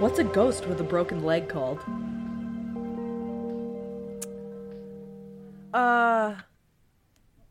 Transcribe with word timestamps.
What's 0.00 0.18
a 0.18 0.24
ghost 0.24 0.66
with 0.66 0.80
a 0.80 0.84
broken 0.84 1.22
leg 1.22 1.48
called? 1.48 1.78
Uh, 5.72 6.34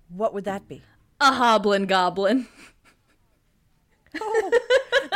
what 0.10 0.34
would 0.34 0.44
that 0.44 0.68
be? 0.68 0.82
A 1.22 1.32
hoblin 1.32 1.88
goblin. 1.88 2.48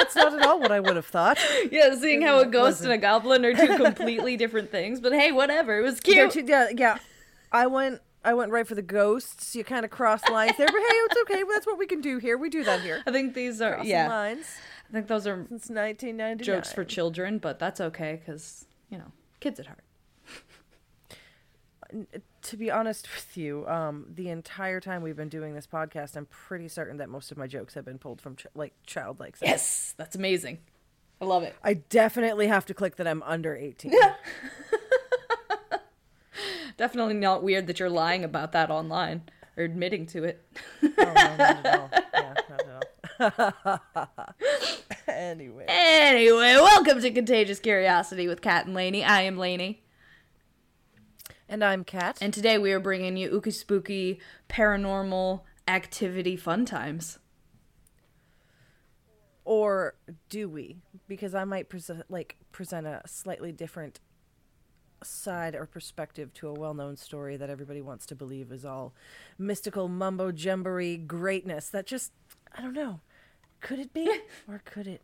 That's 0.06 0.16
not 0.16 0.34
at 0.34 0.46
all 0.46 0.60
what 0.60 0.72
I 0.72 0.80
would 0.80 0.96
have 0.96 1.06
thought. 1.06 1.40
Yeah, 1.72 1.96
seeing 1.96 2.22
how 2.22 2.40
a 2.40 2.46
ghost 2.46 2.82
and 2.82 2.92
a 2.92 2.98
goblin 2.98 3.44
are 3.46 3.54
two 3.54 3.78
completely 3.84 4.38
different 4.38 4.72
things, 4.72 5.00
but 5.00 5.14
hey, 5.14 5.32
whatever. 5.32 5.80
It 5.80 5.84
was 5.84 6.00
cute. 6.00 6.32
two- 6.32 6.46
yeah, 6.46 6.68
yeah. 6.76 6.98
I 7.52 7.68
went. 7.68 8.02
I 8.24 8.34
went 8.34 8.52
right 8.52 8.68
for 8.68 8.76
the 8.76 8.82
ghosts. 8.82 9.56
You 9.56 9.64
kind 9.64 9.86
of 9.86 9.92
cross 9.92 10.28
lines 10.30 10.54
there, 10.58 10.66
but 10.68 10.76
hey, 10.76 10.82
it's 10.82 11.18
okay. 11.22 11.44
That's 11.52 11.68
what 11.68 11.78
we 11.78 11.86
can 11.86 12.02
do 12.02 12.18
here. 12.18 12.38
We 12.38 12.50
do 12.50 12.64
that 12.64 12.82
here. 12.82 13.04
I 13.06 13.12
think 13.12 13.34
these 13.36 13.62
are 13.62 13.76
Crossing 13.76 13.92
yeah. 13.92 14.08
lines 14.08 14.48
I 14.90 14.94
think 14.94 15.08
those 15.08 15.28
are 15.28 15.46
since 15.50 15.70
1999. 15.70 16.38
jokes 16.46 16.72
for 16.72 16.84
children, 16.84 17.38
but 17.40 17.60
that's 17.60 17.82
okay 17.82 18.20
because 18.24 18.66
you 18.90 18.98
know 18.98 19.12
kids 19.40 19.60
at 19.60 19.68
heart. 19.68 19.84
To 22.46 22.58
be 22.58 22.70
honest 22.72 23.08
with 23.16 23.38
you, 23.38 23.68
um, 23.68 24.06
the 24.14 24.30
entire 24.30 24.80
time 24.80 25.02
we've 25.02 25.16
been 25.16 25.30
doing 25.30 25.54
this 25.56 25.68
podcast, 25.68 26.16
I'm 26.16 26.26
pretty 26.28 26.68
certain 26.68 26.98
that 26.98 27.10
most 27.10 27.32
of 27.32 27.38
my 27.38 27.48
jokes 27.48 27.74
have 27.74 27.86
been 27.86 27.98
pulled 27.98 28.22
from 28.22 28.36
ch- 28.36 28.48
like 28.56 28.74
childlike. 28.86 29.38
sex. 29.38 29.48
Yes, 29.50 29.94
that's 29.98 30.16
amazing. 30.16 30.60
I 31.22 31.26
love 31.26 31.44
it. 31.44 31.56
I 31.64 31.76
definitely 31.76 32.48
have 32.48 32.66
to 32.66 32.74
click 32.74 32.98
that 32.98 33.08
I'm 33.08 33.24
under 33.24 33.56
18. 33.56 33.92
Yeah. 33.94 34.16
Definitely 36.78 37.14
not 37.14 37.42
weird 37.42 37.68
that 37.68 37.80
you're 37.80 37.90
lying 37.90 38.26
about 38.26 38.52
that 38.52 38.70
online 38.70 39.22
or 39.56 39.64
admitting 39.64 40.06
to 40.08 40.26
it. 40.26 40.46
Oh, 40.84 40.90
no, 40.98 41.14
not 41.14 41.40
at 41.40 41.80
all. 41.80 41.90
Yeah, 42.14 42.34
not 42.50 43.40
at 43.40 43.56
all. 43.66 44.34
anyway, 45.08 45.66
Anyway, 45.70 46.54
welcome 46.56 47.00
to 47.02 47.12
Contagious 47.12 47.60
Curiosity 47.60 48.28
with 48.28 48.42
Kat 48.42 48.66
and 48.66 48.76
Laney. 48.76 49.06
I 49.06 49.22
am 49.22 49.38
Laney, 49.38 49.85
and 51.50 51.64
I'm 51.64 51.84
Kat. 51.84 52.18
and 52.22 52.34
today 52.34 52.58
we 52.58 52.72
are 52.72 52.80
bringing 52.80 53.18
you 53.18 53.30
ooky 53.30 53.54
spooky 53.54 54.20
paranormal 54.50 55.42
activity 55.68 56.36
fun 56.36 56.66
times. 56.66 57.20
or 59.44 59.96
do 60.30 60.50
we? 60.50 60.78
Because 61.08 61.36
I 61.36 61.44
might 61.44 61.70
present 61.70 62.04
like 62.10 62.38
present 62.52 62.88
a 62.88 63.02
slightly 63.06 63.52
different 63.52 64.00
side 65.04 65.54
or 65.54 65.68
perspective 65.68 66.34
to 66.34 66.48
a 66.48 66.54
well-known 66.54 66.96
story 66.98 67.38
that 67.38 67.50
everybody 67.50 67.80
wants 67.82 68.08
to 68.08 68.16
believe 68.16 68.52
is 68.52 68.66
all 68.66 68.94
mystical 69.38 69.88
mumbo 69.88 70.32
jumbery 70.32 70.98
greatness. 70.98 71.70
That 71.70 71.86
just 71.86 72.12
I 72.56 72.62
don't 72.62 72.74
know. 72.74 73.02
Could 73.62 73.80
it 73.80 73.94
be 73.94 74.10
or 74.48 74.62
could 74.66 74.88
it 74.88 75.02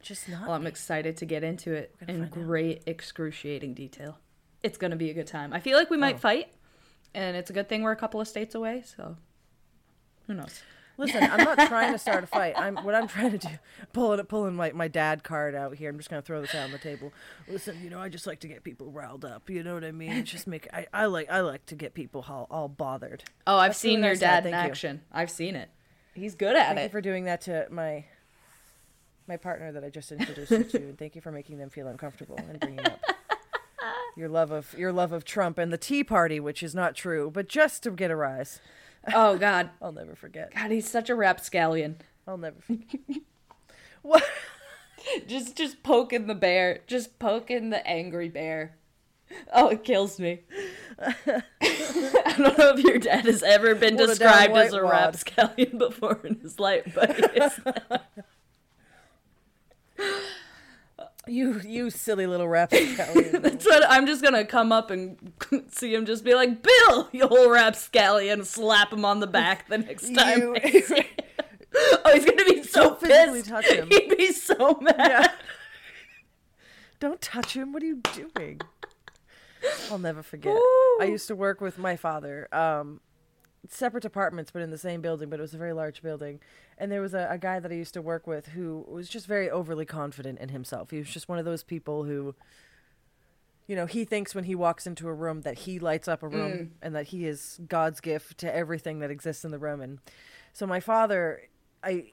just 0.00 0.28
not? 0.28 0.42
Well, 0.46 0.52
I'm 0.52 0.62
be? 0.62 0.68
excited 0.68 1.16
to 1.18 1.26
get 1.26 1.44
into 1.44 1.72
it 1.74 1.94
in 2.00 2.06
find 2.06 2.22
out. 2.24 2.30
great, 2.30 2.82
excruciating 2.86 3.74
detail. 3.74 4.18
It's 4.66 4.78
going 4.78 4.90
to 4.90 4.96
be 4.96 5.10
a 5.10 5.14
good 5.14 5.26
time. 5.28 5.52
I 5.52 5.60
feel 5.60 5.78
like 5.78 5.90
we 5.90 5.96
might 5.96 6.16
Oh. 6.16 6.18
fight, 6.18 6.48
and 7.14 7.36
it's 7.36 7.50
a 7.50 7.52
good 7.52 7.68
thing 7.68 7.82
we're 7.82 7.92
a 7.92 7.96
couple 7.96 8.20
of 8.20 8.28
states 8.28 8.54
away, 8.54 8.82
so 8.84 9.16
who 10.26 10.34
knows? 10.34 10.62
Listen, 10.98 11.22
I'm 11.24 11.44
not 11.44 11.58
trying 11.68 11.92
to 11.92 11.98
start 11.98 12.24
a 12.24 12.26
fight. 12.26 12.54
I'm 12.56 12.76
what 12.76 12.94
I'm 12.94 13.06
trying 13.06 13.32
to 13.32 13.38
do, 13.38 13.54
pulling 13.92 14.24
pulling 14.24 14.56
my, 14.56 14.72
my 14.72 14.88
dad 14.88 15.22
card 15.22 15.54
out 15.54 15.74
here. 15.74 15.90
I'm 15.90 15.98
just 15.98 16.08
gonna 16.08 16.22
throw 16.22 16.40
this 16.40 16.54
out 16.54 16.64
on 16.64 16.72
the 16.72 16.78
table. 16.78 17.12
Listen, 17.46 17.76
you 17.84 17.90
know, 17.90 18.00
I 18.00 18.08
just 18.08 18.26
like 18.26 18.40
to 18.40 18.48
get 18.48 18.64
people 18.64 18.90
riled 18.90 19.22
up. 19.24 19.50
You 19.50 19.62
know 19.62 19.74
what 19.74 19.84
I 19.84 19.92
mean? 19.92 20.24
Just 20.24 20.46
make 20.46 20.66
I, 20.72 20.86
I 20.94 21.04
like 21.04 21.30
I 21.30 21.40
like 21.40 21.66
to 21.66 21.74
get 21.74 21.92
people 21.92 22.24
all, 22.28 22.46
all 22.50 22.68
bothered. 22.68 23.24
Oh, 23.46 23.58
I've 23.58 23.70
That's 23.72 23.78
seen 23.78 24.02
your 24.02 24.14
Dad. 24.14 24.20
dad 24.20 24.46
in 24.46 24.52
Thank 24.52 24.64
you. 24.64 24.70
action. 24.70 25.02
I've 25.12 25.30
seen 25.30 25.54
it. 25.54 25.68
He's 26.14 26.34
good 26.34 26.56
at 26.56 26.72
it. 26.72 26.74
Thank 26.76 26.88
you 26.88 26.92
for 26.92 27.00
doing 27.02 27.24
that 27.24 27.42
to 27.42 27.66
my 27.70 28.06
my 29.28 29.36
partner 29.36 29.72
that 29.72 29.84
I 29.84 29.90
just 29.90 30.10
introduced 30.10 30.50
you 30.50 30.64
to, 30.64 30.78
and 30.78 30.98
thank 30.98 31.14
you 31.14 31.20
for 31.20 31.30
making 31.30 31.58
them 31.58 31.68
feel 31.68 31.88
uncomfortable 31.88 32.38
and 32.48 32.58
bringing 32.58 32.86
up 32.86 33.00
your 34.16 34.28
love 34.28 34.50
of 34.50 34.74
your 34.76 34.92
love 34.92 35.12
of 35.12 35.24
Trump 35.24 35.58
and 35.58 35.72
the 35.72 35.78
Tea 35.78 36.02
Party, 36.02 36.40
which 36.40 36.62
is 36.62 36.74
not 36.74 36.94
true, 36.94 37.30
but 37.32 37.48
just 37.48 37.82
to 37.82 37.90
get 37.90 38.10
a 38.10 38.16
rise. 38.16 38.60
oh 39.14 39.36
God, 39.36 39.70
I'll 39.82 39.92
never 39.92 40.14
forget. 40.14 40.54
God, 40.54 40.70
he's 40.70 40.88
such 40.88 41.10
a 41.10 41.14
rapscallion. 41.14 41.96
I'll 42.26 42.38
never. 42.38 42.60
Forget. 42.60 43.22
what? 44.02 44.24
Just, 45.28 45.56
just 45.56 45.84
poking 45.84 46.26
the 46.26 46.34
bear. 46.34 46.80
Just 46.88 47.18
poking 47.20 47.70
the 47.70 47.86
angry 47.86 48.28
bear. 48.28 48.76
Oh, 49.52 49.68
it 49.68 49.84
kills 49.84 50.18
me. 50.18 50.40
I 51.00 51.42
don't 52.38 52.58
know 52.58 52.74
if 52.76 52.80
your 52.80 52.98
dad 52.98 53.24
has 53.26 53.42
ever 53.42 53.74
been 53.74 53.96
What 53.96 54.08
described 54.08 54.54
down 54.54 54.66
as 54.66 54.72
a 54.72 54.82
rapscallion 54.82 55.78
before 55.78 56.20
in 56.24 56.40
his 56.40 56.58
life, 56.58 56.92
but 56.94 57.16
he 57.16 57.22
is. 57.22 57.60
You 61.28 61.60
you 61.64 61.90
silly 61.90 62.26
little 62.26 62.46
rapscallion. 62.48 63.42
That's 63.42 63.66
what 63.66 63.82
I'm 63.90 64.06
just 64.06 64.22
gonna 64.22 64.44
come 64.44 64.70
up 64.70 64.90
and 64.90 65.32
see 65.72 65.92
him 65.94 66.06
just 66.06 66.24
be 66.24 66.34
like, 66.34 66.62
Bill, 66.62 67.08
you 67.12 67.26
whole 67.26 67.50
rapscallion, 67.50 68.38
and 68.40 68.46
slap 68.46 68.92
him 68.92 69.04
on 69.04 69.18
the 69.20 69.26
back 69.26 69.68
the 69.68 69.78
next 69.78 70.14
time. 70.14 70.38
You- 70.40 70.56
I 70.56 70.70
see 70.70 70.94
him. 70.94 71.04
oh, 71.74 72.10
he's 72.14 72.24
gonna 72.24 72.44
be 72.44 72.62
so 72.62 72.90
Don't 72.90 73.00
pissed. 73.00 73.46
touch 73.48 73.66
him. 73.66 73.88
He'd 73.90 74.16
be 74.16 74.32
so 74.32 74.78
mad. 74.80 74.94
Yeah. 74.98 75.26
Don't 77.00 77.20
touch 77.20 77.54
him. 77.54 77.72
What 77.72 77.82
are 77.82 77.86
you 77.86 78.00
doing? 78.14 78.60
I'll 79.90 79.98
never 79.98 80.22
forget. 80.22 80.54
I 81.00 81.06
used 81.10 81.26
to 81.28 81.34
work 81.34 81.60
with 81.60 81.76
my 81.76 81.96
father. 81.96 82.46
Um, 82.52 83.00
separate 83.68 84.04
apartments, 84.04 84.50
but 84.52 84.62
in 84.62 84.70
the 84.70 84.78
same 84.78 85.00
building. 85.00 85.28
But 85.28 85.40
it 85.40 85.42
was 85.42 85.54
a 85.54 85.58
very 85.58 85.72
large 85.72 86.02
building, 86.02 86.40
and 86.78 86.92
there 86.92 87.00
was 87.00 87.14
a, 87.14 87.26
a 87.30 87.38
guy 87.38 87.60
that 87.60 87.70
I 87.70 87.74
used 87.74 87.94
to 87.94 88.02
work 88.02 88.26
with 88.26 88.48
who 88.48 88.84
was 88.88 89.08
just 89.08 89.26
very 89.26 89.50
overly 89.50 89.86
confident 89.86 90.38
in 90.38 90.50
himself. 90.50 90.90
He 90.90 90.98
was 90.98 91.08
just 91.08 91.28
one 91.28 91.38
of 91.38 91.44
those 91.44 91.62
people 91.62 92.04
who, 92.04 92.34
you 93.66 93.76
know, 93.76 93.86
he 93.86 94.04
thinks 94.04 94.34
when 94.34 94.44
he 94.44 94.54
walks 94.54 94.86
into 94.86 95.08
a 95.08 95.14
room 95.14 95.42
that 95.42 95.60
he 95.60 95.78
lights 95.78 96.08
up 96.08 96.22
a 96.22 96.28
room 96.28 96.52
mm. 96.52 96.70
and 96.82 96.94
that 96.94 97.08
he 97.08 97.26
is 97.26 97.60
God's 97.66 98.00
gift 98.00 98.38
to 98.38 98.54
everything 98.54 98.98
that 98.98 99.10
exists 99.10 99.44
in 99.44 99.50
the 99.50 99.58
room. 99.58 99.80
And 99.80 99.98
so 100.52 100.66
my 100.66 100.80
father, 100.80 101.48
I 101.82 102.12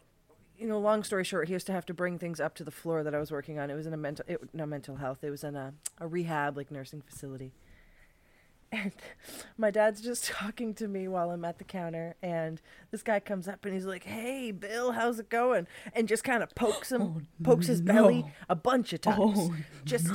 you 0.58 0.68
know, 0.68 0.80
long 0.80 1.04
story 1.04 1.24
short, 1.24 1.48
he 1.48 1.54
used 1.54 1.66
to 1.68 1.74
have 1.74 1.86
to 1.88 1.94
bring 1.94 2.18
things 2.18 2.40
up 2.40 2.56
to 2.56 2.64
the 2.64 2.72
floor 2.72 3.04
that 3.04 3.14
I 3.16 3.20
was 3.20 3.32
working 3.32 3.60
on. 3.60 3.70
It 3.70 3.76
was 3.76 3.88
in 3.88 3.94
a 3.94 3.98
mental, 3.98 4.24
it, 4.28 4.40
not 4.54 4.70
mental 4.70 4.96
health. 4.98 5.24
It 5.24 5.30
was 5.30 5.44
in 5.44 5.56
a, 5.56 5.74
a 6.00 6.08
rehab, 6.08 6.56
like 6.56 6.72
nursing 6.72 7.02
facility. 7.02 7.52
And 8.74 8.92
my 9.56 9.70
dad's 9.70 10.02
just 10.02 10.26
talking 10.32 10.74
to 10.76 10.88
me 10.88 11.08
while 11.08 11.30
I'm 11.30 11.46
at 11.46 11.60
the 11.60 11.64
counter, 11.64 12.16
and 12.24 12.60
this 12.90 13.04
guy 13.04 13.20
comes 13.20 13.48
up 13.48 13.64
and 13.66 13.74
he's 13.74 13.86
like, 13.86 14.04
"Hey, 14.04 14.52
Bill, 14.52 14.92
how's 14.92 15.20
it 15.20 15.30
going?" 15.30 15.68
And 15.94 16.08
just 16.08 16.24
kind 16.24 16.42
of 16.42 16.54
pokes 16.56 16.92
him, 16.92 17.02
oh, 17.02 17.22
pokes 17.44 17.68
his 17.68 17.82
belly 17.82 18.26
a 18.50 18.56
bunch 18.56 18.92
of 18.94 19.02
oh, 19.06 19.12
times. 19.12 19.40
Oh, 19.40 19.56
just, 19.86 20.08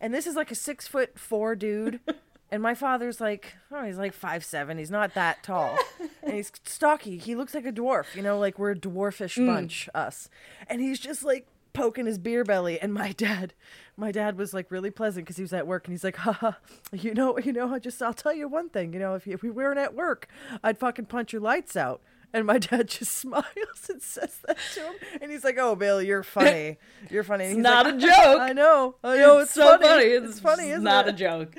and 0.00 0.14
this 0.14 0.26
is 0.26 0.36
like 0.36 0.50
a 0.50 0.54
six 0.54 0.88
foot 0.88 1.18
four 1.18 1.54
dude. 1.54 2.00
And 2.50 2.62
my 2.62 2.74
father's 2.74 3.20
like, 3.20 3.56
oh, 3.70 3.84
he's 3.84 3.98
like 3.98 4.14
five 4.14 4.42
seven. 4.42 4.78
He's 4.78 4.90
not 4.90 5.12
that 5.12 5.42
tall, 5.42 5.76
and 6.22 6.32
he's 6.32 6.50
stocky. 6.64 7.18
He 7.18 7.34
looks 7.34 7.54
like 7.54 7.66
a 7.66 7.72
dwarf, 7.72 8.14
you 8.14 8.22
know, 8.22 8.38
like 8.38 8.58
we're 8.58 8.70
a 8.70 8.74
dwarfish 8.74 9.36
mm. 9.36 9.46
bunch, 9.46 9.86
us. 9.94 10.30
And 10.66 10.80
he's 10.80 10.98
just 10.98 11.22
like 11.22 11.46
poking 11.78 12.06
his 12.06 12.18
beer 12.18 12.44
belly. 12.44 12.80
And 12.80 12.92
my 12.92 13.12
dad, 13.16 13.54
my 13.96 14.12
dad 14.12 14.36
was 14.36 14.52
like 14.52 14.70
really 14.70 14.90
pleasant 14.90 15.24
because 15.24 15.36
he 15.36 15.42
was 15.42 15.52
at 15.52 15.66
work, 15.66 15.86
and 15.86 15.92
he's 15.92 16.04
like, 16.04 16.16
haha, 16.16 16.52
you 16.92 17.14
know, 17.14 17.38
you 17.38 17.52
know, 17.52 17.72
I 17.72 17.78
just, 17.78 18.02
I'll 18.02 18.14
tell 18.14 18.34
you 18.34 18.48
one 18.48 18.68
thing, 18.68 18.92
you 18.92 18.98
know, 18.98 19.14
if, 19.14 19.26
you, 19.26 19.34
if 19.34 19.42
we 19.42 19.50
weren't 19.50 19.78
at 19.78 19.94
work, 19.94 20.28
I'd 20.62 20.78
fucking 20.78 21.06
punch 21.06 21.32
your 21.32 21.42
lights 21.42 21.76
out. 21.76 22.02
And 22.30 22.46
my 22.46 22.58
dad 22.58 22.88
just 22.88 23.12
smiles 23.12 23.88
and 23.88 24.02
says 24.02 24.38
that 24.46 24.58
to 24.74 24.80
him, 24.80 24.94
and 25.22 25.30
he's 25.30 25.44
like, 25.44 25.56
"Oh, 25.58 25.74
Bill, 25.74 26.02
you're 26.02 26.22
funny. 26.38 26.76
You're 27.08 27.24
funny." 27.24 27.48
He's 27.48 27.56
not 27.56 27.86
like, 27.86 27.94
a 27.94 27.98
joke. 27.98 28.40
I 28.40 28.52
know. 28.52 28.96
I 29.02 29.16
know. 29.16 29.38
It's, 29.38 29.52
so 29.52 29.78
funny. 29.78 30.04
It's, 30.04 30.32
It's 30.32 30.40
funny. 30.40 30.68
Isn't 30.68 30.84
not 30.84 31.08
it? 31.08 31.14
a 31.14 31.16
joke. 31.16 31.54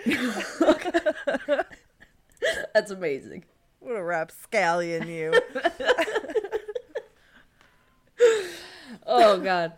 That's 2.75 2.91
amazing. 2.91 3.45
What 3.79 3.95
a 3.95 4.03
rapscallion 4.03 5.07
you. 5.07 5.33
Oh 9.11 9.39
God, 9.39 9.73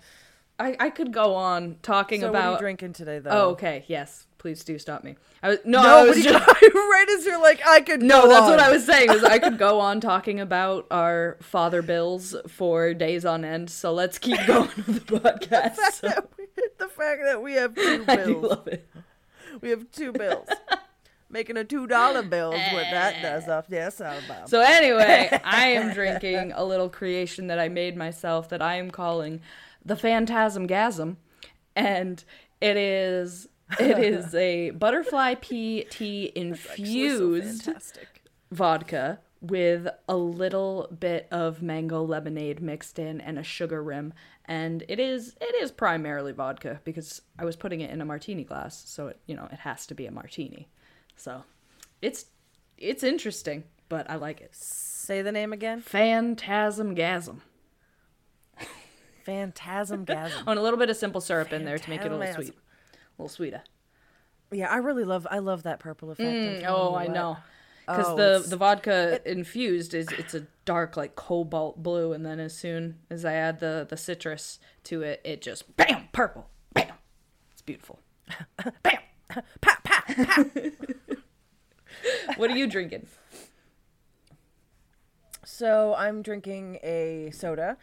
I 0.62 0.76
I 0.80 0.90
could 0.90 1.12
go 1.12 1.36
on 1.36 1.78
talking 1.82 2.22
so 2.22 2.32
what 2.32 2.36
are 2.36 2.44
you 2.44 2.48
about. 2.50 2.60
drinking 2.60 2.94
today, 2.94 3.20
though? 3.20 3.30
Oh, 3.32 3.50
okay. 3.52 3.84
Yes, 3.88 4.28
please 4.38 4.64
do 4.64 4.78
stop 4.78 5.04
me. 5.04 5.16
I 5.44 5.50
was 5.50 5.60
no, 5.66 5.82
no, 5.82 5.98
I 5.98 6.04
was 6.04 6.24
just, 6.24 6.48
right 6.74 7.06
as 7.18 7.26
you're 7.26 7.42
like, 7.42 7.66
I 7.66 7.82
could. 7.82 8.02
no. 8.04 8.28
That's 8.28 8.48
what. 8.48 8.60
I 8.60 8.72
was 8.72 8.86
saying. 8.86 9.10
Is 9.12 9.24
I 9.24 9.40
could 9.40 9.58
go 9.68 9.80
on 9.80 10.00
talking 10.00 10.40
about 10.40 10.86
our 10.92 11.38
father 11.42 11.82
bills 11.82 12.36
for 12.48 12.94
days 12.94 13.26
on 13.26 13.44
end. 13.44 13.70
So 13.70 13.92
let's 13.94 14.20
keep 14.20 14.46
going 14.46 14.70
with 14.76 15.08
the 15.08 15.20
podcast. 15.20 15.76
So, 15.94 16.10
the 16.78 16.88
fact 16.88 17.22
that 17.24 17.42
we 17.42 17.54
have 17.54 17.74
two 17.76 18.06
I 18.08 18.16
do 18.18 18.26
bills. 18.26 18.50
love 18.52 18.68
it. 18.68 18.88
We 19.62 19.70
have 19.72 19.90
two 19.92 20.12
bills. 20.12 20.48
Making 21.30 21.58
a 21.58 21.64
two 21.64 21.88
dollar 21.88 22.24
bill 22.24 22.52
is 22.52 22.74
what 22.74 22.88
that 22.92 23.16
eh. 23.16 23.22
does 23.22 23.48
off 23.48 23.68
the 23.68 23.80
uh, 23.80 23.90
sound 23.90 24.24
bomb. 24.28 24.48
So 24.48 24.60
anyway, 24.60 25.40
I 25.46 25.68
am 25.70 25.94
drinking 25.94 26.52
a 26.52 26.64
little 26.64 26.90
creation 26.90 27.48
that 27.48 27.58
I 27.58 27.70
made 27.70 27.96
myself 27.96 28.50
that 28.50 28.62
I 28.62 28.76
am 28.76 28.92
calling 28.92 29.42
the 29.86 29.96
Phantasm 29.96 30.68
Gasm. 30.68 31.18
and 31.76 32.24
it 32.60 32.78
is 32.78 33.48
it 33.80 33.98
is 34.14 34.36
a 34.36 34.72
butterfly 34.72 35.36
pea 35.42 35.86
tea 35.90 36.32
infused 36.36 37.64
fantastic. 37.64 38.24
vodka 38.52 39.20
with 39.40 39.88
a 40.08 40.16
little 40.18 40.88
bit 41.00 41.28
of 41.32 41.62
mango 41.64 42.04
lemonade 42.04 42.62
mixed 42.62 43.00
in 43.00 43.20
and 43.22 43.40
a 43.40 43.44
sugar 43.44 43.82
rim 43.82 44.14
and 44.46 44.84
it 44.88 45.00
is 45.00 45.36
it 45.42 45.56
is 45.64 45.72
primarily 45.72 46.32
vodka 46.32 46.80
because 46.84 47.22
I 47.40 47.46
was 47.46 47.56
putting 47.56 47.82
it 47.82 47.90
in 47.90 48.02
a 48.02 48.06
martini 48.06 48.44
glass 48.44 48.84
so 48.88 49.08
it 49.08 49.20
you 49.26 49.36
know 49.36 49.48
it 49.52 49.60
has 49.60 49.88
to 49.88 49.96
be 49.96 50.06
a 50.06 50.12
martini 50.12 50.68
so 51.16 51.44
it's 52.02 52.26
it's 52.78 53.04
interesting 53.04 53.64
but 53.90 54.10
I 54.10 54.16
like 54.16 54.42
it 54.42 54.54
Say 54.56 55.22
the 55.24 55.32
name 55.32 55.54
again. 55.54 55.82
phantasm 55.82 56.94
gasm 59.32 59.54
Phantasm 59.58 60.06
Gasm. 60.06 60.32
and 60.48 60.60
a 60.60 60.62
little 60.62 60.80
bit 60.80 60.90
of 60.90 60.98
simple 60.98 61.22
syrup 61.22 61.52
in 61.54 61.66
there 61.66 61.78
to 61.78 61.90
make 61.90 62.02
it 62.02 62.12
a 62.12 62.18
little 62.18 62.34
sweet 62.34 62.50
a 62.50 63.22
little 63.22 63.30
sweeter 63.30 63.62
yeah, 64.54 64.68
I 64.70 64.78
really 64.80 65.06
love. 65.06 65.26
I 65.32 65.40
love 65.40 65.64
that 65.64 65.80
purple 65.80 66.12
effect. 66.12 66.30
Mm, 66.30 66.66
oh, 66.68 66.94
I 66.94 67.06
what. 67.06 67.14
know. 67.14 67.38
Because 67.88 68.06
Oh, 68.08 68.16
the 68.18 68.30
it's- 68.36 68.50
the 68.50 68.58
vodka 68.58 69.22
infused 69.26 69.94
is 69.94 70.10
it's 70.18 70.34
a 70.34 70.46
dark 70.66 70.98
like 70.98 71.16
cobalt 71.16 71.82
blue, 71.82 72.12
and 72.12 72.26
then 72.26 72.38
as 72.42 72.54
soon 72.58 73.00
as 73.10 73.24
I 73.24 73.32
add 73.34 73.62
the 73.62 73.88
the 73.90 73.96
citrus 73.96 74.60
to 74.84 75.04
it, 75.04 75.22
it 75.24 75.42
just 75.42 75.76
bam 75.78 76.10
purple, 76.12 76.50
bam. 76.74 76.92
It's 77.54 77.62
beautiful. 77.62 78.02
bam. 78.84 78.98
Pa, 79.30 79.42
pa, 79.62 80.04
pa. 80.06 80.44
What 82.36 82.52
are 82.52 82.58
you 82.58 82.68
drinking? 82.68 83.08
So 85.46 85.96
I'm 85.98 86.22
drinking 86.22 86.80
a 86.84 87.32
soda. 87.34 87.78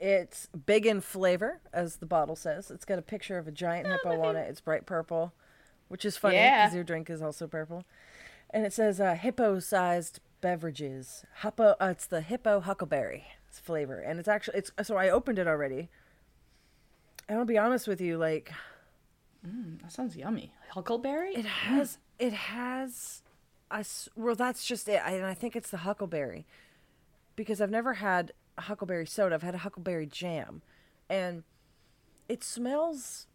It's 0.00 0.46
big 0.66 0.86
in 0.86 1.00
flavor, 1.00 1.60
as 1.72 1.96
the 1.96 2.06
bottle 2.06 2.36
says. 2.36 2.70
It's 2.70 2.84
got 2.84 2.98
a 2.98 3.02
picture 3.02 3.36
of 3.38 3.48
a 3.48 3.50
giant 3.52 3.86
hippo 3.88 4.22
on 4.22 4.36
it. 4.36 4.48
It's 4.48 4.60
bright 4.60 4.86
purple, 4.86 5.32
which 5.88 6.04
is 6.04 6.16
funny 6.16 6.36
Yeah. 6.36 6.66
because 6.66 6.74
your 6.76 6.84
drink 6.84 7.10
is 7.10 7.20
also 7.20 7.46
purple. 7.48 7.84
And 8.50 8.64
it 8.64 8.72
says 8.72 9.00
uh, 9.00 9.14
hippo-sized 9.14 10.20
beverages. 10.40 11.24
Hippo. 11.42 11.74
Uh, 11.80 11.88
it's 11.90 12.06
the 12.06 12.20
hippo 12.20 12.60
huckleberry 12.60 13.24
it's 13.48 13.58
flavor, 13.58 13.98
and 13.98 14.18
it's 14.20 14.28
actually 14.28 14.58
it's. 14.58 14.70
So 14.82 14.96
I 14.96 15.08
opened 15.10 15.38
it 15.38 15.46
already. 15.48 15.88
And 17.28 17.38
I'll 17.38 17.44
be 17.44 17.58
honest 17.58 17.88
with 17.88 18.00
you, 18.00 18.16
like 18.18 18.52
That 19.42 19.90
sounds 19.92 20.16
yummy. 20.16 20.52
Huckleberry. 20.70 21.34
it 21.34 21.44
has 21.44 21.98
it 22.18 22.32
has 22.32 23.22
I 23.70 23.84
well 24.16 24.34
that's 24.34 24.64
just 24.64 24.88
it 24.88 25.00
I, 25.04 25.10
and 25.12 25.26
I 25.26 25.34
think 25.34 25.54
it's 25.56 25.70
the 25.70 25.78
huckleberry 25.78 26.46
because 27.36 27.60
I've 27.60 27.70
never 27.70 27.94
had 27.94 28.32
huckleberry 28.62 29.06
soda. 29.06 29.34
I've 29.34 29.42
had 29.42 29.54
a 29.54 29.58
huckleberry 29.58 30.06
jam. 30.06 30.62
And 31.08 31.44
it 32.28 32.44
smells 32.44 33.26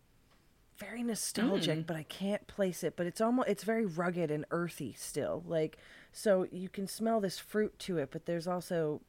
very 0.77 1.03
nostalgic 1.03 1.85
but 1.85 1.95
I 1.95 2.03
can't 2.03 2.45
place 2.47 2.83
it. 2.83 2.95
But 2.95 3.07
it's 3.07 3.21
almost 3.21 3.49
it's 3.49 3.63
very 3.63 3.85
rugged 3.85 4.31
and 4.31 4.45
earthy 4.51 4.93
still. 4.97 5.43
Like 5.47 5.77
so 6.11 6.47
you 6.51 6.69
can 6.69 6.87
smell 6.87 7.19
this 7.19 7.39
fruit 7.39 7.77
to 7.79 7.97
it 7.97 8.09
but 8.11 8.25
there's 8.25 8.47
also 8.47 9.01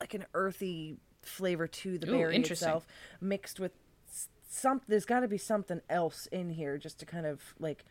like 0.00 0.14
an 0.14 0.24
earthy 0.34 0.96
flavor 1.22 1.66
to 1.66 1.98
the 1.98 2.08
Ooh, 2.08 2.18
berry 2.18 2.36
itself 2.36 2.86
mixed 3.20 3.58
with 3.58 3.72
some 4.48 4.80
there's 4.86 5.04
got 5.04 5.20
to 5.20 5.28
be 5.28 5.38
something 5.38 5.80
else 5.90 6.26
in 6.26 6.50
here 6.50 6.78
just 6.78 7.00
to 7.00 7.06
kind 7.06 7.26
of 7.26 7.42
like 7.58 7.84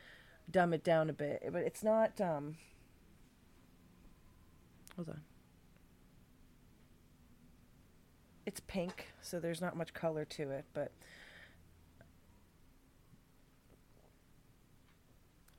dumb 0.49 0.73
it 0.73 0.83
down 0.83 1.09
a 1.09 1.13
bit. 1.13 1.43
But 1.51 1.63
it's 1.63 1.83
not 1.83 2.19
um 2.21 2.55
hold 4.95 5.09
on 5.09 5.21
it's 8.45 8.59
pink 8.61 9.07
so 9.21 9.39
there's 9.39 9.61
not 9.61 9.75
much 9.75 9.93
color 9.93 10.23
to 10.25 10.49
it 10.51 10.65
but 10.73 10.91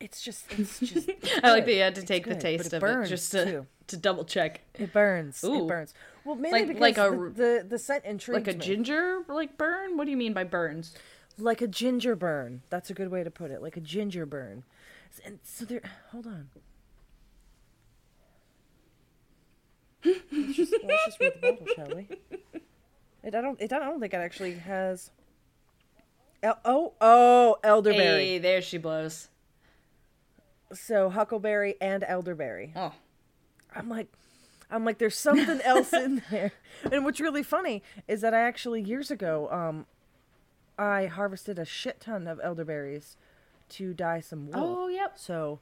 it's 0.01 0.21
just 0.23 0.45
it's 0.59 0.79
just 0.81 1.09
I 1.43 1.51
like 1.53 1.65
that 1.67 1.73
you 1.75 1.81
had 1.81 1.95
to 1.97 2.03
It's 2.03 2.09
take 2.09 2.25
the 2.25 2.31
good, 2.31 2.37
but 2.37 2.43
taste 2.43 2.73
of 2.73 2.83
it 2.85 3.07
just 3.09 3.33
to 3.33 3.45
too. 3.45 3.67
to 3.89 3.97
double 3.97 4.25
check. 4.25 4.61
It 4.75 4.93
burns. 4.93 5.43
Ooh. 5.45 5.65
It 5.65 5.69
burns. 5.69 5.95
Well, 6.25 6.35
mainly 6.35 6.61
Like- 6.61 6.69
because 6.69 6.81
like 6.81 6.99
a 6.99 7.11
the, 7.11 7.31
the 7.63 7.67
the 7.71 7.79
scent 7.79 8.05
intrigues 8.05 8.47
Like 8.47 8.55
a 8.55 8.59
me. 8.59 8.65
ginger 8.65 9.23
like 9.29 9.57
burn? 9.57 9.97
What 9.97 10.05
do 10.05 10.11
you 10.11 10.17
mean 10.17 10.33
by 10.33 10.45
burns? 10.45 10.95
like 11.39 11.61
a 11.61 11.67
ginger 11.67 12.15
burn. 12.17 12.63
That's 12.71 12.89
a 12.91 12.95
good 12.95 13.11
way 13.11 13.23
to 13.23 13.31
put 13.31 13.51
it. 13.51 13.61
Like 13.63 13.77
a 13.77 13.81
ginger 13.81 14.25
burn. 14.27 14.65
And 15.25 15.39
so 15.43 15.65
there. 15.65 15.83
Hold 16.13 16.27
on. 16.27 16.49
let's, 20.05 20.55
just, 20.57 20.73
let's 20.85 21.05
just 21.07 21.21
read 21.21 21.33
the 21.41 21.53
bottle, 21.53 21.67
shall 21.75 21.97
we? 21.97 22.09
It, 23.27 23.35
I 23.35 23.41
don't. 23.41 23.61
It, 23.61 23.73
I 23.73 23.81
don't 23.81 23.99
think 23.99 24.15
it 24.15 24.19
actually 24.19 24.55
has. 24.55 25.11
El- 26.45 26.61
oh, 26.65 26.93
oh, 27.01 27.57
elderberry. 27.65 28.25
Hey, 28.25 28.39
there 28.39 28.63
she 28.63 28.79
blows. 28.79 29.29
So 30.73 31.11
huckleberry 31.11 31.75
and 31.81 32.05
elderberry. 32.07 32.73
Oh, 32.77 32.93
I'm 33.75 33.89
like, 33.89 34.07
I'm 34.71 34.85
like, 34.85 34.99
there's 34.99 35.19
something 35.19 35.61
else 35.65 35.93
in 35.93 36.23
there. 36.31 36.53
And 36.93 37.05
what's 37.05 37.19
really 37.19 37.43
funny 37.43 37.83
is 38.07 38.21
that 38.21 38.33
I 38.33 38.41
actually 38.43 38.81
years 38.81 39.11
ago, 39.11 39.49
um, 39.51 39.87
I 40.79 41.07
harvested 41.07 41.59
a 41.59 41.65
shit 41.65 42.01
ton 42.01 42.29
of 42.29 42.39
elderberries 42.45 43.17
to 43.71 43.93
dye 43.93 44.21
some 44.21 44.47
wool. 44.47 44.55
oh, 44.55 44.89
yep. 44.89 45.19
So 45.19 45.59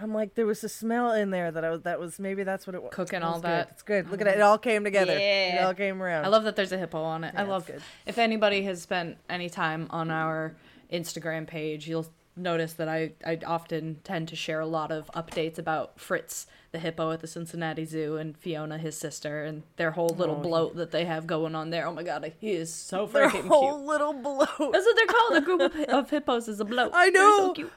I'm 0.00 0.12
like, 0.14 0.34
there 0.34 0.46
was 0.46 0.62
a 0.64 0.68
smell 0.68 1.12
in 1.12 1.30
there 1.30 1.50
that 1.50 1.64
I 1.64 1.70
was. 1.70 1.82
That 1.82 1.98
was 2.00 2.18
maybe 2.18 2.42
that's 2.44 2.66
what 2.66 2.74
it 2.74 2.82
was. 2.82 2.92
Cooking 2.92 3.18
It 3.18 3.22
all 3.22 3.34
good. 3.34 3.44
that. 3.44 3.68
It's 3.72 3.82
good. 3.82 4.10
Look 4.10 4.20
at 4.20 4.26
it. 4.26 4.30
It 4.30 4.34
mm-hmm. 4.34 4.46
all 4.46 4.58
came 4.58 4.84
together. 4.84 5.16
It 5.16 5.60
all 5.62 5.74
came 5.74 6.02
around. 6.02 6.24
I 6.24 6.28
love 6.28 6.44
that 6.44 6.56
there's 6.56 6.72
a 6.72 6.78
hippo 6.78 7.02
on 7.02 7.24
it. 7.24 7.34
I 7.36 7.42
love 7.42 7.66
good. 7.66 7.82
If 8.06 8.18
anybody 8.18 8.62
has 8.62 8.82
spent 8.82 9.18
any 9.28 9.48
time 9.48 9.86
on 9.90 10.10
our 10.10 10.54
Instagram 10.92 11.46
page, 11.46 11.88
you'll 11.88 12.06
notice 12.36 12.74
that 12.74 12.88
I, 12.88 13.12
I 13.26 13.38
often 13.44 13.98
tend 14.04 14.28
to 14.28 14.36
share 14.36 14.60
a 14.60 14.66
lot 14.66 14.92
of 14.92 15.10
updates 15.12 15.58
about 15.58 15.98
Fritz, 15.98 16.46
the 16.70 16.78
hippo 16.78 17.10
at 17.10 17.20
the 17.20 17.26
Cincinnati 17.26 17.84
Zoo, 17.84 18.16
and 18.16 18.36
Fiona, 18.36 18.78
his 18.78 18.96
sister, 18.96 19.42
and 19.42 19.64
their 19.76 19.90
whole 19.90 20.10
little 20.10 20.36
Oh, 20.36 20.40
bloat 20.40 20.76
that 20.76 20.92
they 20.92 21.04
have 21.04 21.26
going 21.26 21.54
on 21.54 21.70
there. 21.70 21.86
Oh 21.86 21.92
my 21.92 22.04
god, 22.04 22.32
he 22.40 22.52
is 22.52 22.72
so 22.72 23.06
freaking 23.08 23.32
Their 23.32 23.42
whole 23.42 23.76
cute. 23.78 23.86
little 23.86 24.12
bloat. 24.12 24.48
That's 24.48 24.86
what 24.86 24.96
they're 24.96 25.06
called. 25.06 25.32
A 25.36 25.40
group 25.40 25.60
of, 25.60 25.74
of 25.88 26.10
hippos 26.10 26.46
is 26.48 26.60
a 26.60 26.64
bloat. 26.64 26.92
I 26.94 27.10
They're 27.10 27.22
so 27.36 27.46
know. 27.48 27.52
cute. 27.54 27.72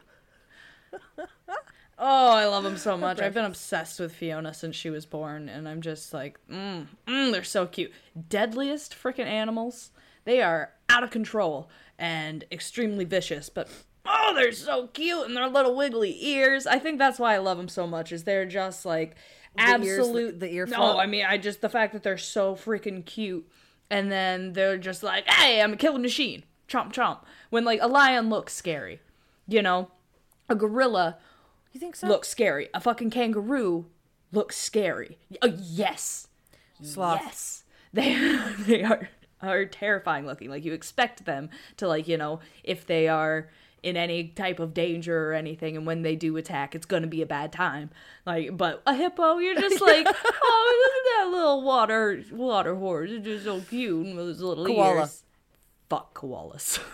Oh, 2.04 2.32
I 2.32 2.46
love 2.48 2.64
them 2.64 2.78
so 2.78 2.98
much. 3.06 3.22
I've 3.22 3.34
been 3.36 3.46
obsessed 3.46 4.00
with 4.00 4.14
Fiona 4.14 4.54
since 4.54 4.76
she 4.76 4.90
was 4.90 5.06
born, 5.06 5.48
and 5.48 5.70
I'm 5.70 5.82
just 5.82 6.14
like, 6.14 6.40
mm, 6.50 6.88
mm, 7.08 7.32
they're 7.32 7.44
so 7.44 7.68
cute. 7.68 7.92
Deadliest 8.28 8.96
freaking 8.96 9.28
animals. 9.28 9.92
They 10.26 10.42
are 10.42 10.72
out 10.90 11.04
of 11.04 11.12
control 11.12 11.70
and 11.98 12.44
extremely 12.52 13.06
vicious, 13.06 13.50
but 13.50 13.70
oh, 14.06 14.34
they're 14.36 14.52
so 14.52 14.88
cute 14.88 15.26
and 15.28 15.38
their 15.38 15.48
little 15.48 15.76
wiggly 15.76 16.16
ears. 16.26 16.66
I 16.68 16.80
think 16.80 16.98
that's 16.98 17.20
why 17.20 17.36
I 17.36 17.38
love 17.38 17.58
them 17.58 17.70
so 17.70 17.86
much. 17.88 18.12
Is 18.12 18.24
they're 18.24 18.46
just 18.46 18.86
like 18.86 19.16
the- 19.56 19.62
absolute 19.62 20.40
the 20.40 20.52
ear 20.52 20.66
No. 20.66 20.98
I 21.00 21.06
mean, 21.06 21.26
I 21.26 21.38
just 21.38 21.62
the 21.62 21.70
fact 21.70 21.94
that 21.94 22.04
they're 22.04 22.18
so 22.18 22.56
freaking 22.56 23.06
cute, 23.06 23.48
and 23.90 24.12
then 24.12 24.54
they're 24.54 24.78
just 24.78 25.04
like, 25.04 25.28
hey, 25.28 25.62
I'm 25.62 25.74
a 25.74 25.78
killing 25.78 26.02
machine, 26.02 26.44
chomp 26.68 26.94
chomp. 26.94 27.20
When 27.52 27.64
like 27.66 27.80
a 27.82 27.88
lion 27.88 28.30
looks 28.30 28.54
scary, 28.54 29.02
you 29.48 29.62
know, 29.62 29.90
a 30.50 30.56
gorilla 30.56 31.18
You 31.72 31.80
think 31.80 31.96
so? 31.96 32.08
looks 32.08 32.28
scary. 32.28 32.70
A 32.74 32.80
fucking 32.82 33.10
kangaroo 33.12 33.86
looks 34.32 34.58
scary. 34.58 35.18
Oh 35.42 35.54
yes, 35.58 36.28
Sloth. 36.82 37.22
yes. 37.24 37.64
They 37.94 38.14
they 38.60 38.84
are 38.84 39.10
are 39.42 39.66
terrifying 39.66 40.26
looking. 40.26 40.50
Like 40.50 40.66
you 40.66 40.74
expect 40.74 41.26
them 41.26 41.50
to 41.78 41.88
like 41.88 42.08
you 42.08 42.18
know 42.18 42.40
if 42.64 42.86
they 42.86 43.08
are 43.08 43.50
in 43.84 43.98
any 43.98 44.28
type 44.28 44.60
of 44.60 44.74
danger 44.76 45.30
or 45.30 45.34
anything, 45.34 45.76
and 45.76 45.88
when 45.88 46.04
they 46.04 46.16
do 46.16 46.38
attack, 46.38 46.76
it's 46.76 46.86
gonna 46.86 47.08
be 47.08 47.22
a 47.22 47.26
bad 47.26 47.52
time. 47.52 47.90
Like, 48.26 48.56
but 48.56 48.84
a 48.86 48.94
hippo, 48.94 49.40
you're 49.40 49.60
just 49.60 49.82
like, 49.82 50.06
oh, 50.08 50.82
look 50.84 51.26
at 51.26 51.26
that 51.26 51.32
little 51.36 51.64
water 51.64 52.24
water 52.32 52.76
horse. 52.76 53.10
It's 53.12 53.26
just 53.26 53.46
so 53.46 53.60
cute 53.62 54.16
with 54.16 54.28
his 54.28 54.42
little 54.42 54.66
Koala. 54.66 55.00
ears. 55.02 55.24
Fuck 55.90 56.14
koalas. 56.14 56.80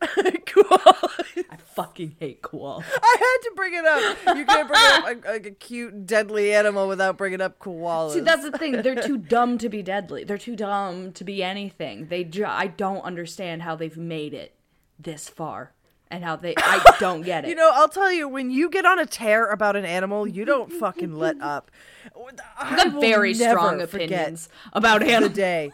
Koala. 0.46 1.08
I 1.50 1.56
fucking 1.74 2.16
hate 2.20 2.42
koalas. 2.42 2.84
I 3.02 3.16
had 3.18 3.48
to 3.48 3.52
bring 3.56 3.74
it 3.74 3.84
up. 3.84 4.16
You 4.36 4.44
can't 4.44 4.68
bring 4.68 4.80
up 4.80 5.04
a, 5.04 5.28
like 5.30 5.46
a 5.46 5.50
cute, 5.50 6.06
deadly 6.06 6.52
animal 6.54 6.88
without 6.88 7.16
bringing 7.16 7.40
up 7.40 7.58
koalas. 7.58 8.12
See, 8.14 8.20
that's 8.20 8.48
the 8.48 8.56
thing. 8.56 8.82
They're 8.82 8.94
too 9.02 9.16
dumb 9.18 9.58
to 9.58 9.68
be 9.68 9.82
deadly. 9.82 10.24
They're 10.24 10.38
too 10.38 10.56
dumb 10.56 11.12
to 11.12 11.24
be 11.24 11.42
anything. 11.42 12.06
They 12.06 12.24
ju- 12.24 12.44
I 12.46 12.68
don't 12.68 13.02
understand 13.02 13.62
how 13.62 13.74
they've 13.76 13.96
made 13.96 14.34
it 14.34 14.54
this 14.98 15.28
far 15.28 15.72
and 16.10 16.24
how 16.24 16.36
they 16.36 16.54
I 16.56 16.96
don't 16.98 17.22
get 17.22 17.44
it. 17.44 17.48
You 17.48 17.54
know, 17.54 17.70
I'll 17.74 17.88
tell 17.88 18.12
you, 18.12 18.28
when 18.28 18.50
you 18.50 18.70
get 18.70 18.86
on 18.86 18.98
a 18.98 19.06
tear 19.06 19.46
about 19.50 19.76
an 19.76 19.84
animal, 19.84 20.26
you 20.26 20.44
don't 20.44 20.72
fucking 20.72 21.14
let 21.14 21.38
up. 21.42 21.70
I 22.16 22.36
I've 22.58 22.92
got 22.92 23.00
very 23.00 23.34
strong 23.34 23.80
opinions 23.80 24.48
about 24.72 25.02
animals. 25.02 25.34
day. 25.36 25.72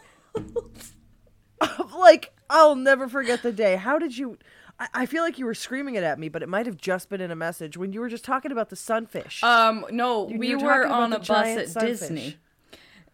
like, 1.97 2.34
I'll 2.49 2.75
never 2.75 3.07
forget 3.07 3.41
the 3.43 3.51
day. 3.51 3.75
How 3.75 3.97
did 3.99 4.17
you? 4.17 4.37
I, 4.79 4.87
I 4.93 5.05
feel 5.05 5.23
like 5.23 5.37
you 5.39 5.45
were 5.45 5.53
screaming 5.55 5.95
it 5.95 6.03
at 6.03 6.19
me, 6.19 6.29
but 6.29 6.43
it 6.43 6.49
might 6.49 6.65
have 6.65 6.77
just 6.77 7.09
been 7.09 7.21
in 7.21 7.31
a 7.31 7.35
message 7.35 7.77
when 7.77 7.93
you 7.93 7.99
were 7.99 8.09
just 8.09 8.23
talking 8.25 8.51
about 8.51 8.69
the 8.69 8.75
sunfish. 8.75 9.41
Um, 9.43 9.85
no, 9.91 10.27
You- 10.29 10.37
we 10.39 10.49
you 10.49 10.57
were 10.57 10.63
were 10.63 10.69
talking 10.69 10.85
about 10.91 11.01
on 11.03 11.09
the 11.11 11.15
a 11.15 11.19
bus 11.19 11.27
giant 11.27 11.59
at 11.61 11.69
sunfish. 11.69 11.99
Disney. 11.99 12.37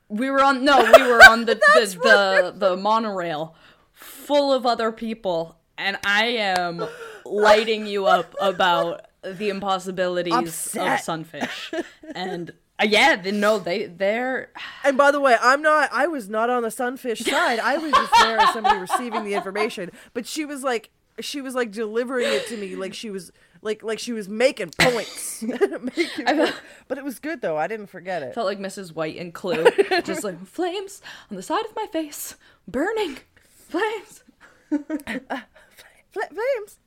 We 0.10 0.30
were 0.30 0.42
on 0.44 0.66
no, 0.66 0.78
we 0.84 1.04
were 1.04 1.22
on 1.24 1.46
the 1.46 1.56
the, 1.76 2.00
the, 2.02 2.54
the 2.70 2.78
monorail 2.78 3.56
full 3.94 4.52
of 4.52 4.66
other 4.66 4.92
people, 4.92 5.58
and 5.78 5.98
I 6.06 6.26
am 6.26 6.86
lighting 7.26 7.86
you 7.88 8.08
up 8.08 8.36
about 8.42 9.06
the 9.24 9.50
impossibilities 9.50 10.34
Upset. 10.34 10.96
of 10.96 11.00
sunfish. 11.02 11.72
And 12.16 12.52
yeah, 12.84 13.16
they, 13.16 13.32
no, 13.32 13.60
they 13.60 13.86
they're 13.86 14.50
And 14.84 14.98
by 14.98 15.12
the 15.12 15.20
way, 15.20 15.36
I'm 15.42 15.62
not. 15.62 15.90
I 15.92 16.08
was 16.08 16.30
not 16.30 16.50
on 16.50 16.64
the 16.64 16.72
sunfish 16.72 17.20
side. 17.26 17.60
I 17.60 17.78
was 17.78 17.92
just 17.92 18.14
there 18.22 18.40
as 18.40 18.54
somebody 18.54 18.80
receiving 18.80 19.24
the 19.24 19.34
information. 19.34 19.92
But 20.14 20.26
she 20.26 20.46
was 20.46 20.64
like, 20.64 20.90
she 21.20 21.42
was 21.42 21.56
like 21.56 21.72
delivering 21.72 22.28
it 22.28 22.48
to 22.48 22.58
me 22.58 22.76
like 22.76 22.94
she 22.94 23.10
was 23.10 23.32
like 23.62 23.84
like 23.84 24.00
she 24.00 24.14
was 24.14 24.28
making 24.28 24.72
points. 24.80 25.42
making 25.44 26.26
points. 26.26 26.54
But 26.88 26.98
it 26.98 27.04
was 27.04 27.20
good 27.20 27.42
though. 27.42 27.58
I 27.58 27.68
didn't 27.68 27.88
forget 27.88 28.24
it. 28.24 28.34
felt 28.34 28.48
like 28.48 28.60
Mrs. 28.60 28.96
White 28.96 29.16
in 29.16 29.32
Clue, 29.32 29.66
just 30.04 30.24
like 30.24 30.44
flames 30.46 31.02
on 31.30 31.36
the 31.38 31.44
side 31.44 31.66
of 31.66 31.76
my 31.76 31.86
face, 31.88 32.36
burning 32.68 33.20
flames. 33.68 34.24
Fla- 34.70 36.28
flames. 36.30 36.80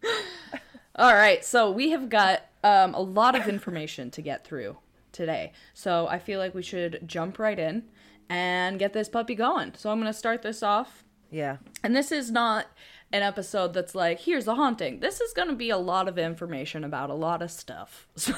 All 0.96 1.14
right, 1.14 1.44
so 1.44 1.70
we 1.70 1.90
have 1.90 2.08
got 2.08 2.44
um, 2.62 2.94
a 2.94 3.00
lot 3.00 3.34
of 3.34 3.48
information 3.48 4.10
to 4.12 4.22
get 4.22 4.44
through 4.46 4.76
today. 5.14 5.52
So 5.72 6.06
I 6.08 6.18
feel 6.18 6.38
like 6.38 6.54
we 6.54 6.62
should 6.62 7.00
jump 7.06 7.38
right 7.38 7.58
in 7.58 7.84
and 8.28 8.78
get 8.78 8.92
this 8.92 9.08
puppy 9.08 9.34
going. 9.34 9.72
So 9.76 9.90
I'm 9.90 10.00
going 10.00 10.12
to 10.12 10.18
start 10.18 10.42
this 10.42 10.62
off. 10.62 11.04
Yeah. 11.30 11.56
And 11.82 11.96
this 11.96 12.12
is 12.12 12.30
not 12.30 12.66
an 13.12 13.22
episode 13.22 13.72
that's 13.72 13.94
like, 13.94 14.20
here's 14.20 14.46
a 14.46 14.54
haunting. 14.54 15.00
This 15.00 15.20
is 15.20 15.32
going 15.32 15.48
to 15.48 15.54
be 15.54 15.70
a 15.70 15.78
lot 15.78 16.08
of 16.08 16.18
information 16.18 16.84
about 16.84 17.10
a 17.10 17.14
lot 17.14 17.40
of 17.40 17.50
stuff. 17.50 18.06
So 18.16 18.34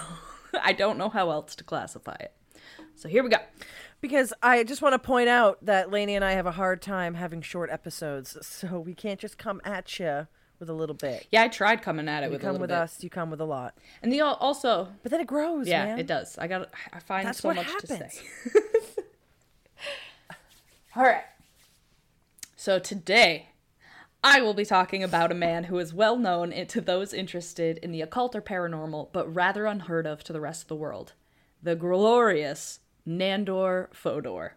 I 0.63 0.73
don't 0.73 0.97
know 0.97 1.11
how 1.11 1.31
else 1.31 1.55
to 1.57 1.65
classify 1.65 2.17
it. 2.19 2.33
So 2.95 3.09
here 3.09 3.23
we 3.23 3.29
go. 3.29 3.39
Because 4.01 4.33
I 4.43 4.65
just 4.65 4.81
want 4.81 4.95
to 4.95 4.99
point 4.99 5.29
out 5.29 5.63
that 5.65 5.91
Laney 5.91 6.15
and 6.15 6.25
I 6.25 6.33
have 6.33 6.47
a 6.47 6.53
hard 6.53 6.81
time 6.81 7.15
having 7.15 7.43
short 7.43 7.69
episodes, 7.71 8.39
so 8.47 8.81
we 8.81 8.95
can't 8.95 9.21
just 9.21 9.37
come 9.39 9.61
at 9.65 9.99
you 9.99 10.29
with 10.59 10.69
a 10.71 10.73
little 10.73 10.95
bit. 10.95 11.27
Yeah, 11.31 11.43
I 11.43 11.49
tried 11.49 11.83
coming 11.83 12.09
at 12.09 12.23
it 12.23 12.27
You 12.27 12.33
with 12.33 12.41
a 12.41 12.45
come 12.45 12.53
little 12.53 12.63
with 12.63 12.71
bit. 12.71 12.79
us, 12.79 13.03
you 13.03 13.11
come 13.11 13.31
with 13.31 13.41
a 13.41 13.45
lot. 13.45 13.77
And 14.03 14.13
the 14.13 14.21
also, 14.23 14.89
But 15.03 15.11
then 15.13 15.21
it 15.21 15.27
grows, 15.27 15.69
yeah, 15.69 15.85
man. 15.87 15.99
it 15.99 16.07
does. 16.07 16.37
I 16.39 16.47
got 16.47 16.71
I 16.93 17.01
find 17.01 17.27
That's 17.27 17.41
so 17.41 17.53
much 17.53 17.67
happens. 17.67 17.89
to 17.89 17.97
say. 18.11 18.21
All 20.97 21.03
right. 21.03 21.25
So 22.57 22.79
today, 22.79 23.51
I 24.25 24.41
will 24.41 24.55
be 24.55 24.65
talking 24.65 25.03
about 25.05 25.31
a 25.31 25.35
man 25.35 25.65
who 25.65 25.79
is 25.79 25.93
well 25.93 26.17
known 26.17 26.53
to 26.67 26.81
those 26.81 27.13
interested 27.13 27.79
in 27.79 27.93
the 27.93 28.01
occult 28.01 28.35
or 28.35 28.41
paranormal, 28.43 29.11
but 29.13 29.33
rather 29.33 29.67
unheard 29.67 30.07
of 30.07 30.25
to 30.25 30.33
the 30.33 30.41
rest 30.41 30.63
of 30.63 30.69
the 30.69 30.75
world. 30.77 31.13
The 31.63 31.77
glorious 31.77 32.81
Nandor 33.07 33.89
Fodor. 33.95 34.57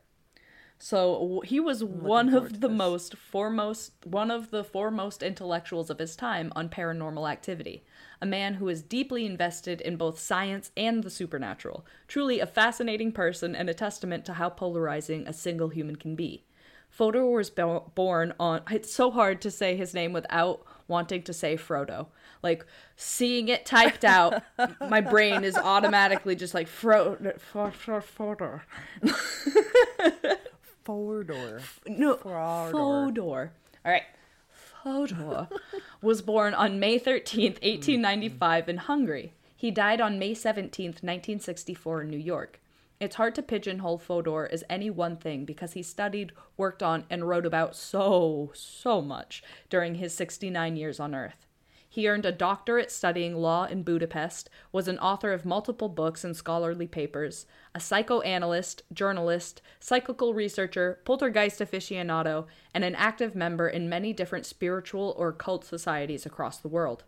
So 0.81 1.41
he 1.45 1.59
was 1.59 1.83
one 1.83 2.33
of 2.33 2.61
the 2.61 2.69
this. 2.69 2.77
most 2.77 3.17
foremost, 3.17 3.91
one 4.05 4.31
of 4.31 4.49
the 4.49 4.63
foremost 4.63 5.21
intellectuals 5.21 5.89
of 5.89 5.99
his 5.99 6.15
time 6.15 6.53
on 6.55 6.69
paranormal 6.69 7.29
activity. 7.29 7.83
A 8.21 8.25
man 8.25 8.55
who 8.55 8.69
is 8.69 8.81
deeply 8.81 9.25
invested 9.25 9.81
in 9.81 9.97
both 9.97 10.17
science 10.17 10.71
and 10.77 11.03
the 11.03 11.09
supernatural. 11.09 11.85
Truly 12.07 12.39
a 12.39 12.47
fascinating 12.47 13.11
person 13.11 13.55
and 13.55 13.69
a 13.69 13.73
testament 13.73 14.23
to 14.25 14.33
how 14.35 14.49
polarizing 14.49 15.27
a 15.27 15.33
single 15.33 15.67
human 15.67 15.97
can 15.97 16.15
be. 16.15 16.45
Fodor 16.89 17.25
was 17.25 17.49
bo- 17.49 17.91
born 17.93 18.33
on. 18.39 18.61
It's 18.71 18.93
so 18.93 19.11
hard 19.11 19.41
to 19.41 19.51
say 19.51 19.75
his 19.75 19.93
name 19.93 20.13
without 20.13 20.63
wanting 20.87 21.23
to 21.23 21.33
say 21.33 21.55
Frodo. 21.55 22.07
Like 22.41 22.65
seeing 22.95 23.49
it 23.49 23.65
typed 23.65 24.05
out, 24.05 24.43
my 24.89 25.01
brain 25.01 25.43
is 25.43 25.55
automatically 25.55 26.35
just 26.35 26.53
like 26.53 26.69
Frodo. 26.69 27.39
Fodor. 27.39 28.63
Fodor. 30.89 31.61
No. 31.85 32.15
Fodor. 32.15 33.51
All 33.85 33.91
right. 33.91 34.01
Fodor 34.49 35.47
was 36.01 36.23
born 36.23 36.55
on 36.55 36.79
May 36.79 36.99
13th, 36.99 37.61
1895 37.61 38.69
in 38.69 38.77
Hungary. 38.77 39.33
He 39.55 39.69
died 39.69 40.01
on 40.01 40.17
May 40.17 40.31
17th, 40.31 41.03
1964 41.03 42.01
in 42.01 42.09
New 42.09 42.17
York. 42.17 42.59
It's 42.99 43.17
hard 43.17 43.35
to 43.35 43.43
pigeonhole 43.43 43.99
Fodor 43.99 44.49
as 44.51 44.63
any 44.67 44.89
one 44.89 45.15
thing 45.15 45.45
because 45.45 45.73
he 45.73 45.83
studied, 45.83 46.31
worked 46.57 46.81
on, 46.81 47.03
and 47.07 47.29
wrote 47.29 47.45
about 47.45 47.75
so, 47.75 48.49
so 48.55 48.99
much 48.99 49.43
during 49.69 49.95
his 49.95 50.15
69 50.15 50.75
years 50.75 50.99
on 50.99 51.13
Earth. 51.13 51.45
He 51.91 52.07
earned 52.07 52.25
a 52.25 52.31
doctorate 52.31 52.91
studying 52.91 53.35
law 53.35 53.65
in 53.65 53.81
Budapest, 53.81 54.47
was 54.71 54.87
an 54.87 54.99
author 54.99 55.33
of 55.33 55.43
multiple 55.43 55.89
books 55.89 56.23
and 56.23 56.37
scholarly 56.37 56.85
papers, 56.85 57.47
a 57.73 57.79
psychoanalyst, 57.79 58.83
journalist, 58.93 59.63
psychical 59.79 60.35
researcher, 60.35 60.99
poltergeist 61.03 61.59
aficionado, 61.59 62.45
and 62.75 62.83
an 62.83 62.93
active 62.93 63.33
member 63.35 63.67
in 63.67 63.89
many 63.89 64.13
different 64.13 64.45
spiritual 64.45 65.15
or 65.17 65.33
cult 65.33 65.65
societies 65.65 66.27
across 66.27 66.59
the 66.59 66.67
world. 66.67 67.03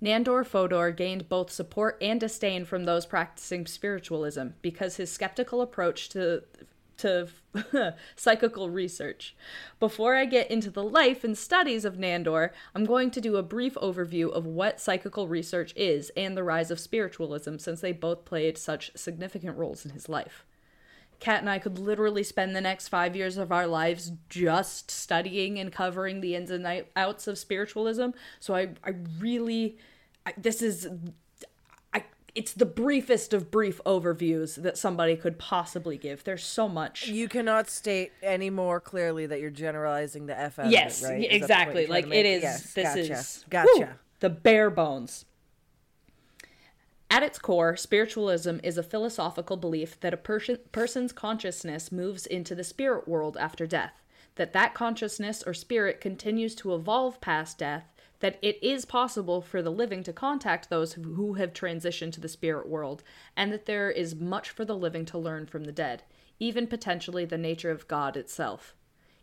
Nandor 0.00 0.44
Fodor 0.44 0.92
gained 0.92 1.28
both 1.28 1.50
support 1.50 1.96
and 2.00 2.20
disdain 2.20 2.64
from 2.64 2.84
those 2.84 3.06
practicing 3.06 3.66
spiritualism 3.66 4.48
because 4.60 4.96
his 4.96 5.10
skeptical 5.10 5.60
approach 5.60 6.08
to 6.10 6.44
to 6.98 7.28
psychical 8.16 8.70
research. 8.70 9.34
Before 9.80 10.16
I 10.16 10.24
get 10.24 10.50
into 10.50 10.70
the 10.70 10.84
life 10.84 11.24
and 11.24 11.36
studies 11.36 11.84
of 11.84 11.96
Nandor, 11.96 12.50
I'm 12.74 12.84
going 12.84 13.10
to 13.12 13.20
do 13.20 13.36
a 13.36 13.42
brief 13.42 13.74
overview 13.74 14.30
of 14.32 14.46
what 14.46 14.80
psychical 14.80 15.28
research 15.28 15.72
is 15.76 16.10
and 16.16 16.36
the 16.36 16.44
rise 16.44 16.70
of 16.70 16.80
spiritualism 16.80 17.58
since 17.58 17.80
they 17.80 17.92
both 17.92 18.24
played 18.24 18.56
such 18.58 18.92
significant 18.96 19.56
roles 19.56 19.84
in 19.84 19.92
his 19.92 20.08
life. 20.08 20.44
Kat 21.22 21.40
and 21.40 21.48
I 21.48 21.60
could 21.60 21.78
literally 21.78 22.24
spend 22.24 22.56
the 22.56 22.60
next 22.60 22.88
five 22.88 23.14
years 23.14 23.36
of 23.36 23.52
our 23.52 23.68
lives 23.68 24.10
just 24.28 24.90
studying 24.90 25.56
and 25.56 25.72
covering 25.72 26.20
the 26.20 26.34
ins 26.34 26.50
and 26.50 26.84
outs 26.96 27.28
of 27.28 27.38
spiritualism. 27.38 28.08
So 28.40 28.56
I, 28.56 28.70
I 28.82 28.94
really, 29.20 29.78
I, 30.26 30.34
this 30.36 30.60
is, 30.62 30.88
it's 32.34 32.54
the 32.54 32.64
briefest 32.66 33.34
of 33.34 33.50
brief 33.50 33.80
overviews 33.84 34.56
that 34.62 34.78
somebody 34.78 35.16
could 35.16 35.38
possibly 35.38 35.98
give. 35.98 36.24
There's 36.24 36.44
so 36.44 36.68
much. 36.68 37.08
You 37.08 37.28
cannot 37.28 37.68
state 37.68 38.12
any 38.22 38.48
more 38.48 38.80
clearly 38.80 39.26
that 39.26 39.40
you're 39.40 39.50
generalizing 39.50 40.26
the 40.26 40.38
F 40.38 40.58
out 40.58 40.70
yes, 40.70 41.02
it, 41.02 41.06
right? 41.06 41.18
y- 41.20 41.26
Is 41.30 41.46
that 41.48 41.66
the 41.68 41.72
point 41.72 41.78
exactly. 41.78 41.86
Like 41.88 42.06
it 42.06 42.26
is. 42.26 42.42
Yes, 42.42 42.72
this 42.72 42.84
gotcha. 42.88 43.00
is 43.00 43.44
Gotcha. 43.50 43.98
the 44.20 44.30
bare 44.30 44.70
bones. 44.70 45.26
At 47.10 47.22
its 47.22 47.38
core, 47.38 47.76
spiritualism 47.76 48.56
is 48.62 48.78
a 48.78 48.82
philosophical 48.82 49.58
belief 49.58 50.00
that 50.00 50.14
a 50.14 50.16
person, 50.16 50.56
person's 50.72 51.12
consciousness 51.12 51.92
moves 51.92 52.24
into 52.24 52.54
the 52.54 52.64
spirit 52.64 53.06
world 53.06 53.36
after 53.36 53.66
death, 53.66 54.00
that 54.36 54.54
that 54.54 54.72
consciousness 54.72 55.42
or 55.46 55.52
spirit 55.52 56.00
continues 56.00 56.54
to 56.54 56.74
evolve 56.74 57.20
past 57.20 57.58
death, 57.58 57.91
that 58.22 58.38
it 58.40 58.56
is 58.62 58.84
possible 58.84 59.42
for 59.42 59.60
the 59.60 59.70
living 59.70 60.04
to 60.04 60.12
contact 60.12 60.70
those 60.70 60.92
who- 60.92 61.34
have 61.34 61.52
transitioned 61.52 62.12
to 62.12 62.20
the 62.20 62.28
spirit 62.28 62.68
world, 62.68 63.02
and 63.36 63.52
that 63.52 63.66
there 63.66 63.90
is 63.90 64.14
much 64.14 64.48
for 64.48 64.64
the 64.64 64.76
living 64.76 65.04
to 65.04 65.18
learn 65.18 65.44
from 65.44 65.64
the 65.64 65.72
dead, 65.72 66.04
even 66.38 66.68
potentially 66.68 67.24
the 67.24 67.36
nature 67.36 67.72
of 67.72 67.88
God 67.88 68.16
itself. 68.16 68.76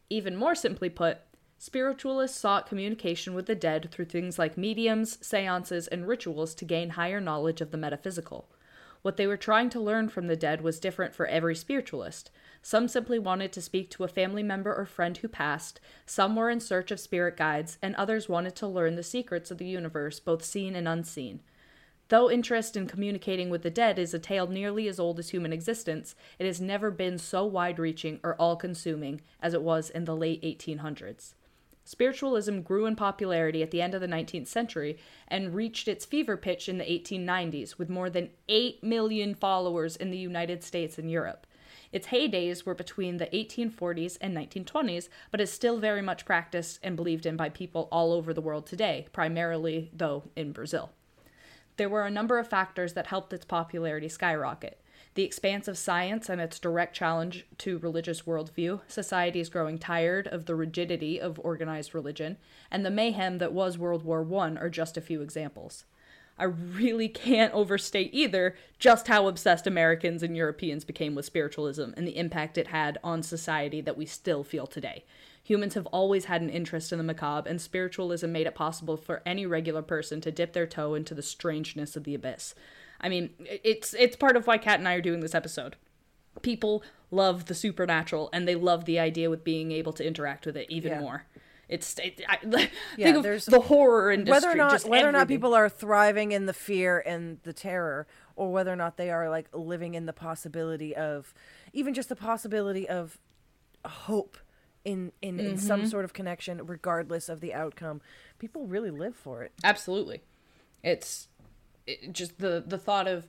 Even 0.09 0.35
more 0.35 0.53
simply 0.53 0.89
put, 0.89 1.19
spiritualists 1.57 2.37
sought 2.37 2.67
communication 2.67 3.33
with 3.33 3.45
the 3.45 3.55
dead 3.55 3.89
through 3.89 4.05
things 4.05 4.37
like 4.37 4.57
mediums, 4.57 5.17
seances, 5.25 5.87
and 5.87 6.05
rituals 6.05 6.53
to 6.55 6.65
gain 6.65 6.89
higher 6.91 7.21
knowledge 7.21 7.61
of 7.61 7.71
the 7.71 7.77
metaphysical. 7.77 8.49
What 9.01 9.15
they 9.15 9.27
were 9.27 9.37
trying 9.37 9.69
to 9.69 9.79
learn 9.79 10.09
from 10.09 10.27
the 10.27 10.35
dead 10.35 10.61
was 10.61 10.79
different 10.79 11.15
for 11.15 11.25
every 11.27 11.55
spiritualist. 11.55 12.31
Some 12.61 12.89
simply 12.89 13.17
wanted 13.17 13.53
to 13.53 13.61
speak 13.61 13.89
to 13.91 14.03
a 14.03 14.09
family 14.09 14.43
member 14.43 14.75
or 14.75 14.85
friend 14.85 15.15
who 15.17 15.29
passed, 15.29 15.79
some 16.05 16.35
were 16.35 16.49
in 16.49 16.59
search 16.59 16.91
of 16.91 16.99
spirit 16.99 17.37
guides, 17.37 17.77
and 17.81 17.95
others 17.95 18.27
wanted 18.27 18.55
to 18.57 18.67
learn 18.67 18.95
the 18.95 19.03
secrets 19.03 19.51
of 19.51 19.57
the 19.57 19.67
universe, 19.67 20.19
both 20.19 20.43
seen 20.43 20.75
and 20.75 20.87
unseen. 20.87 21.39
Though 22.09 22.29
interest 22.29 22.75
in 22.75 22.87
communicating 22.87 23.49
with 23.49 23.61
the 23.61 23.69
dead 23.69 23.99
is 23.99 24.13
a 24.13 24.19
tale 24.19 24.47
nearly 24.47 24.87
as 24.87 24.99
old 24.99 25.19
as 25.19 25.29
human 25.29 25.53
existence, 25.53 26.15
it 26.37 26.45
has 26.45 26.59
never 26.59 26.91
been 26.91 27.17
so 27.19 27.45
wide 27.45 27.79
reaching 27.79 28.19
or 28.23 28.35
all 28.35 28.55
consuming 28.55 29.21
as 29.41 29.53
it 29.53 29.61
was 29.61 29.89
in 29.89 30.05
the 30.05 30.15
late 30.15 30.41
1800s. 30.41 31.35
Spiritualism 31.89 32.59
grew 32.61 32.85
in 32.85 32.95
popularity 32.95 33.63
at 33.63 33.71
the 33.71 33.81
end 33.81 33.95
of 33.95 34.01
the 34.01 34.05
19th 34.07 34.45
century 34.45 34.99
and 35.27 35.55
reached 35.55 35.87
its 35.87 36.05
fever 36.05 36.37
pitch 36.37 36.69
in 36.69 36.77
the 36.77 36.83
1890s 36.83 37.79
with 37.79 37.89
more 37.89 38.11
than 38.11 38.29
8 38.47 38.83
million 38.83 39.33
followers 39.33 39.95
in 39.95 40.11
the 40.11 40.17
United 40.19 40.63
States 40.63 40.99
and 40.99 41.09
Europe. 41.09 41.47
Its 41.91 42.09
heydays 42.09 42.63
were 42.63 42.75
between 42.75 43.17
the 43.17 43.25
1840s 43.25 44.19
and 44.21 44.37
1920s, 44.37 45.09
but 45.31 45.41
is 45.41 45.51
still 45.51 45.79
very 45.79 46.03
much 46.03 46.25
practiced 46.25 46.77
and 46.83 46.95
believed 46.95 47.25
in 47.25 47.35
by 47.35 47.49
people 47.49 47.89
all 47.91 48.13
over 48.13 48.35
the 48.35 48.39
world 48.39 48.67
today, 48.67 49.07
primarily, 49.11 49.89
though, 49.91 50.25
in 50.35 50.51
Brazil. 50.51 50.91
There 51.77 51.89
were 51.89 52.05
a 52.05 52.11
number 52.11 52.37
of 52.37 52.47
factors 52.47 52.93
that 52.93 53.07
helped 53.07 53.33
its 53.33 53.45
popularity 53.45 54.09
skyrocket. 54.09 54.79
The 55.19 55.25
expanse 55.25 55.67
of 55.67 55.77
science 55.77 56.29
and 56.29 56.39
its 56.39 56.59
direct 56.59 56.95
challenge 56.95 57.45
to 57.57 57.77
religious 57.79 58.21
worldview, 58.21 58.79
societies 58.87 59.49
growing 59.49 59.77
tired 59.77 60.29
of 60.29 60.45
the 60.45 60.55
rigidity 60.55 61.19
of 61.19 61.41
organized 61.43 61.93
religion, 61.93 62.37
and 62.71 62.85
the 62.85 62.89
mayhem 62.89 63.37
that 63.39 63.51
was 63.51 63.77
World 63.77 64.05
War 64.05 64.25
I 64.39 64.55
are 64.55 64.69
just 64.69 64.95
a 64.95 65.01
few 65.01 65.21
examples. 65.21 65.83
I 66.37 66.45
really 66.45 67.09
can't 67.09 67.53
overstate 67.53 68.11
either 68.13 68.55
just 68.77 69.09
how 69.09 69.27
obsessed 69.27 69.67
Americans 69.67 70.23
and 70.23 70.37
Europeans 70.37 70.85
became 70.85 71.15
with 71.15 71.25
spiritualism 71.25 71.91
and 71.97 72.07
the 72.07 72.15
impact 72.15 72.57
it 72.57 72.67
had 72.67 72.97
on 73.03 73.21
society 73.21 73.81
that 73.81 73.97
we 73.97 74.05
still 74.05 74.45
feel 74.45 74.67
today. 74.67 75.03
Humans 75.43 75.73
have 75.73 75.87
always 75.87 76.25
had 76.25 76.41
an 76.41 76.49
interest 76.49 76.93
in 76.93 76.97
the 76.97 77.03
macabre, 77.03 77.49
and 77.49 77.59
spiritualism 77.59 78.31
made 78.31 78.47
it 78.47 78.55
possible 78.55 78.95
for 78.95 79.21
any 79.25 79.45
regular 79.45 79.81
person 79.81 80.21
to 80.21 80.31
dip 80.31 80.53
their 80.53 80.65
toe 80.65 80.93
into 80.93 81.13
the 81.13 81.21
strangeness 81.21 81.97
of 81.97 82.05
the 82.05 82.15
abyss. 82.15 82.55
I 83.01 83.09
mean, 83.09 83.29
it's 83.39 83.93
it's 83.93 84.15
part 84.15 84.35
of 84.35 84.47
why 84.47 84.57
Kat 84.57 84.79
and 84.79 84.87
I 84.87 84.93
are 84.95 85.01
doing 85.01 85.19
this 85.21 85.35
episode. 85.35 85.75
People 86.41 86.83
love 87.11 87.45
the 87.45 87.55
supernatural, 87.55 88.29
and 88.33 88.47
they 88.47 88.55
love 88.55 88.85
the 88.85 88.99
idea 88.99 89.29
with 89.29 89.43
being 89.43 89.71
able 89.71 89.93
to 89.93 90.05
interact 90.05 90.45
with 90.45 90.55
it 90.57 90.67
even 90.69 90.91
Yeah. 90.93 90.99
more. 90.99 91.25
It's 91.67 91.97
it, 91.99 92.21
I, 92.27 92.37
Yeah, 92.97 93.05
think 93.05 93.17
of 93.17 93.23
there's- 93.23 93.45
the 93.45 93.59
horror 93.61 94.11
industry. 94.11 94.31
whether 94.31 94.49
or 94.49 94.55
not 94.55 94.83
whether 94.83 95.07
or 95.07 95.11
not 95.11 95.27
people 95.27 95.53
are 95.53 95.69
thriving 95.69 96.31
in 96.31 96.45
the 96.45 96.53
fear 96.53 96.99
and 97.05 97.39
the 97.43 97.53
terror 97.53 98.07
or 98.35 98.51
whether 98.51 98.71
or 98.73 98.75
not 98.75 98.97
they 98.97 99.09
are 99.11 99.29
like 99.29 99.47
living 99.53 99.93
in 99.93 100.05
the 100.05 100.13
possibility 100.13 100.95
of 100.95 101.33
even 101.73 101.93
just 101.93 102.09
the 102.09 102.15
possibility 102.15 102.89
of 102.89 103.19
hope 103.85 104.37
in 104.83 105.11
in, 105.21 105.39
in 105.39 105.57
some 105.57 105.81
Mm-hmm. 105.81 105.89
sort 105.89 106.05
of 106.05 106.13
connection 106.13 106.65
regardless 106.65 107.29
of 107.29 107.39
the 107.39 107.53
outcome 107.53 108.01
people 108.39 108.65
really 108.65 108.91
live 108.91 109.15
for 109.15 109.43
it 109.43 109.51
Absolutely. 109.63 110.21
It's 110.83 111.27
it, 111.89 112.13
just 112.13 112.39
the 112.39 112.63
the 112.65 112.77
thought 112.77 113.07
of 113.07 113.27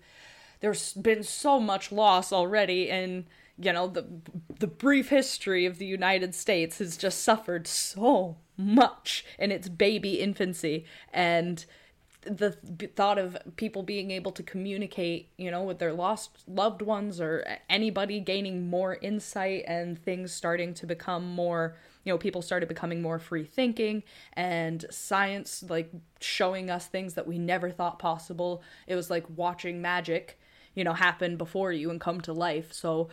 there's 0.60 0.92
been 0.92 1.22
so 1.22 1.58
much 1.58 1.90
loss 1.90 2.32
already 2.32 2.90
and 2.90 3.24
you 3.58 3.72
know 3.72 3.86
the 3.86 4.06
the 4.58 4.66
brief 4.66 5.08
history 5.08 5.66
of 5.66 5.78
the 5.78 5.86
United 5.86 6.34
States 6.34 6.78
has 6.78 6.96
just 6.96 7.22
suffered 7.22 7.66
so 7.66 8.36
much 8.60 9.24
in 9.38 9.50
its 9.50 9.68
baby 9.68 10.20
infancy. 10.20 10.84
And 11.12 11.64
the 12.22 12.52
thought 12.96 13.18
of 13.18 13.36
people 13.56 13.82
being 13.82 14.10
able 14.10 14.30
to 14.32 14.42
communicate, 14.42 15.30
you 15.38 15.50
know, 15.50 15.62
with 15.62 15.78
their 15.78 15.92
lost 15.92 16.30
loved 16.46 16.82
ones 16.82 17.20
or 17.20 17.44
anybody 17.68 18.20
gaining 18.20 18.68
more 18.68 18.96
insight 18.96 19.64
and 19.66 19.98
things 19.98 20.32
starting 20.32 20.74
to 20.74 20.86
become 20.86 21.24
more, 21.24 21.76
you 22.10 22.14
know, 22.14 22.18
people 22.18 22.42
started 22.42 22.68
becoming 22.68 23.00
more 23.00 23.20
free 23.20 23.44
thinking 23.44 24.02
and 24.32 24.84
science 24.90 25.62
like 25.68 25.92
showing 26.20 26.68
us 26.68 26.86
things 26.86 27.14
that 27.14 27.24
we 27.24 27.38
never 27.38 27.70
thought 27.70 28.00
possible. 28.00 28.64
It 28.88 28.96
was 28.96 29.10
like 29.10 29.24
watching 29.36 29.80
magic, 29.80 30.36
you 30.74 30.82
know, 30.82 30.92
happen 30.92 31.36
before 31.36 31.70
you 31.70 31.88
and 31.88 32.00
come 32.00 32.20
to 32.22 32.32
life. 32.32 32.72
So 32.72 33.10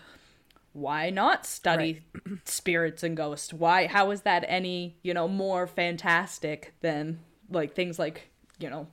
why 0.74 1.12
not 1.12 1.46
study 1.46 2.02
spirits 2.46 3.04
and 3.04 3.16
ghosts? 3.16 3.54
Why 3.54 3.86
how 3.86 4.10
is 4.10 4.22
that 4.22 4.44
any, 4.48 4.98
you 5.04 5.14
know, 5.14 5.28
more 5.28 5.68
fantastic 5.68 6.74
than 6.82 7.20
like 7.52 7.76
things 7.76 8.00
like, 8.00 8.32
you 8.58 8.72
know, 8.72 8.88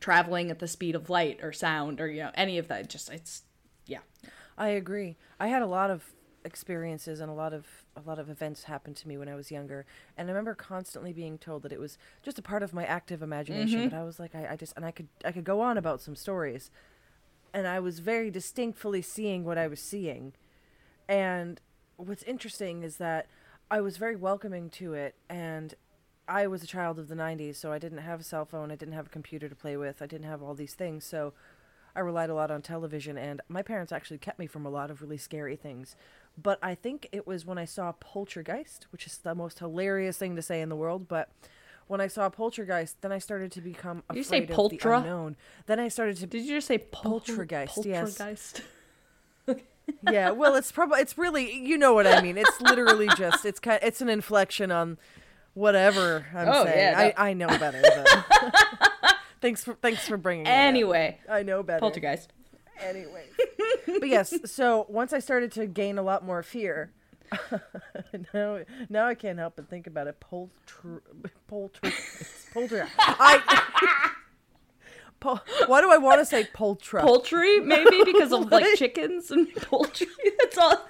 traveling 0.00 0.50
at 0.50 0.60
the 0.60 0.68
speed 0.68 0.94
of 0.94 1.10
light 1.10 1.40
or 1.42 1.52
sound 1.52 2.00
or 2.00 2.08
you 2.08 2.22
know 2.22 2.30
any 2.34 2.56
of 2.56 2.68
that 2.68 2.88
just 2.88 3.10
it's 3.10 3.42
yeah 3.86 4.00
I 4.58 4.68
agree. 4.68 5.16
I 5.40 5.48
had 5.48 5.62
a 5.62 5.66
lot 5.66 5.90
of 5.90 6.04
experiences 6.44 7.20
and 7.20 7.30
a 7.30 7.34
lot 7.34 7.52
of 7.52 7.66
a 7.96 8.06
lot 8.06 8.18
of 8.18 8.28
events 8.28 8.64
happened 8.64 8.96
to 8.96 9.08
me 9.08 9.16
when 9.16 9.28
I 9.28 9.34
was 9.34 9.50
younger, 9.50 9.86
and 10.16 10.28
I 10.28 10.32
remember 10.32 10.54
constantly 10.54 11.12
being 11.12 11.38
told 11.38 11.62
that 11.62 11.72
it 11.72 11.80
was 11.80 11.96
just 12.22 12.38
a 12.38 12.42
part 12.42 12.62
of 12.62 12.74
my 12.74 12.84
active 12.84 13.22
imagination. 13.22 13.80
Mm-hmm. 13.80 13.88
But 13.88 13.96
I 13.96 14.04
was 14.04 14.20
like, 14.20 14.34
I, 14.34 14.48
I 14.52 14.56
just 14.56 14.74
and 14.76 14.84
I 14.84 14.90
could 14.90 15.08
I 15.24 15.32
could 15.32 15.44
go 15.44 15.60
on 15.60 15.78
about 15.78 16.00
some 16.00 16.14
stories, 16.14 16.70
and 17.54 17.66
I 17.66 17.80
was 17.80 18.00
very 18.00 18.30
distinctly 18.30 19.02
seeing 19.02 19.44
what 19.44 19.58
I 19.58 19.66
was 19.66 19.80
seeing, 19.80 20.34
and 21.08 21.60
what's 21.96 22.22
interesting 22.24 22.82
is 22.82 22.98
that 22.98 23.26
I 23.70 23.80
was 23.80 23.96
very 23.96 24.16
welcoming 24.16 24.68
to 24.70 24.92
it, 24.94 25.14
and 25.30 25.74
I 26.28 26.46
was 26.46 26.62
a 26.62 26.66
child 26.66 26.98
of 26.98 27.08
the 27.08 27.14
'90s, 27.14 27.56
so 27.56 27.72
I 27.72 27.78
didn't 27.78 27.98
have 27.98 28.20
a 28.20 28.24
cell 28.24 28.44
phone, 28.44 28.70
I 28.70 28.76
didn't 28.76 28.94
have 28.94 29.06
a 29.06 29.10
computer 29.10 29.48
to 29.48 29.56
play 29.56 29.76
with, 29.76 30.02
I 30.02 30.06
didn't 30.06 30.26
have 30.26 30.42
all 30.42 30.54
these 30.54 30.74
things, 30.74 31.04
so. 31.04 31.32
I 31.94 32.00
relied 32.00 32.28
a 32.28 32.34
lot 32.34 32.50
on 32.50 32.60
television, 32.60 33.16
and 33.16 33.40
my 33.48 33.62
parents 33.62 33.90
actually 33.90 34.18
kept 34.18 34.38
me 34.38 34.46
from 34.46 34.66
a 34.66 34.68
lot 34.68 34.90
of 34.90 35.00
really 35.00 35.16
scary 35.16 35.56
things. 35.56 35.96
But 36.40 36.58
I 36.62 36.74
think 36.74 37.08
it 37.12 37.26
was 37.26 37.46
when 37.46 37.58
I 37.58 37.64
saw 37.64 37.92
Poltergeist, 37.92 38.86
which 38.92 39.06
is 39.06 39.18
the 39.18 39.34
most 39.34 39.58
hilarious 39.58 40.18
thing 40.18 40.36
to 40.36 40.42
say 40.42 40.60
in 40.60 40.68
the 40.68 40.76
world. 40.76 41.08
But 41.08 41.30
when 41.86 42.00
I 42.00 42.08
saw 42.08 42.28
Poltergeist, 42.28 43.00
then 43.00 43.10
I 43.12 43.18
started 43.18 43.50
to 43.52 43.60
become 43.60 44.02
Did 44.10 44.16
you 44.16 44.20
afraid 44.22 44.48
say 44.48 44.54
of 44.54 44.70
the 44.70 44.92
unknown. 44.96 45.36
Then 45.66 45.80
I 45.80 45.88
started 45.88 46.16
to 46.18 46.26
did 46.26 46.42
you 46.44 46.56
just 46.56 46.66
say 46.66 46.78
pol- 46.78 47.20
Poltergeist, 47.20 47.84
yes. 47.86 48.18
poltergeist 48.18 48.62
yeah. 50.10 50.30
Well, 50.30 50.56
it's 50.56 50.72
probably 50.72 51.00
it's 51.00 51.16
really 51.16 51.52
you 51.56 51.78
know 51.78 51.94
what 51.94 52.06
I 52.06 52.20
mean. 52.20 52.36
It's 52.36 52.60
literally 52.60 53.08
just 53.16 53.44
it's 53.46 53.60
kind 53.60 53.78
it's 53.82 54.00
an 54.00 54.08
inflection 54.08 54.70
on 54.72 54.98
whatever 55.54 56.26
I'm 56.34 56.48
Oh, 56.48 56.64
saying. 56.64 56.78
yeah, 56.78 57.12
I 57.16 57.30
I 57.30 57.32
know 57.34 57.46
better. 57.46 57.80
But 57.82 59.14
thanks 59.40 59.64
for 59.64 59.74
thanks 59.74 60.06
for 60.08 60.16
bringing. 60.16 60.46
it 60.46 60.50
up. 60.50 60.54
anyway 60.56 61.18
I 61.28 61.42
know 61.44 61.62
better. 61.62 61.80
poltergeist 61.80 62.32
anyway. 62.80 63.24
but 63.86 64.08
yes, 64.08 64.34
so 64.44 64.86
once 64.88 65.12
I 65.12 65.18
started 65.18 65.52
to 65.52 65.66
gain 65.66 65.98
a 65.98 66.02
lot 66.02 66.24
more 66.24 66.42
fear, 66.42 66.92
now 68.34 68.60
now 68.88 69.06
I 69.06 69.14
can't 69.14 69.38
help 69.38 69.56
but 69.56 69.68
think 69.68 69.86
about 69.86 70.06
it. 70.06 70.20
Polter, 70.20 71.02
polter, 71.48 71.92
polter. 72.52 72.88
I. 72.98 74.12
Pol- 75.18 75.40
why 75.66 75.80
do 75.80 75.90
I 75.90 75.96
want 75.96 76.20
to 76.20 76.26
say 76.26 76.44
poltra? 76.44 77.00
poultry 77.00 77.58
maybe 77.60 78.04
because 78.04 78.32
of 78.32 78.52
like 78.52 78.76
chickens 78.76 79.30
and 79.30 79.50
poultry 79.54 80.08
that's 80.38 80.58
all 80.58 80.86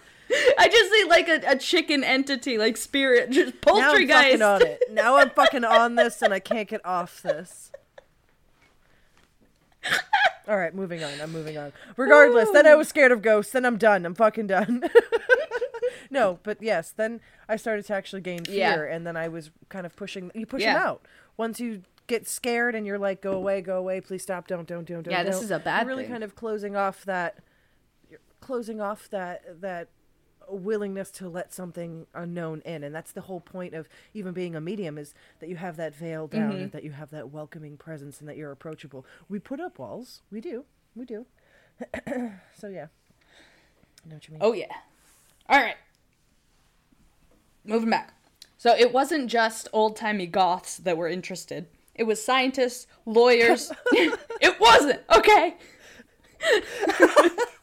i 0.59 0.66
just 0.66 0.90
see 0.92 1.05
like 1.09 1.29
a, 1.29 1.53
a 1.53 1.57
chicken 1.57 2.03
entity 2.03 2.59
like 2.59 2.77
spirit 2.77 3.31
just 3.31 3.61
poultry 3.61 3.83
now 3.83 3.88
poultry 3.88 4.03
I'm 4.03 4.09
guys 4.09 4.25
fucking 4.25 4.42
on 4.42 4.62
it. 4.62 4.83
Now 4.90 5.16
I'm 5.16 5.31
fucking 5.31 5.64
on 5.64 5.94
this, 5.94 6.22
and 6.22 6.35
I 6.35 6.40
can't 6.40 6.68
get 6.68 6.85
off 6.85 7.22
this. 7.22 7.70
All 10.49 10.57
right, 10.57 10.75
moving 10.75 11.03
on. 11.03 11.21
I'm 11.21 11.33
moving 11.33 11.59
on. 11.59 11.73
Regardless, 11.97 12.51
then 12.53 12.67
I 12.67 12.75
was 12.77 12.89
scared 12.89 13.11
of 13.13 13.21
ghosts. 13.23 13.53
Then 13.53 13.65
I'm 13.65 13.77
done. 13.79 14.07
I'm 14.07 14.15
fucking 14.15 14.47
done. 14.47 14.85
no, 16.11 16.39
but 16.43 16.63
yes, 16.63 16.93
then 16.97 17.21
I 17.49 17.57
started 17.57 17.85
to 17.87 17.95
actually 17.95 18.23
gain 18.23 18.43
Yeah. 18.49 18.75
fear, 18.75 18.87
and 18.87 19.07
then 19.07 19.17
I 19.17 19.29
was 19.29 19.51
kind 19.69 19.87
of 19.87 19.97
pushing. 19.97 20.31
You 20.35 20.47
push 20.47 20.63
Yeah. 20.63 20.75
them 20.75 20.83
out 20.83 21.03
once 21.37 21.59
you 21.61 21.83
get 22.07 22.29
scared, 22.29 22.75
and 22.77 22.87
you're 22.87 22.99
like, 22.99 23.21
"Go 23.21 23.33
away, 23.33 23.61
go 23.61 23.77
away, 23.79 24.01
please 24.01 24.23
stop, 24.23 24.47
don't, 24.47 24.69
don't, 24.69 24.87
don't, 24.87 25.03
don't." 25.03 25.13
Yeah, 25.13 25.25
this 25.25 25.37
don't." 25.37 25.45
is 25.45 25.51
a 25.51 25.59
bad 25.59 25.81
You're 25.81 25.89
really 25.89 26.05
thing. 26.05 26.13
kind 26.13 26.25
of 26.25 26.35
closing 26.37 26.77
off 26.77 27.05
that. 27.05 27.39
Closing 28.41 28.81
off 28.81 29.09
that 29.11 29.61
that 29.63 29.89
willingness 30.49 31.11
to 31.11 31.29
let 31.29 31.53
something 31.53 32.07
unknown 32.15 32.61
in 32.65 32.85
and 32.85 32.95
that's 32.95 33.13
the 33.13 33.23
whole 33.23 33.41
point 33.41 33.75
of 33.75 33.89
even 34.15 34.33
being 34.33 34.55
a 34.55 34.61
medium 34.61 34.97
is 34.99 35.13
that 35.41 35.49
you 35.49 35.57
have 35.57 35.77
that 35.77 35.95
veil 35.95 36.27
down 36.27 36.53
Mm-hmm. 36.53 36.63
and 36.63 36.73
that 36.73 36.85
you 36.85 36.93
have 36.93 37.11
that 37.11 37.31
welcoming 37.31 37.77
presence 37.77 38.21
and 38.21 38.29
that 38.29 38.37
you're 38.37 38.53
approachable 38.53 39.05
we 39.29 39.39
put 39.39 39.59
up 39.61 39.79
walls 39.79 40.23
we 40.31 40.41
do 40.41 40.65
we 40.95 41.05
do 41.05 41.27
so 42.57 42.69
yeah 42.69 42.87
i 44.05 44.09
know 44.09 44.15
what 44.15 44.29
you 44.29 44.33
mean 44.35 44.41
Oh 44.43 44.53
yeah. 44.53 44.73
All 45.49 45.61
right. 45.61 45.77
Moving 47.65 47.91
back. 47.91 48.15
So 48.59 48.75
it 48.75 48.93
wasn't 48.93 49.29
just 49.29 49.69
old 49.73 49.97
timey 49.97 50.27
goths 50.27 50.77
that 50.79 50.97
were 50.97 51.09
interested. 51.09 51.67
It 51.95 52.05
was 52.05 52.23
scientists, 52.23 52.87
lawyers. 53.05 53.71
it 53.93 54.61
wasn't 54.61 55.01
okay. 55.15 55.57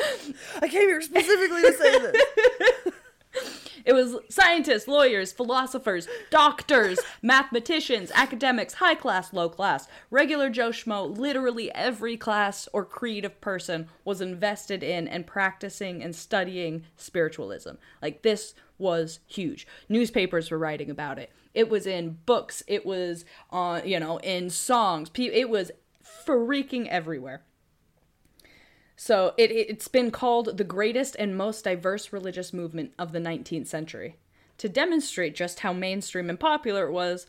i 0.62 0.68
came 0.68 0.88
here 0.88 1.00
specifically 1.00 1.62
to 1.62 1.72
say 1.72 1.98
this 1.98 2.94
It 3.84 3.92
was 3.94 4.16
scientists, 4.28 4.86
lawyers, 4.86 5.32
philosophers, 5.32 6.06
doctors, 6.30 6.98
mathematicians, 7.22 8.12
academics, 8.14 8.74
high 8.74 8.94
class, 8.94 9.32
low 9.32 9.48
class, 9.48 9.88
regular 10.10 10.50
Joe 10.50 10.70
Schmo, 10.70 11.16
literally 11.16 11.72
every 11.72 12.16
class 12.16 12.68
or 12.72 12.84
creed 12.84 13.24
of 13.24 13.40
person 13.40 13.88
was 14.04 14.20
invested 14.20 14.82
in 14.82 15.08
and 15.08 15.26
practicing 15.26 16.02
and 16.02 16.14
studying 16.14 16.84
spiritualism. 16.96 17.72
Like 18.02 18.22
this 18.22 18.54
was 18.78 19.20
huge. 19.26 19.66
Newspapers 19.88 20.50
were 20.50 20.58
writing 20.58 20.90
about 20.90 21.18
it. 21.18 21.30
It 21.54 21.68
was 21.68 21.86
in 21.86 22.18
books. 22.26 22.62
It 22.66 22.86
was 22.86 23.24
on, 23.50 23.86
you 23.88 23.98
know, 23.98 24.18
in 24.18 24.50
songs. 24.50 25.10
It 25.16 25.48
was 25.48 25.70
freaking 26.26 26.86
everywhere. 26.88 27.42
So 29.02 29.32
it, 29.38 29.50
it- 29.50 29.70
it's 29.70 29.88
been 29.88 30.10
called 30.10 30.58
the 30.58 30.62
greatest 30.76 31.16
and 31.18 31.34
most 31.34 31.64
diverse 31.64 32.12
religious 32.12 32.52
movement 32.52 32.92
of 32.98 33.12
the 33.12 33.18
19th 33.18 33.66
century. 33.66 34.16
To 34.58 34.68
demonstrate 34.68 35.34
just 35.34 35.60
how 35.60 35.72
mainstream 35.72 36.28
and 36.28 36.38
popular 36.38 36.86
it 36.86 36.92
was, 36.92 37.26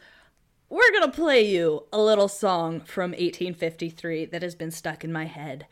we're 0.67 0.91
going 0.91 1.10
to 1.10 1.15
play 1.15 1.41
you 1.41 1.86
a 1.93 2.01
little 2.01 2.27
song 2.27 2.81
from 2.81 3.12
1853 3.12 4.25
that 4.25 4.41
has 4.41 4.53
been 4.53 4.69
stuck 4.71 5.05
in 5.05 5.13
my 5.13 5.23
head 5.27 5.65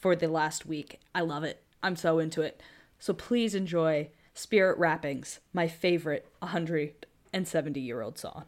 for 0.00 0.16
the 0.16 0.26
last 0.26 0.64
week. 0.64 1.00
I 1.14 1.20
love 1.20 1.44
it. 1.44 1.62
I'm 1.82 1.96
so 1.96 2.18
into 2.18 2.40
it. 2.40 2.62
So 2.98 3.12
please 3.12 3.54
enjoy 3.54 4.08
Spirit 4.32 4.78
Rappings, 4.78 5.40
my 5.52 5.68
favorite 5.68 6.26
170 6.38 7.78
year 7.78 8.00
old 8.00 8.18
song. 8.18 8.44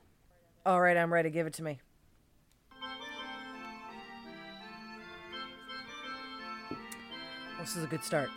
all 0.64 0.80
right 0.80 0.96
i'm 0.96 1.12
ready 1.12 1.28
give 1.28 1.46
it 1.46 1.52
to 1.52 1.62
me 1.62 1.80
this 7.64 7.76
is 7.76 7.84
a 7.84 7.86
good 7.86 8.04
start 8.04 8.28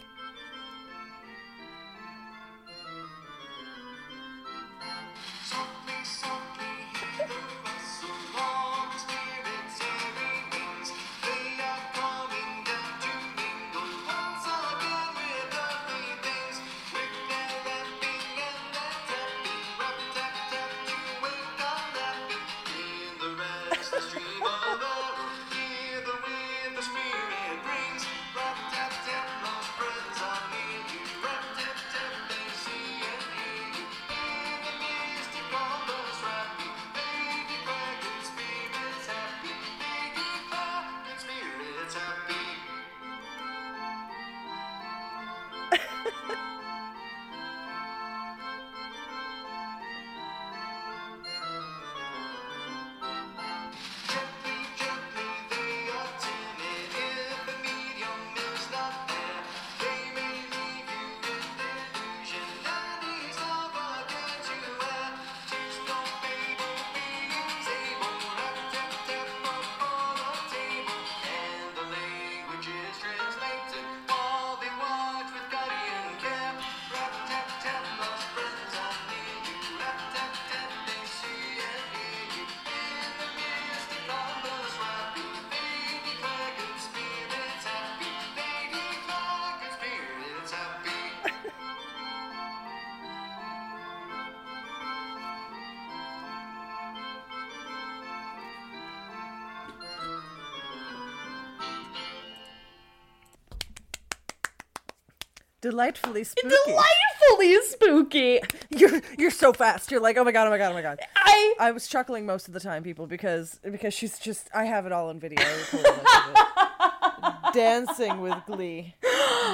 Delightfully 105.69 106.23
spooky. 106.25 106.55
Delightfully 106.65 107.57
spooky. 107.63 108.39
You're 108.69 109.01
you're 109.17 109.31
so 109.31 109.51
fast. 109.53 109.91
You're 109.91 109.99
like, 110.01 110.17
oh 110.17 110.23
my 110.23 110.31
god, 110.31 110.47
oh 110.47 110.49
my 110.51 110.57
god, 110.57 110.71
oh 110.71 110.75
my 110.75 110.81
god. 110.81 110.99
I 111.15 111.55
I 111.59 111.71
was 111.71 111.87
chuckling 111.87 112.25
most 112.25 112.47
of 112.47 112.53
the 112.53 112.59
time, 112.59 112.83
people, 112.83 113.07
because 113.07 113.59
because 113.69 113.93
she's 113.93 114.17
just 114.19 114.49
I 114.53 114.65
have 114.65 114.85
it 114.85 114.91
all 114.91 115.09
on 115.09 115.19
video. 115.19 115.43
I 115.43 115.53
recorded 115.57 116.03
most 116.03 116.27
of 116.27 116.35
it. 116.35 117.53
Dancing 117.53 118.21
with 118.21 118.37
glee. 118.45 118.93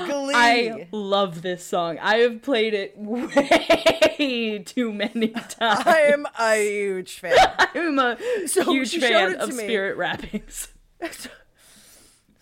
Glee. 0.05 0.33
I 0.35 0.87
love 0.91 1.41
this 1.43 1.63
song. 1.65 1.97
I 1.99 2.17
have 2.17 2.41
played 2.41 2.73
it 2.73 2.95
way 2.97 4.59
too 4.65 4.91
many 4.91 5.29
times. 5.29 5.83
I 5.85 6.09
am 6.11 6.25
a 6.39 6.55
huge 6.55 7.19
fan. 7.19 7.35
I'm 7.75 7.97
a 7.99 8.17
So 8.47 8.63
huge 8.71 8.97
fan 8.99 9.35
of 9.35 9.49
me. 9.49 9.63
spirit 9.63 9.95
rappings. 9.97 10.69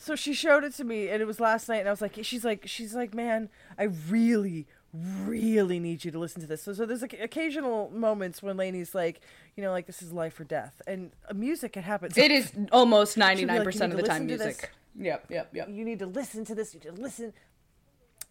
So 0.01 0.15
she 0.15 0.33
showed 0.33 0.63
it 0.63 0.73
to 0.77 0.83
me, 0.83 1.09
and 1.09 1.21
it 1.21 1.25
was 1.25 1.39
last 1.39 1.69
night, 1.69 1.77
and 1.77 1.87
I 1.87 1.91
was 1.91 2.01
like, 2.01 2.17
she's 2.23 2.43
like, 2.43 2.63
she's 2.65 2.95
like, 2.95 3.13
man, 3.13 3.49
I 3.77 3.83
really, 3.83 4.65
really 4.91 5.79
need 5.79 6.03
you 6.03 6.09
to 6.09 6.17
listen 6.17 6.41
to 6.41 6.47
this. 6.47 6.63
So, 6.63 6.73
so 6.73 6.87
there's 6.87 7.03
like 7.03 7.13
occasional 7.21 7.91
moments 7.91 8.41
when 8.41 8.57
Laney's 8.57 8.95
like, 8.95 9.21
you 9.55 9.63
know, 9.63 9.69
like 9.69 9.85
this 9.85 10.01
is 10.01 10.11
life 10.11 10.39
or 10.39 10.43
death, 10.43 10.81
and 10.87 11.11
music 11.35 11.77
it 11.77 11.83
happens. 11.83 12.17
It 12.17 12.31
is 12.31 12.51
almost 12.71 13.15
99% 13.15 13.39
"You 13.39 13.51
of 13.51 13.97
the 13.97 14.01
time 14.01 14.27
listen 14.27 14.27
to 14.27 14.37
this." 14.37 14.45
music. 14.45 14.71
Yep, 14.97 15.25
yep, 15.29 15.49
yep. 15.53 15.69
you 15.69 15.85
need 15.85 15.99
to 15.99 16.07
listen 16.07 16.45
to 16.45 16.55
this. 16.55 16.73
You 16.73 16.79
need 16.79 16.95
to 16.95 16.99
listen. 16.99 17.33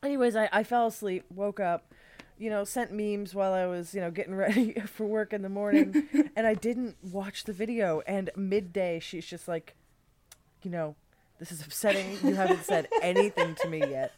Anyways, 0.03 0.35
I, 0.35 0.49
I 0.53 0.65
fell 0.65 0.89
asleep, 0.89 1.25
woke 1.33 1.61
up, 1.61 1.95
you 2.37 2.51
know, 2.51 2.65
sent 2.65 2.91
memes 2.91 3.33
while 3.33 3.53
I 3.53 3.67
was, 3.67 3.95
you 3.95 4.01
know, 4.01 4.11
getting 4.11 4.35
ready 4.47 4.73
for 4.73 5.07
work 5.07 5.33
in 5.33 5.43
the 5.43 5.49
morning, 5.49 6.09
and 6.35 6.49
I 6.49 6.55
didn't 6.55 6.97
watch 7.01 7.45
the 7.45 7.53
video. 7.53 8.03
And 8.09 8.29
midday, 8.35 8.99
she's 8.99 9.25
just 9.25 9.47
like, 9.47 9.77
you 10.65 10.71
know, 10.73 10.97
this 11.41 11.51
is 11.51 11.63
upsetting. 11.63 12.19
You 12.23 12.35
haven't 12.35 12.65
said 12.65 12.87
anything 13.03 13.57
to 13.63 13.69
me 13.69 13.81
yet 13.81 14.13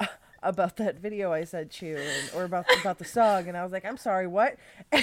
about 0.42 0.76
that 0.78 0.98
video 0.98 1.30
I 1.30 1.44
sent 1.44 1.80
you, 1.82 1.96
and, 1.96 2.30
or 2.34 2.44
about 2.44 2.64
about 2.80 2.98
the 2.98 3.04
song. 3.04 3.46
And 3.48 3.56
I 3.56 3.62
was 3.62 3.70
like, 3.70 3.84
I'm 3.84 3.98
sorry, 3.98 4.26
what? 4.26 4.56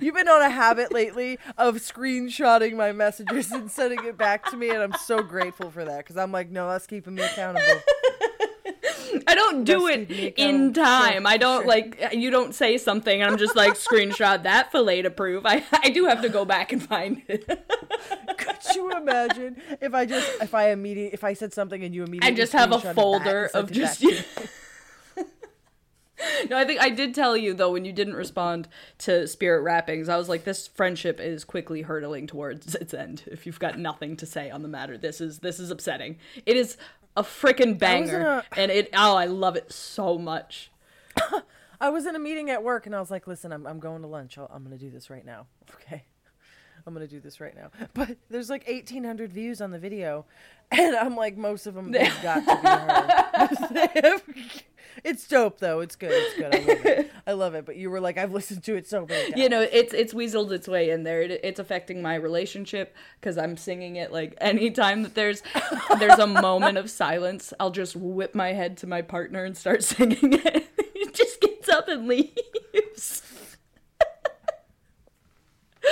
You've 0.00 0.14
been 0.14 0.26
on 0.28 0.42
a 0.42 0.48
habit 0.48 0.92
lately 0.92 1.38
of 1.56 1.76
screenshotting 1.76 2.74
my 2.74 2.90
messages 2.90 3.52
and 3.52 3.70
sending 3.70 4.04
it 4.04 4.16
back 4.16 4.50
to 4.50 4.56
me, 4.56 4.70
and 4.70 4.82
I'm 4.82 4.94
so 4.94 5.22
grateful 5.22 5.70
for 5.70 5.84
that 5.84 5.98
because 5.98 6.16
I'm 6.16 6.32
like, 6.32 6.50
no, 6.50 6.68
that's 6.68 6.86
keeping 6.86 7.14
me 7.14 7.22
accountable. 7.22 7.82
I 9.26 9.34
don't 9.34 9.64
do 9.64 9.86
it 9.88 10.10
accountable. 10.10 10.32
in 10.36 10.72
time. 10.72 11.22
Sure, 11.22 11.28
I 11.28 11.36
don't 11.36 11.62
sure. 11.62 11.68
like 11.68 12.08
you 12.12 12.30
don't 12.30 12.54
say 12.54 12.78
something 12.78 13.22
and 13.22 13.30
I'm 13.30 13.38
just 13.38 13.56
like 13.56 13.74
screenshot 13.74 14.42
that 14.44 14.72
fillet 14.72 15.02
to 15.02 15.10
prove. 15.10 15.46
I 15.46 15.64
I 15.72 15.90
do 15.90 16.06
have 16.06 16.22
to 16.22 16.28
go 16.28 16.44
back 16.44 16.72
and 16.72 16.82
find 16.82 17.22
it. 17.28 17.46
Could 18.38 18.74
you 18.74 18.90
imagine 18.92 19.60
if 19.80 19.94
I 19.94 20.06
just 20.06 20.42
if 20.42 20.54
I 20.54 20.70
immediately 20.70 21.14
if 21.14 21.24
I 21.24 21.34
said 21.34 21.52
something 21.52 21.82
and 21.82 21.94
you 21.94 22.02
immediately 22.04 22.32
I 22.32 22.34
just 22.34 22.52
have 22.52 22.72
a 22.72 22.94
folder 22.94 23.50
of 23.54 23.70
just 23.70 24.00
to? 24.00 24.24
No, 26.48 26.56
I 26.56 26.64
think 26.64 26.80
I 26.80 26.90
did 26.90 27.14
tell 27.14 27.36
you 27.36 27.54
though 27.54 27.72
when 27.72 27.84
you 27.84 27.92
didn't 27.92 28.14
respond 28.14 28.68
to 28.98 29.26
spirit 29.26 29.62
rappings. 29.62 30.08
I 30.08 30.16
was 30.16 30.28
like 30.28 30.44
this 30.44 30.66
friendship 30.66 31.20
is 31.20 31.44
quickly 31.44 31.82
hurtling 31.82 32.26
towards 32.26 32.74
its 32.74 32.94
end. 32.94 33.24
If 33.26 33.46
you've 33.46 33.58
got 33.58 33.78
nothing 33.78 34.16
to 34.18 34.26
say 34.26 34.50
on 34.50 34.62
the 34.62 34.68
matter, 34.68 34.96
this 34.96 35.20
is 35.20 35.40
this 35.40 35.58
is 35.58 35.70
upsetting. 35.70 36.18
It 36.46 36.56
is 36.56 36.76
a 37.16 37.22
freaking 37.22 37.78
banger 37.78 38.20
a- 38.26 38.44
and 38.58 38.70
it 38.70 38.90
oh, 38.94 39.16
I 39.16 39.26
love 39.26 39.56
it 39.56 39.72
so 39.72 40.18
much. 40.18 40.70
I 41.80 41.90
was 41.90 42.06
in 42.06 42.14
a 42.16 42.18
meeting 42.18 42.50
at 42.50 42.62
work 42.62 42.86
and 42.86 42.94
I 42.94 43.00
was 43.00 43.10
like, 43.10 43.26
listen, 43.26 43.52
I'm 43.52 43.66
I'm 43.66 43.78
going 43.80 44.02
to 44.02 44.08
lunch. 44.08 44.38
I'll, 44.38 44.50
I'm 44.52 44.62
gonna 44.64 44.78
do 44.78 44.90
this 44.90 45.10
right 45.10 45.24
now. 45.24 45.46
Okay. 45.74 46.04
I'm 46.86 46.92
gonna 46.94 47.06
do 47.06 47.20
this 47.20 47.40
right 47.40 47.54
now. 47.54 47.70
But 47.94 48.16
there's 48.30 48.50
like 48.50 48.66
1,800 48.68 49.32
views 49.32 49.60
on 49.60 49.70
the 49.70 49.78
video, 49.78 50.26
and 50.72 50.96
I'm 50.96 51.16
like, 51.16 51.36
most 51.36 51.66
of 51.66 51.74
them 51.74 51.92
they've 51.92 52.22
got 52.22 52.40
to 52.40 53.92
be 53.94 54.00
her. 54.00 54.20
it's 55.04 55.26
dope 55.26 55.58
though. 55.58 55.80
It's 55.80 55.96
good. 55.96 56.10
It's 56.12 56.34
good. 56.36 56.54
I 56.54 56.58
love 56.58 56.86
it. 56.86 57.10
I 57.26 57.32
love 57.32 57.54
it. 57.54 57.66
But 57.66 57.76
you 57.76 57.90
were 57.90 58.00
like, 58.00 58.18
I've 58.18 58.32
listened 58.32 58.64
to 58.64 58.74
it 58.76 58.86
so 58.88 59.06
many 59.06 59.30
times. 59.30 59.42
you 59.42 59.48
know 59.48 59.60
it's 59.60 59.92
it's 59.94 60.12
weaseled 60.14 60.50
its 60.52 60.68
way 60.68 60.90
in 60.90 61.04
there 61.04 61.22
it, 61.22 61.40
it's 61.42 61.58
affecting 61.60 62.00
my 62.02 62.14
relationship 62.14 62.94
because 63.20 63.36
i'm 63.38 63.56
singing 63.56 63.96
it 63.96 64.12
like 64.12 64.34
anytime 64.40 65.02
that 65.02 65.14
there's 65.14 65.42
there's 65.98 66.18
a 66.18 66.26
moment 66.26 66.78
of 66.78 66.90
silence 66.90 67.52
i'll 67.60 67.70
just 67.70 67.96
whip 67.96 68.34
my 68.34 68.52
head 68.52 68.76
to 68.76 68.86
my 68.86 69.02
partner 69.02 69.44
and 69.44 69.56
start 69.56 69.82
singing 69.82 70.32
it 70.32 70.66
he 70.94 71.06
just 71.12 71.40
gets 71.40 71.68
up 71.68 71.88
and 71.88 72.06
leaves 72.08 73.22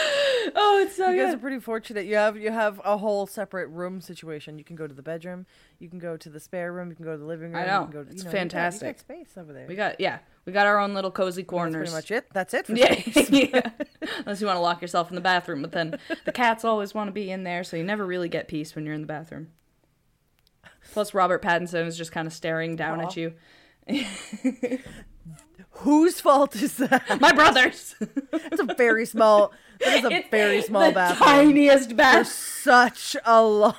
oh 0.56 0.82
it's 0.84 0.96
so 0.96 1.10
You 1.10 1.22
guys 1.24 1.34
are 1.34 1.38
pretty 1.38 1.60
fortunate. 1.60 2.06
You 2.06 2.16
have 2.16 2.36
you 2.36 2.50
have 2.50 2.80
a 2.84 2.96
whole 2.96 3.26
separate 3.26 3.68
room 3.68 4.00
situation. 4.00 4.58
You 4.58 4.64
can 4.64 4.76
go 4.76 4.86
to 4.86 4.94
the 4.94 5.02
bedroom, 5.02 5.46
you 5.78 5.88
can 5.88 5.98
go 5.98 6.16
to 6.16 6.28
the 6.28 6.40
spare 6.40 6.72
room, 6.72 6.90
you 6.90 6.96
can 6.96 7.04
go 7.04 7.12
to 7.12 7.18
the 7.18 7.24
living 7.24 7.52
room. 7.52 7.56
I 7.56 7.60
you 7.62 7.66
know. 7.66 7.82
can 7.84 7.90
go 7.92 8.04
to, 8.04 8.10
It's 8.10 8.24
know, 8.24 8.30
you 8.30 8.32
got- 8.32 8.32
You 8.32 8.38
fantastic. 8.40 8.96
got, 8.96 9.00
space 9.00 9.38
over 9.38 9.52
there. 9.52 9.66
we 9.66 9.74
got 9.76 10.00
yeah 10.00 10.18
we 10.44 10.52
got 10.52 10.66
our 10.66 10.78
own 10.78 10.94
little 10.94 11.10
cozy 11.10 11.42
That's 11.42 11.50
corners 11.50 11.90
pretty 11.90 11.92
much 11.92 12.10
it. 12.10 12.26
That's 12.32 12.52
it 12.54 12.66
for 12.66 12.72
Yeah, 12.76 12.94
yeah. 13.30 13.70
Unless 14.18 14.40
you 14.40 14.46
want 14.46 14.56
to 14.56 14.60
lock 14.62 14.82
yourself 14.82 15.08
in 15.10 15.14
the 15.14 15.20
bathroom, 15.20 15.62
but 15.62 15.72
then 15.72 15.98
the 16.24 16.32
cats 16.32 16.64
always 16.64 16.94
want 16.94 17.08
to 17.08 17.12
be 17.12 17.30
in 17.30 17.44
there, 17.44 17.62
so 17.64 17.76
you 17.76 17.84
never 17.84 18.04
really 18.04 18.28
get 18.28 18.48
peace 18.48 18.74
when 18.74 18.84
you're 18.84 18.94
in 18.94 19.00
the 19.02 19.06
bathroom. 19.06 19.48
Plus, 20.92 21.14
Robert 21.14 21.40
Pattinson 21.42 21.86
is 21.86 21.96
just 21.96 22.10
kind 22.12 22.26
of 22.26 22.32
staring 22.32 22.74
down 22.76 23.00
Aw. 23.00 23.04
at 23.06 23.16
you. 23.16 23.34
Whose 25.76 26.20
fault 26.20 26.56
is 26.56 26.76
that? 26.76 27.18
My 27.20 27.32
brothers. 27.32 27.94
It's 28.32 28.60
a 28.60 28.74
very 28.74 29.06
small. 29.06 29.52
That 29.84 29.98
is 29.98 30.04
a 30.04 30.10
It's 30.12 30.28
very 30.28 30.62
small 30.62 30.88
the 30.88 30.92
bathroom. 30.94 31.28
Tiniest 31.28 31.96
bathroom. 31.96 32.24
for 32.24 32.30
such 32.30 33.16
a 33.24 33.42
lo- 33.42 33.74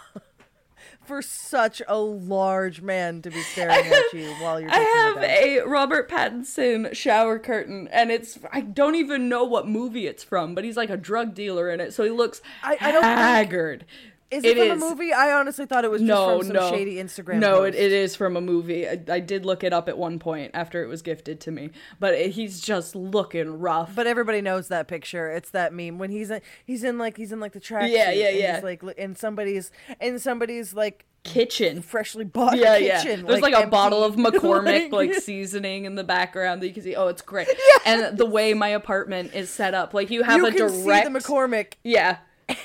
for 1.06 1.22
such 1.22 1.82
a 1.88 1.98
large 1.98 2.82
man 2.82 3.22
to 3.22 3.30
be 3.30 3.42
staring 3.42 3.86
at 3.86 4.04
you 4.14 4.30
while 4.40 4.60
you're. 4.62 4.72
I 4.72 4.80
have 4.80 5.18
a 5.22 5.62
Robert 5.68 6.10
Pattinson 6.10 6.96
shower 6.96 7.40
curtain, 7.40 7.90
and 7.92 8.10
it's 8.12 8.40
I 8.54 8.62
don't 8.62 8.96
even 8.96 9.28
know 9.28 9.44
what 9.44 9.68
movie 9.68 10.08
it's 10.08 10.24
from, 10.24 10.56
but 10.56 10.64
he's 10.64 10.78
like 10.78 10.90
a 10.90 10.96
drug 10.98 11.34
dealer 11.36 11.70
in 11.70 11.82
it, 11.82 11.94
so 11.94 12.04
he 12.04 12.10
looks 12.10 12.42
I- 12.64 12.78
I 12.80 12.92
don't 12.92 13.02
think- 13.04 13.18
haggard. 13.18 13.86
Is 14.34 14.44
it, 14.44 14.58
it 14.58 14.68
from 14.68 14.78
is. 14.78 14.84
a 14.84 14.90
movie? 14.90 15.14
I 15.14 15.34
honestly 15.34 15.66
thought 15.66 15.86
it 15.86 15.92
was 15.92 16.02
just 16.02 16.08
no, 16.08 16.40
from 16.40 16.48
some 16.48 16.56
no. 16.56 16.70
shady 16.70 16.96
Instagram. 16.96 17.40
No, 17.40 17.64
it, 17.64 17.76
it 17.76 17.92
is 17.92 18.16
from 18.16 18.36
a 18.36 18.42
movie. 18.42 18.88
I, 18.88 19.00
I 19.10 19.20
did 19.20 19.46
look 19.46 19.64
it 19.64 19.74
up 19.74 19.88
at 19.88 19.98
one 19.98 20.20
point 20.20 20.52
after 20.54 20.84
it 20.84 20.88
was 20.88 21.02
gifted 21.02 21.40
to 21.42 21.52
me, 21.52 21.70
but 22.00 22.14
it, 22.14 22.32
he's 22.32 22.60
just 22.62 22.96
looking 22.96 23.60
rough. 23.60 23.96
But 23.96 24.08
everybody 24.08 24.42
knows 24.42 24.68
that 24.70 24.88
picture. 24.88 25.30
It's 25.30 25.50
that 25.52 25.74
meme 25.74 26.00
when 26.00 26.10
he's 26.10 26.30
in, 26.30 26.42
he's 26.66 26.84
in 26.84 26.98
like 26.98 27.18
he's 27.18 27.32
in 27.32 27.40
like 27.40 27.54
the 27.54 27.60
track. 27.60 27.90
Yeah, 27.92 28.12
yeah, 28.12 28.28
and 28.28 28.38
yeah. 28.38 28.56
He's 28.56 28.64
like 28.64 28.84
in 28.98 29.16
somebody's 29.16 29.72
in 30.00 30.20
somebody's 30.20 30.74
like 30.74 31.06
kitchen. 31.24 31.82
freshly 31.82 32.26
bought 32.26 32.58
Yeah, 32.58 32.78
yeah. 32.78 33.04
There's 33.04 33.42
like, 33.42 33.54
a 33.54 33.68
bottle 33.68 34.04
of 34.04 34.16
McCormick 34.18 34.92
like- 34.92 35.10
like 35.10 35.14
seasoning 35.16 35.86
in 35.86 35.96
the 35.96 36.04
background 36.04 36.62
that 36.62 36.68
you 36.68 36.74
can 36.74 36.84
see. 36.84 36.96
Oh, 36.96 37.08
it's 37.08 37.22
great. 37.22 37.48
And 37.86 38.18
the 38.18 38.26
way 38.26 38.54
my 38.54 38.70
apartment 38.70 39.34
is 39.34 39.50
set 39.50 39.74
up, 39.74 39.94
like 39.94 40.10
you 40.10 40.24
have 40.24 40.38
you 40.38 40.46
a 40.46 40.52
can 40.52 40.60
direct 40.60 41.08
see 41.08 41.14
the 41.14 41.20
McCormick. 41.20 41.74
Yeah. 41.84 42.18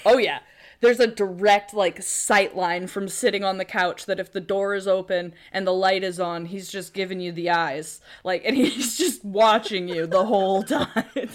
Oh 0.06 0.18
yeah. 0.18 0.40
There's 0.80 1.00
a 1.00 1.06
direct 1.08 1.74
like 1.74 2.02
sight 2.02 2.56
line 2.56 2.86
from 2.86 3.08
sitting 3.08 3.42
on 3.44 3.58
the 3.58 3.64
couch 3.64 4.06
that 4.06 4.20
if 4.20 4.30
the 4.32 4.40
door 4.40 4.74
is 4.74 4.86
open 4.86 5.34
and 5.52 5.66
the 5.66 5.72
light 5.72 6.04
is 6.04 6.20
on, 6.20 6.46
he's 6.46 6.68
just 6.70 6.94
giving 6.94 7.20
you 7.20 7.32
the 7.32 7.50
eyes. 7.50 8.00
Like 8.24 8.42
and 8.44 8.56
he's 8.56 8.96
just 8.96 9.24
watching 9.24 9.88
you 9.88 10.06
the 10.06 10.24
whole 10.26 10.62
time. 10.62 11.04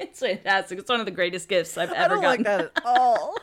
It's 0.00 0.18
fantastic. 0.18 0.80
It's 0.80 0.88
one 0.90 0.98
of 0.98 1.06
the 1.06 1.12
greatest 1.12 1.48
gifts 1.48 1.78
I've 1.78 1.92
ever 1.92 1.96
I 1.96 2.04
ever 2.04 2.14
don't 2.16 2.42
gotten. 2.42 2.44
like 2.44 2.74
that 2.74 2.78
at 2.78 2.84
all. 2.84 3.36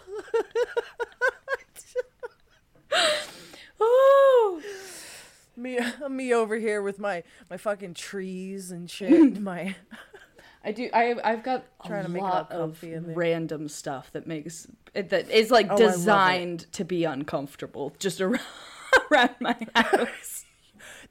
Ooh. 3.82 4.62
me, 5.56 5.80
me 6.10 6.34
over 6.34 6.58
here 6.58 6.82
with 6.82 7.00
my 7.00 7.24
my 7.50 7.56
fucking 7.58 7.94
trees 7.94 8.70
and 8.70 8.90
shit. 8.90 9.40
my 9.40 9.76
I 10.64 10.72
do. 10.72 10.90
I 10.94 11.16
I've 11.24 11.44
got 11.44 11.64
Trying 11.86 12.02
a 12.02 12.04
to 12.04 12.10
make 12.10 12.22
it 12.22 12.26
lot 12.26 12.52
of 12.52 12.60
comfy 12.60 12.94
in 12.94 13.08
there. 13.08 13.16
random 13.16 13.68
stuff 13.68 14.12
that 14.14 14.28
makes 14.28 14.68
it, 14.94 15.10
that 15.10 15.30
is 15.30 15.50
like 15.52 15.68
Oh, 15.70 15.76
I 15.76 15.78
love 15.78 15.90
it. 15.90 15.92
designed 15.98 16.72
to 16.74 16.86
be 16.86 17.04
uncomfortable 17.04 17.94
just 18.00 18.22
around, 18.22 18.42
around 19.12 19.36
my 19.40 19.58
house. 19.76 20.46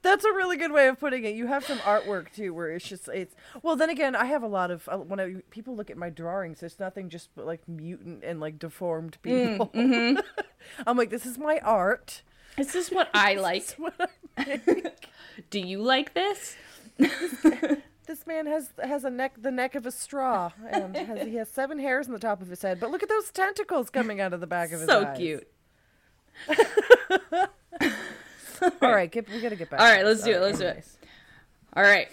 That's 0.03 0.25
a 0.25 0.31
really 0.31 0.57
good 0.57 0.71
way 0.71 0.87
of 0.87 0.99
putting 0.99 1.25
it. 1.25 1.35
You 1.35 1.45
have 1.47 1.63
some 1.65 1.77
artwork 1.79 2.31
too, 2.33 2.53
where 2.53 2.71
it's 2.71 2.87
just 2.87 3.07
it's. 3.09 3.35
Well, 3.61 3.75
then 3.75 3.89
again, 3.89 4.15
I 4.15 4.25
have 4.25 4.41
a 4.41 4.47
lot 4.47 4.71
of 4.71 4.87
uh, 4.89 4.97
when 4.97 5.19
I, 5.19 5.35
people 5.51 5.75
look 5.75 5.91
at 5.91 5.97
my 5.97 6.09
drawings, 6.09 6.63
it's 6.63 6.79
nothing 6.79 7.09
just 7.09 7.29
but 7.35 7.45
like 7.45 7.67
mutant 7.67 8.23
and 8.23 8.39
like 8.39 8.57
deformed 8.57 9.17
Mm, 9.23 9.51
people. 9.51 9.67
mm-hmm. 9.75 10.19
I'm 10.87 10.97
like, 10.97 11.09
this 11.11 11.25
is 11.25 11.37
my 11.37 11.59
art. 11.59 12.21
This 12.57 12.67
Is 12.67 12.73
this 12.73 12.91
what 12.91 13.09
I 13.13 13.35
like? 13.47 13.69
What 13.77 13.93
I. 14.37 14.61
Do 15.51 15.59
you 15.59 15.81
like 15.83 16.13
this? 16.15 16.55
This 18.11 18.27
man 18.27 18.45
has 18.45 18.69
has 18.83 19.05
a 19.05 19.09
neck, 19.09 19.35
the 19.41 19.51
neck 19.51 19.73
of 19.73 19.85
a 19.85 19.91
straw, 19.91 20.51
and 20.69 20.95
has, 20.97 21.25
he 21.25 21.35
has 21.35 21.49
seven 21.49 21.79
hairs 21.79 22.07
on 22.07 22.13
the 22.13 22.19
top 22.19 22.41
of 22.41 22.49
his 22.49 22.61
head. 22.61 22.77
But 22.79 22.91
look 22.91 23.01
at 23.01 23.09
those 23.09 23.31
tentacles 23.31 23.89
coming 23.89 24.19
out 24.19 24.33
of 24.33 24.41
the 24.41 24.47
back 24.47 24.73
of 24.73 24.81
his 24.81 24.89
head. 24.89 24.89
so 24.89 25.05
eyes. 25.07 25.17
cute. 25.17 25.47
All 28.81 28.91
right, 28.91 29.09
get, 29.09 29.29
we 29.29 29.39
gotta 29.41 29.55
get 29.55 29.69
back. 29.69 29.79
All 29.79 29.87
right, 29.87 30.05
let's 30.05 30.23
do 30.23 30.31
it, 30.31 30.41
let's 30.41 30.59
do 30.59 30.65
it. 30.65 30.85
All 31.73 31.83
right. 31.83 32.09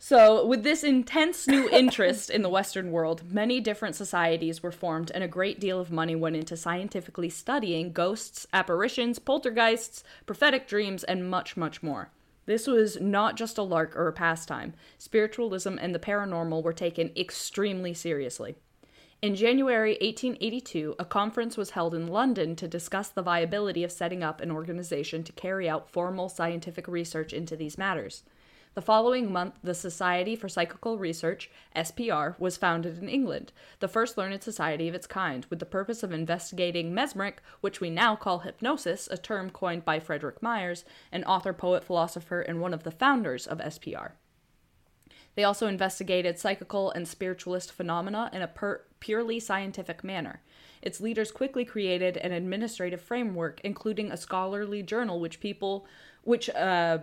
So, 0.00 0.46
with 0.46 0.62
this 0.62 0.84
intense 0.84 1.48
new 1.48 1.68
interest 1.70 2.30
in 2.30 2.42
the 2.42 2.48
Western 2.48 2.92
world, 2.92 3.32
many 3.32 3.60
different 3.60 3.96
societies 3.96 4.62
were 4.62 4.70
formed, 4.70 5.10
and 5.12 5.24
a 5.24 5.28
great 5.28 5.58
deal 5.58 5.80
of 5.80 5.90
money 5.90 6.14
went 6.14 6.36
into 6.36 6.56
scientifically 6.56 7.30
studying 7.30 7.92
ghosts, 7.92 8.46
apparitions, 8.52 9.18
poltergeists, 9.18 10.04
prophetic 10.26 10.68
dreams, 10.68 11.02
and 11.02 11.28
much, 11.28 11.56
much 11.56 11.82
more. 11.82 12.10
This 12.48 12.66
was 12.66 12.98
not 12.98 13.36
just 13.36 13.58
a 13.58 13.62
lark 13.62 13.94
or 13.94 14.08
a 14.08 14.12
pastime. 14.14 14.72
Spiritualism 14.96 15.76
and 15.78 15.94
the 15.94 15.98
paranormal 15.98 16.62
were 16.62 16.72
taken 16.72 17.12
extremely 17.14 17.92
seriously. 17.92 18.56
In 19.20 19.34
January 19.34 19.98
1882, 20.00 20.94
a 20.98 21.04
conference 21.04 21.58
was 21.58 21.72
held 21.72 21.94
in 21.94 22.06
London 22.06 22.56
to 22.56 22.66
discuss 22.66 23.10
the 23.10 23.20
viability 23.20 23.84
of 23.84 23.92
setting 23.92 24.22
up 24.22 24.40
an 24.40 24.50
organization 24.50 25.22
to 25.24 25.32
carry 25.32 25.68
out 25.68 25.90
formal 25.90 26.30
scientific 26.30 26.88
research 26.88 27.34
into 27.34 27.54
these 27.54 27.76
matters. 27.76 28.22
The 28.74 28.82
following 28.82 29.32
month, 29.32 29.54
the 29.62 29.74
Society 29.74 30.36
for 30.36 30.48
Psychical 30.48 30.98
Research, 30.98 31.50
SPR, 31.74 32.38
was 32.38 32.56
founded 32.56 32.98
in 32.98 33.08
England, 33.08 33.52
the 33.80 33.88
first 33.88 34.16
learned 34.16 34.42
society 34.42 34.88
of 34.88 34.94
its 34.94 35.06
kind, 35.06 35.46
with 35.50 35.58
the 35.58 35.66
purpose 35.66 36.02
of 36.02 36.12
investigating 36.12 36.94
mesmeric, 36.94 37.42
which 37.60 37.80
we 37.80 37.90
now 37.90 38.14
call 38.14 38.40
hypnosis, 38.40 39.08
a 39.10 39.16
term 39.16 39.50
coined 39.50 39.84
by 39.84 39.98
Frederick 39.98 40.42
Myers, 40.42 40.84
an 41.10 41.24
author, 41.24 41.52
poet, 41.52 41.82
philosopher, 41.82 42.40
and 42.40 42.60
one 42.60 42.74
of 42.74 42.84
the 42.84 42.90
founders 42.90 43.46
of 43.46 43.58
SPR. 43.58 44.12
They 45.34 45.44
also 45.44 45.66
investigated 45.66 46.38
psychical 46.38 46.90
and 46.90 47.06
spiritualist 47.06 47.72
phenomena 47.72 48.28
in 48.32 48.42
a 48.42 48.48
per- 48.48 48.82
purely 49.00 49.38
scientific 49.38 50.02
manner. 50.02 50.42
Its 50.82 51.00
leaders 51.00 51.30
quickly 51.30 51.64
created 51.64 52.16
an 52.16 52.32
administrative 52.32 53.00
framework, 53.00 53.60
including 53.62 54.10
a 54.10 54.16
scholarly 54.16 54.82
journal 54.82 55.20
which 55.20 55.40
people, 55.40 55.86
which 56.22 56.50
uh, 56.50 56.98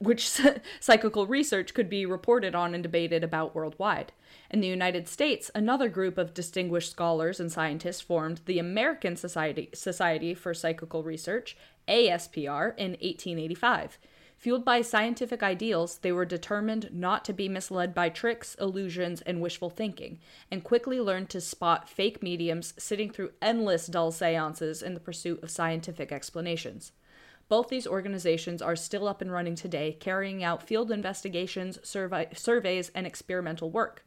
which 0.00 0.28
psychical 0.80 1.26
research 1.26 1.74
could 1.74 1.88
be 1.88 2.06
reported 2.06 2.54
on 2.54 2.74
and 2.74 2.82
debated 2.82 3.22
about 3.22 3.54
worldwide. 3.54 4.12
In 4.50 4.60
the 4.60 4.68
United 4.68 5.06
States, 5.06 5.50
another 5.54 5.88
group 5.88 6.18
of 6.18 6.34
distinguished 6.34 6.90
scholars 6.90 7.38
and 7.38 7.52
scientists 7.52 8.00
formed 8.00 8.40
the 8.46 8.58
American 8.58 9.14
Society 9.14 9.68
Society 9.74 10.34
for 10.34 10.54
Psychical 10.54 11.02
Research, 11.02 11.56
ASPR, 11.86 12.76
in 12.76 12.92
1885. 12.92 13.98
Fueled 14.38 14.64
by 14.64 14.80
scientific 14.80 15.42
ideals, 15.42 15.98
they 15.98 16.12
were 16.12 16.24
determined 16.24 16.88
not 16.92 17.26
to 17.26 17.34
be 17.34 17.46
misled 17.46 17.94
by 17.94 18.08
tricks, 18.08 18.56
illusions, 18.58 19.20
and 19.20 19.42
wishful 19.42 19.68
thinking, 19.68 20.18
and 20.50 20.64
quickly 20.64 20.98
learned 20.98 21.28
to 21.28 21.42
spot 21.42 21.90
fake 21.90 22.22
mediums 22.22 22.72
sitting 22.78 23.10
through 23.10 23.32
endless 23.42 23.86
dull 23.86 24.10
seances 24.10 24.82
in 24.82 24.94
the 24.94 25.00
pursuit 25.00 25.42
of 25.42 25.50
scientific 25.50 26.10
explanations. 26.10 26.92
Both 27.50 27.68
these 27.68 27.86
organizations 27.86 28.62
are 28.62 28.76
still 28.76 29.08
up 29.08 29.20
and 29.20 29.30
running 29.30 29.56
today, 29.56 29.96
carrying 29.98 30.44
out 30.44 30.62
field 30.62 30.90
investigations, 30.90 31.80
survey- 31.82 32.28
surveys, 32.32 32.90
and 32.94 33.06
experimental 33.06 33.70
work. 33.70 34.06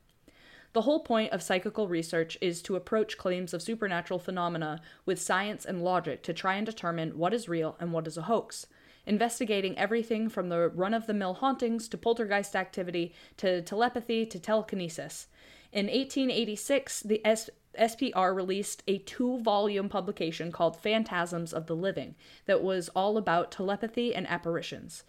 The 0.72 0.84
whole 0.84 1.02
point 1.02 1.34
of 1.34 1.44
psychical 1.44 1.88
research 1.88 2.38
is 2.40 2.62
to 2.64 2.78
approach 2.78 3.18
claims 3.18 3.54
of 3.54 3.62
supernatural 3.62 4.18
phenomena 4.18 4.82
with 5.06 5.22
science 5.22 5.66
and 5.66 5.84
logic 5.84 6.24
to 6.24 6.34
try 6.34 6.56
and 6.56 6.66
determine 6.66 7.18
what 7.18 7.34
is 7.34 7.50
real 7.50 7.76
and 7.80 7.92
what 7.92 8.08
is 8.08 8.18
a 8.18 8.24
hoax 8.24 8.66
investigating 9.06 9.78
everything 9.78 10.30
from 10.30 10.48
the 10.48 10.70
run 10.70 10.94
of 10.94 11.08
the 11.08 11.14
mill 11.14 11.34
hauntings 11.34 11.90
to 11.90 11.98
poltergeist 11.98 12.56
activity 12.56 13.14
to 13.36 13.62
telepathy 13.62 14.26
to 14.26 14.40
telekinesis. 14.40 15.28
In 15.74 15.88
1886, 15.88 17.02
the 17.02 17.26
S- 17.26 17.50
SPR 17.80 18.36
released 18.36 18.84
a 18.88 19.00
two 19.00 19.40
volume 19.40 19.90
publication 19.90 20.52
called 20.52 20.78
Phantasms 20.78 21.54
of 21.54 21.68
the 21.68 21.76
Living 21.76 22.16
that 22.46 22.62
was 22.62 22.90
all 22.90 23.18
about 23.18 23.52
telepathy 23.52 24.14
and 24.14 24.28
apparitions. 24.28 25.04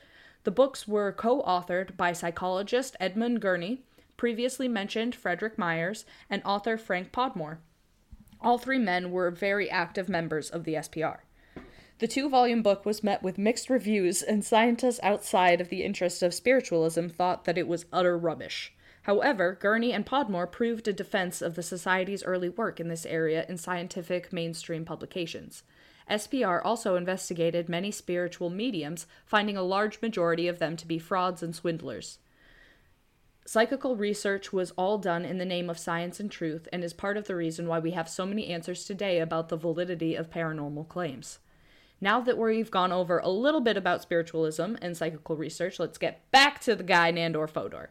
The 0.45 0.51
books 0.51 0.87
were 0.87 1.13
co 1.13 1.43
authored 1.43 1.97
by 1.97 2.13
psychologist 2.13 2.97
Edmund 3.01 3.41
Gurney, 3.41 3.83
previously 4.17 4.69
mentioned 4.69 5.15
Frederick 5.15 5.59
Myers, 5.59 6.05
and 6.31 6.43
author 6.45 6.77
Frank 6.77 7.13
Podmore. 7.13 7.59
All 8.41 8.59
three 8.59 8.79
men 8.79 9.11
were 9.11 9.31
very 9.31 9.71
active 9.71 10.09
members 10.09 10.51
of 10.51 10.65
the 10.65 10.75
SPR. 10.75 11.21
The 11.99 12.09
two 12.09 12.29
volume 12.29 12.63
book 12.63 12.85
was 12.85 13.05
met 13.05 13.23
with 13.23 13.39
mixed 13.39 13.71
reviews, 13.71 14.23
and 14.23 14.45
scientists 14.45 15.01
outside 15.03 15.61
of 15.61 15.69
the 15.69 15.83
interest 15.83 16.23
of 16.23 16.35
spiritualism 16.35 17.09
thought 17.09 17.45
that 17.45 17.57
it 17.57 17.69
was 17.69 17.87
utter 17.93 18.19
rubbish. 18.19 18.75
However, 19.05 19.59
Gurney 19.61 19.93
and 19.93 20.07
Podmore 20.07 20.47
proved 20.47 20.89
a 20.89 20.93
defense 20.93 21.43
of 21.43 21.55
the 21.55 21.63
Society's 21.63 22.25
early 22.25 22.49
work 22.49 22.81
in 22.81 22.89
this 22.89 23.05
area 23.05 23.45
in 23.49 23.59
scientific 23.59 24.33
mainstream 24.33 24.85
publications. 24.85 25.63
SPR 26.11 26.61
also 26.65 26.97
investigated 26.97 27.69
many 27.69 27.91
spiritual 27.91 28.49
mediums, 28.49 29.07
finding 29.27 29.59
a 29.59 29.63
large 29.63 30.01
majority 30.01 30.49
of 30.49 30.59
them 30.59 30.75
to 30.77 30.87
be 30.87 30.99
frauds 30.99 31.43
and 31.43 31.55
swindlers. 31.55 32.19
Psychical 33.45 33.95
research 33.95 34.55
was 34.55 34.71
all 34.73 34.97
done 34.97 35.27
in 35.27 35.37
the 35.37 35.45
name 35.45 35.69
of 35.69 35.79
science 35.79 36.19
and 36.19 36.31
truth 36.31 36.67
and 36.73 36.83
is 36.83 36.95
part 36.95 37.19
of 37.19 37.27
the 37.27 37.37
reason 37.37 37.69
why 37.69 37.79
we 37.79 37.91
have 37.91 38.09
so 38.09 38.25
many 38.25 38.47
answers 38.47 38.85
today 38.85 39.21
about 39.21 39.51
the 39.51 39.57
validity 39.57 40.15
of 40.15 40.31
paranormal 40.31 40.89
claims. 40.89 41.41
Now 42.01 42.23
that 42.23 42.39
we've 42.39 42.71
gone 42.71 42.91
over 42.91 43.19
a 43.19 43.29
little 43.29 43.61
bit 43.61 43.77
about 43.77 44.01
spiritualism 44.01 44.77
and 44.81 44.97
psychical 44.97 45.37
research, 45.37 45.79
let's 45.79 45.99
get 45.99 46.31
back 46.31 46.59
to 46.63 46.75
the 46.75 46.83
guy 46.83 47.13
Nandor 47.13 47.51
Fodor. 47.51 47.91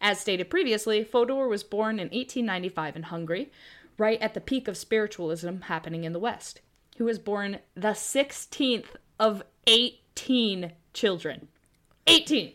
As 0.00 0.20
stated 0.20 0.50
previously, 0.50 1.04
Fodor 1.04 1.48
was 1.48 1.64
born 1.64 1.98
in 1.98 2.08
1895 2.08 2.96
in 2.96 3.02
Hungary, 3.04 3.50
right 3.98 4.20
at 4.20 4.34
the 4.34 4.40
peak 4.40 4.68
of 4.68 4.76
spiritualism 4.76 5.62
happening 5.62 6.04
in 6.04 6.12
the 6.12 6.18
West. 6.18 6.60
He 6.96 7.02
was 7.02 7.18
born 7.18 7.58
the 7.74 7.88
16th 7.88 8.96
of 9.18 9.42
18 9.66 10.72
children. 10.92 11.48
18! 12.06 12.52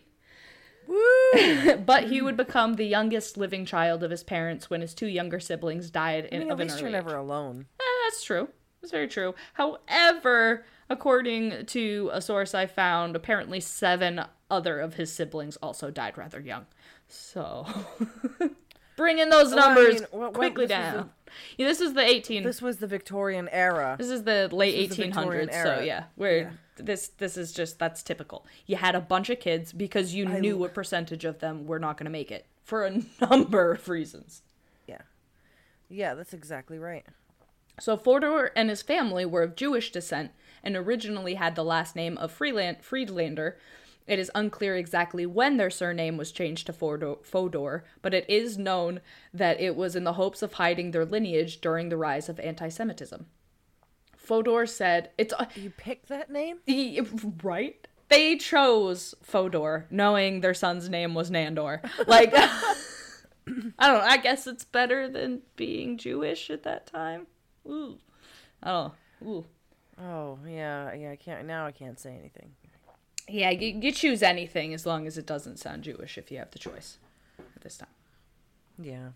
but 1.86 2.06
he 2.10 2.22
would 2.22 2.36
become 2.36 2.74
the 2.74 2.86
youngest 2.86 3.38
living 3.38 3.66
child 3.66 4.04
of 4.04 4.12
his 4.12 4.24
parents 4.24 4.70
when 4.70 4.82
his 4.82 4.94
two 4.94 5.08
younger 5.08 5.40
siblings 5.40 5.90
died 5.90 6.26
I 6.32 6.36
in, 6.36 6.40
mean, 6.40 6.52
of 6.52 6.60
at 6.60 6.64
an 6.64 6.68
least 6.68 6.82
you're 6.82 6.90
never 6.90 7.16
alone. 7.16 7.68
Eh, 7.80 7.84
that's 8.06 8.24
true. 8.24 8.50
That's 8.82 8.92
very 8.92 9.08
true. 9.08 9.36
However, 9.54 10.66
according 10.90 11.68
to 11.68 12.10
a 12.14 12.22
source 12.22 12.54
I 12.54 12.66
found, 12.66 13.16
apparently 13.16 13.60
seven 13.60 14.22
other 14.50 14.80
of 14.80 14.96
his 14.96 15.12
siblings 15.12 15.56
also 15.58 15.92
died 15.92 16.18
rather 16.18 16.40
young. 16.40 16.66
So, 17.13 17.65
bringing 18.95 19.30
those 19.30 19.54
Well, 19.54 19.63
I 19.63 19.74
numbers 19.76 19.93
mean, 19.95 20.04
what- 20.12 20.19
what- 20.21 20.34
quickly 20.34 20.67
down. 20.67 21.12
yeah, 21.58 21.67
this 21.67 21.82
is 21.82 21.93
the 21.93 22.02
18. 22.02 22.43
This, 22.43 22.62
was 22.62 22.78
the 22.78 22.88
Victorian 22.88 23.50
era. 23.52 23.95
This 23.97 24.10
is 24.10 24.24
the 24.24 24.50
late 24.52 24.89
this 24.89 24.97
is 24.97 24.97
the 24.97 25.12
1800s. 25.12 25.52
So 25.63 25.80
yeah, 25.82 26.06
where 26.15 26.38
Yeah. 26.38 26.50
this 26.78 27.10
this 27.17 27.38
is 27.38 27.52
just 27.54 27.80
that's 27.80 28.02
typical. 28.04 28.45
You 28.65 28.78
had 28.78 28.95
a 28.95 29.02
bunch 29.02 29.30
of 29.30 29.39
kids 29.39 29.74
because 29.74 30.13
you 30.13 30.28
I 30.28 30.39
knew 30.39 30.58
l- 30.60 30.65
a 30.65 30.69
percentage 30.69 31.26
of 31.26 31.39
them 31.39 31.65
were 31.67 31.80
not 31.80 31.97
going 31.97 32.06
to 32.06 32.12
make 32.12 32.32
it 32.32 32.45
for 32.63 32.86
a 32.86 33.02
number 33.30 33.71
of 33.74 33.88
reasons. 33.89 34.41
Yeah. 34.88 35.02
Yeah, 35.89 36.13
that's 36.13 36.34
exactly 36.34 36.80
right. 36.80 37.06
So 37.80 37.97
Fodor 37.97 38.52
and 38.56 38.69
his 38.69 38.82
family 38.82 39.26
were 39.26 39.43
of 39.43 39.56
Jewish 39.56 39.91
descent 39.91 40.32
and 40.63 40.76
originally 40.76 41.34
had 41.36 41.56
the 41.56 41.63
last 41.63 41.95
name 41.95 42.17
of 42.17 42.32
Freeland- 42.32 42.78
Friedlander. 42.82 43.58
It 44.08 44.20
is 44.20 44.32
unclear 44.36 44.76
exactly 44.76 45.26
when 45.26 45.58
their 45.58 45.70
surname 45.70 46.18
was 46.18 46.32
changed 46.32 46.66
to 46.68 46.74
Fodor, 46.74 47.84
but 48.02 48.14
it 48.14 48.30
is 48.30 48.58
known 48.58 49.00
that 49.34 49.60
it 49.62 49.76
was 49.76 49.96
in 49.96 50.04
the 50.04 50.14
hopes 50.14 50.42
of 50.42 50.54
hiding 50.54 50.92
their 50.92 51.06
lineage 51.06 51.62
during 51.62 51.90
the 51.90 51.98
rise 51.98 52.28
of 52.28 52.40
anti-Semitism. 52.40 53.26
Fodor 54.18 54.66
said, 54.66 55.10
"It's 55.18 55.34
uh, 55.34 55.46
You 55.56 55.70
picked 55.72 56.08
that 56.10 56.30
name? 56.32 56.60
he- 56.66 57.02
right." 57.44 57.88
They 58.10 58.36
chose 58.36 59.16
Fodor, 59.24 59.88
knowing 59.90 60.42
their 60.42 60.54
son's 60.54 60.90
name 60.90 61.14
was 61.14 61.32
Nandor. 61.32 61.80
Like, 62.08 62.32
I 62.36 62.76
don't 63.48 63.78
know. 63.80 64.02
I 64.02 64.18
guess 64.18 64.48
it's 64.48 64.66
better 64.66 65.08
than 65.08 65.42
being 65.56 65.98
Jewish 65.98 66.50
at 66.50 66.64
that 66.64 66.88
time. 66.88 67.28
Ooh, 67.66 67.98
I 68.62 68.70
don't 68.72 68.94
know. 69.22 69.28
Ooh. 69.30 69.46
Oh, 70.04 70.40
yeah, 70.48 70.94
yeah, 70.94 71.12
I 71.12 71.16
can't 71.16 71.46
now 71.48 71.66
I 71.66 71.72
can't 71.72 72.00
say 72.00 72.12
anything. 72.18 72.52
Yeah, 73.32 73.50
you, 73.50 73.80
you 73.82 73.91
choose 73.91 74.22
anything 74.22 74.74
as 74.74 74.86
long 74.86 75.08
as 75.08 75.17
it 75.17 75.26
doesn't 75.26 75.58
sound 75.58 75.84
Jewish 75.84 76.17
if 76.17 76.32
you 76.32 76.38
have 76.39 76.52
the 76.52 76.60
choice 76.60 76.98
at 77.39 77.62
this 77.62 77.78
time. 77.78 77.89
Yeah. 78.80 79.10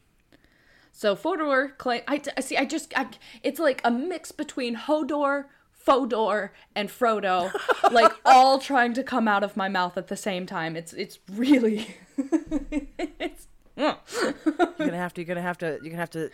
So 0.91 1.15
Fodor 1.15 1.73
claim 1.77 2.01
I, 2.07 2.21
I 2.37 2.39
see. 2.39 2.55
I 2.55 2.65
just 2.65 2.97
I, 2.97 3.07
it's 3.43 3.59
like 3.59 3.81
a 3.83 3.91
mix 3.91 4.31
between 4.31 4.77
Hodor, 4.77 5.45
Fodor, 5.73 6.53
and 6.73 6.87
Frodo, 6.89 7.51
like 7.91 8.13
all 8.25 8.59
trying 8.59 8.93
to 8.93 9.03
come 9.03 9.27
out 9.27 9.43
of 9.43 9.57
my 9.57 9.67
mouth 9.67 9.97
at 9.97 10.07
the 10.07 10.15
same 10.15 10.45
time. 10.45 10.77
It's 10.77 10.93
it's 10.93 11.19
really 11.29 11.95
it's 12.17 13.47
You're 13.75 13.97
gonna 14.77 14.95
have 14.95 15.13
to 15.15 15.21
you're 15.21 15.27
gonna 15.27 15.41
have 15.41 15.57
to 15.57 15.79
you're 15.81 15.91
gonna 15.91 15.97
have 15.97 16.09
to 16.11 16.29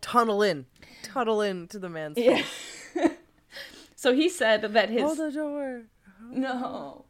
tunnel 0.00 0.42
in. 0.42 0.66
Tunnel 1.04 1.40
in 1.40 1.68
to 1.68 1.78
the 1.78 1.88
man's 1.88 2.18
yeah. 2.18 2.42
so 3.96 4.12
he 4.12 4.28
said 4.28 4.62
that 4.62 4.90
his 4.90 5.02
Hold 5.02 5.18
the 5.18 5.30
door. 5.30 5.82
no 6.28 7.04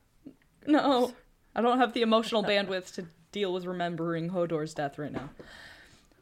no 0.67 1.13
I 1.55 1.61
don't 1.61 1.79
have 1.79 1.93
the 1.93 2.03
emotional 2.03 2.43
bandwidth 2.43 2.95
to 2.95 3.07
deal 3.31 3.53
with 3.53 3.67
remembering 3.67 4.31
Hodor's 4.31 4.73
death 4.75 4.99
right 4.99 5.13
now. 5.13 5.31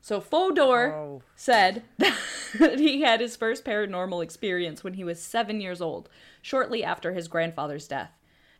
So 0.03 0.21
Fodor 0.21 0.93
Oh. 0.95 1.23
said 1.37 1.83
that 1.99 2.79
he 2.79 3.03
had 3.03 3.21
his 3.21 3.37
first 3.37 3.65
paranormal 3.65 4.23
experience 4.25 4.83
when 4.83 4.95
he 4.95 5.05
was 5.05 5.21
seven 5.23 5.61
years 5.61 5.81
old, 5.81 6.09
shortly 6.43 6.83
after 6.83 7.13
his 7.13 7.29
grandfather's 7.29 7.87
death. 7.87 8.11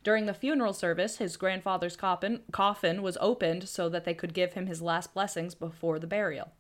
During 0.05 0.27
the 0.27 0.35
funeral 0.35 0.73
service, 0.73 1.17
his 1.19 1.37
grandfather's 1.37 1.97
coffin, 1.97 2.43
coffin 2.53 3.03
was 3.03 3.19
opened 3.21 3.69
so 3.69 3.89
that 3.89 4.05
they 4.05 4.15
could 4.15 4.33
give 4.35 4.53
him 4.53 4.67
his 4.67 4.81
last 4.83 5.13
blessings 5.13 5.55
before 5.55 5.99
the 5.99 6.07
burial. 6.07 6.53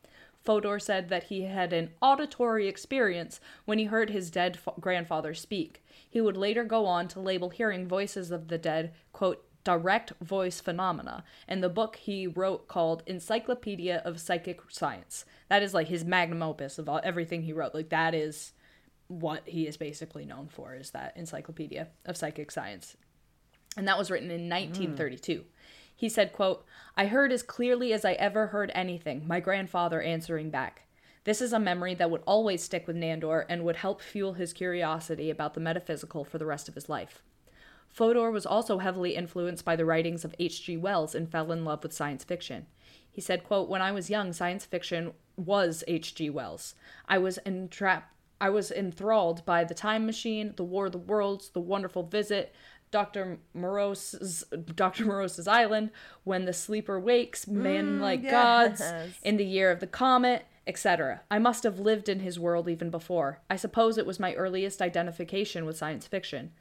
Fodor 0.42 0.78
said 0.78 1.09
that 1.11 1.24
he 1.24 1.42
had 1.42 1.72
an 1.72 1.90
auditory 2.02 2.66
experience 2.66 3.40
when 3.66 3.78
he 3.78 3.85
heard 3.85 4.11
his 4.11 4.30
dead 4.30 4.59
fa- 4.59 4.72
grandfather 4.80 5.35
speak. 5.35 5.85
He 6.11 6.20
would 6.20 6.37
later 6.37 6.64
go 6.64 6.87
on 6.87 7.09
to 7.09 7.20
label 7.20 7.51
hearing 7.51 7.87
voices 7.87 8.33
of 8.33 8.49
the 8.49 8.59
dead, 8.59 8.92
quote, 9.12 9.46
direct 9.62 10.12
voice 10.20 10.61
phenomena, 10.61 11.23
and 11.46 11.62
the 11.62 11.68
book 11.68 11.96
he 11.96 12.27
wrote 12.27 12.66
called 12.66 13.05
Encyclopedia 13.07 14.03
of 14.05 14.20
Psychic 14.20 14.61
Science. 14.68 15.25
That 15.49 15.62
is 15.62 15.73
like 15.73 15.88
his 15.88 16.05
magnum 16.05 16.42
opus 16.42 16.79
of 16.79 16.88
all, 16.88 17.01
everything 17.05 17.42
he 17.42 17.53
wrote. 17.53 17.75
Like 17.75 17.90
that 17.90 18.14
is 18.14 18.53
what 19.07 19.42
he 19.46 19.66
is 19.66 19.77
basically 19.77 20.25
known 20.25 20.49
for 20.49 20.75
is 20.75 20.90
that 20.90 21.16
Encyclopedia 21.16 21.88
of 22.05 22.16
Psychic 22.16 22.51
Science. 22.51 22.96
And 23.77 23.87
that 23.87 23.99
was 23.99 24.11
written 24.11 24.31
in 24.31 24.49
1932. 24.49 25.44
He 25.94 26.09
said, 26.09 26.33
quote, 26.33 26.64
I 26.96 27.07
heard 27.07 27.31
as 27.31 27.42
clearly 27.42 27.92
as 27.92 28.05
I 28.05 28.12
ever 28.12 28.49
heard 28.49 28.73
anything, 28.75 29.29
my 29.29 29.38
grandfather 29.38 30.01
answering 30.01 30.51
back. 30.51 30.87
This 31.24 31.40
is 31.40 31.52
a 31.52 31.59
memory 31.59 31.94
that 31.94 32.11
would 32.11 32.22
always 32.26 32.62
stick 32.62 32.87
with 32.87 32.96
Nandor 32.96 33.44
and 33.48 33.64
would 33.64 33.76
help 33.76 34.00
fuel 34.00 34.35
his 34.35 34.52
curiosity 34.52 35.30
about 35.30 35.54
the 35.54 35.61
metaphysical 35.61 36.24
for 36.24 36.38
the 36.38 36.46
rest 36.46 36.68
of 36.68 36.74
his 36.74 36.88
life. 36.88 37.22
Fodor 37.88 38.30
was 38.30 38.46
also 38.46 38.78
heavily 38.78 39.16
influenced 39.16 39.64
by 39.64 39.76
the 39.76 39.85
writings 39.85 40.24
of 40.24 40.35
H.G. 40.38 40.76
Wells 40.76 41.14
and 41.14 41.30
fell 41.30 41.52
in 41.52 41.64
love 41.64 41.83
with 41.83 41.92
science 41.92 42.24
fiction. 42.24 42.66
He 43.11 43.20
said, 43.20 43.44
quote, 43.44 43.68
When 43.68 43.83
I 43.83 43.92
was 43.92 44.09
young, 44.09 44.33
science 44.33 44.64
fiction 44.64 45.12
was 45.37 45.83
H.G. 45.88 46.30
Wells. 46.30 46.74
I 47.09 47.18
was 47.18 47.38
entrapped 47.38 48.14
I 48.40 48.48
was 48.48 48.70
enthralled 48.70 49.44
by 49.44 49.64
The 49.64 49.74
Time 49.74 50.06
Machine, 50.06 50.54
The 50.56 50.64
War 50.64 50.87
of 50.87 50.92
the 50.92 50.98
Worlds, 50.98 51.50
The 51.50 51.61
Wonderful 51.61 52.04
Visit, 52.04 52.54
Dr. 52.90 53.38
Moreau's 53.52 54.44
Dr. 54.74 55.04
Moreau's 55.04 55.46
Island, 55.46 55.90
When 56.24 56.46
the 56.46 56.52
Sleeper 56.52 56.98
Wakes, 56.98 57.46
Men 57.46 57.98
mm, 57.98 58.00
Like 58.00 58.22
Gods, 58.22 58.80
yes. 58.80 59.11
In 59.22 59.37
the 59.37 59.44
Year 59.44 59.70
of 59.70 59.80
the 59.80 59.87
Comet, 59.87 60.46
etc. 60.70 61.22
I 61.28 61.40
must 61.40 61.64
have 61.64 61.80
lived 61.80 62.09
in 62.09 62.20
his 62.20 62.38
world 62.38 62.68
even 62.68 62.90
before. 62.90 63.40
I 63.50 63.56
suppose 63.56 63.98
it 63.98 64.06
was 64.06 64.20
my 64.20 64.35
earliest 64.35 64.80
identification 64.80 65.66
with 65.66 65.76
science 65.76 66.06
fiction. 66.06 66.52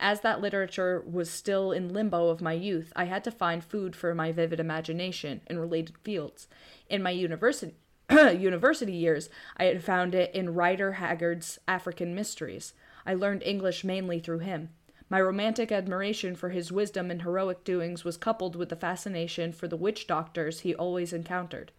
As 0.00 0.22
that 0.22 0.40
literature 0.40 1.04
was 1.06 1.28
still 1.28 1.70
in 1.70 1.92
limbo 1.92 2.28
of 2.28 2.40
my 2.40 2.54
youth, 2.54 2.94
I 2.96 3.04
had 3.04 3.22
to 3.24 3.30
find 3.30 3.62
food 3.62 3.94
for 3.94 4.14
my 4.14 4.32
vivid 4.32 4.58
imagination 4.58 5.42
in 5.46 5.58
related 5.58 5.98
fields. 5.98 6.48
In 6.88 7.02
my 7.02 7.10
university 7.10 7.74
university 8.10 8.94
years, 8.94 9.28
I 9.58 9.64
had 9.64 9.84
found 9.84 10.14
it 10.14 10.34
in 10.34 10.54
Rider 10.54 10.92
Haggard's 10.92 11.58
African 11.68 12.14
Mysteries. 12.14 12.72
I 13.04 13.12
learned 13.12 13.42
English 13.42 13.84
mainly 13.84 14.18
through 14.18 14.38
him. 14.38 14.70
My 15.10 15.20
romantic 15.20 15.70
admiration 15.70 16.34
for 16.36 16.48
his 16.48 16.72
wisdom 16.72 17.10
and 17.10 17.20
heroic 17.20 17.64
doings 17.64 18.02
was 18.02 18.16
coupled 18.16 18.56
with 18.56 18.70
the 18.70 18.76
fascination 18.76 19.52
for 19.52 19.68
the 19.68 19.76
witch 19.76 20.06
doctors 20.06 20.60
he 20.60 20.74
always 20.74 21.12
encountered. 21.12 21.70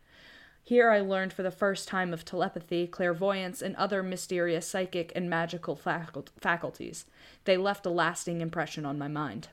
Here 0.70 0.92
I 0.92 1.00
learned 1.00 1.34
for 1.34 1.42
the 1.42 1.50
first 1.50 1.88
time 1.88 2.14
of 2.14 2.24
telepathy, 2.24 2.86
clairvoyance, 2.86 3.64
and 3.64 3.76
other 3.76 4.04
mysterious 4.04 4.68
psychic 4.68 5.12
and 5.16 5.28
magical 5.28 5.76
facul- 5.76 6.28
faculties. 6.40 7.08
They 7.46 7.58
left 7.58 7.88
a 7.88 7.90
lasting 7.90 8.40
impression 8.40 8.86
on 8.86 9.00
my 9.00 9.08
mind. 9.08 9.48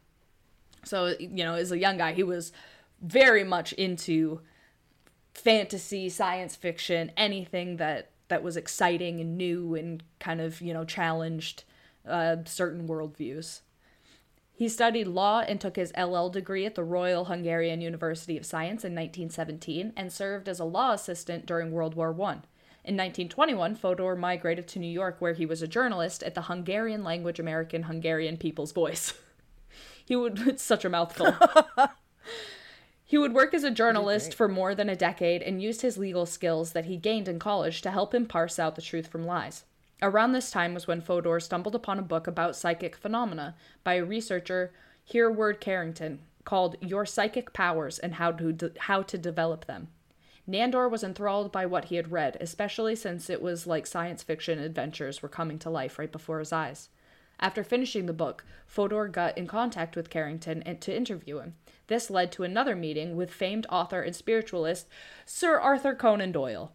So, 0.84 1.14
you 1.18 1.42
know, 1.42 1.54
as 1.54 1.72
a 1.72 1.78
young 1.78 1.96
guy, 1.96 2.12
he 2.12 2.22
was 2.22 2.52
very 3.00 3.44
much 3.44 3.72
into 3.72 4.42
fantasy, 5.32 6.10
science 6.10 6.54
fiction, 6.54 7.10
anything 7.16 7.78
that 7.78 8.10
that 8.28 8.42
was 8.42 8.58
exciting 8.58 9.18
and 9.18 9.38
new 9.38 9.74
and 9.74 10.02
kind 10.20 10.42
of, 10.42 10.60
you 10.60 10.74
know, 10.74 10.84
challenged 10.84 11.64
uh, 12.06 12.36
certain 12.44 12.86
worldviews. 12.86 13.62
He 14.56 14.70
studied 14.70 15.06
law 15.06 15.40
and 15.40 15.60
took 15.60 15.76
his 15.76 15.92
LL 15.98 16.30
degree 16.30 16.64
at 16.64 16.74
the 16.74 16.82
Royal 16.82 17.26
Hungarian 17.26 17.82
University 17.82 18.38
of 18.38 18.46
Science 18.46 18.84
in 18.84 18.94
1917 18.94 19.92
and 19.94 20.10
served 20.10 20.48
as 20.48 20.58
a 20.58 20.64
law 20.64 20.92
assistant 20.92 21.44
during 21.44 21.72
World 21.72 21.94
War 21.94 22.08
I. 22.08 22.40
In 22.82 22.96
1921, 22.96 23.74
Fodor 23.74 24.16
migrated 24.16 24.66
to 24.68 24.78
New 24.78 24.90
York 24.90 25.16
where 25.18 25.34
he 25.34 25.44
was 25.44 25.60
a 25.60 25.68
journalist 25.68 26.22
at 26.22 26.34
the 26.34 26.42
Hungarian 26.42 27.04
language 27.04 27.38
American 27.38 27.82
Hungarian 27.82 28.38
People's 28.38 28.72
Voice. 28.72 29.12
he 30.06 30.16
would, 30.16 30.48
it's 30.48 30.62
such 30.64 30.86
a 30.86 30.88
mouthful. 30.88 31.36
He 33.08 33.18
would 33.18 33.34
work 33.34 33.54
as 33.54 33.62
a 33.62 33.70
journalist 33.70 34.34
for 34.34 34.48
more 34.48 34.74
than 34.74 34.88
a 34.88 34.96
decade 34.96 35.40
and 35.40 35.62
used 35.62 35.82
his 35.82 35.96
legal 35.96 36.26
skills 36.26 36.72
that 36.72 36.86
he 36.86 36.96
gained 36.96 37.28
in 37.28 37.38
college 37.38 37.80
to 37.82 37.92
help 37.92 38.12
him 38.12 38.26
parse 38.26 38.58
out 38.58 38.74
the 38.74 38.82
truth 38.82 39.06
from 39.06 39.24
lies. 39.24 39.62
Around 40.02 40.32
this 40.32 40.50
time 40.50 40.74
was 40.74 40.86
when 40.86 41.00
Fodor 41.00 41.40
stumbled 41.40 41.74
upon 41.74 41.98
a 41.98 42.02
book 42.02 42.26
about 42.26 42.54
psychic 42.54 42.96
phenomena 42.96 43.54
by 43.82 43.94
a 43.94 44.04
researcher, 44.04 44.72
Hereward 45.10 45.60
Carrington, 45.60 46.20
called 46.44 46.76
Your 46.80 47.06
Psychic 47.06 47.52
Powers 47.54 47.98
and 47.98 48.14
How 48.14 48.32
to, 48.32 48.52
De- 48.52 48.72
How 48.78 49.02
to 49.02 49.16
Develop 49.16 49.64
Them. 49.64 49.88
Nandor 50.48 50.90
was 50.90 51.02
enthralled 51.02 51.50
by 51.50 51.66
what 51.66 51.86
he 51.86 51.96
had 51.96 52.12
read, 52.12 52.36
especially 52.40 52.94
since 52.94 53.30
it 53.30 53.42
was 53.42 53.66
like 53.66 53.86
science 53.86 54.22
fiction 54.22 54.58
adventures 54.58 55.22
were 55.22 55.28
coming 55.28 55.58
to 55.58 55.70
life 55.70 55.98
right 55.98 56.12
before 56.12 56.38
his 56.38 56.52
eyes. 56.52 56.90
After 57.40 57.64
finishing 57.64 58.06
the 58.06 58.12
book, 58.12 58.44
Fodor 58.66 59.08
got 59.08 59.36
in 59.36 59.46
contact 59.46 59.96
with 59.96 60.10
Carrington 60.10 60.62
to 60.80 60.96
interview 60.96 61.38
him. 61.38 61.54
This 61.88 62.10
led 62.10 62.30
to 62.32 62.44
another 62.44 62.76
meeting 62.76 63.16
with 63.16 63.32
famed 63.32 63.66
author 63.70 64.02
and 64.02 64.14
spiritualist 64.14 64.88
Sir 65.24 65.58
Arthur 65.58 65.94
Conan 65.94 66.32
Doyle 66.32 66.72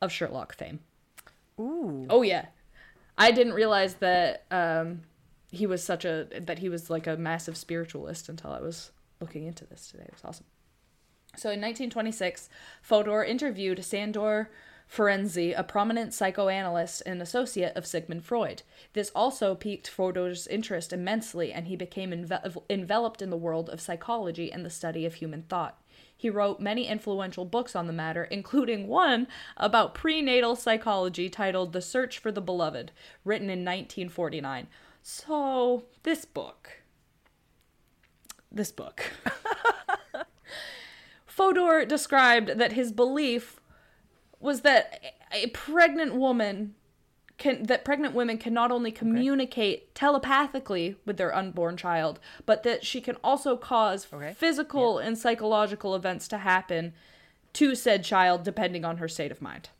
of 0.00 0.12
Sherlock 0.12 0.54
fame. 0.54 0.80
Ooh. 1.60 2.06
Oh 2.08 2.22
yeah, 2.22 2.46
I 3.16 3.30
didn't 3.30 3.52
realize 3.54 3.94
that 3.96 4.44
um, 4.50 5.02
he 5.50 5.66
was 5.66 5.84
such 5.84 6.04
a 6.04 6.26
that 6.40 6.58
he 6.58 6.68
was 6.68 6.90
like 6.90 7.06
a 7.06 7.16
massive 7.16 7.56
spiritualist 7.56 8.28
until 8.28 8.50
I 8.52 8.60
was 8.60 8.90
looking 9.20 9.46
into 9.46 9.64
this 9.66 9.90
today. 9.90 10.04
It 10.04 10.12
was 10.12 10.24
awesome. 10.24 10.46
So 11.36 11.48
in 11.48 11.60
1926, 11.60 12.50
Fodor 12.82 13.24
interviewed 13.24 13.82
Sandor 13.84 14.50
Ferenczi, 14.90 15.54
a 15.56 15.64
prominent 15.64 16.12
psychoanalyst 16.12 17.02
and 17.06 17.22
associate 17.22 17.74
of 17.74 17.86
Sigmund 17.86 18.24
Freud. 18.24 18.62
This 18.92 19.10
also 19.14 19.54
piqued 19.54 19.88
Fodor's 19.88 20.46
interest 20.46 20.92
immensely, 20.92 21.50
and 21.50 21.66
he 21.66 21.76
became 21.76 22.10
enve- 22.10 22.62
enveloped 22.68 23.22
in 23.22 23.30
the 23.30 23.36
world 23.38 23.70
of 23.70 23.80
psychology 23.80 24.52
and 24.52 24.66
the 24.66 24.70
study 24.70 25.06
of 25.06 25.14
human 25.14 25.44
thought. 25.44 25.81
He 26.22 26.30
wrote 26.30 26.60
many 26.60 26.86
influential 26.86 27.44
books 27.44 27.74
on 27.74 27.88
the 27.88 27.92
matter, 27.92 28.22
including 28.22 28.86
one 28.86 29.26
about 29.56 29.92
prenatal 29.92 30.54
psychology 30.54 31.28
titled 31.28 31.72
The 31.72 31.82
Search 31.82 32.16
for 32.16 32.30
the 32.30 32.40
Beloved, 32.40 32.92
written 33.24 33.50
in 33.50 33.64
1949. 33.64 34.68
So, 35.02 35.82
this 36.04 36.24
book. 36.24 36.84
This 38.52 38.70
book. 38.70 39.02
Fodor 41.26 41.84
described 41.84 42.50
that 42.56 42.74
his 42.74 42.92
belief 42.92 43.58
was 44.38 44.60
that 44.60 45.02
a 45.32 45.48
pregnant 45.48 46.14
woman 46.14 46.76
can 47.42 47.64
that 47.64 47.84
pregnant 47.84 48.14
women 48.14 48.38
can 48.38 48.54
not 48.54 48.70
only 48.70 48.92
communicate 48.92 49.94
telepathically 49.94 50.96
with 51.04 51.16
their 51.16 51.34
unborn 51.34 51.76
child, 51.76 52.20
but 52.46 52.62
that 52.62 52.86
she 52.86 53.00
can 53.00 53.16
also 53.24 53.56
cause 53.56 54.06
Okay. 54.12 54.32
physical 54.32 54.98
and 54.98 55.18
psychological 55.18 55.94
events 55.96 56.28
to 56.28 56.38
happen 56.38 56.92
to 57.54 57.74
said 57.74 58.04
child 58.04 58.44
depending 58.44 58.84
on 58.84 58.98
her 58.98 59.08
state 59.08 59.32
of 59.32 59.42
mind. 59.42 59.70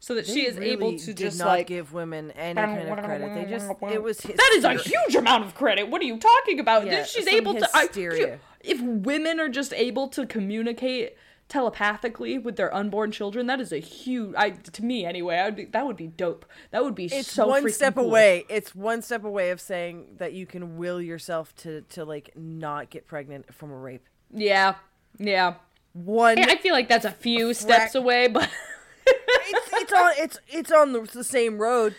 So 0.00 0.14
that 0.14 0.26
she 0.26 0.42
They 0.42 0.46
is 0.46 0.58
able 0.58 0.96
to 0.98 1.06
did 1.06 1.16
just 1.16 1.38
not 1.38 1.48
like 1.48 1.66
give 1.66 1.92
women 1.92 2.30
any 2.32 2.54
kind 2.54 2.88
of 2.88 2.98
credit. 3.04 3.34
They 3.34 3.44
just 3.50 3.70
it 3.90 4.02
was 4.02 4.18
that 4.42 4.52
is 4.54 4.64
a 4.64 4.74
huge 4.74 5.14
amount 5.16 5.44
of 5.44 5.54
credit. 5.54 5.88
What 5.88 6.00
are 6.02 6.04
you 6.04 6.18
talking 6.18 6.60
about? 6.60 6.86
Yeah, 6.86 7.02
She's 7.04 7.26
able 7.26 7.54
to. 7.54 7.68
I, 7.74 7.86
hysteria. 7.86 8.38
if 8.60 8.80
women 8.80 9.40
are 9.40 9.48
just 9.48 9.72
able 9.72 10.06
to 10.08 10.26
communicate 10.26 11.16
telepathically 11.48 12.38
with 12.38 12.56
their 12.56 12.72
unborn 12.74 13.10
children, 13.10 13.46
that 13.46 13.60
is 13.60 13.72
a 13.72 13.78
huge. 13.78 14.34
I 14.36 14.50
to 14.50 14.84
me 14.84 15.04
anyway. 15.04 15.38
I'd 15.38 15.56
be, 15.56 15.64
that 15.66 15.86
would 15.86 15.96
be 15.96 16.06
dope. 16.06 16.44
That 16.70 16.84
would 16.84 16.94
be 16.94 17.06
It's 17.06 17.30
so 17.32 17.46
one 17.48 17.68
step 17.70 17.94
cool. 17.94 18.04
away. 18.04 18.44
It's 18.48 18.74
one 18.74 19.02
step 19.02 19.24
away 19.24 19.50
of 19.50 19.60
saying 19.60 20.16
that 20.18 20.32
you 20.32 20.46
can 20.46 20.76
will 20.76 21.00
yourself 21.00 21.54
to 21.56 21.82
to 21.82 22.04
like 22.04 22.32
not 22.36 22.90
get 22.90 23.06
pregnant 23.06 23.52
from 23.54 23.70
a 23.70 23.76
rape. 23.76 24.06
Yeah, 24.32 24.74
yeah. 25.18 25.54
One. 25.94 26.38
I 26.38 26.56
feel 26.56 26.74
like 26.74 26.88
that's 26.88 27.06
a 27.06 27.10
few 27.10 27.54
steps 27.54 27.94
away, 27.94 28.28
but 28.28 28.48
it's, 29.06 29.70
it's 29.72 29.92
on. 29.92 30.12
It's 30.18 30.40
it's 30.48 30.72
on 30.72 30.92
the, 30.92 31.00
the 31.12 31.24
same 31.24 31.58
road. 31.58 31.94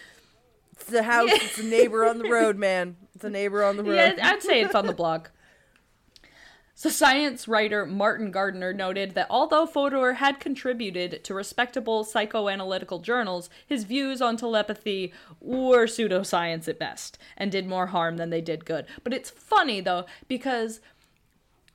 It's 0.73 0.85
the 0.85 1.03
house. 1.03 1.29
It's 1.31 1.57
the 1.57 1.63
neighbor 1.63 2.05
on 2.05 2.19
the 2.19 2.29
road, 2.29 2.55
man. 2.57 2.95
It's 3.15 3.23
a 3.23 3.29
neighbor 3.29 3.63
on 3.63 3.75
the 3.77 3.83
road. 3.83 3.95
yeah, 3.95 4.29
I'd 4.29 4.41
say 4.41 4.61
it's 4.61 4.75
on 4.75 4.85
the 4.85 4.93
block. 4.93 5.31
So, 6.79 6.89
science 6.89 7.45
writer 7.45 7.85
Martin 7.85 8.31
Gardner 8.31 8.71
noted 8.71 9.13
that 9.13 9.27
although 9.29 9.65
Fodor 9.65 10.13
had 10.13 10.39
contributed 10.39 11.25
to 11.25 11.33
respectable 11.33 12.05
psychoanalytical 12.05 13.01
journals, 13.01 13.49
his 13.67 13.83
views 13.83 14.21
on 14.21 14.37
telepathy 14.37 15.11
were 15.41 15.87
pseudoscience 15.87 16.69
at 16.69 16.79
best 16.79 17.17
and 17.35 17.51
did 17.51 17.67
more 17.67 17.87
harm 17.87 18.15
than 18.15 18.29
they 18.29 18.39
did 18.39 18.63
good. 18.63 18.85
But 19.03 19.13
it's 19.13 19.29
funny 19.29 19.81
though 19.81 20.05
because 20.29 20.79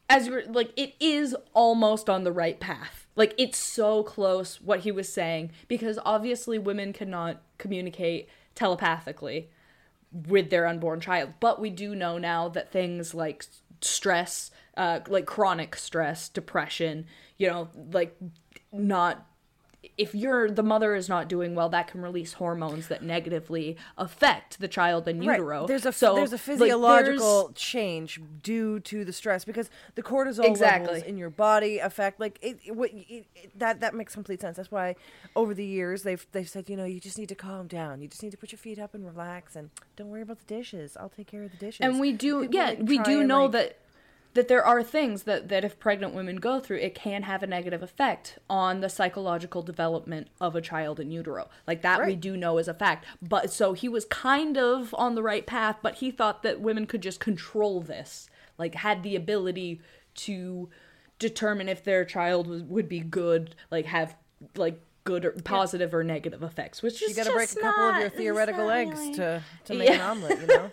as 0.09 0.27
you're 0.27 0.47
like 0.47 0.73
it 0.75 0.95
is 0.99 1.37
almost 1.53 2.09
on 2.09 2.25
the 2.25 2.33
right 2.33 2.59
path. 2.59 3.07
Like 3.15 3.35
it's 3.37 3.59
so 3.59 4.05
close 4.05 4.59
what 4.59 4.81
he 4.81 4.91
was 4.91 5.13
saying 5.13 5.53
because 5.69 5.99
obviously 6.07 6.59
women 6.59 6.95
cannot 6.95 7.43
communicate 7.59 8.27
telepathically 8.55 9.51
with 10.15 10.49
their 10.49 10.67
unborn 10.67 11.01
child. 11.01 11.35
But 11.41 11.61
we 11.61 11.71
do 11.71 11.95
know 11.95 12.17
now 12.17 12.49
that 12.49 12.73
things 12.73 13.15
like 13.15 13.45
stress, 13.85 14.51
uh, 14.77 15.01
like 15.09 15.27
chronic 15.27 15.77
stress, 15.77 16.29
depression, 16.29 17.07
you 17.39 17.49
know, 17.49 17.69
like 17.93 18.17
not 18.73 19.27
if 19.97 20.15
you're 20.15 20.51
the 20.51 20.63
mother 20.63 20.95
is 20.95 21.09
not 21.09 21.29
doing 21.29 21.55
well, 21.55 21.69
that 21.71 21.89
can 21.89 22.01
release 22.03 22.35
hormones 22.35 22.89
that 22.89 23.03
negatively 23.03 23.77
affect 23.99 24.59
the 24.61 24.69
child 24.69 25.07
in 25.09 25.23
utero. 25.23 25.61
Right. 25.61 25.69
There's 25.69 25.87
a 25.87 25.93
so 25.93 26.15
there's 26.15 26.33
a 26.33 26.35
like, 26.37 26.41
physiological 26.41 27.43
there's- 27.49 27.55
change 27.61 28.21
due 28.43 28.81
to 28.81 29.05
the 29.05 29.13
stress 29.13 29.45
because 29.45 29.71
the 29.95 30.03
cortisol 30.03 30.45
Exactly. 30.45 30.87
levels 30.95 31.03
in 31.09 31.17
your 31.17 31.31
body 31.31 31.79
affect 31.79 32.21
like 32.21 32.39
it, 32.43 32.59
it, 32.65 32.73
it, 32.75 33.27
it 33.35 33.59
that 33.59 33.81
that 33.81 33.95
makes 33.95 34.15
complete 34.15 34.41
sense. 34.41 34.57
That's 34.57 34.71
why 34.71 34.97
over 35.37 35.55
the 35.55 35.65
years 35.67 36.03
they've 36.03 36.27
they've 36.33 36.49
said 36.49 36.69
you 36.69 36.77
know 36.77 36.85
you 36.85 37.01
just 37.01 37.19
need 37.19 37.29
to 37.29 37.35
calm 37.35 37.67
down. 37.67 38.01
You 38.01 38.09
just 38.09 38.23
need 38.23 38.31
to 38.33 38.37
put 38.39 38.53
your 38.53 38.59
feet 38.59 38.79
up 38.79 38.95
and 38.95 39.05
relax 39.05 39.57
and 39.57 39.71
don't 39.97 40.09
worry 40.11 40.23
about 40.23 40.39
the 40.39 40.47
dishes. 40.47 40.97
I'll 40.99 41.09
take 41.09 41.27
care 41.27 41.43
of 41.43 41.51
the 41.51 41.57
dishes. 41.59 41.81
and 41.81 42.01
we 42.01 42.13
do 42.13 42.43
People, 42.43 42.55
yeah 42.55 42.67
like, 42.71 42.79
we 42.83 42.99
do 42.99 43.25
know 43.25 43.43
like- 43.45 43.53
that 43.53 43.79
that 44.35 44.49
there 44.49 44.65
are 44.65 44.83
things 44.83 45.23
that 45.23 45.49
that 45.49 45.65
if 45.65 45.79
pregnant 45.79 46.15
women 46.15 46.37
go 46.37 46.61
through 46.61 46.79
it 46.79 46.95
can 46.95 47.23
have 47.23 47.43
a 47.43 47.47
negative 47.47 47.83
effect 47.83 48.39
on 48.51 48.81
the 48.81 48.89
psychological 48.89 49.63
development 49.63 50.29
of 50.41 50.55
a 50.55 50.61
child 50.61 51.01
in 51.01 51.11
utero. 51.11 51.49
Like 51.67 51.83
that 51.83 52.05
we 52.07 52.17
do 52.17 52.37
know 52.37 52.59
is 52.59 52.69
a 52.69 52.75
fact. 52.75 53.07
But 53.23 53.51
so 53.51 53.73
he 53.73 53.89
was 53.89 54.05
kind 54.05 54.59
of 54.59 54.95
on 54.99 55.15
the 55.15 55.23
right 55.23 55.47
path 55.47 55.77
but 55.83 55.97
he 55.97 56.11
thought 56.11 56.43
that 56.43 56.61
women 56.61 56.87
could 56.87 57.01
just 57.01 57.21
control 57.21 57.81
this 57.81 58.29
like 58.59 58.75
had 58.75 59.03
the 59.03 59.17
ability 59.17 59.81
to 60.15 60.69
determine 61.19 61.69
if 61.69 61.85
their 61.85 62.05
child 62.05 62.47
was, 62.47 62.63
would 62.63 62.89
be 62.89 63.01
good 63.01 63.55
like 63.71 63.87
have 63.87 64.17
like 64.57 64.81
good 65.05 65.25
or 65.25 65.33
positive 65.45 65.95
or 65.95 66.03
negative 66.03 66.43
effects 66.43 66.83
which 66.83 67.03
is 67.03 67.11
you 67.11 67.15
got 67.15 67.27
to 67.27 67.33
break 67.33 67.53
a 67.53 67.57
couple 67.57 67.85
of 67.85 67.97
your 67.99 68.09
theoretical 68.09 68.71
eggs 68.71 68.99
really- 68.99 69.15
to 69.15 69.43
to 69.65 69.75
make 69.75 69.91
an 69.91 70.01
omelet. 70.01 70.41
You 70.41 70.47
know, 70.49 70.71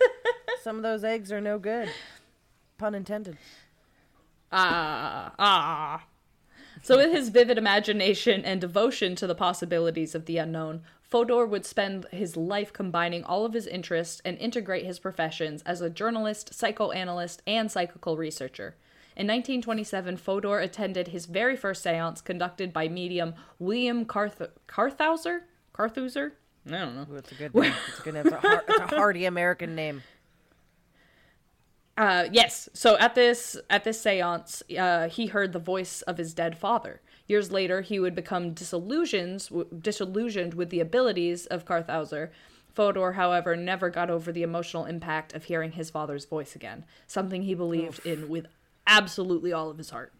some 0.63 0.77
of 0.77 0.83
those 0.83 1.03
eggs 1.03 1.31
are 1.31 1.41
no 1.41 1.59
good. 1.59 1.89
Pun 2.81 2.95
intended. 2.95 3.37
Ah, 4.51 5.33
ah. 5.37 6.03
So, 6.81 6.97
with 6.97 7.11
his 7.11 7.29
vivid 7.29 7.59
imagination 7.59 8.43
and 8.43 8.59
devotion 8.59 9.15
to 9.17 9.27
the 9.27 9.35
possibilities 9.35 10.15
of 10.15 10.25
the 10.25 10.39
unknown, 10.39 10.81
Fodor 11.03 11.45
would 11.45 11.63
spend 11.63 12.07
his 12.09 12.35
life 12.35 12.73
combining 12.73 13.23
all 13.23 13.45
of 13.45 13.53
his 13.53 13.67
interests 13.67 14.19
and 14.25 14.35
integrate 14.39 14.83
his 14.83 14.97
professions 14.97 15.61
as 15.61 15.79
a 15.79 15.91
journalist, 15.91 16.55
psychoanalyst, 16.55 17.43
and 17.45 17.69
psychical 17.69 18.17
researcher. 18.17 18.75
In 19.15 19.27
1927, 19.27 20.17
Fodor 20.17 20.57
attended 20.57 21.09
his 21.09 21.27
very 21.27 21.55
first 21.55 21.83
seance 21.83 22.19
conducted 22.19 22.73
by 22.73 22.87
medium 22.87 23.35
William 23.59 24.05
Carth- 24.05 24.49
Cartheuser? 24.67 25.41
Carthuser? 25.75 26.31
I 26.65 26.71
don't 26.71 26.95
know. 26.95 27.05
Ooh, 27.11 27.17
it's 27.17 27.31
a 27.31 27.35
good 27.35 27.53
name. 27.53 27.73
It's 27.89 27.99
a 27.99 28.01
good 28.01 28.13
name. 28.15 28.25
It's 28.25 28.33
a, 28.33 28.39
har- 28.39 28.63
it's 28.67 28.91
a 28.91 28.95
hearty 28.95 29.25
American 29.25 29.75
name. 29.75 30.01
Uh, 32.01 32.27
yes. 32.31 32.67
So 32.73 32.97
at 32.97 33.13
this 33.13 33.55
at 33.69 33.83
this 33.83 34.03
séance, 34.03 34.63
uh, 34.75 35.07
he 35.07 35.27
heard 35.27 35.53
the 35.53 35.59
voice 35.59 36.01
of 36.01 36.17
his 36.17 36.33
dead 36.33 36.57
father. 36.57 36.99
Years 37.27 37.51
later, 37.51 37.81
he 37.81 37.99
would 37.99 38.15
become 38.15 38.55
disillusioned 38.55 39.47
disillusioned 39.83 40.55
with 40.55 40.71
the 40.71 40.79
abilities 40.79 41.45
of 41.45 41.63
Cartheuser. 41.63 42.31
Fodor, 42.73 43.11
however, 43.11 43.55
never 43.55 43.91
got 43.91 44.09
over 44.09 44.31
the 44.31 44.41
emotional 44.41 44.85
impact 44.85 45.35
of 45.35 45.43
hearing 45.43 45.73
his 45.73 45.91
father's 45.91 46.25
voice 46.25 46.55
again, 46.55 46.85
something 47.05 47.43
he 47.43 47.53
believed 47.53 48.03
in 48.03 48.27
with 48.27 48.47
absolutely 48.87 49.53
all 49.53 49.69
of 49.69 49.77
his 49.77 49.91
heart. 49.91 50.11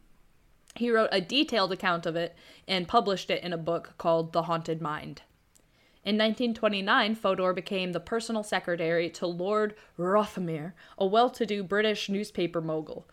He 0.76 0.92
wrote 0.92 1.10
a 1.12 1.20
detailed 1.20 1.72
account 1.72 2.06
of 2.06 2.16
it 2.16 2.36
and 2.68 2.88
published 2.88 3.32
it 3.32 3.44
in 3.44 3.54
a 3.54 3.58
book 3.58 3.96
called 3.98 4.34
The 4.34 4.44
Haunted 4.44 4.82
Mind. 4.82 5.24
In 6.04 6.16
1929, 6.16 7.14
Fodor 7.14 7.54
became 7.54 7.92
the 7.92 8.00
personal 8.00 8.42
secretary 8.42 9.08
to 9.12 9.28
Lord 9.28 9.76
Rothermere, 10.00 10.74
a 10.98 11.06
well 11.06 11.30
to 11.30 11.46
do 11.46 11.64
British 11.64 12.10
newspaper 12.10 12.60
mogul. 12.60 13.06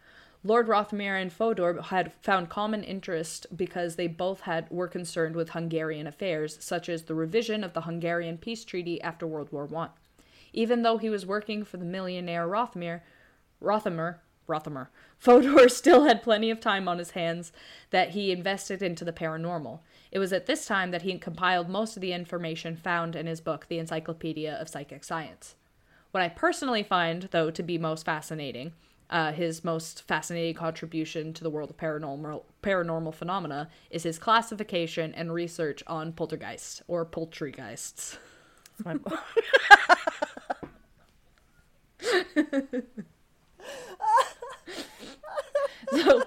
Lord 0.43 0.69
Rothermere 0.69 1.21
and 1.21 1.31
Fodor 1.31 1.83
had 1.83 2.15
found 2.23 2.49
common 2.49 2.83
interest 2.83 3.47
because 3.55 3.97
they 3.97 4.07
both 4.07 4.43
had 4.43 4.71
were 4.71 4.89
concerned 4.89 5.37
with 5.37 5.51
Hungarian 5.51 6.07
affairs, 6.07 6.57
such 6.61 6.89
as 6.89 7.03
the 7.03 7.15
revision 7.15 7.63
of 7.63 7.75
the 7.75 7.83
Hungarian 7.83 8.39
peace 8.39 8.65
treaty 8.65 9.03
after 9.03 9.27
World 9.27 9.53
War 9.53 9.69
I. 9.77 9.89
Even 10.55 10.81
though 10.81 10.97
he 10.97 11.11
was 11.11 11.27
working 11.27 11.65
for 11.65 11.77
the 11.77 11.85
millionaire 11.85 12.49
Rothermere, 12.49 13.03
Rothermere, 13.61 14.21
Rothermere, 14.49 14.89
Fodor 15.19 15.69
still 15.69 16.05
had 16.05 16.23
plenty 16.23 16.51
of 16.51 16.59
time 16.59 16.89
on 16.89 16.99
his 16.99 17.11
hands 17.11 17.53
that 17.91 18.11
he 18.11 18.33
invested 18.33 18.81
into 18.81 19.05
the 19.05 19.13
paranormal. 19.13 19.81
It 20.11 20.19
was 20.19 20.33
at 20.33 20.47
this 20.47 20.67
time 20.67 20.91
that 20.91 21.03
he 21.03 21.19
compiled 21.19 21.69
most 21.69 21.97
of 21.97 22.01
the 22.01 22.13
information 22.13 22.77
found 22.77 23.15
in 23.15 23.27
his 23.27 23.41
book, 23.41 23.67
The 23.69 23.79
Encyclopedia 23.79 24.55
of 24.55 24.69
Psychic 24.69 25.05
Science. 25.05 25.55
What 26.11 26.23
I 26.23 26.29
personally 26.29 26.83
find, 26.83 27.29
though, 27.31 27.51
to 27.51 27.63
be 27.63 27.77
most 27.77 28.07
fascinating, 28.07 28.73
uh, 29.11 29.33
his 29.33 29.65
most 29.65 30.03
fascinating 30.03 30.55
contribution 30.55 31.33
to 31.35 31.43
the 31.43 31.51
world 31.51 31.71
of 31.71 31.77
paranormal 31.77 32.43
paranormal 32.63 33.15
phenomena 33.15 33.69
is 33.91 34.03
his 34.03 34.19
classification 34.19 35.15
and 35.15 35.33
research 35.33 35.83
on 35.87 36.13
poltergeist 36.13 36.83
or 36.89 37.07
poultrygeists. 37.07 38.19
My- 38.85 38.99
So 45.91 46.23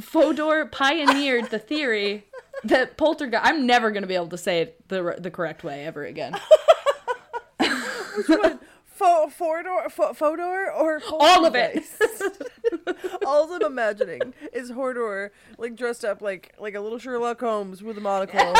Fodor 0.00 0.66
pioneered 0.66 1.50
the 1.50 1.58
theory 1.58 2.26
that 2.64 2.96
poltergeist. 2.96 3.44
I'm 3.44 3.66
never 3.66 3.90
going 3.90 4.02
to 4.02 4.06
be 4.08 4.14
able 4.14 4.28
to 4.28 4.38
say 4.38 4.60
it 4.62 4.88
the 4.88 5.16
the 5.18 5.30
correct 5.30 5.64
way 5.64 5.84
ever 5.86 6.04
again. 6.04 6.34
Which 7.58 8.28
one? 8.28 8.58
Fo- 8.84 9.28
Fodor, 9.28 9.88
Fo- 9.88 10.12
Fodor, 10.12 10.70
or 10.72 11.00
All 11.10 11.46
of 11.46 11.54
it. 11.54 11.82
All 13.24 13.50
I'm 13.50 13.62
imagining 13.62 14.34
is 14.52 14.72
Hodor, 14.72 15.30
like 15.56 15.74
dressed 15.74 16.04
up 16.04 16.20
like 16.20 16.52
like 16.58 16.74
a 16.74 16.80
little 16.80 16.98
Sherlock 16.98 17.40
Holmes 17.40 17.82
with 17.82 17.96
a 17.96 18.00
monocle, 18.02 18.52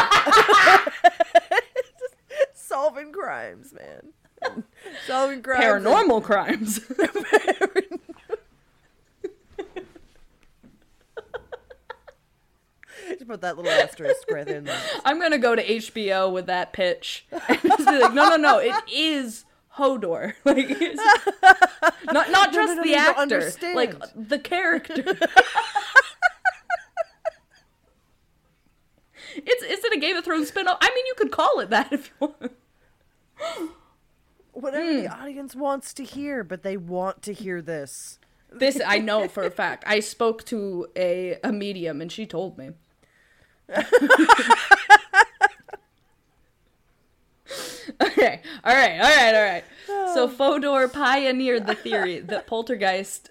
solving 2.54 3.12
crimes, 3.12 3.74
man. 3.74 4.14
Solving 5.06 5.42
crimes. 5.42 5.62
and- 5.62 5.84
Paranormal 5.84 6.22
crimes. 6.22 6.80
Just 13.20 13.28
put 13.28 13.42
that 13.42 13.58
little 13.58 13.70
asterisk 13.70 14.30
right 14.30 14.48
in 14.48 14.64
there. 14.64 14.80
I'm 15.04 15.20
gonna 15.20 15.36
go 15.36 15.54
to 15.54 15.62
HBO 15.62 16.32
with 16.32 16.46
that 16.46 16.72
pitch 16.72 17.26
and 17.30 17.60
just 17.60 17.78
be 17.86 17.98
like, 17.98 18.14
no, 18.14 18.30
no, 18.30 18.36
no, 18.36 18.56
it 18.60 18.74
is 18.90 19.44
Hodor. 19.76 20.32
Like, 20.46 20.70
not 22.10 22.30
not 22.30 22.54
just 22.54 22.76
no, 22.76 22.76
no, 22.76 22.82
the 22.82 22.88
you 22.88 22.96
actor, 22.96 23.52
like 23.74 23.94
the 24.16 24.38
character. 24.38 25.04
it's 29.36 29.62
is 29.64 29.84
it 29.84 29.94
a 29.94 30.00
Game 30.00 30.16
of 30.16 30.24
Thrones 30.24 30.50
spinoff? 30.50 30.78
I 30.80 30.90
mean, 30.94 31.04
you 31.06 31.12
could 31.18 31.30
call 31.30 31.60
it 31.60 31.68
that 31.68 31.92
if 31.92 32.10
you 32.22 32.28
want. 32.28 32.52
Whatever 34.52 34.90
Hmm. 34.92 35.02
the 35.02 35.08
audience 35.14 35.54
wants 35.54 35.92
to 35.92 36.04
hear, 36.04 36.42
but 36.42 36.62
they 36.62 36.78
want 36.78 37.20
to 37.24 37.34
hear 37.34 37.60
this. 37.60 38.18
This 38.50 38.80
I 38.84 38.96
know 38.96 39.28
for 39.28 39.42
a 39.42 39.50
fact. 39.50 39.84
I 39.86 40.00
spoke 40.00 40.42
to 40.46 40.86
a 40.96 41.38
a 41.44 41.52
medium 41.52 42.00
and 42.00 42.10
she 42.10 42.24
told 42.24 42.56
me. 42.56 42.70
Okay. 48.00 48.42
All 48.64 48.74
right. 48.74 49.00
All 49.00 49.16
right. 49.16 49.34
All 49.34 49.44
right. 49.44 49.64
So 50.14 50.24
oh. 50.24 50.28
Fodor 50.28 50.88
pioneered 50.88 51.66
the 51.66 51.74
theory 51.74 52.20
that 52.20 52.46
poltergeist 52.46 53.30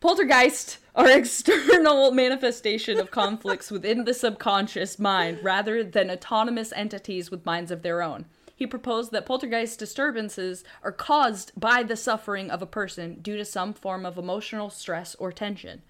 poltergeist 0.00 0.78
are 0.94 1.10
external 1.10 2.10
manifestation 2.12 2.98
of 2.98 3.10
conflicts 3.10 3.70
within 3.70 4.04
the 4.04 4.14
subconscious 4.14 4.98
mind 4.98 5.38
rather 5.42 5.82
than 5.84 6.10
autonomous 6.10 6.72
entities 6.74 7.30
with 7.30 7.46
minds 7.46 7.70
of 7.70 7.82
their 7.82 8.02
own. 8.02 8.26
He 8.54 8.66
proposed 8.66 9.12
that 9.12 9.24
poltergeist 9.24 9.78
disturbances 9.78 10.64
are 10.82 10.90
caused 10.90 11.52
by 11.56 11.84
the 11.84 11.96
suffering 11.96 12.50
of 12.50 12.60
a 12.60 12.66
person 12.66 13.20
due 13.22 13.36
to 13.36 13.44
some 13.44 13.72
form 13.72 14.04
of 14.04 14.18
emotional 14.18 14.70
stress 14.70 15.14
or 15.14 15.30
tension. 15.30 15.82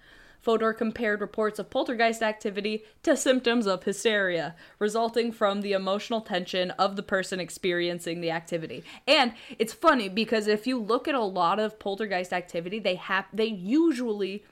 Fodor 0.49 0.73
compared 0.73 1.21
reports 1.21 1.59
of 1.59 1.69
poltergeist 1.69 2.23
activity 2.23 2.83
to 3.03 3.15
symptoms 3.15 3.67
of 3.67 3.83
hysteria, 3.83 4.55
resulting 4.79 5.31
from 5.31 5.61
the 5.61 5.73
emotional 5.73 6.21
tension 6.21 6.71
of 6.71 6.95
the 6.95 7.03
person 7.03 7.39
experiencing 7.39 8.19
the 8.19 8.31
activity. 8.31 8.83
And 9.07 9.33
it's 9.59 9.73
funny 9.73 10.09
because 10.09 10.47
if 10.47 10.65
you 10.65 10.79
look 10.79 11.07
at 11.07 11.13
a 11.13 11.23
lot 11.23 11.59
of 11.59 11.77
poltergeist 11.77 12.33
activity, 12.33 12.79
they 12.79 12.95
have 12.95 13.25
they 13.31 13.45
usually 13.45 14.43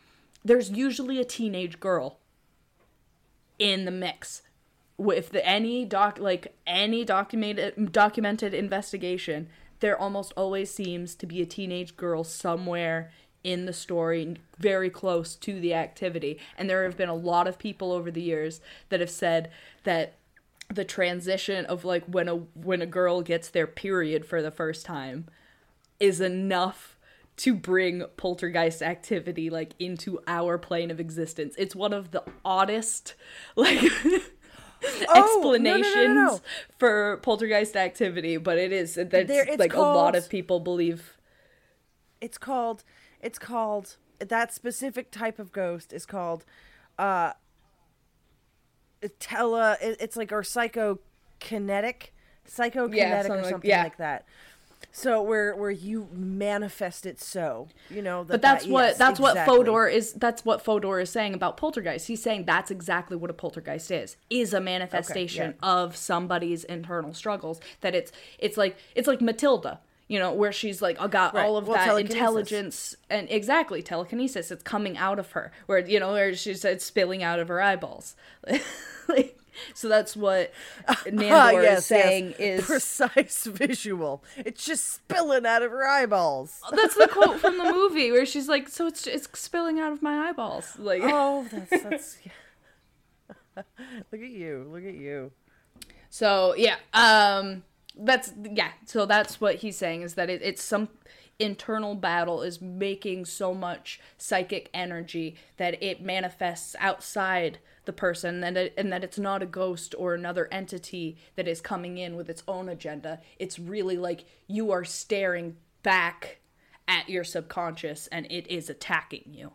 there's 0.45 0.69
usually 0.69 1.19
a 1.19 1.25
teenage 1.25 1.79
girl 1.79 2.19
in 3.57 3.85
the 3.85 3.91
mix 3.91 4.43
with 4.99 5.31
the, 5.31 5.43
any 5.43 5.83
doc 5.83 6.19
like 6.19 6.55
any 6.67 7.05
documented 7.05 7.91
documented 7.91 8.53
investigation 8.53 9.49
there 9.79 9.99
almost 9.99 10.31
always 10.37 10.71
seems 10.71 11.15
to 11.15 11.25
be 11.25 11.41
a 11.41 11.45
teenage 11.45 11.95
girl 11.97 12.23
somewhere 12.23 13.11
in 13.43 13.65
the 13.65 13.73
story 13.73 14.35
very 14.57 14.89
close 14.89 15.35
to 15.35 15.59
the 15.59 15.73
activity 15.73 16.39
and 16.57 16.69
there 16.69 16.83
have 16.83 16.97
been 16.97 17.09
a 17.09 17.15
lot 17.15 17.47
of 17.47 17.57
people 17.59 17.91
over 17.91 18.11
the 18.11 18.21
years 18.21 18.59
that 18.89 18.99
have 18.99 19.09
said 19.09 19.49
that 19.83 20.15
the 20.69 20.83
transition 20.83 21.65
of 21.65 21.85
like 21.85 22.03
when 22.05 22.27
a 22.27 22.35
when 22.35 22.81
a 22.81 22.85
girl 22.85 23.21
gets 23.21 23.49
their 23.49 23.67
period 23.67 24.25
for 24.25 24.41
the 24.41 24.51
first 24.51 24.85
time 24.85 25.25
is 25.99 26.19
enough 26.19 26.97
to 27.37 27.53
bring 27.53 28.03
poltergeist 28.17 28.81
activity 28.81 29.49
like 29.49 29.73
into 29.79 30.19
our 30.27 30.57
plane 30.57 30.89
of 30.91 30.99
existence. 30.99 31.53
It's 31.57 31.75
one 31.75 31.93
of 31.93 32.11
the 32.11 32.23
oddest 32.43 33.13
like 33.55 33.79
Oh, 35.09 35.55
no, 35.59 35.77
no, 35.77 35.77
no, 35.77 36.13
no, 36.13 36.25
explanations 36.35 36.41
for 36.77 37.17
poltergeist 37.23 37.75
activity, 37.75 38.37
but 38.37 38.57
it 38.57 38.71
is 38.71 38.95
that's 38.95 39.27
There- 39.27 39.47
it's 39.47 39.57
like 39.57 39.73
a 39.73 39.79
lot 39.79 40.15
of 40.15 40.29
people 40.29 40.59
believe. 40.59 41.15
it's 42.21 42.37
called 42.37 42.83
it's 43.21 43.39
called 43.39 43.97
that 44.19 44.53
specific 44.53 45.11
type 45.11 45.39
of 45.39 45.51
ghost 45.51 45.93
is 45.93 46.05
called 46.05 46.43
uh 46.97 47.33
tele 49.19 49.75
it's 49.81 50.17
like 50.17 50.31
or 50.31 50.41
psychokinetic 50.41 52.11
psychokinetic 52.49 53.23
something 53.23 53.31
or 53.31 53.41
like- 53.41 53.49
something 53.51 53.69
yeah. 53.69 53.83
like 53.83 53.97
that 53.97 54.25
so 54.91 55.21
where 55.21 55.55
where 55.55 55.71
you 55.71 56.07
manifest 56.11 57.05
it 57.05 57.19
so 57.19 57.67
you 57.89 58.01
know 58.01 58.23
that, 58.23 58.33
But 58.33 58.41
that's 58.41 58.65
that- 58.65 58.71
what 58.71 58.85
yes, 58.89 58.97
that's 58.97 59.19
exactly. 59.19 59.41
what 59.41 59.57
Fodor 59.65 59.87
is 59.87 60.13
that's 60.13 60.45
what 60.45 60.63
Fodor 60.63 60.99
is 60.99 61.09
saying 61.09 61.33
about 61.33 61.57
poltergeist. 61.57 62.07
He's 62.07 62.21
saying 62.21 62.45
that's 62.45 62.69
exactly 62.71 63.17
what 63.17 63.29
a 63.29 63.33
poltergeist 63.33 63.89
is. 63.91 64.17
Is 64.29 64.53
a 64.53 64.61
manifestation 64.61 65.55
of 65.63 65.95
somebody's 65.95 66.63
internal 66.63 67.13
struggles. 67.13 67.59
That 67.81 67.95
it's 67.95 68.11
it's 68.39 68.55
like 68.55 68.77
it's 68.95 69.07
like 69.07 69.19
Matilda, 69.19 69.79
you 70.07 70.19
know, 70.19 70.33
where 70.33 70.51
she's 70.51 70.81
like 70.81 70.99
I 71.01 71.07
got 71.07 71.33
Right. 71.33 71.45
all 71.45 71.57
of 71.57 71.67
Well, 71.67 71.77
that 71.77 71.97
intelligence 71.99 72.95
and 73.09 73.27
exactly 73.29 73.81
telekinesis. 73.83 74.51
It's 74.51 74.63
coming 74.63 74.97
out 74.97 75.19
of 75.19 75.31
her. 75.31 75.51
Where 75.65 75.79
you 75.79 75.99
know, 75.99 76.13
where 76.13 76.33
she's 76.35 76.63
it's 76.65 76.85
spilling 76.85 77.23
out 77.23 77.39
of 77.39 77.47
her 77.49 77.61
eyeballs. 77.61 78.15
like 79.07 79.37
so 79.73 79.89
that's 79.89 80.15
what 80.15 80.51
Nandor 81.05 81.31
Ah, 81.31 81.77
is 81.77 81.85
saying 81.87 82.35
yes. 82.37 82.59
is 82.61 82.65
precise 82.65 83.45
visual 83.47 84.23
it's 84.37 84.63
just 84.63 84.87
spilling 84.93 85.47
out 85.47 85.63
of 85.63 85.71
her 85.71 85.83
eyeballs 85.87 86.61
that's 86.75 86.93
the 86.93 87.07
quote 87.07 87.39
from 87.39 87.57
the 87.57 87.63
movie 87.73 88.11
where 88.11 88.23
she's 88.27 88.47
like, 88.47 88.69
"So 88.69 88.85
it's 88.85 89.07
it's 89.07 89.27
spilling 89.39 89.79
out 89.79 89.91
of 89.91 90.03
my 90.03 90.29
eyeballs." 90.29 90.77
Like, 90.77 91.01
oh 91.03 91.47
that's 91.51 91.83
that's 91.83 92.17
look 94.11 94.21
at 94.21 94.29
you 94.29 94.67
look 94.71 94.83
at 94.85 94.93
you 94.93 95.31
So 96.09 96.53
yeah, 96.55 96.75
um, 96.93 97.63
that's 97.99 98.33
yeah. 98.41 98.71
So 98.85 99.05
that's 99.05 99.41
what 99.41 99.55
he's 99.55 99.77
saying 99.77 100.01
is 100.01 100.15
that 100.15 100.29
it, 100.29 100.41
it's 100.41 100.63
some 100.63 100.89
internal 101.39 101.95
battle 101.95 102.41
is 102.41 102.61
making 102.61 103.25
so 103.25 103.53
much 103.53 103.99
psychic 104.17 104.69
energy 104.73 105.35
that 105.57 105.81
it 105.83 106.01
manifests 106.01 106.75
outside 106.79 107.59
the 107.85 107.93
person 107.93 108.43
and 108.43 108.57
it, 108.57 108.73
and 108.77 108.91
that 108.91 109.03
it's 109.03 109.19
not 109.19 109.43
a 109.43 109.45
ghost 109.45 109.93
or 109.97 110.13
another 110.13 110.47
entity 110.51 111.15
that 111.35 111.47
is 111.47 111.61
coming 111.61 111.97
in 111.97 112.15
with 112.15 112.29
its 112.29 112.43
own 112.47 112.67
agenda 112.67 113.21
it's 113.39 113.59
really 113.59 113.97
like 113.97 114.25
you 114.47 114.71
are 114.71 114.83
staring 114.83 115.55
back 115.83 116.39
at 116.87 117.07
your 117.07 117.23
subconscious 117.23 118.07
and 118.07 118.25
it 118.29 118.47
is 118.47 118.69
attacking 118.69 119.23
you 119.27 119.51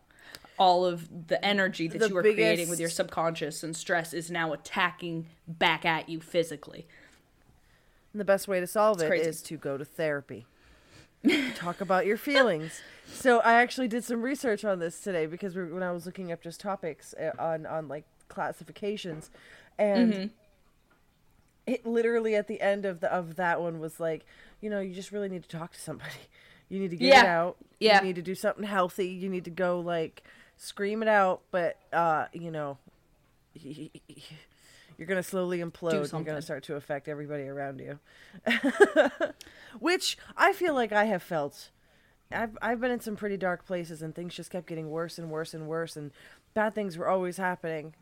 all 0.57 0.85
of 0.85 1.27
the 1.27 1.43
energy 1.43 1.87
that 1.87 1.99
The 1.99 2.09
you 2.09 2.17
are 2.17 2.21
creating 2.21 2.69
with 2.69 2.79
your 2.79 2.89
subconscious 2.89 3.63
and 3.63 3.75
stress 3.75 4.13
is 4.13 4.31
now 4.31 4.53
attacking 4.53 5.27
back 5.47 5.83
at 5.83 6.09
you 6.09 6.19
physically 6.19 6.87
And 8.13 8.19
the 8.19 8.25
best 8.25 8.47
way 8.47 8.59
to 8.59 8.67
solve 8.67 9.01
it 9.01 9.07
crazy. 9.07 9.27
is 9.27 9.41
to 9.43 9.57
go 9.57 9.77
to 9.77 9.83
therapy. 9.83 10.45
Talk 11.55 11.81
about 11.81 12.05
your 12.05 12.17
feelings. 12.17 12.81
So 13.07 13.39
I 13.39 13.53
actually 13.53 13.87
did 13.87 14.03
some 14.03 14.21
research 14.21 14.63
on 14.65 14.79
this 14.79 14.99
today 15.01 15.25
because 15.25 15.55
we 15.55 15.63
when 15.63 15.81
I 15.83 15.91
was 15.91 16.05
looking 16.05 16.31
up 16.31 16.41
just 16.41 16.59
topics 16.59 17.13
uh, 17.13 17.31
on 17.41 17.65
on 17.65 17.87
like 17.87 18.05
classifications, 18.27 19.29
and 19.79 20.13
Mm-hmm. 20.13 20.27
it 21.65 21.85
literally 21.85 22.35
at 22.35 22.47
the 22.47 22.59
end 22.61 22.85
of 22.85 22.99
the 22.99 23.11
of 23.11 23.35
that 23.37 23.61
one 23.61 23.79
was 23.79 23.99
like, 23.99 24.25
you 24.61 24.69
know, 24.69 24.79
you 24.81 24.93
just 24.93 25.11
really 25.11 25.29
need 25.29 25.43
to 25.43 25.49
talk 25.49 25.71
to 25.73 25.79
somebody. 25.79 26.11
You 26.69 26.79
need 26.79 26.89
to 26.91 26.95
get 26.97 27.09
it 27.23 27.27
out. 27.27 27.57
Yeah. 27.79 27.99
You 27.99 28.07
need 28.07 28.15
to 28.15 28.23
do 28.23 28.33
something 28.33 28.63
healthy. 28.63 29.07
You 29.09 29.29
need 29.29 29.43
to 29.43 29.51
go 29.51 29.79
like 29.79 30.23
scream 30.57 31.03
it 31.03 31.07
out, 31.09 31.41
but 31.51 31.77
uh, 31.91 32.25
you 32.33 32.49
know, 32.49 32.79
you're 34.97 35.07
gonna 35.07 35.23
slowly 35.23 35.59
implode. 35.59 35.91
You're 35.93 36.23
gonna 36.25 36.41
start 36.41 36.63
to 36.65 36.75
affect 36.75 37.07
everybody 37.07 37.43
around 37.43 37.79
you, 37.79 37.99
which 39.79 40.17
I 40.37 40.53
feel 40.53 40.73
like 40.73 40.91
I 40.91 41.05
have 41.05 41.23
felt. 41.23 41.69
I've 42.31 42.57
I've 42.61 42.79
been 42.81 42.91
in 42.91 42.99
some 42.99 43.15
pretty 43.15 43.37
dark 43.37 43.65
places, 43.65 44.01
and 44.01 44.13
things 44.15 44.35
just 44.35 44.49
kept 44.51 44.67
getting 44.67 44.89
worse 44.89 45.17
and 45.17 45.29
worse 45.29 45.53
and 45.53 45.67
worse, 45.67 45.95
and 45.95 46.11
bad 46.53 46.73
things 46.75 46.97
were 46.97 47.07
always 47.07 47.37
happening. 47.37 47.93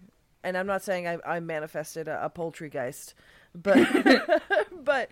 And 0.43 0.57
I'm 0.57 0.65
not 0.67 0.81
saying 0.83 1.07
I, 1.07 1.17
I 1.25 1.39
manifested 1.39 2.07
a, 2.07 2.25
a 2.25 2.29
poultrygeist, 2.29 3.13
but 3.53 3.77
but 4.83 5.09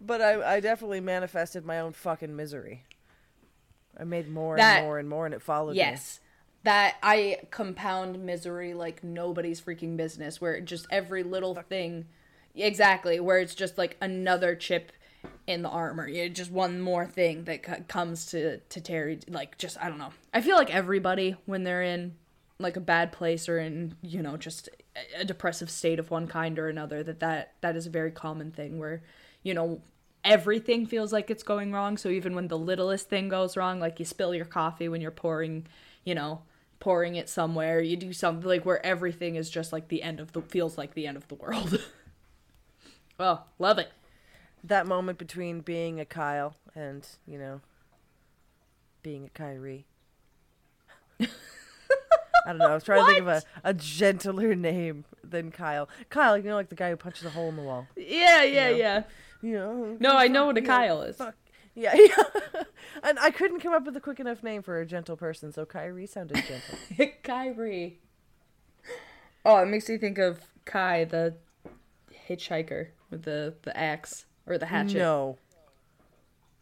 but 0.00 0.20
I, 0.20 0.56
I 0.56 0.60
definitely 0.60 1.00
manifested 1.00 1.64
my 1.64 1.80
own 1.80 1.92
fucking 1.92 2.34
misery. 2.36 2.84
I 3.98 4.04
made 4.04 4.28
more 4.28 4.56
That- 4.56 4.78
and 4.78 4.86
more 4.86 4.98
and 4.98 5.08
more, 5.08 5.24
and 5.26 5.34
it 5.34 5.42
followed 5.42 5.72
me. 5.72 5.78
Yes. 5.78 6.20
That 6.64 6.96
I 7.02 7.38
compound 7.50 8.18
misery 8.24 8.74
like 8.74 9.02
nobody's 9.04 9.60
freaking 9.60 9.96
business, 9.96 10.40
where 10.40 10.60
just 10.60 10.86
every 10.90 11.22
little 11.22 11.54
thing. 11.54 12.06
Exactly, 12.54 13.20
where 13.20 13.38
it's 13.38 13.54
just 13.54 13.78
like 13.78 13.96
another 14.00 14.56
chip 14.56 14.90
in 15.46 15.62
the 15.62 15.68
armor. 15.68 16.08
You 16.08 16.28
just 16.28 16.50
one 16.50 16.80
more 16.80 17.06
thing 17.06 17.44
that 17.44 17.64
c- 17.64 17.82
comes 17.86 18.26
to 18.26 18.58
to 18.58 18.80
Terry. 18.80 19.20
Like, 19.28 19.56
just 19.58 19.82
I 19.82 19.88
don't 19.88 19.98
know. 19.98 20.12
I 20.34 20.40
feel 20.40 20.56
like 20.56 20.74
everybody 20.74 21.36
when 21.46 21.62
they're 21.64 21.82
in 21.82 22.14
like 22.58 22.76
a 22.76 22.80
bad 22.80 23.12
place 23.12 23.48
or 23.48 23.58
in 23.58 23.94
you 24.02 24.20
know 24.20 24.36
just 24.36 24.68
a- 24.96 25.20
a 25.20 25.24
depressive 25.24 25.70
state 25.70 25.98
of 25.98 26.10
one 26.10 26.26
kind 26.26 26.58
or 26.58 26.68
another 26.68 27.02
that 27.04 27.20
that 27.20 27.52
that 27.60 27.76
is 27.76 27.86
a 27.86 27.90
very 27.90 28.10
common 28.10 28.50
thing 28.50 28.78
where 28.78 29.00
you 29.44 29.54
know 29.54 29.80
everything 30.24 30.84
feels 30.84 31.12
like 31.12 31.30
it's 31.30 31.44
going 31.44 31.72
wrong 31.72 31.96
so 31.96 32.08
even 32.08 32.34
when 32.34 32.48
the 32.48 32.58
littlest 32.58 33.08
thing 33.08 33.28
goes 33.28 33.56
wrong 33.56 33.78
like 33.78 34.00
you 34.00 34.04
spill 34.04 34.34
your 34.34 34.44
coffee 34.44 34.88
when 34.88 35.00
you're 35.00 35.12
pouring 35.12 35.64
you 36.04 36.14
know 36.14 36.42
pouring 36.80 37.16
it 37.16 37.28
somewhere 37.28 37.80
you 37.80 37.96
do 37.96 38.12
something 38.12 38.48
like 38.48 38.64
where 38.64 38.84
everything 38.86 39.34
is 39.36 39.50
just 39.50 39.72
like 39.72 39.88
the 39.88 40.02
end 40.02 40.20
of 40.20 40.32
the 40.32 40.40
feels 40.42 40.78
like 40.78 40.94
the 40.94 41.06
end 41.06 41.16
of 41.16 41.26
the 41.28 41.34
world 41.34 41.82
well 43.18 43.46
love 43.58 43.78
it 43.78 43.90
That 44.62 44.86
moment 44.86 45.18
between 45.18 45.60
being 45.60 45.98
a 46.00 46.04
Kyle 46.04 46.54
and 46.74 47.06
you 47.26 47.38
know 47.38 47.60
being 49.02 49.24
a 49.24 49.28
Kyrie. 49.30 49.86
I 51.20 51.26
don't 52.46 52.58
know. 52.58 52.66
I 52.66 52.74
was 52.74 52.84
trying 52.84 53.04
to 53.04 53.06
think 53.06 53.20
of 53.20 53.28
a, 53.28 53.42
a 53.62 53.74
gentler 53.74 54.54
name 54.54 55.04
than 55.22 55.50
Kyle. 55.50 55.88
Kyle, 56.10 56.36
you 56.36 56.44
know, 56.44 56.54
like 56.56 56.68
the 56.68 56.74
guy 56.74 56.90
who 56.90 56.96
punches 56.96 57.24
a 57.24 57.30
hole 57.30 57.48
in 57.48 57.56
the 57.56 57.62
wall. 57.62 57.86
yeah 57.96 58.42
yeah 58.42 58.70
know. 58.70 58.76
yeah 58.76 59.02
You 59.42 59.52
know. 59.54 59.96
no 60.00 60.16
i 60.16 60.28
know 60.28 60.46
what 60.46 60.56
a 60.58 60.62
kyle 60.62 61.02
is 61.02 61.16
Fuck. 61.16 61.34
Yeah, 61.78 61.94
yeah. 61.96 62.62
and 63.04 63.18
I 63.20 63.30
couldn't 63.30 63.60
come 63.60 63.72
up 63.72 63.86
with 63.86 63.96
a 63.96 64.00
quick 64.00 64.18
enough 64.18 64.42
name 64.42 64.62
for 64.62 64.80
a 64.80 64.86
gentle 64.86 65.16
person, 65.16 65.52
so 65.52 65.64
Kyrie 65.64 66.06
sounded 66.06 66.42
gentle. 66.44 67.14
Kyrie. 67.22 68.00
Oh, 69.44 69.58
it 69.58 69.66
makes 69.66 69.88
me 69.88 69.96
think 69.96 70.18
of 70.18 70.40
Kai, 70.64 71.04
the 71.04 71.34
hitchhiker 72.28 72.88
with 73.10 73.22
the 73.22 73.54
the 73.62 73.76
axe 73.76 74.26
or 74.46 74.58
the 74.58 74.66
hatchet. 74.66 74.98
no. 74.98 75.38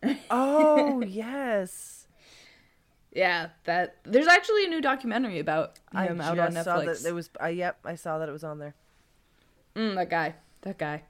Oh 0.30 1.00
yes. 1.00 2.06
Yeah, 3.12 3.48
that 3.64 3.96
there's 4.04 4.26
actually 4.26 4.66
a 4.66 4.68
new 4.68 4.82
documentary 4.82 5.38
about 5.38 5.78
I 5.92 6.06
him 6.06 6.18
just 6.18 6.28
out 6.28 6.38
on 6.38 6.52
saw 6.52 6.76
Netflix. 6.80 7.02
that 7.02 7.08
it 7.08 7.12
was. 7.14 7.30
I 7.40 7.48
yep, 7.48 7.78
I 7.84 7.94
saw 7.94 8.18
that 8.18 8.28
it 8.28 8.32
was 8.32 8.44
on 8.44 8.58
there. 8.58 8.74
Mm, 9.74 9.94
that 9.94 10.10
guy. 10.10 10.34
That 10.60 10.76
guy. 10.76 11.02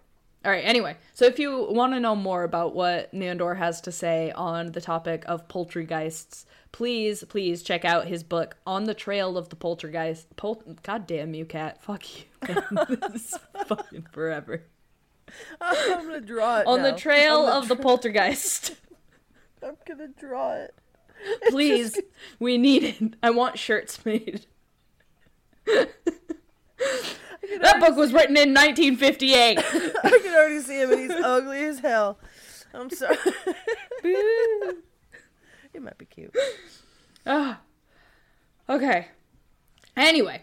All 0.44 0.52
right, 0.52 0.64
anyway. 0.64 0.96
So 1.12 1.24
if 1.24 1.38
you 1.38 1.66
want 1.70 1.92
to 1.94 2.00
know 2.00 2.14
more 2.14 2.44
about 2.44 2.74
what 2.74 3.12
Nandor 3.12 3.56
has 3.56 3.80
to 3.82 3.92
say 3.92 4.30
on 4.32 4.72
the 4.72 4.80
topic 4.80 5.24
of 5.26 5.48
poltergeists, 5.48 6.46
please, 6.70 7.24
please 7.24 7.62
check 7.62 7.84
out 7.84 8.06
his 8.06 8.22
book, 8.22 8.56
On 8.66 8.84
the 8.84 8.94
Trail 8.94 9.36
of 9.36 9.48
the 9.48 9.56
Poltergeist. 9.56 10.36
Pol- 10.36 10.62
God 10.84 11.06
damn 11.06 11.34
you, 11.34 11.46
Kat. 11.46 11.82
Fuck 11.82 12.04
you. 12.16 12.24
this 13.00 13.32
is 13.32 13.38
fucking 13.66 14.06
forever. 14.12 14.62
I'm 15.60 16.06
gonna 16.06 16.20
draw 16.20 16.60
it 16.60 16.66
On 16.66 16.82
the. 16.82 16.92
Trail 16.92 17.46
I'm 17.46 17.62
of 17.62 17.68
the 17.68 17.76
Poltergeist. 17.76 18.74
I'm 19.62 19.76
gonna 19.86 20.08
draw 20.08 20.52
it. 20.54 20.74
Please, 21.48 21.98
we 22.38 22.58
need 22.58 22.84
it. 22.84 23.14
I 23.22 23.30
want 23.30 23.58
shirts 23.58 24.04
made. 24.04 24.46
That 27.60 27.80
book 27.80 27.96
was 27.96 28.12
written 28.12 28.36
in 28.36 28.54
1958. 28.54 29.58
I 29.58 29.62
can 29.62 30.34
already 30.34 30.60
see 30.60 30.80
him, 30.80 30.92
and 30.92 31.00
he's 31.00 31.10
ugly 31.10 31.64
as 31.64 31.80
hell. 31.80 32.18
I'm 32.74 32.90
sorry. 32.90 33.16
it 34.04 34.76
might 35.80 35.98
be 35.98 36.06
cute. 36.06 36.34
Ah. 37.26 37.60
okay. 38.68 39.08
Anyway, 39.96 40.42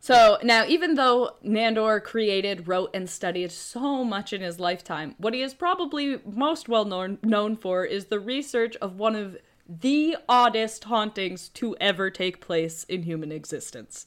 so 0.00 0.38
now 0.42 0.64
even 0.66 0.94
though 0.94 1.36
Nandor 1.44 2.02
created, 2.02 2.66
wrote, 2.66 2.90
and 2.92 3.08
studied 3.08 3.52
so 3.52 4.04
much 4.04 4.32
in 4.32 4.40
his 4.40 4.58
lifetime, 4.58 5.14
what 5.18 5.34
he 5.34 5.42
is 5.42 5.54
probably 5.54 6.18
most 6.26 6.68
well 6.68 6.84
known 6.84 7.18
known 7.22 7.56
for 7.56 7.84
is 7.84 8.06
the 8.06 8.18
research 8.18 8.76
of 8.76 8.98
one 8.98 9.14
of 9.14 9.36
the 9.68 10.16
oddest 10.28 10.84
hauntings 10.84 11.48
to 11.50 11.76
ever 11.80 12.10
take 12.10 12.40
place 12.40 12.82
in 12.84 13.04
human 13.04 13.30
existence. 13.30 14.06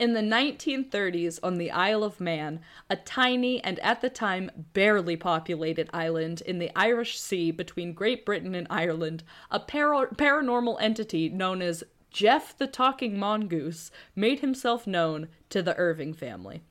In 0.00 0.14
the 0.14 0.22
1930s, 0.22 1.38
on 1.42 1.58
the 1.58 1.70
Isle 1.70 2.02
of 2.02 2.22
Man, 2.22 2.60
a 2.88 2.96
tiny 2.96 3.62
and 3.62 3.78
at 3.80 4.00
the 4.00 4.08
time 4.08 4.50
barely 4.72 5.14
populated 5.14 5.90
island 5.92 6.40
in 6.46 6.58
the 6.58 6.70
Irish 6.74 7.20
Sea 7.20 7.50
between 7.50 7.92
Great 7.92 8.24
Britain 8.24 8.54
and 8.54 8.66
Ireland, 8.70 9.22
a 9.50 9.60
para- 9.60 10.08
paranormal 10.14 10.78
entity 10.80 11.28
known 11.28 11.60
as 11.60 11.84
Gef 12.10 12.56
the 12.56 12.66
Talking 12.66 13.18
Mongoose 13.18 13.90
made 14.16 14.40
himself 14.40 14.86
known 14.86 15.28
to 15.50 15.60
the 15.60 15.76
Irving 15.76 16.14
family. 16.14 16.62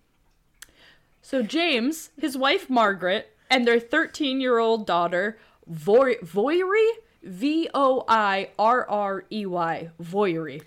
So 1.21 1.43
James, 1.43 2.09
his 2.17 2.35
wife 2.35 2.67
Margaret, 2.67 3.37
and 3.47 3.67
their 3.67 3.79
13-year-old 3.79 4.87
daughter 4.87 5.37
Voy- 5.67 6.17
Voirrey, 6.23 6.89
V 7.21 7.69
O 7.75 8.05
I 8.07 8.49
R 8.57 8.89
R 8.89 9.25
E 9.31 9.45
Y, 9.45 9.91
Voirrey. 10.01 10.63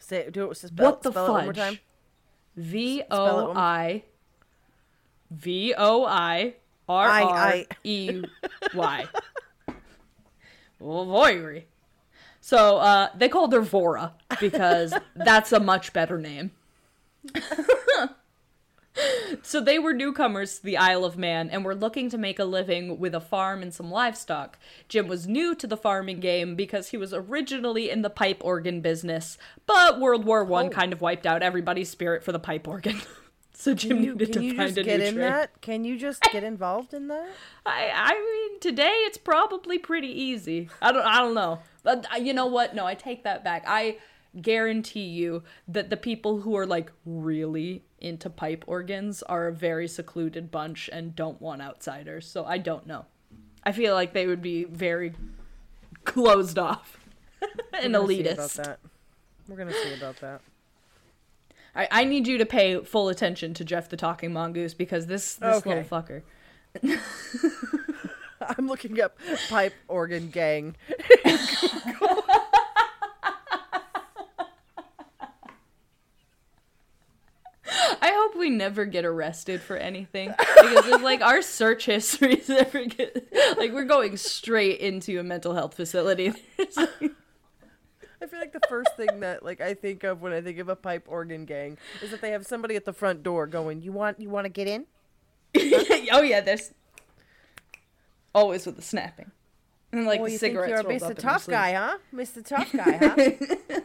Say 0.00 0.28
do 0.30 0.50
it. 0.50 0.56
Spell, 0.56 0.86
What 0.86 1.02
the 1.02 1.12
spell 1.12 1.26
it 1.26 1.30
one 1.30 1.44
more 1.44 1.54
fudge? 1.54 1.80
V 2.56 3.02
O 3.10 3.52
I 3.54 4.04
V 5.30 5.74
O 5.76 6.04
I 6.04 6.54
R 6.88 7.08
R 7.08 7.36
I- 7.36 7.66
E 7.84 8.22
Y. 8.74 9.06
Voirrey. 10.80 11.64
So 12.40 12.78
uh, 12.78 13.08
they 13.16 13.28
called 13.28 13.52
her 13.52 13.60
Vora 13.60 14.12
because 14.40 14.94
that's 15.14 15.52
a 15.52 15.60
much 15.60 15.92
better 15.92 16.18
name. 16.18 16.50
so 19.42 19.60
they 19.60 19.78
were 19.78 19.92
newcomers 19.92 20.58
to 20.58 20.64
the 20.64 20.76
Isle 20.76 21.04
of 21.04 21.16
Man 21.16 21.48
and 21.48 21.64
were 21.64 21.74
looking 21.74 22.10
to 22.10 22.18
make 22.18 22.38
a 22.38 22.44
living 22.44 22.98
with 22.98 23.14
a 23.14 23.20
farm 23.20 23.62
and 23.62 23.72
some 23.72 23.90
livestock. 23.90 24.58
Jim 24.88 25.06
was 25.06 25.26
new 25.28 25.54
to 25.54 25.66
the 25.66 25.76
farming 25.76 26.20
game 26.20 26.56
because 26.56 26.88
he 26.88 26.96
was 26.96 27.14
originally 27.14 27.88
in 27.90 28.02
the 28.02 28.10
pipe 28.10 28.42
organ 28.44 28.80
business, 28.80 29.38
but 29.66 30.00
World 30.00 30.24
War 30.24 30.44
One 30.44 30.66
Oh. 30.66 30.70
kind 30.70 30.92
of 30.92 31.00
wiped 31.00 31.26
out 31.26 31.42
everybody's 31.42 31.88
spirit 31.88 32.22
for 32.24 32.32
the 32.32 32.38
pipe 32.40 32.66
organ. 32.66 33.00
so 33.54 33.74
Jim 33.74 34.02
you, 34.02 34.12
needed 34.12 34.32
to 34.32 34.56
find 34.56 34.76
a 34.76 34.82
get 34.82 34.98
new 35.00 35.06
in 35.06 35.14
trade. 35.14 35.24
that? 35.24 35.60
Can 35.60 35.84
you 35.84 35.96
just 35.96 36.22
get 36.32 36.42
involved 36.42 36.92
in 36.92 37.08
that? 37.08 37.28
I 37.66 37.90
I 37.94 38.14
mean 38.14 38.60
today 38.60 38.88
it's 39.06 39.18
probably 39.18 39.78
pretty 39.78 40.08
easy. 40.08 40.68
I 40.82 40.90
don't 40.92 41.06
I 41.06 41.18
don't 41.20 41.34
know. 41.34 41.60
But 41.84 42.06
uh, 42.12 42.16
you 42.16 42.34
know 42.34 42.46
what? 42.46 42.74
No, 42.74 42.84
I 42.86 42.94
take 42.94 43.22
that 43.24 43.44
back. 43.44 43.64
I 43.66 43.98
guarantee 44.40 45.06
you 45.06 45.42
that 45.68 45.90
the 45.90 45.96
people 45.96 46.40
who 46.40 46.56
are 46.56 46.66
like 46.66 46.92
really 47.04 47.82
into 48.00 48.30
pipe 48.30 48.64
organs 48.66 49.22
are 49.24 49.46
a 49.48 49.52
very 49.52 49.86
secluded 49.88 50.50
bunch 50.50 50.88
and 50.92 51.14
don't 51.16 51.40
want 51.40 51.60
outsiders. 51.62 52.26
So 52.26 52.44
I 52.44 52.58
don't 52.58 52.86
know. 52.86 53.06
I 53.64 53.72
feel 53.72 53.94
like 53.94 54.12
they 54.12 54.26
would 54.26 54.40
be 54.42 54.64
very 54.64 55.12
closed 56.04 56.58
off 56.58 56.98
and 57.72 57.92
We're 57.92 58.00
gonna 58.00 58.08
see 58.08 58.22
elitist. 58.22 58.32
about 58.32 58.50
that. 58.50 58.78
We're 59.48 59.56
gonna 59.56 59.72
see 59.72 59.94
about 59.94 60.16
that. 60.20 60.40
I, 61.74 61.88
I 61.90 62.04
need 62.04 62.26
you 62.26 62.38
to 62.38 62.46
pay 62.46 62.82
full 62.82 63.08
attention 63.10 63.54
to 63.54 63.64
Gef 63.64 63.88
the 63.88 63.96
Talking 63.96 64.32
Mongoose 64.32 64.74
because 64.74 65.06
this 65.06 65.34
this 65.36 65.56
Okay. 65.58 65.84
little 65.84 65.84
fucker. 65.84 66.22
I'm 68.58 68.66
looking 68.66 69.00
up 69.00 69.18
pipe 69.48 69.74
organ 69.88 70.30
gang. 70.30 70.74
I 78.02 78.12
hope 78.14 78.36
we 78.36 78.50
never 78.50 78.84
get 78.84 79.04
arrested 79.04 79.60
for 79.60 79.76
anything 79.76 80.28
because 80.38 80.86
it's 80.86 81.02
like 81.02 81.20
our 81.22 81.42
search 81.42 81.86
histories 81.86 82.48
never 82.48 82.84
get 82.86 83.32
like 83.58 83.72
we're 83.72 83.84
going 83.84 84.16
straight 84.16 84.80
into 84.80 85.18
a 85.18 85.22
mental 85.22 85.54
health 85.54 85.74
facility. 85.74 86.32
I 86.58 88.26
feel 88.26 88.38
like 88.38 88.52
the 88.52 88.60
first 88.68 88.96
thing 88.96 89.20
that 89.20 89.44
like 89.44 89.60
I 89.60 89.74
think 89.74 90.04
of 90.04 90.20
when 90.20 90.32
I 90.32 90.40
think 90.40 90.58
of 90.58 90.68
a 90.68 90.76
pipe 90.76 91.06
organ 91.08 91.44
gang 91.44 91.78
is 92.02 92.10
that 92.10 92.20
they 92.20 92.30
have 92.30 92.46
somebody 92.46 92.76
at 92.76 92.84
the 92.84 92.92
front 92.92 93.22
door 93.22 93.46
going, 93.46 93.82
"You 93.82 93.92
want 93.92 94.20
you 94.20 94.28
want 94.28 94.44
to 94.44 94.50
get 94.50 94.66
in?" 94.66 94.86
oh 96.12 96.22
yeah, 96.22 96.40
there's 96.40 96.74
always 98.34 98.66
with 98.66 98.76
the 98.76 98.82
snapping 98.82 99.30
and 99.92 100.06
like 100.06 100.20
well, 100.20 100.26
the 100.26 100.32
you 100.32 100.38
think 100.38 100.52
cigarettes 100.52 100.82
you're 100.82 100.90
rolled 100.90 101.02
up 101.02 101.12
Mr. 101.12 101.18
Tough. 101.18 101.46
Guy, 101.46 101.72
huh? 101.72 101.98
Mr. 102.14 102.44
Tough 102.44 102.72
Guy, 102.72 102.98
huh? 102.98 103.80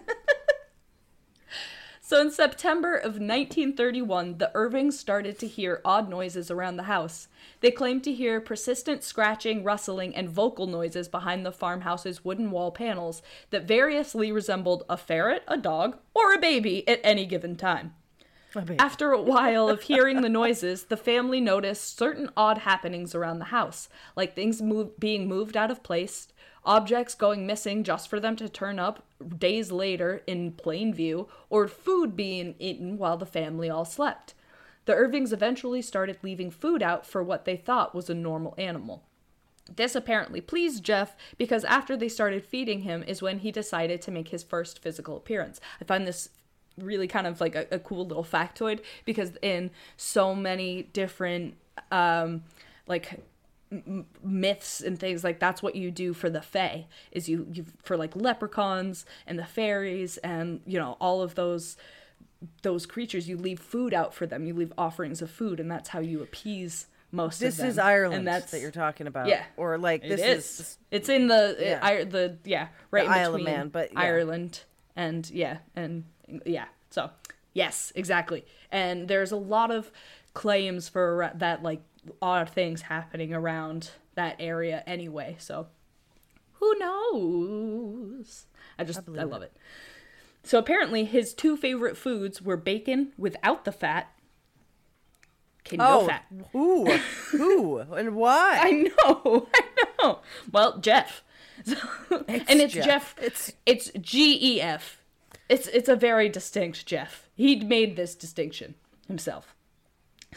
So 2.07 2.21
in 2.21 2.29
September 2.29 2.95
of 2.95 3.13
1931, 3.13 4.37
the 4.37 4.51
Irvings 4.53 4.99
started 4.99 5.39
to 5.39 5.47
hear 5.47 5.81
odd 5.83 6.07
noises 6.07 6.51
around 6.51 6.77
the 6.77 6.83
house. 6.83 7.29
They 7.61 7.71
claimed 7.71 8.03
to 8.03 8.13
hear 8.13 8.39
persistent 8.39 9.03
scratching, 9.03 9.63
rustling, 9.63 10.15
and 10.15 10.29
vocal 10.29 10.67
noises 10.67 11.07
behind 11.07 11.43
the 11.43 11.51
farmhouse's 11.51 12.23
wooden 12.23 12.51
wall 12.51 12.69
panels 12.69 13.23
that 13.49 13.67
variously 13.67 14.31
resembled 14.31 14.83
a 14.87 14.97
ferret, 14.97 15.41
a 15.47 15.57
dog, 15.57 15.97
or 16.13 16.31
a 16.31 16.37
baby 16.37 16.87
at 16.87 17.01
any 17.03 17.25
given 17.25 17.55
time. 17.55 17.95
After 18.77 19.11
a 19.11 19.21
while 19.21 19.67
of 19.67 19.81
hearing 19.81 20.21
the 20.21 20.29
noises, 20.29 20.83
the 20.83 20.97
family 20.97 21.41
noticed 21.41 21.97
certain 21.97 22.29
odd 22.37 22.59
happenings 22.59 23.15
around 23.15 23.39
the 23.39 23.45
house, 23.45 23.89
like 24.15 24.35
things 24.35 24.61
move- 24.61 24.99
being 24.99 25.27
moved 25.27 25.57
out 25.57 25.71
of 25.71 25.81
place, 25.81 26.27
objects 26.65 27.15
going 27.15 27.45
missing 27.45 27.83
just 27.83 28.09
for 28.09 28.19
them 28.19 28.35
to 28.35 28.49
turn 28.49 28.79
up 28.79 29.05
days 29.37 29.71
later 29.71 30.21
in 30.27 30.51
plain 30.51 30.93
view, 30.93 31.27
or 31.49 31.67
food 31.67 32.15
being 32.15 32.55
eaten 32.59 32.97
while 32.97 33.17
the 33.17 33.25
family 33.25 33.69
all 33.69 33.85
slept. 33.85 34.33
The 34.85 34.93
Irvings 34.93 35.33
eventually 35.33 35.81
started 35.81 36.17
leaving 36.21 36.51
food 36.51 36.83
out 36.83 37.05
for 37.05 37.23
what 37.23 37.45
they 37.45 37.57
thought 37.57 37.95
was 37.95 38.09
a 38.09 38.13
normal 38.13 38.53
animal. 38.57 39.03
This 39.73 39.95
apparently 39.95 40.41
pleased 40.41 40.83
Gef 40.83 41.15
because 41.37 41.63
after 41.63 41.97
they 41.97 42.09
started 42.09 42.45
feeding 42.45 42.81
him 42.81 43.03
is 43.03 43.21
when 43.21 43.39
he 43.39 43.51
decided 43.51 44.01
to 44.03 44.11
make 44.11 44.27
his 44.27 44.43
first 44.43 44.79
physical 44.79 45.17
appearance. 45.17 45.59
I 45.81 45.85
find 45.85 46.05
this 46.05 46.29
really 46.77 47.07
kind 47.07 47.25
of 47.25 47.41
like 47.41 47.55
a, 47.55 47.65
a 47.71 47.79
cool 47.79 48.05
little 48.05 48.23
factoid 48.23 48.81
because 49.05 49.31
in 49.41 49.71
so 49.97 50.35
many 50.35 50.83
different 50.83 51.55
um 51.89 52.43
like 52.85 53.23
m- 53.71 54.05
myths 54.23 54.81
and 54.81 54.99
things 54.99 55.23
like 55.23 55.39
that's 55.39 55.61
what 55.63 55.75
you 55.75 55.91
do 55.91 56.13
for 56.13 56.29
the 56.29 56.41
fae 56.41 56.85
is 57.11 57.27
you 57.27 57.47
you 57.51 57.65
for 57.83 57.97
like 57.97 58.15
leprechauns 58.15 59.05
and 59.27 59.37
the 59.39 59.45
fairies 59.45 60.17
and 60.17 60.61
you 60.65 60.77
know 60.79 60.97
all 60.99 61.21
of 61.21 61.35
those 61.35 61.77
those 62.61 62.85
creatures 62.85 63.27
you 63.27 63.37
leave 63.37 63.59
food 63.59 63.93
out 63.93 64.13
for 64.13 64.25
them 64.27 64.45
you 64.45 64.53
leave 64.53 64.71
offerings 64.77 65.21
of 65.21 65.31
food 65.31 65.59
and 65.59 65.69
that's 65.71 65.89
how 65.89 65.99
you 65.99 66.21
appease 66.21 66.87
most 67.11 67.39
this 67.39 67.55
of 67.55 67.59
them 67.59 67.67
is 67.69 67.77
Ireland 67.79 68.19
and 68.19 68.27
that's 68.27 68.51
that 68.51 68.59
you're 68.59 68.71
talking 68.71 69.07
about. 69.07 69.27
yeah. 69.27 69.43
Or 69.55 69.77
like 69.77 70.01
this 70.01 70.19
is. 70.19 70.59
is 70.59 70.77
It's 70.91 71.07
in 71.07 71.27
the 71.27 71.55
uh, 71.57 71.61
Yeah. 71.61 71.69
yeah. 71.69 71.79
I, 71.81 72.03
the 72.03 72.37
yeah 72.43 72.67
right 72.91 73.05
in 73.05 73.11
Isle 73.11 73.35
of 73.35 73.41
Man, 73.43 73.69
but 73.69 73.93
yeah. 73.93 73.99
Ireland 74.01 74.63
and 74.97 75.29
yeah 75.29 75.59
and 75.77 76.03
yeah. 76.45 76.65
So 76.89 77.11
yes, 77.53 77.93
exactly. 77.95 78.43
And 78.69 79.07
there's 79.07 79.31
a 79.31 79.37
lot 79.37 79.71
of 79.71 79.91
claims 80.33 80.89
for 80.89 81.23
uh, 81.23 81.31
that 81.35 81.63
like 81.63 81.81
odd 82.21 82.49
things 82.49 82.83
happening 82.83 83.33
around 83.33 83.91
that 84.15 84.35
area 84.39 84.83
anyway. 84.87 85.35
So 85.39 85.67
who 86.53 86.77
knows? 86.79 88.45
I 88.79 88.83
just 88.83 88.99
I, 88.99 89.01
believe 89.03 89.27
love 89.29 89.41
it. 89.41 89.55
So 90.43 90.57
apparently 90.59 91.05
his 91.05 91.33
two 91.33 91.57
favorite 91.57 91.97
foods 91.97 92.41
were 92.41 92.57
bacon 92.57 93.11
without 93.17 93.65
the 93.65 93.71
fat. 93.71 94.11
Okay, 95.67 95.77
no 95.77 96.01
Oh, 96.01 96.07
fat. 96.07 96.25
who? 96.51 96.85
who? 97.31 97.79
And 97.79 98.15
why? 98.15 98.59
I 98.61 98.71
know, 98.71 99.47
I 99.55 99.61
know. 100.01 100.19
Well, 100.51 100.77
Gef. 100.79 101.23
and 101.67 102.61
it's 102.61 102.73
Gef. 102.73 102.85
Gef. 102.85 103.15
It's- 103.17 103.51
It's 103.65 103.91
G 103.99 104.37
E 104.57 104.61
F. 104.61 105.01
It's 105.49 105.67
it's 105.67 105.89
a 105.89 105.95
very 105.95 106.27
distinct 106.29 106.85
Gef. 106.85 107.29
He'd 107.35 107.67
made 107.67 107.95
this 107.95 108.13
distinction 108.15 108.75
himself. 109.07 109.54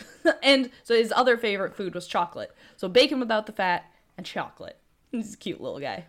and 0.42 0.70
so 0.82 0.94
his 0.94 1.12
other 1.14 1.36
favorite 1.36 1.74
food 1.74 1.94
was 1.94 2.06
chocolate. 2.06 2.54
So 2.76 2.88
bacon 2.88 3.20
without 3.20 3.46
the 3.46 3.52
fat 3.52 3.90
and 4.16 4.26
chocolate. 4.26 4.78
He's 5.10 5.34
a 5.34 5.36
cute 5.36 5.60
little 5.60 5.80
guy. 5.80 6.06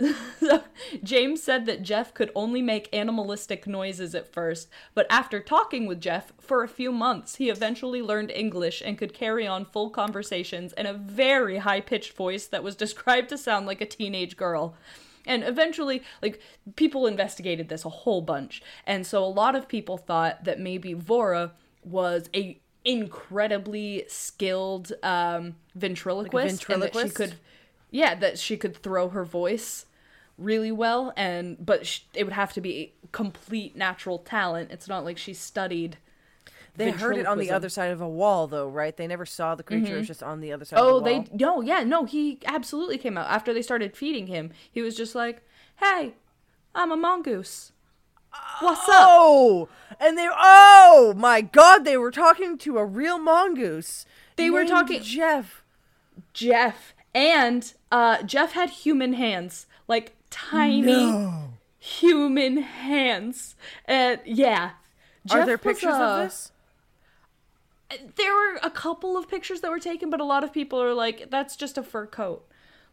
so 0.40 0.62
James 1.02 1.42
said 1.42 1.66
that 1.66 1.82
Gef 1.82 2.14
could 2.14 2.30
only 2.34 2.62
make 2.62 2.88
animalistic 2.92 3.66
noises 3.66 4.14
at 4.14 4.32
first, 4.32 4.68
but 4.94 5.06
after 5.10 5.40
talking 5.40 5.86
with 5.86 6.00
Gef 6.00 6.32
for 6.40 6.62
a 6.62 6.68
few 6.68 6.90
months, 6.90 7.36
he 7.36 7.50
eventually 7.50 8.00
learned 8.00 8.30
English 8.30 8.82
and 8.84 8.96
could 8.96 9.12
carry 9.12 9.46
on 9.46 9.64
full 9.64 9.90
conversations 9.90 10.72
in 10.74 10.86
a 10.86 10.94
very 10.94 11.58
high 11.58 11.80
pitched 11.80 12.14
voice 12.14 12.46
that 12.46 12.62
was 12.62 12.76
described 12.76 13.28
to 13.28 13.38
sound 13.38 13.66
like 13.66 13.80
a 13.80 13.86
teenage 13.86 14.36
girl. 14.36 14.74
And 15.26 15.44
eventually, 15.44 16.02
like, 16.22 16.40
people 16.76 17.06
investigated 17.06 17.68
this 17.68 17.84
a 17.84 17.90
whole 17.90 18.22
bunch. 18.22 18.62
And 18.86 19.06
so 19.06 19.22
a 19.22 19.26
lot 19.26 19.54
of 19.54 19.68
people 19.68 19.98
thought 19.98 20.44
that 20.44 20.58
maybe 20.58 20.94
Vora 20.94 21.50
was 21.84 22.30
a 22.34 22.58
incredibly 22.84 24.04
skilled 24.08 24.92
um, 25.02 25.56
ventriloquist, 25.74 26.68
and 26.68 26.82
that 26.82 26.94
she 26.94 27.08
could 27.10 27.34
yeah 27.90 28.14
that 28.14 28.38
she 28.38 28.56
could 28.56 28.76
throw 28.76 29.08
her 29.08 29.24
voice 29.24 29.86
really 30.38 30.72
well 30.72 31.12
and 31.16 31.64
but 31.64 31.86
sh- 31.86 32.00
it 32.14 32.24
would 32.24 32.32
have 32.32 32.52
to 32.52 32.60
be 32.60 32.94
complete 33.12 33.76
natural 33.76 34.18
talent 34.18 34.70
it's 34.70 34.88
not 34.88 35.04
like 35.04 35.18
she 35.18 35.34
studied 35.34 35.98
they 36.76 36.90
heard 36.90 37.16
it 37.18 37.26
on 37.26 37.38
the 37.38 37.50
other 37.50 37.68
side 37.68 37.90
of 37.90 38.00
a 38.00 38.08
wall, 38.08 38.46
though, 38.46 38.68
right? 38.68 38.96
They 38.96 39.06
never 39.06 39.26
saw 39.26 39.54
the 39.54 39.62
creature. 39.62 39.94
It 39.94 39.98
was 39.98 40.06
just 40.06 40.22
on 40.22 40.40
the 40.40 40.52
other 40.52 40.64
side. 40.64 40.78
of 40.78 40.86
oh 40.86 40.98
the 41.00 41.04
they 41.04 41.24
no 41.36 41.60
yeah 41.60 41.82
no 41.82 42.04
he 42.04 42.38
absolutely 42.46 42.96
came 42.96 43.18
out 43.18 43.28
after 43.28 43.52
they 43.52 43.62
started 43.62 43.96
feeding 43.96 44.28
him 44.28 44.50
he 44.70 44.80
was 44.80 44.96
just 44.96 45.14
like 45.14 45.42
hey 45.76 46.14
i'm 46.74 46.90
a 46.92 46.96
mongoose 46.96 47.72
what's 48.60 48.88
up 48.88 48.94
Oh, 49.08 49.68
and 49.98 50.16
they 50.16 50.28
oh 50.30 51.14
my 51.16 51.40
god, 51.40 51.84
they 51.84 51.96
were 51.96 52.10
talking 52.10 52.56
to 52.58 52.78
a 52.78 52.84
real 52.84 53.18
mongoose. 53.18 54.06
They 54.36 54.50
were 54.50 54.64
talking- 54.64 55.02
Gef. 55.02 55.62
gef 56.34 56.74
and 57.14 57.72
uh 57.90 58.18
gef 58.18 58.52
had 58.52 58.70
human 58.70 59.14
hands 59.14 59.66
like 59.88 60.14
tiny 60.30 61.28
human 61.78 62.58
hands 62.58 63.56
and 63.86 64.20
yeah 64.24 64.70
Are 65.30 65.44
there 65.44 65.58
pictures 65.58 65.94
uh, 65.94 66.02
of 66.02 66.24
this? 66.24 66.52
there 68.16 68.32
were 68.32 68.60
a 68.62 68.70
couple 68.70 69.16
of 69.16 69.28
pictures 69.28 69.60
that 69.62 69.70
were 69.70 69.80
taken, 69.80 70.10
but 70.10 70.20
a 70.20 70.24
lot 70.24 70.44
of 70.44 70.52
people 70.52 70.80
are 70.80 70.94
like, 70.94 71.28
"That's 71.30 71.56
just 71.56 71.76
a 71.76 71.82
fur 71.82 72.06
coat." 72.06 72.46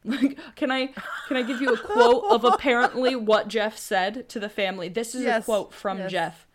Like, 0.08 0.40
can 0.56 0.72
I 0.72 0.88
can 1.28 1.38
I 1.38 1.42
give 1.44 1.62
you 1.62 1.74
a 1.74 1.78
quote 1.78 2.24
of 2.30 2.44
apparently 2.46 3.16
what 3.16 3.50
Gef 3.50 3.78
said 3.78 4.30
to 4.30 4.40
the 4.40 4.50
family? 4.50 4.88
This 4.90 5.14
is 5.14 5.26
a 5.26 5.42
quote 5.42 5.74
from 5.74 5.98
yes. 6.00 6.12
Gef. 6.12 6.48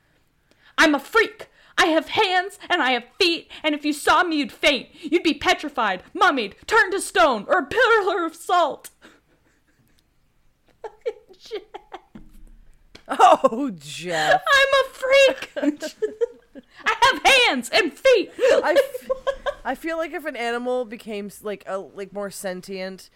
I'm 0.79 0.95
a 0.95 0.99
freak. 0.99 1.49
I 1.79 1.87
have 1.87 2.09
hands 2.09 2.59
and 2.69 2.83
I 2.83 2.93
have 2.93 3.05
feet, 3.19 3.51
and 3.63 3.75
if 3.75 3.85
you 3.85 3.93
saw 3.93 4.23
me, 4.25 4.37
you'd 4.37 4.53
faint. 4.53 4.89
You'd 5.03 5.23
be 5.23 5.35
petrified, 5.35 6.03
mummied, 6.15 6.55
turned 6.67 6.93
to 6.93 7.01
stone, 7.01 7.45
or 7.49 7.59
a 7.59 7.67
pillar 7.67 8.25
of 8.27 8.35
salt. 8.37 8.91
Gef, 11.39 11.63
Oh, 13.09 13.71
Gef. 13.79 14.41
I'm 14.53 14.69
a 14.81 14.89
freak. 14.93 15.83
I 16.85 16.95
have 17.01 17.23
hands 17.25 17.71
and 17.71 17.93
feet. 17.93 18.31
I, 18.39 18.77
f- 18.77 19.11
I 19.65 19.75
feel 19.75 19.97
like 19.97 20.13
if 20.13 20.25
an 20.25 20.37
animal 20.37 20.85
became 20.85 21.31
like 21.43 21.65
a 21.67 21.79
like 21.79 22.13
more 22.13 22.31
sentient, 22.31 23.11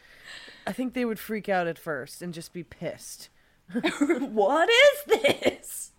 I 0.67 0.73
think 0.73 0.95
they 0.95 1.05
would 1.05 1.19
freak 1.19 1.49
out 1.49 1.67
at 1.67 1.79
first 1.79 2.23
and 2.23 2.35
just 2.35 2.53
be 2.53 2.63
pissed. 2.63 3.29
what 3.99 4.69
is 4.69 5.23
this? 5.23 5.93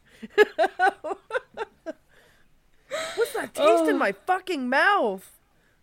What's 3.16 3.34
that 3.34 3.54
taste 3.54 3.90
in 3.90 3.96
oh. 3.96 3.98
my 3.98 4.14
fucking 4.14 4.70
mouth? 4.70 5.30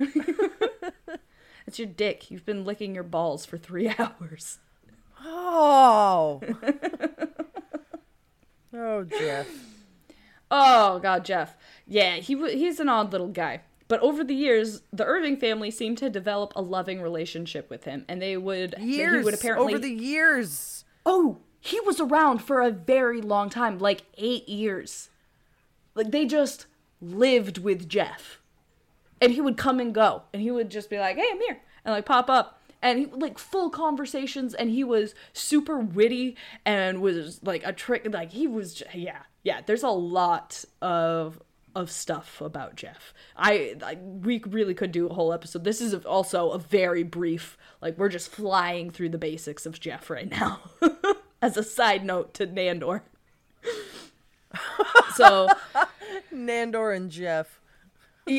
It's 1.66 1.79
your 1.79 1.89
dick. 1.89 2.31
You've 2.31 2.45
been 2.45 2.64
licking 2.64 2.95
your 2.95 3.05
balls 3.05 3.47
for 3.47 3.59
three 3.59 3.89
hours. 3.99 4.59
Oh. 5.22 6.41
oh, 8.75 9.05
Gef. 9.05 9.49
Oh 10.57 11.00
God, 11.00 11.24
Gef. 11.24 11.57
Yeah, 11.84 12.16
he 12.16 12.36
w- 12.36 12.57
he's 12.57 12.78
an 12.78 12.88
odd 12.88 13.11
little 13.11 13.26
guy. 13.28 13.62
But 13.88 14.00
over 14.00 14.22
the 14.22 14.36
years, 14.36 14.82
the 14.92 15.05
Irving 15.05 15.36
family 15.36 15.70
seemed 15.72 15.98
to 15.98 16.09
develop 16.09 16.52
a 16.55 16.62
loving 16.62 17.02
relationship 17.02 17.68
with 17.68 17.84
him, 17.84 18.05
and 18.09 18.22
they 18.22 18.36
would 18.36 18.76
he 18.78 19.02
would 19.05 19.34
apparently 19.34 19.74
over 19.74 19.82
the 19.82 19.90
years. 19.90 20.84
oh 21.05 21.38
he 21.61 21.80
was 21.80 21.98
around 21.98 22.38
for 22.38 22.61
a 22.61 22.70
very 22.70 23.20
long 23.20 23.50
time, 23.50 23.78
like 23.78 24.02
eight 24.16 24.48
years. 24.48 25.11
Like 25.94 26.12
they 26.12 26.24
just 26.24 26.66
lived 27.02 27.59
with 27.59 27.88
Gef, 27.88 28.38
and 29.20 29.32
he 29.32 29.40
would 29.40 29.57
come 29.57 29.80
and 29.80 29.92
go, 29.92 30.22
and 30.32 30.40
he 30.40 30.52
would 30.52 30.70
just 30.70 30.88
be 30.88 30.98
like, 30.98 31.16
"Hey, 31.16 31.28
I'm 31.32 31.40
here," 31.40 31.61
and 31.84 31.92
like 31.92 32.07
pop 32.07 32.30
up. 32.30 32.61
And 32.85 32.99
he 32.99 33.07
like 33.07 33.39
full 33.39 33.70
conversations, 33.70 34.55
and 34.55 34.70
he 34.70 34.85
was 34.85 35.14
super 35.32 35.78
witty 35.78 36.37
and 36.64 37.01
was 37.01 37.43
like 37.43 37.62
a 37.64 37.72
trick. 37.72 38.07
Like 38.12 38.30
he 38.30 38.47
was, 38.47 38.82
yeah, 38.93 39.22
yeah. 39.43 39.62
There's 39.64 39.82
a 39.82 39.89
lot 39.89 40.64
of 40.82 41.41
of 41.74 41.91
stuff 41.91 42.41
about 42.41 42.76
Gef. 42.76 43.12
I, 43.37 43.74
I 43.82 43.95
we 43.97 44.43
really 44.47 44.74
could 44.74 44.93
do 44.93 45.09
a 45.09 45.14
whole 45.14 45.32
episode. 45.32 45.64
This 45.64 45.80
is 45.80 45.95
also 46.05 46.51
a 46.51 46.59
very 46.59 47.03
brief. 47.03 47.57
Like 47.80 47.99
we're 47.99 48.09
just 48.09 48.30
flying 48.30 48.91
through 48.91 49.09
the 49.09 49.18
basics 49.18 49.66
of 49.66 49.80
Gef 49.80 50.09
right 50.11 50.30
now. 50.30 50.61
As 51.43 51.57
a 51.57 51.62
side 51.62 52.05
note 52.05 52.32
to 52.35 52.47
Nandor. 52.47 53.01
so 55.14 55.49
Nandor 56.32 56.95
and 56.95 57.11
Gef. 57.11 57.47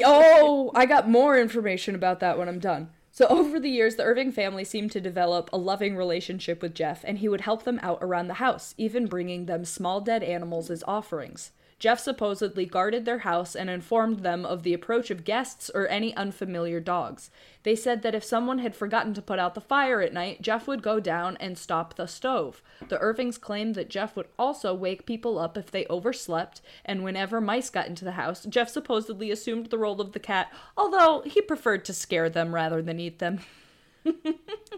Oh, 0.05 0.71
I 0.73 0.85
got 0.85 1.09
more 1.09 1.37
information 1.37 1.93
about 1.93 2.19
that 2.21 2.37
when 2.37 2.47
I'm 2.47 2.59
done. 2.59 2.89
So, 3.15 3.27
over 3.29 3.61
the 3.61 3.69
years, 3.69 3.95
the 3.95 4.03
Irving 4.03 4.33
family 4.33 4.65
seemed 4.65 4.91
to 4.91 4.99
develop 4.99 5.49
a 5.53 5.57
loving 5.57 5.95
relationship 5.95 6.61
with 6.61 6.75
Gef, 6.75 6.99
and 7.05 7.17
he 7.17 7.29
would 7.29 7.41
help 7.41 7.63
them 7.63 7.79
out 7.81 7.99
around 8.01 8.27
the 8.27 8.35
house, 8.35 8.75
even 8.77 9.05
bringing 9.05 9.45
them 9.45 9.63
small 9.63 10.01
dead 10.01 10.21
animals 10.21 10.69
as 10.69 10.83
offerings. 10.85 11.51
Gef 11.77 11.99
supposedly 11.99 12.65
guarded 12.65 13.05
their 13.05 13.19
house 13.19 13.55
and 13.55 13.69
informed 13.69 14.19
them 14.19 14.45
of 14.45 14.63
the 14.63 14.73
approach 14.73 15.11
of 15.11 15.25
guests 15.25 15.69
or 15.75 15.87
any 15.87 16.15
unfamiliar 16.15 16.79
dogs. 16.79 17.29
They 17.63 17.75
said 17.75 18.01
that 18.01 18.15
if 18.15 18.23
someone 18.23 18.59
had 18.59 18.75
forgotten 18.75 19.13
to 19.15 19.21
put 19.21 19.39
out 19.39 19.55
the 19.55 19.61
fire 19.61 20.01
at 20.01 20.13
night, 20.13 20.41
Gef 20.41 20.67
would 20.67 20.81
go 20.81 20.99
down 20.99 21.35
and 21.37 21.57
stop 21.57 21.95
the 21.95 22.07
stove. 22.07 22.61
The 22.87 22.99
Irvings 22.99 23.37
claimed 23.37 23.75
that 23.75 23.89
Gef 23.89 24.15
would 24.15 24.27
also 24.39 24.73
wake 24.73 25.05
people 25.05 25.37
up 25.37 25.57
if 25.57 25.69
they 25.69 25.85
overslept, 25.87 26.61
and 26.85 27.03
whenever 27.03 27.41
mice 27.41 27.69
got 27.69 27.87
into 27.87 28.05
the 28.05 28.13
house, 28.13 28.45
Gef 28.45 28.69
supposedly 28.69 29.29
assumed 29.29 29.67
the 29.67 29.77
role 29.77 29.99
of 29.99 30.13
the 30.13 30.19
cat, 30.19 30.51
although 30.77 31.23
he 31.25 31.41
preferred 31.41 31.83
to 31.85 31.93
scare 31.93 32.29
them 32.29 32.55
rather 32.55 32.81
than 32.81 32.99
eat 32.99 33.19
them. 33.19 33.39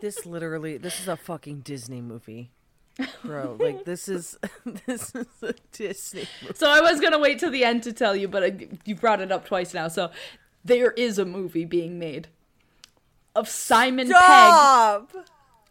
This 0.01 0.25
literally, 0.27 0.77
this 0.77 0.99
is 0.99 1.07
a 1.07 1.17
fucking 1.17 1.61
Disney 1.61 2.01
movie. 2.01 2.51
Bro, 3.23 3.57
like 3.59 3.85
this 3.85 4.07
is 4.07 4.37
this 4.85 5.13
is 5.13 5.27
a 5.41 5.53
Disney 5.71 6.27
movie. 6.41 6.53
So 6.55 6.69
I 6.69 6.81
was 6.81 6.99
gonna 6.99 7.19
wait 7.19 7.39
till 7.39 7.51
the 7.51 7.63
end 7.63 7.83
to 7.83 7.93
tell 7.93 8.15
you, 8.15 8.27
but 8.27 8.43
I, 8.43 8.67
you 8.85 8.95
brought 8.95 9.21
it 9.21 9.31
up 9.31 9.45
twice 9.45 9.73
now. 9.73 9.87
So 9.87 10.11
there 10.63 10.91
is 10.91 11.19
a 11.19 11.25
movie 11.25 11.65
being 11.65 11.99
made 11.99 12.27
of 13.35 13.47
Simon 13.47 14.09
Pegg. 14.11 15.03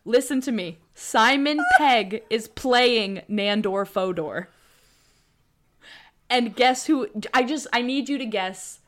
Listen 0.04 0.40
to 0.42 0.52
me. 0.52 0.78
Simon 0.94 1.58
Pegg 1.78 2.22
is 2.30 2.46
playing 2.48 3.22
Nandor 3.28 3.86
Fodor. 3.86 4.48
And 6.30 6.54
guess 6.54 6.86
who? 6.86 7.08
I 7.34 7.42
just 7.42 7.66
I 7.72 7.82
need 7.82 8.08
you 8.08 8.18
to 8.18 8.26
guess. 8.26 8.80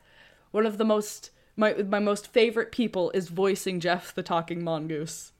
One 0.51 0.65
of 0.65 0.77
the 0.77 0.85
most 0.85 1.31
my 1.55 1.73
my 1.73 1.99
most 1.99 2.27
favorite 2.27 2.71
people 2.71 3.11
is 3.11 3.27
voicing 3.27 3.79
Gef 3.79 4.13
the 4.13 4.23
talking 4.23 4.63
mongoose. 4.63 5.33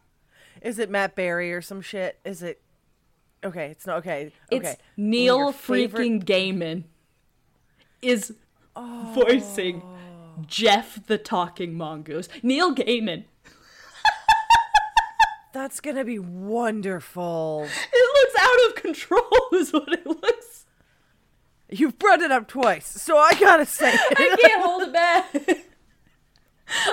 Is 0.62 0.78
it 0.78 0.90
Matt 0.90 1.16
Berry 1.16 1.54
or 1.54 1.62
some 1.62 1.82
shit? 1.82 2.20
Is 2.26 2.44
it? 2.44 2.62
Okay, 3.44 3.68
it's 3.68 3.86
not 3.88 3.98
okay. 4.00 4.32
It's 4.52 4.68
Okay. 4.68 4.76
Neil 4.98 5.50
of 5.50 5.56
favorite- 5.56 6.02
freaking 6.02 6.24
Gaiman 6.26 6.84
is 8.02 8.34
oh. 8.76 9.12
voicing 9.16 9.82
Gef 10.48 11.06
the 11.08 11.18
talking 11.18 11.74
mongoose. 11.76 12.28
Neil 12.44 12.74
Gaiman. 12.76 13.24
That's 15.54 15.80
gonna 15.80 16.06
be 16.06 16.20
wonderful. 16.20 17.68
It 17.94 18.16
looks 18.16 18.36
out 18.40 18.68
of 18.70 18.76
control, 18.82 19.28
is 19.54 19.74
what 19.74 19.92
it 19.92 20.06
looks. 20.06 20.66
You've 21.70 21.98
brought 22.00 22.22
it 22.22 22.32
up 22.32 22.48
twice, 22.48 22.86
so 22.88 23.18
I 23.18 23.34
gotta 23.40 23.66
say 23.66 23.92
it. 23.94 24.00
I 24.18 24.36
can't 24.42 24.64
hold 24.64 24.84
it 24.84 24.94
back. 24.94 25.34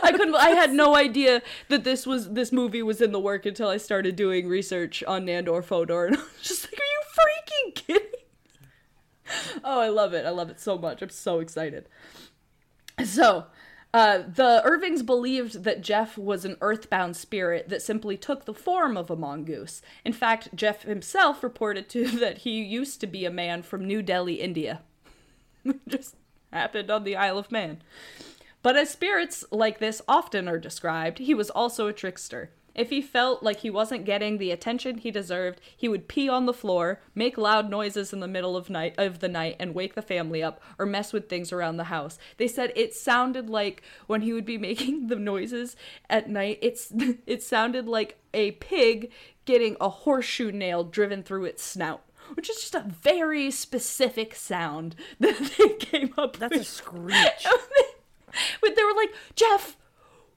I 0.03 0.13
couldn't. 0.13 0.35
I 0.35 0.51
had 0.51 0.73
no 0.73 0.95
idea 0.95 1.43
that 1.69 1.85
this 1.85 2.07
was 2.07 2.33
this 2.33 2.53
movie 2.53 2.83
was 2.83 3.01
in 3.01 3.13
the 3.13 3.21
work 3.21 3.47
until 3.47 3.69
I 3.69 3.77
started 3.77 4.17
doing 4.17 4.49
research 4.49 5.03
on 5.05 5.27
Nandor 5.27 5.65
Fodor, 5.65 6.07
and 6.07 6.17
I 6.17 6.21
was 6.21 6.43
just 6.43 6.65
like, 6.65 6.81
"Are 6.81 6.85
you 6.85 7.03
freaking 7.19 7.75
kidding?" 7.75 8.11
Oh, 9.65 9.81
I 9.81 9.89
love 9.89 10.15
it! 10.15 10.25
I 10.25 10.31
love 10.31 10.51
it 10.51 10.61
so 10.61 10.79
much. 10.79 11.03
I'm 11.03 11.11
so 11.11 11.41
excited. 11.41 11.89
So, 13.05 13.47
uh, 13.93 14.23
the 14.27 14.63
Irvings 14.65 15.03
believed 15.03 15.65
that 15.65 15.83
Gef 15.83 16.19
was 16.19 16.45
an 16.45 16.57
earthbound 16.61 17.17
spirit 17.17 17.69
that 17.69 17.83
simply 17.83 18.17
took 18.17 18.45
the 18.45 18.55
form 18.55 18.97
of 18.97 19.11
a 19.11 19.17
mongoose. 19.17 19.83
In 20.05 20.13
fact, 20.13 20.55
Gef 20.55 20.83
himself 20.83 21.43
reported 21.43 21.89
to 21.91 22.07
that 22.19 22.39
he 22.39 22.63
used 22.63 23.01
to 23.01 23.07
be 23.07 23.25
a 23.25 23.31
man 23.31 23.63
from 23.63 23.85
New 23.85 24.03
Delhi, 24.03 24.35
India. 24.35 24.83
Just 25.89 26.17
happened 26.53 26.91
on 26.91 27.05
the 27.05 27.17
Isle 27.17 27.39
of 27.39 27.51
Man. 27.51 27.83
But 28.67 28.77
as 28.77 28.91
spirits 28.91 29.45
like 29.53 29.79
this 29.79 30.03
often 30.09 30.49
are 30.49 30.59
described, 30.59 31.21
he 31.21 31.35
was 31.35 31.51
also 31.51 31.87
a 31.87 31.93
trickster. 31.93 32.51
If 32.75 32.91
he 32.91 33.01
felt 33.01 33.41
like 33.41 33.61
he 33.61 33.71
wasn't 33.71 34.05
getting 34.05 34.39
the 34.39 34.51
attention 34.51 34.99
he 34.99 35.13
deserved, 35.13 35.61
he 35.77 35.89
would 35.89 36.09
pee 36.09 36.29
on 36.29 36.47
the 36.47 36.53
floor, 36.53 37.01
make 37.15 37.39
loud 37.39 37.71
noises 37.71 38.13
in 38.13 38.19
the 38.19 38.27
middle 38.27 38.57
of 38.57 38.69
night 38.69 38.97
of 38.99 39.21
the 39.21 39.29
night 39.29 39.55
and 39.61 39.73
wake 39.73 39.95
the 39.95 40.03
family 40.03 40.43
up 40.43 40.61
or 40.81 40.85
mess 40.85 41.13
with 41.13 41.29
things 41.29 41.53
around 41.53 41.77
the 41.77 41.85
house. 41.85 42.19
They 42.39 42.49
said 42.49 42.73
it 42.75 42.93
sounded 42.93 43.49
like 43.49 43.85
when 44.09 44.23
he 44.23 44.33
would 44.33 44.45
be 44.45 44.59
making 44.69 45.07
the 45.07 45.15
noises 45.15 45.77
at 46.11 46.29
night, 46.29 46.59
it's 46.61 46.93
it 47.25 47.45
sounded 47.45 47.87
like 47.87 48.19
a 48.35 48.51
pig 48.51 49.13
getting 49.45 49.77
a 49.81 49.89
horseshoe 49.89 50.51
nail 50.51 50.83
driven 50.83 51.23
through 51.23 51.45
its 51.45 51.63
snout. 51.63 52.03
Which 52.35 52.51
is 52.51 52.57
just 52.57 52.75
a 52.75 52.81
very 52.81 53.53
specific 53.53 54.35
sound 54.35 54.97
that 55.21 55.53
they 55.57 55.69
came 55.75 56.13
up 56.19 56.39
That's 56.39 56.57
a 56.57 56.65
screech. 56.65 57.47
But 58.61 58.77
they 58.77 58.85
were 58.85 58.95
like, 58.95 59.13
Gef, 59.35 59.77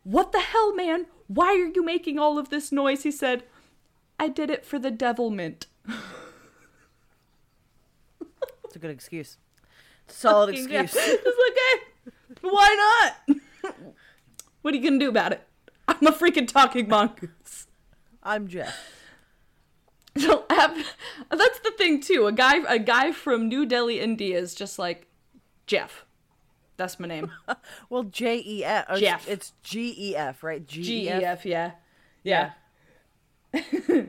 what 0.04 0.32
the 0.32 0.40
hell, 0.40 0.74
man? 0.76 1.06
Why 1.28 1.48
are 1.48 1.68
you 1.68 1.84
making 1.84 2.18
all 2.20 2.38
of 2.40 2.50
this 2.50 2.72
noise? 2.72 3.04
He 3.04 3.12
said, 3.12 3.44
I 4.20 4.28
did 4.28 4.50
it 4.50 4.66
for 4.66 4.80
the 4.80 4.92
devilment. 4.92 5.68
It's 8.64 8.76
a 8.76 8.80
good 8.80 8.92
excuse. 8.92 9.38
Solid 10.08 10.56
Yeah. 10.56 10.82
excuse. 10.84 10.96
It's 11.26 12.42
hey, 12.42 12.48
why 12.50 13.14
not? 13.28 13.38
what 14.62 14.74
are 14.74 14.78
you 14.78 14.84
gonna 14.84 15.00
do 15.00 15.10
about 15.10 15.32
it? 15.32 15.48
I'm 15.88 16.06
a 16.06 16.12
freaking 16.12 16.48
talking 16.48 16.88
mongoose. 16.88 17.68
I'm 18.22 18.48
Gef. 18.48 18.74
So 20.18 20.46
that's 20.50 21.60
the 21.60 21.72
thing 21.78 22.02
too. 22.02 22.28
A 22.28 22.32
guy, 22.32 22.58
a 22.68 22.78
guy 22.80 23.12
from 23.12 23.48
New 23.48 23.66
Delhi, 23.66 24.00
India, 24.00 24.38
is 24.38 24.54
just 24.54 24.78
like 24.78 25.08
Gef. 25.66 26.04
That's 26.80 27.00
my 27.00 27.08
name. 27.08 27.32
Well, 27.90 28.04
J 28.04 28.42
E 28.46 28.64
F. 28.64 28.88
Gef. 29.00 29.28
It's 29.28 29.54
G 29.62 29.94
E 29.98 30.16
F, 30.16 30.44
right? 30.44 30.66
G 30.66 31.06
E 31.06 31.10
F, 31.10 31.46
yeah, 31.46 31.72
yeah. 32.24 32.52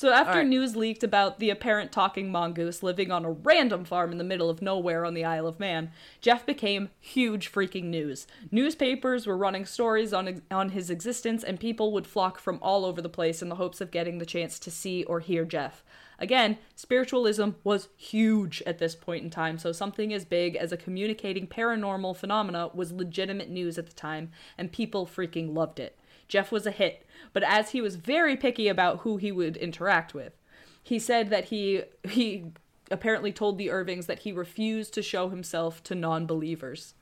So 0.00 0.10
after 0.10 0.30
Alright. 0.30 0.46
news 0.46 0.76
leaked 0.76 1.04
about 1.04 1.40
the 1.40 1.50
apparent 1.50 1.92
talking 1.92 2.32
mongoose 2.32 2.82
living 2.82 3.12
on 3.12 3.26
a 3.26 3.30
random 3.30 3.84
farm 3.84 4.12
in 4.12 4.16
the 4.16 4.24
middle 4.24 4.48
of 4.48 4.62
nowhere 4.62 5.04
on 5.04 5.12
the 5.12 5.26
Isle 5.26 5.46
of 5.46 5.60
Man, 5.60 5.92
Gef 6.22 6.46
became 6.46 6.88
huge 6.98 7.52
freaking 7.52 7.84
news. 7.84 8.26
Newspapers 8.50 9.26
were 9.26 9.36
running 9.36 9.66
stories 9.66 10.14
on 10.14 10.40
on 10.50 10.70
his 10.70 10.88
existence 10.88 11.44
and 11.44 11.60
people 11.60 11.92
would 11.92 12.06
flock 12.06 12.38
from 12.38 12.58
all 12.62 12.86
over 12.86 13.02
the 13.02 13.10
place 13.10 13.42
in 13.42 13.50
the 13.50 13.56
hopes 13.56 13.82
of 13.82 13.90
getting 13.90 14.16
the 14.16 14.24
chance 14.24 14.58
to 14.60 14.70
see 14.70 15.04
or 15.04 15.20
hear 15.20 15.44
Gef. 15.44 15.84
Again, 16.20 16.58
spiritualism 16.76 17.50
was 17.64 17.88
huge 17.96 18.62
at 18.66 18.78
this 18.78 18.94
point 18.94 19.24
in 19.24 19.30
time, 19.30 19.58
so 19.58 19.72
something 19.72 20.12
as 20.12 20.26
big 20.26 20.54
as 20.54 20.70
a 20.70 20.76
communicating 20.76 21.46
paranormal 21.46 22.14
phenomena 22.14 22.68
was 22.74 22.92
legitimate 22.92 23.48
news 23.48 23.78
at 23.78 23.86
the 23.86 23.94
time, 23.94 24.30
and 24.58 24.70
people 24.70 25.06
freaking 25.06 25.54
loved 25.54 25.80
it. 25.80 25.98
Gef 26.28 26.52
was 26.52 26.66
a 26.66 26.70
hit, 26.70 27.06
but 27.32 27.42
as 27.42 27.70
he 27.70 27.80
was 27.80 27.96
very 27.96 28.36
picky 28.36 28.68
about 28.68 28.98
who 28.98 29.16
he 29.16 29.32
would 29.32 29.56
interact 29.56 30.12
with, 30.12 30.34
he 30.82 30.98
said 30.98 31.30
that 31.30 31.46
he 31.46 31.82
he 32.08 32.52
apparently 32.90 33.32
told 33.32 33.56
the 33.56 33.70
Irvings 33.70 34.06
that 34.06 34.20
he 34.20 34.32
refused 34.32 34.92
to 34.94 35.02
show 35.02 35.30
himself 35.30 35.82
to 35.84 35.94
non-believers. 35.94 36.94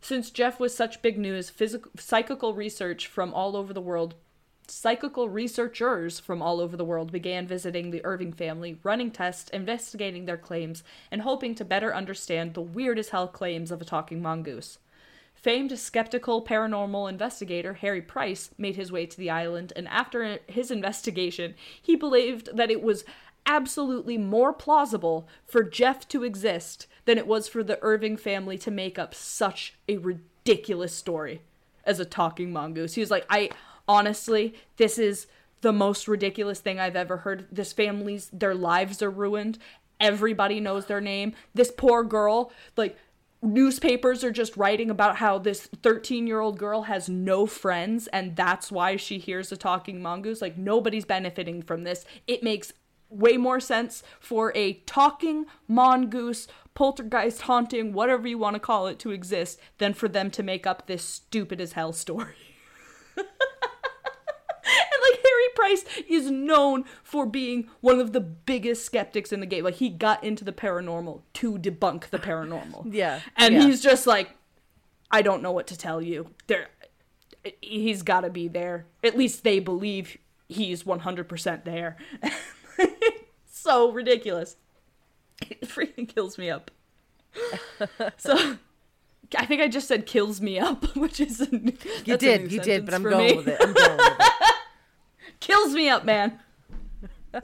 Since 0.00 0.30
Gef 0.30 0.60
was 0.60 0.76
such 0.76 1.00
big 1.00 1.18
news, 1.18 1.48
physical, 1.48 1.90
psychical 1.96 2.54
research 2.54 3.06
from 3.06 3.32
all 3.32 3.56
over 3.56 3.72
the 3.72 3.80
world, 3.80 4.14
psychical 4.70 5.28
researchers 5.28 6.18
from 6.18 6.42
all 6.42 6.60
over 6.60 6.76
the 6.76 6.84
world 6.84 7.12
began 7.12 7.46
visiting 7.46 7.90
the 7.90 8.04
Irving 8.04 8.32
family, 8.32 8.78
running 8.82 9.10
tests, 9.10 9.50
investigating 9.50 10.24
their 10.24 10.36
claims, 10.36 10.82
and 11.10 11.22
hoping 11.22 11.54
to 11.54 11.64
better 11.64 11.94
understand 11.94 12.54
the 12.54 12.60
weird 12.60 12.98
as 12.98 13.10
hell 13.10 13.28
claims 13.28 13.70
of 13.70 13.80
a 13.80 13.84
talking 13.84 14.20
mongoose. 14.20 14.78
Famed 15.34 15.78
skeptical 15.78 16.44
paranormal 16.44 17.08
investigator 17.08 17.74
Harry 17.74 18.02
Price 18.02 18.50
made 18.58 18.76
his 18.76 18.90
way 18.90 19.06
to 19.06 19.16
the 19.16 19.30
island, 19.30 19.72
and 19.76 19.86
after 19.88 20.38
his 20.46 20.70
investigation, 20.70 21.54
he 21.80 21.94
believed 21.94 22.56
that 22.56 22.70
it 22.70 22.82
was 22.82 23.04
absolutely 23.46 24.18
more 24.18 24.52
plausible 24.52 25.28
for 25.46 25.62
Gef 25.62 26.08
to 26.08 26.24
exist 26.24 26.86
than 27.04 27.18
it 27.18 27.26
was 27.26 27.46
for 27.46 27.62
the 27.62 27.78
Irving 27.82 28.16
family 28.16 28.58
to 28.58 28.70
make 28.70 28.98
up 28.98 29.14
such 29.14 29.74
a 29.88 29.98
ridiculous 29.98 30.94
story 30.94 31.42
as 31.84 32.00
a 32.00 32.04
talking 32.04 32.52
mongoose. 32.52 32.94
He 32.94 33.00
was 33.00 33.10
like, 33.12 33.24
I 33.30 33.50
honestly, 33.88 34.54
this 34.76 34.98
is 34.98 35.26
the 35.60 35.72
most 35.72 36.06
ridiculous 36.06 36.60
thing 36.60 36.78
I've 36.78 36.96
ever 36.96 37.18
heard. 37.18 37.46
This 37.50 37.72
family's, 37.72 38.28
their 38.32 38.54
lives 38.54 39.02
are 39.02 39.10
ruined. 39.10 39.58
Everybody 39.98 40.60
knows 40.60 40.86
their 40.86 41.00
name. 41.00 41.34
This 41.54 41.70
poor 41.70 42.04
girl, 42.04 42.52
like, 42.76 42.96
newspapers 43.42 44.24
are 44.24 44.30
just 44.30 44.56
writing 44.56 44.90
about 44.90 45.16
how 45.16 45.38
this 45.38 45.66
13 45.82 46.26
year 46.26 46.40
old 46.40 46.58
girl 46.58 46.82
has 46.82 47.08
no 47.08 47.46
friends 47.46 48.06
and 48.08 48.34
that's 48.34 48.72
why 48.72 48.96
she 48.96 49.18
hears 49.18 49.52
a 49.52 49.56
talking 49.56 50.02
mongoose. 50.02 50.42
Like, 50.42 50.58
nobody's 50.58 51.04
benefiting 51.04 51.62
from 51.62 51.84
this. 51.84 52.04
It 52.26 52.42
makes 52.42 52.72
way 53.08 53.36
more 53.36 53.60
sense 53.60 54.02
for 54.20 54.52
a 54.54 54.74
talking 54.86 55.46
mongoose, 55.68 56.48
poltergeist 56.74 57.42
haunting, 57.42 57.92
whatever 57.92 58.26
you 58.26 58.38
want 58.38 58.54
to 58.54 58.60
call 58.60 58.86
it, 58.86 58.98
to 59.00 59.10
exist 59.10 59.60
than 59.78 59.94
for 59.94 60.08
them 60.08 60.30
to 60.32 60.42
make 60.42 60.66
up 60.66 60.86
this 60.86 61.02
stupid 61.02 61.60
as 61.60 61.72
hell 61.72 61.92
story. 61.92 62.34
and 64.92 65.02
like 65.12 65.20
Harry 65.24 65.48
Price 65.54 65.84
is 66.08 66.30
known 66.30 66.84
for 67.02 67.26
being 67.26 67.68
one 67.80 68.00
of 68.00 68.12
the 68.12 68.20
biggest 68.20 68.84
skeptics 68.84 69.32
in 69.32 69.40
the 69.40 69.46
game. 69.46 69.64
Like 69.64 69.74
he 69.76 69.88
got 69.88 70.22
into 70.24 70.44
the 70.44 70.52
paranormal 70.52 71.22
to 71.34 71.58
debunk 71.58 72.10
the 72.10 72.18
paranormal. 72.18 72.92
Yeah, 72.96 73.20
And 73.36 73.54
yeah. 73.54 73.62
he's 73.62 73.82
just 73.82 74.06
like 74.06 74.30
I 75.10 75.22
don't 75.22 75.42
know 75.42 75.52
what 75.52 75.66
to 75.68 75.78
tell 75.78 76.00
you. 76.02 76.30
There 76.46 76.68
he's 77.60 78.02
got 78.02 78.20
to 78.22 78.30
be 78.30 78.48
there. 78.48 78.86
At 79.04 79.16
least 79.16 79.44
they 79.44 79.58
believe 79.58 80.18
he's 80.48 80.82
100% 80.84 81.64
there. 81.64 81.96
so 83.50 83.90
ridiculous. 83.92 84.56
It 85.42 85.62
freaking 85.62 86.08
kills 86.08 86.38
me 86.38 86.50
up. 86.50 86.70
so 88.16 88.56
I 89.36 89.46
think 89.46 89.60
I 89.60 89.68
just 89.68 89.88
said 89.88 90.06
kills 90.06 90.40
me 90.40 90.58
up, 90.58 90.96
which 90.96 91.20
is 91.20 91.40
a, 91.40 91.48
You 92.04 92.16
did, 92.16 92.50
you 92.52 92.60
did, 92.60 92.84
but 92.84 92.94
I'm 92.94 93.02
going 93.02 93.26
me. 93.26 93.36
with 93.36 93.48
it. 93.48 93.58
I'm 93.60 93.72
going 93.72 93.96
with 93.96 94.16
it. 94.20 94.54
Kills 95.40 95.74
me 95.74 95.88
up, 95.88 96.04
man. 96.04 96.40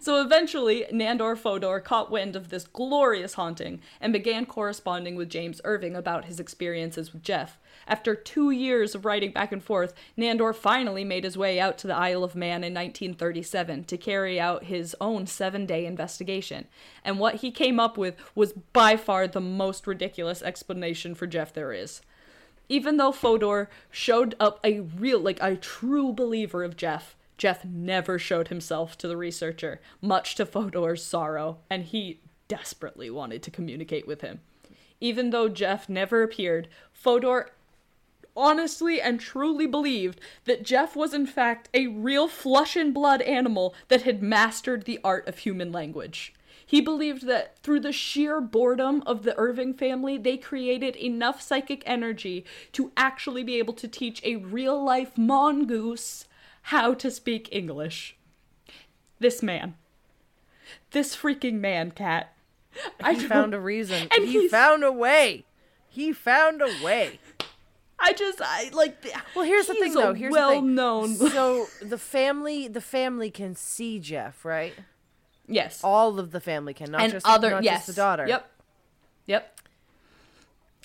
so 0.00 0.20
eventually, 0.20 0.86
Nandor 0.92 1.36
Fodor 1.36 1.80
caught 1.80 2.10
wind 2.10 2.36
of 2.36 2.50
this 2.50 2.66
glorious 2.66 3.34
haunting 3.34 3.80
and 4.00 4.12
began 4.12 4.46
corresponding 4.46 5.16
with 5.16 5.28
James 5.28 5.60
Irving 5.64 5.96
about 5.96 6.26
his 6.26 6.38
experiences 6.40 7.12
with 7.12 7.22
Gef. 7.22 7.58
After 7.86 8.14
two 8.14 8.50
years 8.50 8.94
of 8.94 9.04
writing 9.04 9.32
back 9.32 9.50
and 9.50 9.62
forth, 9.62 9.94
Nandor 10.16 10.54
finally 10.54 11.04
made 11.04 11.24
his 11.24 11.38
way 11.38 11.58
out 11.58 11.78
to 11.78 11.86
the 11.86 11.96
Isle 11.96 12.22
of 12.22 12.34
Man 12.34 12.62
in 12.62 12.74
1937 12.74 13.84
to 13.84 13.96
carry 13.96 14.38
out 14.38 14.64
his 14.64 14.94
own 15.00 15.26
seven 15.26 15.64
day 15.64 15.86
investigation. 15.86 16.66
And 17.02 17.18
what 17.18 17.36
he 17.36 17.50
came 17.50 17.80
up 17.80 17.96
with 17.96 18.16
was 18.34 18.52
by 18.52 18.96
far 18.96 19.26
the 19.26 19.40
most 19.40 19.86
ridiculous 19.86 20.42
explanation 20.42 21.14
for 21.14 21.26
Gef 21.26 21.52
there 21.52 21.72
is 21.72 22.02
even 22.68 22.96
though 22.96 23.12
Fodor 23.12 23.68
showed 23.90 24.34
up 24.38 24.60
a 24.64 24.80
real, 24.80 25.20
like 25.20 25.38
a 25.40 25.56
true 25.56 26.12
believer 26.12 26.62
of 26.62 26.76
Gef, 26.76 27.16
Gef 27.36 27.64
never 27.64 28.18
showed 28.18 28.48
himself 28.48 28.98
to 28.98 29.08
the 29.08 29.16
researcher, 29.16 29.80
much 30.02 30.34
to 30.34 30.44
Fodor's 30.44 31.04
sorrow, 31.04 31.58
and 31.70 31.84
he 31.84 32.20
desperately 32.48 33.10
wanted 33.10 33.42
to 33.44 33.50
communicate 33.50 34.06
with 34.06 34.22
him. 34.22 34.40
Even 35.00 35.30
though 35.30 35.48
Gef 35.48 35.88
never 35.88 36.22
appeared, 36.22 36.68
Fodor 36.92 37.50
honestly 38.36 39.00
and 39.00 39.18
truly 39.18 39.66
believed 39.66 40.20
that 40.44 40.62
Gef 40.62 40.94
was 40.94 41.12
in 41.12 41.26
fact 41.26 41.68
a 41.74 41.88
real 41.88 42.28
flesh 42.28 42.76
and 42.76 42.94
blood 42.94 43.20
animal 43.22 43.74
that 43.88 44.02
had 44.02 44.22
mastered 44.22 44.84
the 44.84 45.00
art 45.02 45.26
of 45.26 45.38
human 45.38 45.72
language. 45.72 46.32
He 46.68 46.82
believed 46.82 47.26
that 47.26 47.58
through 47.60 47.80
the 47.80 47.94
sheer 47.94 48.42
boredom 48.42 49.02
of 49.06 49.22
the 49.22 49.34
Irving 49.38 49.72
family, 49.72 50.18
they 50.18 50.36
created 50.36 50.96
enough 50.96 51.40
psychic 51.40 51.82
energy 51.86 52.44
to 52.72 52.92
actually 52.94 53.42
be 53.42 53.58
able 53.58 53.72
to 53.72 53.88
teach 53.88 54.22
a 54.22 54.36
real 54.36 54.84
life 54.84 55.16
mongoose 55.16 56.26
how 56.64 56.92
to 56.92 57.10
speak 57.10 57.48
English. 57.50 58.18
This 59.18 59.42
man. 59.42 59.76
This 60.90 61.16
freaking 61.16 61.54
man, 61.54 61.90
Kat. 61.90 62.34
I 63.02 63.14
found 63.14 63.54
a 63.54 63.60
reason. 63.60 64.08
And 64.14 64.28
he 64.28 64.46
found 64.46 64.84
a 64.84 64.92
way. 64.92 65.46
He 65.88 66.12
found 66.12 66.60
a 66.60 66.84
way. 66.84 67.18
I 67.98 68.12
just 68.12 68.42
I 68.42 68.68
like 68.74 69.00
the, 69.00 69.12
Well, 69.34 69.46
here's 69.46 69.68
the 69.68 69.74
thing, 69.74 69.94
though. 69.94 70.12
Here's 70.12 70.34
the 70.34 70.38
thing. 70.38 70.76
well-known. 70.76 71.14
So 71.14 71.66
the 71.80 71.96
family, 71.96 72.68
the 72.68 72.82
family 72.82 73.30
can 73.30 73.54
see 73.54 73.98
Gef, 73.98 74.44
right? 74.44 74.74
Yes. 75.48 75.82
All 75.82 76.18
of 76.18 76.30
the 76.30 76.40
family 76.40 76.74
can, 76.74 76.90
not 76.92 77.00
and 77.00 77.12
just 77.12 77.26
other 77.26 77.50
not 77.50 77.64
yes 77.64 77.86
just 77.86 77.86
the 77.88 77.92
daughter. 77.94 78.26
Yep. 78.26 78.50
Yep. 79.26 79.60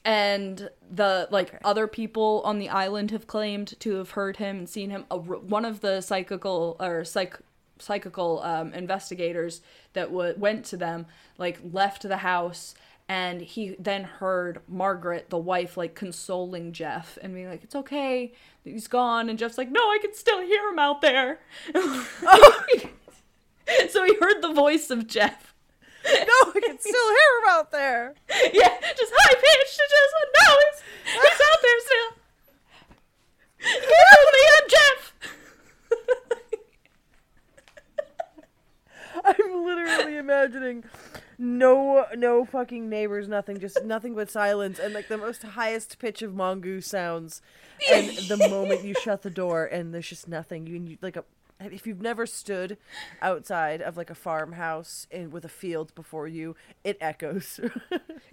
And 0.05 0.69
the 0.89 1.27
like 1.31 1.59
other 1.63 1.87
people 1.87 2.41
on 2.45 2.59
the 2.59 2.69
island 2.69 3.11
have 3.11 3.27
claimed 3.27 3.79
to 3.79 3.95
have 3.95 4.11
heard 4.11 4.37
him 4.37 4.59
and 4.59 4.69
seen 4.69 4.89
him. 4.89 5.05
A 5.11 5.17
one 5.17 5.65
of 5.65 5.81
the 5.81 6.01
psychical 6.01 6.75
or 6.79 7.05
psych 7.05 7.39
psychical 7.79 8.41
um, 8.43 8.73
investigators 8.73 9.61
that 9.93 10.07
w- 10.09 10.35
went 10.37 10.65
to 10.65 10.77
them 10.77 11.05
like 11.37 11.59
left 11.71 12.03
the 12.03 12.17
house 12.17 12.75
and 13.09 13.41
he 13.41 13.75
then 13.77 14.05
heard 14.05 14.61
Margaret, 14.67 15.29
the 15.29 15.37
wife, 15.37 15.75
like 15.75 15.93
consoling 15.93 16.71
Gef 16.71 17.17
and 17.21 17.33
being 17.33 17.49
like, 17.49 17.63
"It's 17.63 17.75
okay, 17.75 18.33
he's 18.63 18.87
gone." 18.87 19.29
And 19.29 19.37
Gef's 19.37 19.57
like, 19.57 19.69
"No, 19.69 19.81
I 19.81 19.99
can 20.01 20.13
still 20.13 20.41
hear 20.41 20.69
him 20.69 20.79
out 20.79 21.01
there." 21.01 21.39
so 23.89 24.03
he 24.03 24.15
heard 24.19 24.41
the 24.41 24.53
voice 24.53 24.89
of 24.89 25.07
Gef. 25.07 25.49
No, 26.05 26.51
I 26.53 26.59
can 26.59 26.77
still 26.79 27.09
hear 27.09 27.31
him 27.39 27.49
out 27.49 27.71
there. 27.71 28.13
yeah, 28.53 28.77
just 28.97 29.13
high 29.15 29.35
pitched 29.35 29.79
just 29.79 30.13
no, 30.35 30.57
he's 30.59 30.81
he's 31.13 31.41
out 31.41 31.61
there 31.63 31.79
still. 31.79 32.11
Heard 33.63 34.31
me, 34.33 34.43
I'm 34.57 34.67
Gef. 34.69 35.13
I'm 39.23 39.65
literally 39.65 40.17
imagining 40.17 40.83
no 41.37 42.05
no 42.15 42.45
fucking 42.45 42.89
neighbors, 42.89 43.27
nothing, 43.27 43.59
just 43.59 43.83
nothing 43.83 44.13
but 44.13 44.29
silence 44.29 44.79
and 44.79 44.93
like 44.93 45.07
the 45.07 45.17
most 45.17 45.43
highest 45.43 45.99
pitch 45.99 46.21
of 46.21 46.33
mongoose 46.33 46.87
sounds. 46.87 47.41
And 47.91 48.09
the 48.09 48.37
moment 48.49 48.83
you 48.83 48.93
shut 48.93 49.21
the 49.21 49.29
door 49.29 49.65
and 49.65 49.93
there's 49.93 50.07
just 50.07 50.27
nothing, 50.27 50.67
you, 50.67 50.81
you 50.81 50.97
like 51.01 51.15
a 51.15 51.23
if 51.71 51.87
you've 51.87 52.01
never 52.01 52.25
stood 52.25 52.77
outside 53.21 53.81
of 53.81 53.95
like 53.97 54.09
a 54.09 54.15
farmhouse 54.15 55.07
and 55.11 55.31
with 55.31 55.45
a 55.45 55.49
field 55.49 55.93
before 55.95 56.27
you, 56.27 56.55
it 56.83 56.97
echoes. 56.99 57.59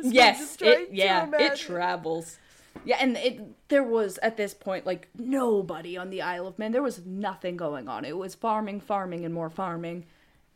Yes, 0.03 0.57
it 0.61 0.89
yeah, 0.93 1.29
it 1.35 1.59
travels. 1.59 2.39
Yeah, 2.85 2.97
and 3.01 3.17
it 3.19 3.69
there 3.69 3.83
was 3.83 4.19
at 4.23 4.37
this 4.39 4.55
point 4.55 4.87
like 4.87 5.09
nobody 5.19 5.97
on 5.97 6.09
the 6.11 6.23
Isle 6.23 6.47
of 6.47 6.59
Man. 6.59 6.73
There 6.73 6.83
was 6.83 7.05
nothing 7.05 7.57
going 7.57 7.87
on. 7.87 8.05
It 8.05 8.17
was 8.17 8.35
farming, 8.35 8.81
farming, 8.81 9.25
and 9.27 9.35
more 9.35 9.51
farming, 9.51 10.07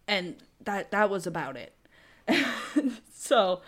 and 0.08 0.36
that 0.64 0.90
that 0.92 1.10
was 1.10 1.26
about 1.26 1.56
it. 1.56 1.74
so, 3.14 3.60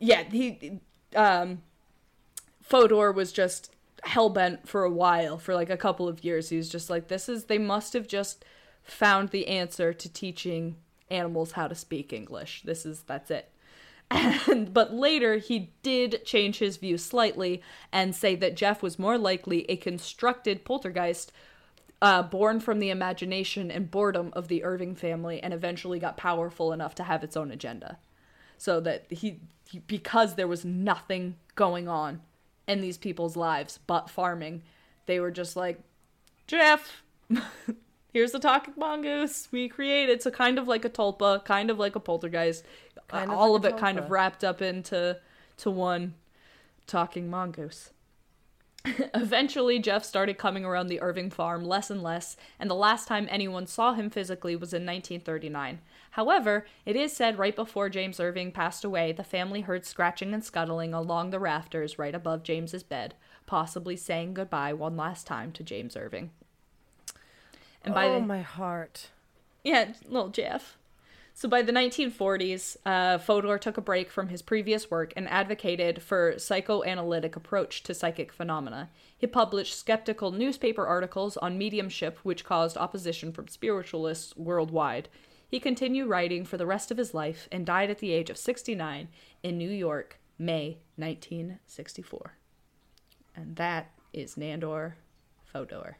yeah, 0.00 0.24
he 0.24 0.80
um, 1.14 1.62
Fodor 2.62 3.12
was 3.12 3.32
just 3.32 3.71
hell 4.02 4.28
bent 4.28 4.68
for 4.68 4.84
a 4.84 4.90
while, 4.90 5.38
for 5.38 5.54
like 5.54 5.70
a 5.70 5.76
couple 5.76 6.08
of 6.08 6.24
years. 6.24 6.48
He 6.48 6.56
was 6.56 6.68
just 6.68 6.90
like, 6.90 7.08
this 7.08 7.28
is 7.28 7.44
they 7.44 7.58
must 7.58 7.92
have 7.92 8.06
just 8.06 8.44
found 8.82 9.30
the 9.30 9.46
answer 9.46 9.92
to 9.92 10.12
teaching 10.12 10.76
animals 11.10 11.52
how 11.52 11.68
to 11.68 11.74
speak 11.74 12.12
English. 12.12 12.62
This 12.64 12.84
is 12.84 13.02
that's 13.02 13.30
it. 13.30 13.48
And, 14.10 14.74
but 14.74 14.92
later 14.92 15.36
he 15.36 15.70
did 15.82 16.22
change 16.26 16.58
his 16.58 16.76
view 16.76 16.98
slightly 16.98 17.62
and 17.90 18.14
say 18.14 18.34
that 18.36 18.56
Gef 18.56 18.82
was 18.82 18.98
more 18.98 19.16
likely 19.16 19.64
a 19.70 19.76
constructed 19.76 20.66
poltergeist 20.66 21.32
uh, 22.02 22.22
born 22.22 22.60
from 22.60 22.78
the 22.78 22.90
imagination 22.90 23.70
and 23.70 23.90
boredom 23.90 24.30
of 24.34 24.48
the 24.48 24.64
Irving 24.64 24.94
family 24.94 25.42
and 25.42 25.54
eventually 25.54 25.98
got 25.98 26.16
powerful 26.18 26.72
enough 26.72 26.94
to 26.96 27.04
have 27.04 27.24
its 27.24 27.36
own 27.36 27.50
agenda. 27.50 27.98
So 28.58 28.80
that 28.80 29.06
he, 29.08 29.40
he 29.70 29.78
because 29.78 30.34
there 30.34 30.48
was 30.48 30.64
nothing 30.64 31.36
going 31.54 31.88
on 31.88 32.20
in 32.66 32.80
these 32.80 32.98
people's 32.98 33.36
lives 33.36 33.78
but 33.86 34.10
farming, 34.10 34.62
they 35.06 35.20
were 35.20 35.30
just 35.30 35.56
like, 35.56 35.80
Gef, 36.46 37.02
here's 38.12 38.32
the 38.32 38.38
talking 38.38 38.74
mongoose 38.76 39.48
we 39.50 39.68
created. 39.68 40.22
So 40.22 40.30
kind 40.30 40.58
of 40.58 40.68
like 40.68 40.84
a 40.84 40.90
tulpa, 40.90 41.44
kind 41.44 41.70
of 41.70 41.78
like 41.78 41.96
a 41.96 42.00
poltergeist, 42.00 42.64
Kind 43.08 43.30
uh, 43.30 43.34
of 43.34 43.38
all 43.38 43.52
like 43.52 43.64
of 43.64 43.74
it 43.74 43.80
kind 43.80 43.98
of 43.98 44.10
wrapped 44.10 44.44
up 44.44 44.62
into 44.62 45.18
to 45.58 45.70
one 45.70 46.14
talking 46.86 47.28
mongoose. 47.28 47.90
Eventually, 49.14 49.78
Gef 49.80 50.04
started 50.04 50.38
coming 50.38 50.64
around 50.64 50.88
the 50.88 51.00
Irving 51.00 51.30
farm 51.30 51.64
less 51.64 51.88
and 51.88 52.02
less, 52.02 52.36
and 52.58 52.68
the 52.68 52.74
last 52.74 53.06
time 53.06 53.28
anyone 53.30 53.66
saw 53.66 53.92
him 53.92 54.10
physically 54.10 54.56
was 54.56 54.72
in 54.72 54.84
1939. 54.84 55.80
However, 56.12 56.66
it 56.84 56.94
is 56.94 57.10
said 57.10 57.38
right 57.38 57.56
before 57.56 57.88
James 57.88 58.20
Irving 58.20 58.52
passed 58.52 58.84
away, 58.84 59.12
the 59.12 59.24
family 59.24 59.62
heard 59.62 59.86
scratching 59.86 60.34
and 60.34 60.44
scuttling 60.44 60.92
along 60.92 61.30
the 61.30 61.38
rafters 61.38 61.98
right 61.98 62.14
above 62.14 62.42
James's 62.42 62.82
bed, 62.82 63.14
possibly 63.46 63.96
saying 63.96 64.34
goodbye 64.34 64.74
one 64.74 64.94
last 64.94 65.26
time 65.26 65.52
to 65.52 65.62
James 65.62 65.96
Irving. 65.96 66.30
And 67.82 67.94
by 67.94 68.08
oh 68.08 68.20
the, 68.20 68.26
my 68.26 68.42
heart. 68.42 69.08
yeah, 69.64 69.92
little 70.06 70.28
Gef. 70.28 70.76
So 71.32 71.48
by 71.48 71.62
the 71.62 71.72
1940s, 71.72 72.76
uh, 72.84 73.16
Fodor 73.16 73.56
took 73.56 73.78
a 73.78 73.80
break 73.80 74.10
from 74.10 74.28
his 74.28 74.42
previous 74.42 74.90
work 74.90 75.14
and 75.16 75.26
advocated 75.30 76.02
for 76.02 76.38
psychoanalytic 76.38 77.36
approach 77.36 77.82
to 77.84 77.94
psychic 77.94 78.34
phenomena. 78.34 78.90
He 79.16 79.26
published 79.26 79.78
skeptical 79.78 80.30
newspaper 80.30 80.86
articles 80.86 81.38
on 81.38 81.56
mediumship, 81.56 82.18
which 82.22 82.44
caused 82.44 82.76
opposition 82.76 83.32
from 83.32 83.48
spiritualists 83.48 84.36
worldwide. 84.36 85.08
He 85.52 85.60
continued 85.60 86.08
writing 86.08 86.46
for 86.46 86.56
the 86.56 86.64
rest 86.64 86.90
of 86.90 86.96
his 86.96 87.12
life 87.12 87.46
and 87.52 87.66
died 87.66 87.90
at 87.90 87.98
the 87.98 88.10
age 88.10 88.30
of 88.30 88.38
69 88.38 89.08
in 89.42 89.58
New 89.58 89.68
York, 89.68 90.18
May 90.38 90.78
1964. 90.96 92.32
And 93.36 93.56
that 93.56 93.90
is 94.14 94.36
Nandor 94.36 94.94
Fodor. 95.44 95.98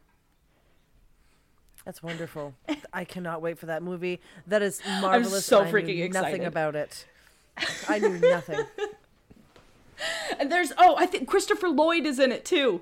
That's 1.84 2.02
wonderful. 2.02 2.54
I 2.94 3.04
cannot 3.04 3.42
wait 3.42 3.58
for 3.58 3.66
that 3.66 3.82
movie. 3.82 4.22
That 4.46 4.62
is 4.62 4.80
marvelous. 5.02 5.44
so 5.44 5.58
and 5.58 5.68
I 5.68 5.70
knew 5.82 6.08
freaking 6.08 6.12
Nothing 6.14 6.44
about 6.46 6.74
it. 6.74 7.04
I 7.86 7.98
knew 7.98 8.18
nothing. 8.18 8.64
And 10.40 10.50
there's 10.50 10.72
oh, 10.78 10.96
I 10.98 11.06
think 11.06 11.28
Christopher 11.28 11.68
Lloyd 11.68 12.06
is 12.06 12.18
in 12.18 12.32
it 12.32 12.44
too. 12.44 12.80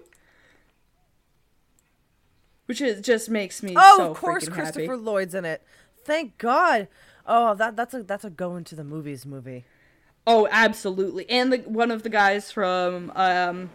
Which 2.64 2.81
is 2.81 3.03
just 3.03 3.29
makes 3.29 3.62
me 3.62 3.75
Oh, 3.77 3.97
so 3.99 4.11
of 4.12 4.16
course, 4.16 4.49
Christopher 4.49 4.93
happy. 4.93 5.03
Lloyd's 5.03 5.35
in 5.35 5.45
it. 5.45 5.62
Thank 6.05 6.39
God. 6.39 6.89
Oh, 7.27 7.55
that 7.55 7.77
that's 7.77 7.95
a 7.95 8.03
that's 8.03 8.25
a 8.25 8.31
go 8.31 8.57
into 8.57 8.75
the 8.75 8.85
movies 8.85 9.25
movie. 9.27 9.65
Oh, 10.27 10.49
absolutely. 10.51 11.29
And 11.31 11.53
the 11.53 11.59
one 11.59 11.91
of 11.91 12.03
the 12.03 12.09
guys 12.09 12.51
from 12.51 13.13
um 13.15 13.71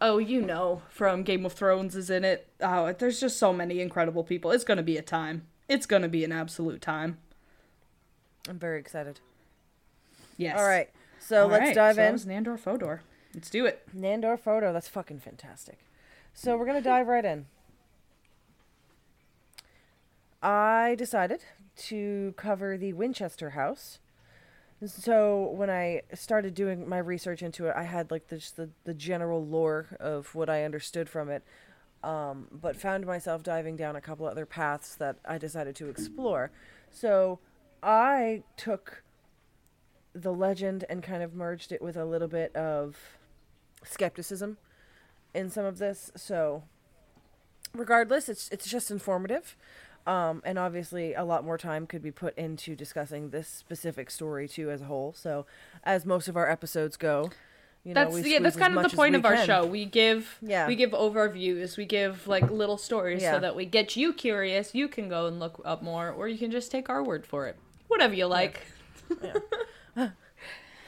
oh, 0.00 0.18
you 0.18 0.40
know, 0.40 0.82
from 0.88 1.22
Game 1.22 1.44
of 1.44 1.52
Thrones 1.52 1.96
is 1.96 2.10
in 2.10 2.24
it. 2.24 2.48
Oh, 2.60 2.92
there's 2.92 3.20
just 3.20 3.36
so 3.38 3.52
many 3.52 3.80
incredible 3.80 4.24
people. 4.24 4.50
It's 4.50 4.64
going 4.64 4.76
to 4.76 4.82
be 4.82 4.96
a 4.96 5.02
time. 5.02 5.46
It's 5.68 5.86
going 5.86 6.02
to 6.02 6.08
be 6.08 6.24
an 6.24 6.32
absolute 6.32 6.80
time. 6.80 7.18
I'm 8.48 8.58
very 8.58 8.80
excited. 8.80 9.20
Yes. 10.36 10.58
All 10.58 10.66
right, 10.66 10.88
so 11.18 11.42
All 11.42 11.48
let's 11.48 11.66
right, 11.66 11.74
dive 11.74 11.96
so 11.96 12.02
in. 12.04 12.12
was 12.12 12.26
Nandor 12.26 12.58
Fodor. 12.58 13.02
Let's 13.34 13.50
do 13.50 13.66
it. 13.66 13.82
Nandor 13.94 14.38
photo. 14.38 14.72
That's 14.72 14.88
fucking 14.88 15.20
fantastic. 15.20 15.78
So 16.32 16.56
we're 16.56 16.66
gonna 16.66 16.80
dive 16.80 17.08
right 17.08 17.24
in. 17.24 17.46
I 20.42 20.94
decided 20.96 21.40
to 21.78 22.34
cover 22.36 22.76
the 22.76 22.92
Winchester 22.92 23.50
House. 23.50 23.98
So 24.86 25.50
when 25.50 25.70
I 25.70 26.02
started 26.14 26.54
doing 26.54 26.88
my 26.88 26.98
research 26.98 27.42
into 27.42 27.66
it, 27.66 27.74
I 27.76 27.82
had 27.82 28.10
like 28.10 28.28
the, 28.28 28.36
just 28.36 28.56
the 28.56 28.70
the 28.84 28.94
general 28.94 29.44
lore 29.44 29.96
of 29.98 30.34
what 30.34 30.48
I 30.48 30.64
understood 30.64 31.08
from 31.08 31.30
it, 31.30 31.42
um, 32.04 32.46
but 32.52 32.76
found 32.76 33.04
myself 33.04 33.42
diving 33.42 33.76
down 33.76 33.96
a 33.96 34.00
couple 34.00 34.26
other 34.26 34.46
paths 34.46 34.94
that 34.96 35.16
I 35.24 35.38
decided 35.38 35.74
to 35.76 35.88
explore. 35.88 36.52
So 36.90 37.40
I 37.82 38.44
took 38.56 39.02
the 40.14 40.32
legend 40.32 40.84
and 40.88 41.02
kind 41.02 41.22
of 41.22 41.34
merged 41.34 41.72
it 41.72 41.82
with 41.82 41.96
a 41.96 42.04
little 42.04 42.28
bit 42.28 42.54
of 42.54 42.96
skepticism 43.84 44.58
in 45.34 45.50
some 45.50 45.64
of 45.64 45.78
this. 45.78 46.10
So 46.16 46.62
regardless, 47.74 48.28
it's 48.28 48.48
it's 48.50 48.68
just 48.68 48.90
informative. 48.90 49.56
Um, 50.08 50.40
and 50.44 50.58
obviously, 50.58 51.12
a 51.12 51.22
lot 51.22 51.44
more 51.44 51.58
time 51.58 51.86
could 51.86 52.02
be 52.02 52.10
put 52.10 52.36
into 52.38 52.74
discussing 52.74 53.28
this 53.28 53.46
specific 53.46 54.10
story 54.10 54.48
too 54.48 54.70
as 54.70 54.80
a 54.80 54.86
whole. 54.86 55.12
So, 55.14 55.44
as 55.84 56.06
most 56.06 56.28
of 56.28 56.36
our 56.36 56.50
episodes 56.50 56.96
go, 56.96 57.30
you 57.84 57.92
know, 57.92 58.10
That's 58.10 58.26
yeah. 58.26 58.38
That's 58.38 58.56
kind 58.56 58.76
of 58.76 58.90
the 58.90 58.96
point 58.96 59.14
of 59.16 59.24
our 59.26 59.34
can. 59.34 59.46
show. 59.46 59.66
We 59.66 59.84
give 59.84 60.38
Yeah. 60.40 60.66
we 60.66 60.76
give 60.76 60.90
overviews. 60.92 61.76
We 61.76 61.84
give 61.84 62.26
like 62.26 62.50
little 62.50 62.78
stories 62.78 63.20
Yeah. 63.22 63.32
so 63.34 63.40
that 63.40 63.54
we 63.54 63.66
get 63.66 63.96
you 63.96 64.14
curious. 64.14 64.74
You 64.74 64.88
can 64.88 65.10
go 65.10 65.26
and 65.26 65.38
look 65.38 65.60
up 65.64 65.82
more, 65.82 66.10
or 66.10 66.26
you 66.26 66.38
can 66.38 66.50
just 66.50 66.70
take 66.72 66.88
our 66.88 67.02
word 67.04 67.26
for 67.26 67.46
it. 67.46 67.56
Whatever 67.88 68.14
you 68.14 68.26
like. 68.26 68.62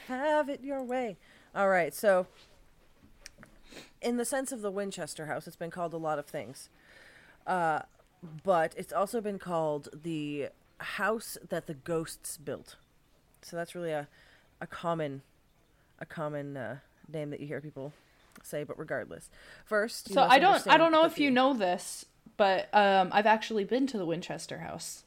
Have 0.08 0.48
it 0.48 0.62
your 0.62 0.82
way. 0.82 1.16
All 1.54 1.68
right. 1.68 1.94
So, 1.94 2.26
in 4.00 4.16
the 4.16 4.24
sense 4.24 4.50
of 4.50 4.62
the 4.62 4.70
Winchester 4.70 5.26
House, 5.26 5.46
it's 5.46 5.56
been 5.56 5.70
called 5.70 5.92
a 5.94 5.98
lot 5.98 6.18
of 6.18 6.26
things. 6.26 6.68
Uh, 7.46 7.80
but 8.22 8.74
it's 8.76 8.92
also 8.92 9.20
been 9.20 9.38
called 9.38 9.88
the 10.02 10.48
house 10.78 11.38
that 11.48 11.66
the 11.66 11.74
ghosts 11.74 12.36
built. 12.36 12.76
So 13.42 13.56
that's 13.56 13.74
really 13.74 13.92
a, 13.92 14.08
a 14.60 14.66
common, 14.66 15.22
a 15.98 16.06
common 16.06 16.56
uh, 16.56 16.76
name 17.12 17.30
that 17.30 17.40
you 17.40 17.46
hear 17.46 17.60
people 17.60 17.92
say. 18.42 18.64
But 18.64 18.78
regardless, 18.78 19.30
first. 19.64 20.08
you 20.10 20.14
So 20.14 20.22
I 20.22 20.38
don't 20.38 20.66
I 20.66 20.76
don't 20.76 20.92
know 20.92 21.04
if 21.04 21.18
you 21.18 21.30
know 21.30 21.54
this, 21.54 22.06
but 22.36 22.68
um, 22.74 23.10
I've 23.12 23.26
actually 23.26 23.64
been 23.64 23.86
to 23.88 23.98
the 23.98 24.06
Winchester 24.06 24.58
House. 24.58 25.04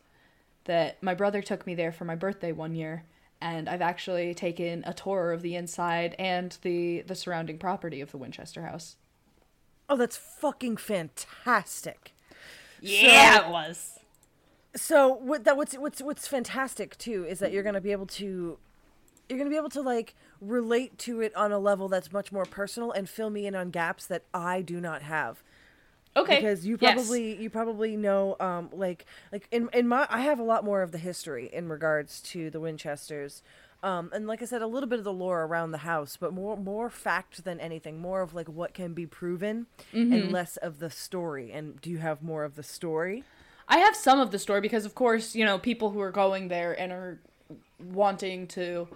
That 0.65 1.03
my 1.03 1.13
brother 1.13 1.41
took 1.41 1.67
me 1.67 1.75
there 1.75 1.91
for 1.91 2.05
my 2.05 2.15
birthday 2.15 2.53
one 2.53 2.73
year, 2.73 3.03
and 3.41 3.67
I've 3.67 3.81
actually 3.81 4.33
taken 4.33 4.81
a 4.87 4.93
tour 4.93 5.33
of 5.33 5.41
the 5.41 5.55
inside 5.55 6.15
and 6.17 6.57
the 6.61 7.01
the 7.01 7.15
surrounding 7.15 7.57
property 7.57 7.99
of 7.99 8.11
the 8.11 8.17
Winchester 8.17 8.61
House. 8.61 8.95
Oh, 9.89 9.97
that's 9.97 10.15
fucking 10.15 10.77
fantastic. 10.77 12.12
Yeah, 12.83 13.45
it 13.45 13.51
was. 13.51 13.99
So 14.75 15.13
what 15.13 15.43
that 15.45 15.55
what's 15.55 15.75
what's 15.75 16.01
what's 16.01 16.27
fantastic 16.27 16.97
too 16.97 17.25
is 17.25 17.39
that 17.39 17.51
you're 17.51 17.63
gonna 17.63 17.81
be 17.81 17.91
able 17.91 18.07
to 18.07 18.57
you're 19.29 19.37
gonna 19.37 19.49
be 19.49 19.55
able 19.55 19.69
to 19.69 19.81
like 19.81 20.15
relate 20.41 20.97
to 20.99 21.21
it 21.21 21.35
on 21.35 21.51
a 21.51 21.59
level 21.59 21.87
that's 21.87 22.11
much 22.11 22.31
more 22.31 22.45
personal 22.45 22.91
and 22.91 23.07
fill 23.07 23.29
me 23.29 23.45
in 23.45 23.55
on 23.55 23.69
gaps 23.69 24.05
that 24.07 24.23
I 24.33 24.61
do 24.61 24.81
not 24.81 25.03
have. 25.03 25.43
Okay. 26.15 26.35
Because 26.35 26.65
you 26.65 26.77
yes. 26.79 26.93
probably 26.93 27.41
you 27.41 27.49
probably 27.49 27.95
know 27.95 28.35
um 28.39 28.69
like 28.73 29.05
like 29.31 29.47
in 29.51 29.69
in 29.73 29.87
my 29.87 30.07
I 30.09 30.21
have 30.21 30.39
a 30.39 30.43
lot 30.43 30.63
more 30.65 30.81
of 30.81 30.91
the 30.91 30.97
history 30.97 31.49
in 31.51 31.69
regards 31.69 32.21
to 32.21 32.49
the 32.49 32.59
Winchesters. 32.59 33.41
Um, 33.83 34.09
and 34.13 34.25
like 34.27 34.41
I 34.41 34.45
said, 34.45 34.61
a 34.61 34.67
little 34.67 34.87
bit 34.89 34.97
of 34.99 35.03
the 35.05 35.11
lore 35.13 35.43
around 35.43 35.71
the 35.71 35.79
house, 35.79 36.17
but 36.17 36.33
more 36.33 36.55
more 36.55 36.89
fact 36.89 37.43
than 37.43 37.59
anything, 37.59 37.99
more 37.99 38.21
of 38.21 38.33
like 38.33 38.47
what 38.47 38.73
can 38.73 38.93
be 38.93 39.05
proven, 39.05 39.67
Mm-hmm. 39.93 40.13
and 40.13 40.31
less 40.31 40.55
of 40.57 40.79
the 40.79 40.89
story. 40.89 41.51
And 41.51 41.79
do 41.81 41.89
you 41.89 41.97
have 41.97 42.23
more 42.23 42.43
of 42.45 42.55
the 42.55 42.63
story? 42.63 43.23
I 43.67 43.79
have 43.79 43.95
some 43.95 44.19
of 44.19 44.31
the 44.31 44.39
story 44.39 44.61
because, 44.61 44.85
of 44.85 44.95
course, 44.95 45.35
you 45.35 45.43
know, 45.45 45.57
people 45.59 45.89
who 45.91 45.99
are 46.01 46.11
going 46.11 46.47
there 46.47 46.73
and 46.79 46.91
are 46.91 47.19
wanting 47.79 48.47
to 48.47 48.87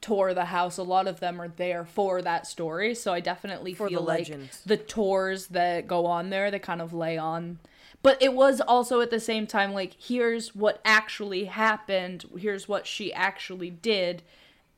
tour 0.00 0.32
the 0.32 0.46
house, 0.46 0.78
a 0.78 0.82
lot 0.82 1.06
of 1.06 1.20
them 1.20 1.40
are 1.40 1.48
there 1.48 1.84
for 1.84 2.22
that 2.22 2.46
story. 2.46 2.94
So 2.94 3.12
I 3.12 3.20
definitely 3.20 3.74
For 3.74 3.84
the 3.88 3.96
feel 3.96 4.02
like 4.02 4.20
legend. 4.28 4.48
the 4.64 4.76
tours 4.78 5.48
that 5.48 5.86
go 5.86 6.06
on 6.06 6.30
there, 6.30 6.50
they 6.50 6.58
kind 6.58 6.80
of 6.80 6.92
lay 6.94 7.18
on. 7.18 7.58
But 8.02 8.20
it 8.22 8.32
was 8.32 8.60
also 8.60 9.00
at 9.00 9.10
the 9.10 9.20
same 9.20 9.46
time 9.46 9.72
like, 9.72 9.94
here's 9.98 10.54
what 10.54 10.80
actually 10.84 11.44
happened, 11.44 12.24
here's 12.38 12.68
what 12.68 12.86
she 12.86 13.12
actually 13.12 13.70
did. 13.70 14.22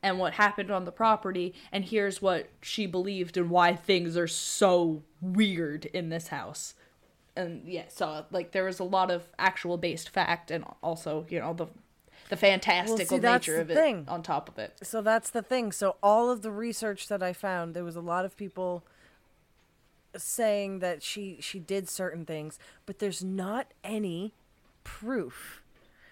And 0.05 0.18
what 0.18 0.33
happened 0.33 0.68
on 0.68 0.85
the 0.85 0.91
property, 0.91 1.55
and 1.70 1.85
here's 1.85 2.20
what 2.20 2.49
she 2.61 2.87
believed, 2.87 3.37
and 3.37 3.49
why 3.49 3.77
things 3.77 4.16
are 4.16 4.27
so 4.27 5.05
weird 5.20 5.85
in 5.85 6.09
this 6.09 6.27
house 6.27 6.75
and 7.37 7.62
yeah, 7.66 7.85
so 7.89 8.27
like 8.31 8.53
there 8.53 8.64
was 8.64 8.79
a 8.79 8.85
lot 8.85 9.11
of 9.11 9.29
actual 9.39 9.77
based 9.77 10.09
fact 10.09 10.51
and 10.51 10.64
also 10.83 11.27
you 11.29 11.39
know 11.39 11.55
the 11.55 11.66
the 12.29 12.37
fantastical 12.37 13.18
that's 13.18 13.47
nature 13.47 13.61
of 13.61 13.70
it 13.70 13.75
thing. 13.75 14.05
on 14.09 14.23
top 14.23 14.49
of 14.49 14.59
it. 14.59 14.79
So 14.83 15.03
that's 15.03 15.31
the 15.31 15.43
thing. 15.43 15.70
So 15.73 15.97
all 16.03 16.31
of 16.31 16.41
the 16.41 16.51
research 16.51 17.09
that 17.09 17.23
I 17.23 17.35
found, 17.35 17.75
there 17.75 17.85
was 17.85 17.97
a 17.97 18.01
lot 18.01 18.25
of 18.25 18.37
people 18.37 18.85
saying 20.17 20.81
that 20.81 21.03
she 21.03 21.39
she 21.41 21.59
did 21.59 21.89
certain 21.89 22.25
things, 22.25 22.59
but 22.87 22.99
there's 22.99 23.23
not 23.23 23.67
any 23.85 24.33
proof. 24.85 25.63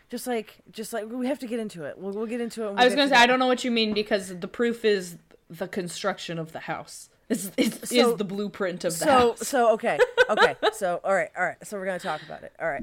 Just 0.09 0.27
like, 0.27 0.57
just 0.73 0.93
like 0.93 1.09
we 1.09 1.27
have 1.29 1.39
to 1.39 1.47
get 1.47 1.61
into 1.61 1.85
it. 1.85 1.97
We'll, 1.97 2.13
we'll 2.13 2.27
get 2.27 2.41
into 2.41 2.63
it. 2.63 2.67
when 2.67 2.77
we 2.77 2.83
I 2.83 2.85
was 2.85 2.95
gonna 2.95 3.09
say 3.09 3.17
I 3.17 3.27
don't 3.27 3.39
know 3.39 3.47
what 3.47 3.63
you 3.65 3.71
mean 3.71 3.95
because 3.95 4.37
the 4.39 4.49
proof 4.49 4.85
is 4.85 5.17
the 5.49 5.69
construction 5.69 6.39
of 6.39 6.53
the 6.53 6.61
house. 6.61 7.11
Is 7.29 7.53
is, 7.57 7.79
So- 7.85 8.11
is 8.13 8.17
the 8.17 8.25
blueprint 8.25 8.85
of 8.85 8.93
the 8.93 9.05
so 9.05 9.07
house. 9.07 9.47
so 9.47 9.73
okay 9.75 9.99
okay 10.29 10.57
so 10.73 11.01
all 11.05 11.15
right 11.15 11.31
all 11.39 11.45
right 11.45 11.65
so 11.65 11.79
we're 11.79 11.87
gonna 11.87 12.01
talk 12.01 12.23
about 12.23 12.43
it 12.43 12.53
all 12.61 12.69
right 12.69 12.83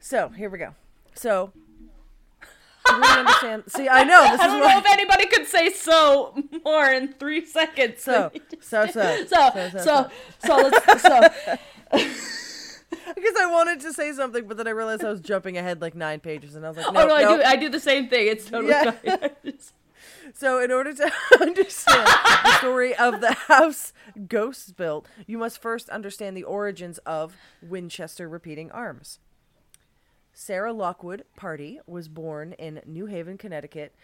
so 0.00 0.30
here 0.30 0.50
we 0.50 0.58
go 0.58 0.74
so 1.14 1.52
to 1.54 1.58
really 3.00 3.18
understand 3.20 3.62
see 3.68 3.88
i 3.88 4.04
know 4.04 4.22
this 4.22 4.40
I 4.40 4.46
is 4.46 4.52
don't 4.52 4.60
why 4.60 4.72
know 4.74 4.78
if 4.80 4.86
anybody 4.86 5.26
could 5.26 5.46
say 5.46 5.70
so 5.70 6.34
more 6.64 6.86
in 6.90 7.12
three 7.14 7.44
seconds. 7.44 8.02
so 8.02 8.30
so 8.60 8.86
so 8.86 9.24
so 9.26 9.68
so 9.78 10.10
so 10.44 10.56
let's 10.56 11.02
so 11.02 11.20
because 13.14 13.36
i 13.40 13.46
wanted 13.50 13.80
to 13.80 13.92
say 13.92 14.12
something 14.12 14.46
but 14.46 14.56
then 14.56 14.66
i 14.66 14.70
realized 14.70 15.04
i 15.04 15.10
was 15.10 15.20
jumping 15.20 15.56
ahead 15.58 15.80
like 15.80 15.94
nine 15.94 16.20
pages 16.20 16.54
and 16.54 16.64
i 16.64 16.68
was 16.68 16.76
like 16.78 16.92
no, 16.92 17.02
oh 17.02 17.06
no, 17.08 17.14
I 17.14 17.22
do 17.36 17.42
I 17.42 17.56
do 17.56 17.68
the 17.68 17.80
same 17.80 18.08
thing. 18.08 18.26
It's 18.28 18.46
totally 18.48 18.70
Yeah. 18.70 18.90
fine. 18.92 19.54
so 20.32 20.58
in 20.60 20.70
order 20.70 20.92
to 20.92 21.12
understand 21.40 22.06
the 22.06 22.58
story 22.58 22.94
of 22.96 23.20
the 23.20 23.32
house 23.32 23.92
ghosts 24.28 24.72
built 24.72 25.06
you 25.26 25.38
must 25.38 25.60
first 25.60 25.88
understand 25.90 26.36
the 26.36 26.44
origins 26.44 26.98
of 26.98 27.36
winchester 27.62 28.28
repeating 28.28 28.70
arms 28.70 29.18
Sarah 30.34 30.72
Lockwood 30.72 31.24
Pardee 31.36 31.80
was 31.86 32.08
born 32.08 32.52
in 32.54 32.80
New 32.84 33.06
Haven, 33.06 33.38
Connecticut 33.38 33.94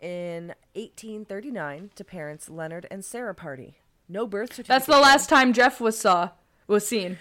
in 0.00 0.54
1839 0.74 1.90
to 1.96 2.04
parents 2.04 2.48
Leonard 2.48 2.86
and 2.90 3.04
Sarah 3.04 3.34
Pardee. 3.34 3.78
No 4.08 4.26
birth 4.26 4.50
certificate. 4.50 4.68
That's 4.68 4.86
the 4.86 5.00
last 5.00 5.28
time 5.28 5.52
Gef 5.52 5.80
was 5.80 5.98
saw 5.98 6.30
was 6.66 6.86
seen. 6.86 7.18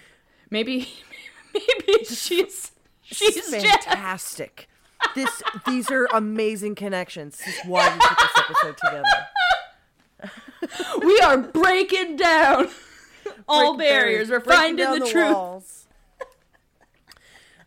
Maybe 0.50 0.90
maybe 1.54 2.06
she's 2.06 2.72
she's 3.02 3.36
Gef. 3.36 3.62
fantastic. 3.62 4.68
This 5.16 5.42
these 5.66 5.90
are 5.90 6.08
amazing 6.14 6.76
connections. 6.76 7.38
This 7.38 7.60
is 7.60 7.66
why 7.66 7.92
we 7.92 8.00
put 8.00 8.18
this 8.18 8.38
episode 8.38 8.78
together. 8.78 9.28
We 11.04 11.20
are 11.22 11.40
breaking 11.40 12.18
down 12.18 12.70
all 13.48 13.76
Break 13.76 13.90
barriers. 13.90 14.30
We're 14.30 14.40
breaking 14.40 14.78
finding 14.78 14.86
down 14.86 15.00
the, 15.00 15.08
truth. 15.08 15.88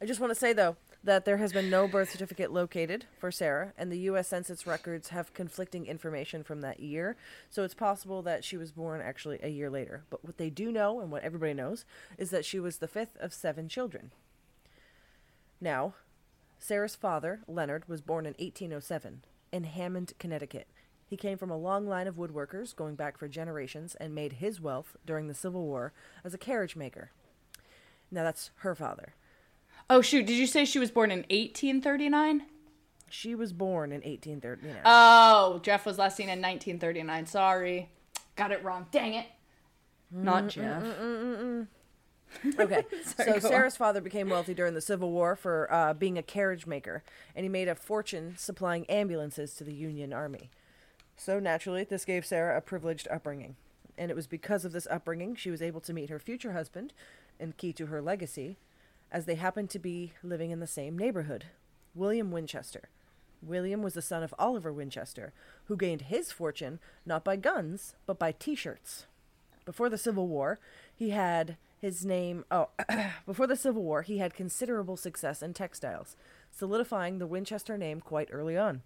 I 0.01 0.07
just 0.07 0.21
want 0.21 0.31
to 0.31 0.37
say 0.37 0.53
though 0.53 0.77
that 1.05 1.27
there 1.27 1.37
has 1.37 1.53
been 1.53 1.69
no 1.69 1.87
birth 1.87 2.11
certificate 2.11 2.51
located 2.51 3.05
for 3.19 3.31
Sarah, 3.31 3.75
and 3.77 3.93
the 3.93 3.99
U.S. 4.01 4.29
Census 4.29 4.67
records 4.67 5.11
have 5.11 5.35
conflicting 5.35 5.87
information 5.87 6.43
from 6.43 6.63
that 6.63 6.81
year. 6.81 7.17
So 7.51 7.63
it's 7.63 7.75
possible 7.75 8.23
that 8.23 8.43
she 8.43 8.57
was 8.57 8.73
born 8.73 9.03
actually 9.03 9.39
a 9.43 9.49
year 9.49 9.69
later. 9.69 10.05
But 10.09 10.25
what 10.25 10.39
they 10.39 10.49
do 10.49 10.73
know, 10.73 11.01
and 11.01 11.11
what 11.11 11.23
everybody 11.23 11.53
knows, 11.53 11.85
is 12.17 12.31
that 12.31 12.47
she 12.47 12.59
was 12.59 12.79
the 12.79 12.89
fifth 12.89 13.17
of 13.21 13.35
seven 13.35 13.69
children. 13.69 14.13
Now, 15.61 15.95
Sarah's 16.59 16.97
father, 16.97 17.41
Leonard, 17.47 17.87
was 17.87 18.01
born 18.01 18.25
in 18.25 18.33
1807 18.39 19.25
in 19.53 19.65
Hammond, 19.65 20.15
Connecticut. 20.19 20.67
He 21.07 21.19
came 21.19 21.37
from 21.37 21.51
a 21.51 21.59
long 21.59 21.87
line 21.87 22.07
of 22.07 22.17
woodworkers 22.17 22.75
going 22.75 22.95
back 22.95 23.19
for 23.19 23.29
generations 23.29 23.95
and 23.97 24.15
made 24.15 24.35
his 24.35 24.59
wealth 24.59 24.97
during 25.05 25.29
the 25.29 25.35
Civil 25.35 25.67
War 25.67 25.93
as 26.25 26.33
a 26.33 26.39
carriage 26.39 26.77
maker. 26.77 27.11
Now, 28.11 28.25
that's 28.25 28.51
her 28.59 28.75
father. 28.75 29.15
Oh 29.91 30.01
shoot, 30.01 30.27
did 30.27 30.37
you 30.37 30.47
say 30.47 30.65
she 30.65 30.79
was 30.79 30.91
born 30.91 31.11
in 31.11 31.19
1839? 31.21 32.43
She 33.11 33.35
was 33.35 33.53
born 33.53 33.93
in 33.93 34.01
1830. 34.01 34.81
Oh, 34.85 35.61
Gef 35.63 35.87
was 35.87 35.99
last 35.99 36.17
seen 36.17 36.29
in 36.29 36.41
1939. 36.41 37.27
Sorry. 37.27 37.89
Got 38.35 38.51
it 38.51 38.65
wrong. 38.65 38.87
Dang 38.91 39.15
it. 39.15 39.27
Not 40.11 40.49
Gef. 40.49 40.83
Okay, 42.59 42.85
Sorry, 43.05 43.05
so 43.05 43.25
go 43.25 43.35
on. 43.35 43.41
Sarah's 43.41 43.77
father 43.77 44.01
became 44.01 44.29
wealthy 44.29 44.55
during 44.55 44.75
the 44.75 44.81
Civil 44.81 45.13
War 45.13 45.37
for 45.37 45.73
uh, 45.73 45.95
being 45.95 46.19
a 46.19 46.23
carriage 46.23 46.67
maker, 46.67 47.05
and 47.37 47.45
he 47.45 47.49
made 47.49 47.69
a 47.69 47.75
fortune 47.75 48.35
supplying 48.37 48.85
ambulances 48.87 49.55
to 49.55 49.65
the 49.65 49.75
Union 49.75 50.13
Army. 50.13 50.51
So 51.17 51.39
naturally, 51.39 51.85
this 51.85 52.05
gave 52.05 52.27
Sarah 52.27 52.57
a 52.57 52.61
privileged 52.61 53.07
upbringing, 53.09 53.57
and 53.97 54.11
it 54.11 54.17
was 54.17 54.27
because 54.27 54.65
of 54.65 54.73
this 54.73 54.89
upbringing 54.91 55.37
she 55.37 55.51
was 55.51 55.63
able 55.63 55.81
to 55.83 55.93
meet 55.93 56.11
her 56.11 56.19
future 56.19 56.53
husband, 56.53 56.93
and 57.39 57.57
key 57.57 57.73
to 57.75 57.87
her 57.87 58.03
legacy, 58.03 58.57
as 59.15 59.27
they 59.27 59.37
happened 59.37 59.71
to 59.71 59.79
be 59.79 60.13
living 60.25 60.51
in 60.51 60.59
the 60.59 60.67
same 60.67 60.99
neighborhood, 60.99 61.45
William 61.95 62.33
Winchester. 62.33 62.89
William 63.41 63.81
was 63.81 63.95
the 63.95 64.03
son 64.03 64.25
of 64.25 64.35
Oliver 64.41 64.73
Winchester, 64.73 65.33
who 65.67 65.77
gained 65.77 66.03
his 66.03 66.33
fortune 66.33 66.81
not 67.07 67.23
by 67.23 67.37
guns, 67.37 67.95
but 68.07 68.19
by 68.19 68.33
T-shirts. 68.33 69.07
Before 69.65 69.89
the 69.89 69.97
Civil 69.97 70.27
War, 70.27 70.59
he 70.93 71.11
had 71.11 71.57
his 71.81 72.05
name. 72.05 72.45
Oh, 72.51 72.71
before 73.27 73.47
the 73.47 73.57
Civil 73.57 73.85
War, 73.85 74.03
he 74.03 74.19
had 74.19 74.35
considerable 74.35 74.97
success 74.97 75.43
in 75.43 75.55
textiles, 75.55 76.17
solidifying 76.51 77.19
the 77.19 77.27
Winchester 77.29 77.79
name 77.79 78.01
quite 78.01 78.31
early 78.33 78.57
on. 78.57 78.83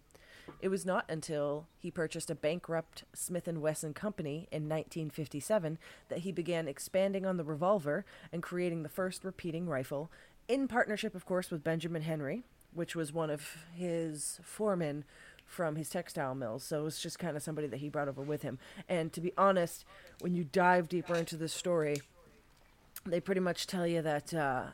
It 0.60 0.68
was 0.68 0.84
not 0.84 1.04
until 1.08 1.66
he 1.78 1.90
purchased 1.90 2.30
a 2.30 2.34
bankrupt 2.34 3.04
Smith 3.14 3.46
and 3.46 3.60
Wesson 3.60 3.94
company 3.94 4.48
in 4.50 4.68
1957 4.68 5.78
that 6.08 6.20
he 6.20 6.32
began 6.32 6.68
expanding 6.68 7.24
on 7.24 7.36
the 7.36 7.44
revolver 7.44 8.04
and 8.32 8.42
creating 8.42 8.82
the 8.82 8.88
first 8.88 9.24
repeating 9.24 9.68
rifle, 9.68 10.10
in 10.48 10.66
partnership, 10.66 11.14
of 11.14 11.26
course, 11.26 11.50
with 11.50 11.62
Benjamin 11.62 12.02
Henry, 12.02 12.42
which 12.72 12.96
was 12.96 13.12
one 13.12 13.30
of 13.30 13.66
his 13.74 14.40
foremen 14.42 15.04
from 15.44 15.76
his 15.76 15.88
textile 15.88 16.34
mills. 16.34 16.64
So 16.64 16.80
it 16.80 16.84
was 16.84 17.00
just 17.00 17.18
kind 17.18 17.36
of 17.36 17.42
somebody 17.42 17.68
that 17.68 17.78
he 17.78 17.88
brought 17.88 18.08
over 18.08 18.22
with 18.22 18.42
him. 18.42 18.58
And 18.88 19.12
to 19.12 19.20
be 19.20 19.32
honest, 19.36 19.84
when 20.20 20.34
you 20.34 20.44
dive 20.44 20.88
deeper 20.88 21.14
into 21.14 21.36
this 21.36 21.52
story, 21.52 22.00
they 23.06 23.20
pretty 23.20 23.40
much 23.40 23.66
tell 23.66 23.86
you 23.86 24.02
that 24.02 24.34
uh, 24.34 24.64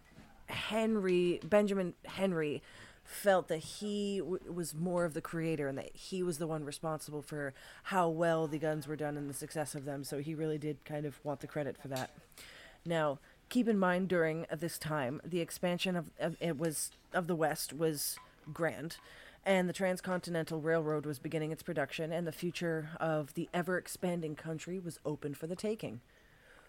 Henry 0.46 1.40
Benjamin 1.44 1.94
Henry 2.04 2.62
felt 3.04 3.48
that 3.48 3.58
he 3.58 4.18
w- 4.18 4.52
was 4.52 4.74
more 4.74 5.04
of 5.04 5.14
the 5.14 5.20
creator 5.20 5.68
and 5.68 5.76
that 5.78 5.94
he 5.94 6.22
was 6.22 6.38
the 6.38 6.46
one 6.46 6.64
responsible 6.64 7.22
for 7.22 7.52
how 7.84 8.08
well 8.08 8.46
the 8.46 8.58
guns 8.58 8.88
were 8.88 8.96
done 8.96 9.16
and 9.16 9.28
the 9.28 9.34
success 9.34 9.74
of 9.74 9.84
them. 9.84 10.02
So 10.04 10.18
he 10.18 10.34
really 10.34 10.58
did 10.58 10.84
kind 10.84 11.04
of 11.04 11.22
want 11.22 11.40
the 11.40 11.46
credit 11.46 11.76
for 11.80 11.88
that. 11.88 12.10
Now, 12.84 13.18
keep 13.48 13.68
in 13.68 13.78
mind 13.78 14.08
during 14.08 14.46
this 14.50 14.78
time, 14.78 15.20
the 15.24 15.40
expansion 15.40 15.96
of, 15.96 16.10
of 16.18 16.36
it 16.40 16.58
was 16.58 16.90
of 17.12 17.26
the 17.26 17.36
West 17.36 17.72
was 17.72 18.16
grand, 18.52 18.96
and 19.44 19.68
the 19.68 19.74
Transcontinental 19.74 20.60
Railroad 20.60 21.06
was 21.06 21.18
beginning 21.18 21.52
its 21.52 21.62
production, 21.62 22.12
and 22.12 22.26
the 22.26 22.32
future 22.32 22.90
of 22.98 23.34
the 23.34 23.48
ever 23.52 23.78
expanding 23.78 24.34
country 24.34 24.78
was 24.78 24.98
open 25.04 25.34
for 25.34 25.46
the 25.46 25.56
taking. 25.56 26.00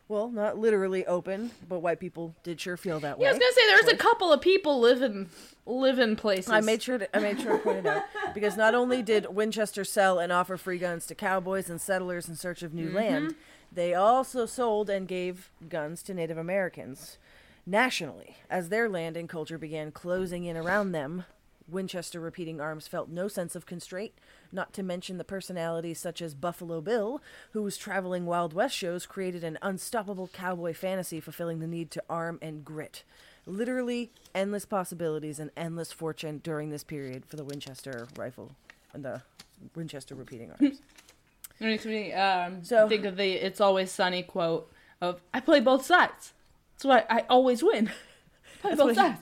Well, 0.08 0.30
not 0.30 0.58
literally 0.60 1.04
open, 1.06 1.50
but 1.68 1.80
white 1.80 2.00
people 2.00 2.36
did 2.44 2.62
sure 2.62 2.78
feel 2.78 3.00
that 3.00 3.18
way. 3.18 3.24
Yeah, 3.24 3.30
I 3.30 3.34
was 3.34 3.40
gonna 3.40 3.54
say 3.54 3.68
there's 3.68 3.94
a 3.94 3.98
couple 3.98 4.32
of 4.32 4.40
people 4.40 4.80
living 4.80 5.30
living 5.66 6.16
places. 6.16 6.52
I 6.52 6.62
made 6.62 6.84
sure 6.84 7.00
to 7.00 7.16
I 7.16 7.20
made 7.20 7.42
sure 7.42 7.54
to 7.54 7.58
point 7.58 7.80
it 7.80 7.88
out 7.88 8.04
because 8.34 8.56
not 8.56 8.76
only 8.76 9.02
did 9.02 9.34
Winchester 9.34 9.84
sell 9.84 10.20
and 10.20 10.32
offer 10.32 10.58
free 10.58 10.78
guns 10.78 11.08
to 11.08 11.16
cowboys 11.16 11.72
and 11.72 11.82
settlers 11.82 12.30
in 12.30 12.36
search 12.36 12.62
of 12.62 12.72
new 12.72 12.88
mm-hmm. 12.88 12.96
land, 12.96 13.36
they 13.72 13.96
also 13.96 14.46
sold 14.46 14.92
and 14.92 15.08
gave 15.08 15.50
guns 15.68 16.04
to 16.04 16.14
Native 16.14 16.38
Americans 16.38 17.18
nationally. 17.66 18.38
As 18.48 18.70
their 18.70 18.88
land 18.88 19.18
and 19.18 19.28
culture 19.28 19.58
began 19.58 19.92
closing 19.92 20.46
in 20.46 20.56
around 20.56 20.92
them, 20.92 21.26
Winchester 21.68 22.20
repeating 22.20 22.62
arms 22.62 22.88
felt 22.88 23.10
no 23.10 23.28
sense 23.28 23.56
of 23.56 23.66
constraint, 23.66 24.14
not 24.56 24.74
to 24.74 24.82
mention 24.84 25.18
the 25.18 25.24
personalities 25.24 26.00
such 26.00 26.22
as 26.22 26.34
Buffalo 26.34 26.82
Bill, 26.82 27.22
whose 27.52 27.78
traveling 27.78 28.26
Wild 28.26 28.54
West 28.54 28.76
shows 28.76 29.06
created 29.06 29.44
an 29.44 29.60
unstoppable 29.62 30.30
cowboy 30.34 30.74
fantasy 30.74 31.20
fulfilling 31.20 31.60
the 31.60 31.68
need 31.68 31.92
to 31.92 32.04
arm 32.10 32.40
and 32.42 32.66
grit. 32.66 33.04
Literally 33.46 34.10
endless 34.34 34.66
possibilities 34.66 35.38
and 35.38 35.52
endless 35.56 35.92
fortune 35.92 36.40
during 36.44 36.72
this 36.72 36.84
period 36.84 37.26
for 37.28 37.36
the 37.36 37.44
Winchester 37.44 38.08
rifle 38.18 38.56
and 38.94 39.06
the 39.06 39.22
Winchester 39.76 40.16
repeating 40.16 40.52
arms. 40.60 40.80
It 41.58 41.64
makes 41.64 41.86
me 41.86 42.12
um, 42.12 42.66
So- 42.66 42.90
think 42.90 43.06
of 43.06 43.16
the 43.16 43.32
"It's 43.34 43.62
Always 43.62 43.90
Sunny" 43.90 44.24
quote 44.24 44.70
of 45.00 45.22
"I 45.34 45.40
play 45.40 45.62
both 45.62 45.86
sides. 45.86 46.34
That's 46.74 46.84
why 46.84 47.06
I 47.10 47.24
always 47.30 47.64
win. 47.64 47.90
play 48.62 48.76
both 48.76 48.96
sides." 48.96 49.22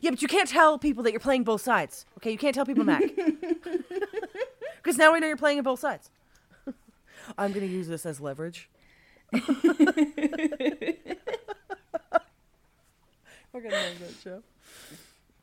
yeah, 0.00 0.10
but 0.10 0.22
you 0.22 0.28
can't 0.28 0.48
tell 0.48 0.78
people 0.78 1.02
that 1.02 1.10
you're 1.10 1.18
playing 1.18 1.42
both 1.42 1.62
sides. 1.62 2.06
Okay, 2.18 2.30
you 2.30 2.38
can't 2.38 2.54
tell 2.54 2.66
people 2.66 2.84
Mac. 2.84 3.02
Because 4.86 4.98
now 4.98 5.12
we 5.12 5.18
know 5.18 5.26
you're 5.26 5.36
playing 5.36 5.58
on 5.58 5.64
both 5.64 5.80
sides. 5.80 6.12
I'm 7.36 7.50
going 7.52 7.66
to 7.66 7.72
use 7.72 7.88
this 7.88 8.06
as 8.06 8.20
leverage. 8.20 8.70
We're 9.32 9.42
going 13.52 13.70
to 13.70 13.70
name 13.70 13.96
that 13.98 14.14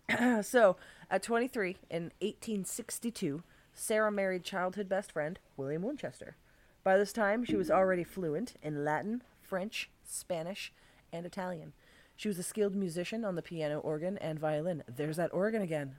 show. 0.08 0.42
so, 0.44 0.78
at 1.12 1.24
23 1.24 1.76
in 1.90 2.04
1862, 2.22 3.44
Sarah 3.74 4.14
married 4.14 4.46
childhood 4.46 4.88
best 4.88 5.12
friend 5.12 5.38
William 5.58 5.82
Winchester. 5.82 6.38
By 6.86 6.98
this 6.98 7.12
time, 7.12 7.44
she 7.44 7.58
was 7.58 7.70
already 7.70 8.06
fluent 8.06 8.54
in 8.64 8.86
Latin, 8.86 9.24
French, 9.42 9.90
Spanish, 10.06 10.72
and 11.12 11.26
Italian. 11.26 11.74
She 12.16 12.30
was 12.30 12.40
a 12.40 12.44
skilled 12.44 12.76
musician 12.76 13.26
on 13.26 13.36
the 13.36 13.42
piano, 13.42 13.80
organ, 13.80 14.18
and 14.20 14.40
violin. 14.40 14.86
There's 14.88 15.18
that 15.18 15.34
organ 15.34 15.62
again. 15.62 15.96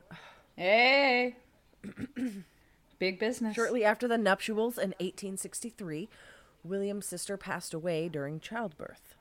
Hey, 0.57 1.37
big 3.05 3.18
business. 3.18 3.55
Shortly 3.55 3.85
after 3.85 4.09
the 4.09 4.16
nuptials 4.16 4.78
in 4.78 4.90
1863, 5.01 6.09
William's 6.62 7.06
sister 7.06 7.36
passed 7.36 7.74
away 7.74 8.09
during 8.09 8.40
childbirth. 8.40 9.14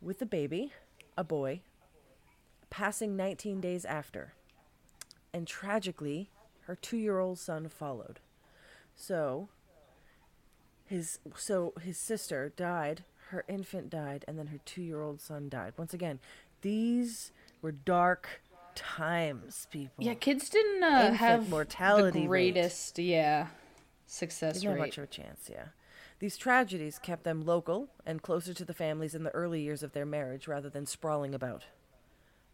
With 0.00 0.18
the 0.18 0.26
baby, 0.26 0.72
a 1.16 1.24
boy, 1.24 1.60
passing 2.70 3.16
19 3.16 3.60
days 3.60 3.84
after. 3.84 4.32
And 5.32 5.46
tragically, 5.46 6.30
her 6.62 6.74
two 6.74 6.96
year 6.96 7.18
old 7.18 7.38
son 7.38 7.68
followed. 7.68 8.20
So, 8.96 9.48
his 10.86 11.18
so 11.36 11.74
his 11.80 11.98
sister 11.98 12.52
died, 12.56 13.04
her 13.28 13.44
infant 13.48 13.90
died, 13.90 14.24
and 14.26 14.38
then 14.38 14.46
her 14.48 14.60
two 14.64 14.82
year 14.82 15.02
old 15.02 15.20
son 15.20 15.48
died. 15.48 15.74
Once 15.76 15.92
again, 15.92 16.20
these 16.62 17.32
were 17.60 17.72
dark 17.72 18.42
times, 18.74 19.66
people. 19.70 20.04
Yeah, 20.04 20.14
kids 20.14 20.48
didn't 20.48 20.82
uh, 20.82 21.12
have 21.12 21.48
mortality 21.48 22.22
the 22.22 22.28
rate. 22.28 22.54
greatest, 22.54 22.98
yeah, 22.98 23.48
success 24.06 24.60
Didn't 24.60 24.70
have 24.70 24.78
much 24.78 24.98
of 24.98 25.04
a 25.04 25.08
chance, 25.08 25.48
yeah. 25.50 25.66
These 26.20 26.36
tragedies 26.36 26.98
kept 26.98 27.24
them 27.24 27.44
local 27.44 27.88
and 28.06 28.22
closer 28.22 28.54
to 28.54 28.64
the 28.64 28.74
families 28.74 29.14
in 29.14 29.24
the 29.24 29.34
early 29.34 29.60
years 29.60 29.82
of 29.82 29.92
their 29.92 30.06
marriage 30.06 30.46
rather 30.48 30.70
than 30.70 30.86
sprawling 30.86 31.34
about. 31.34 31.64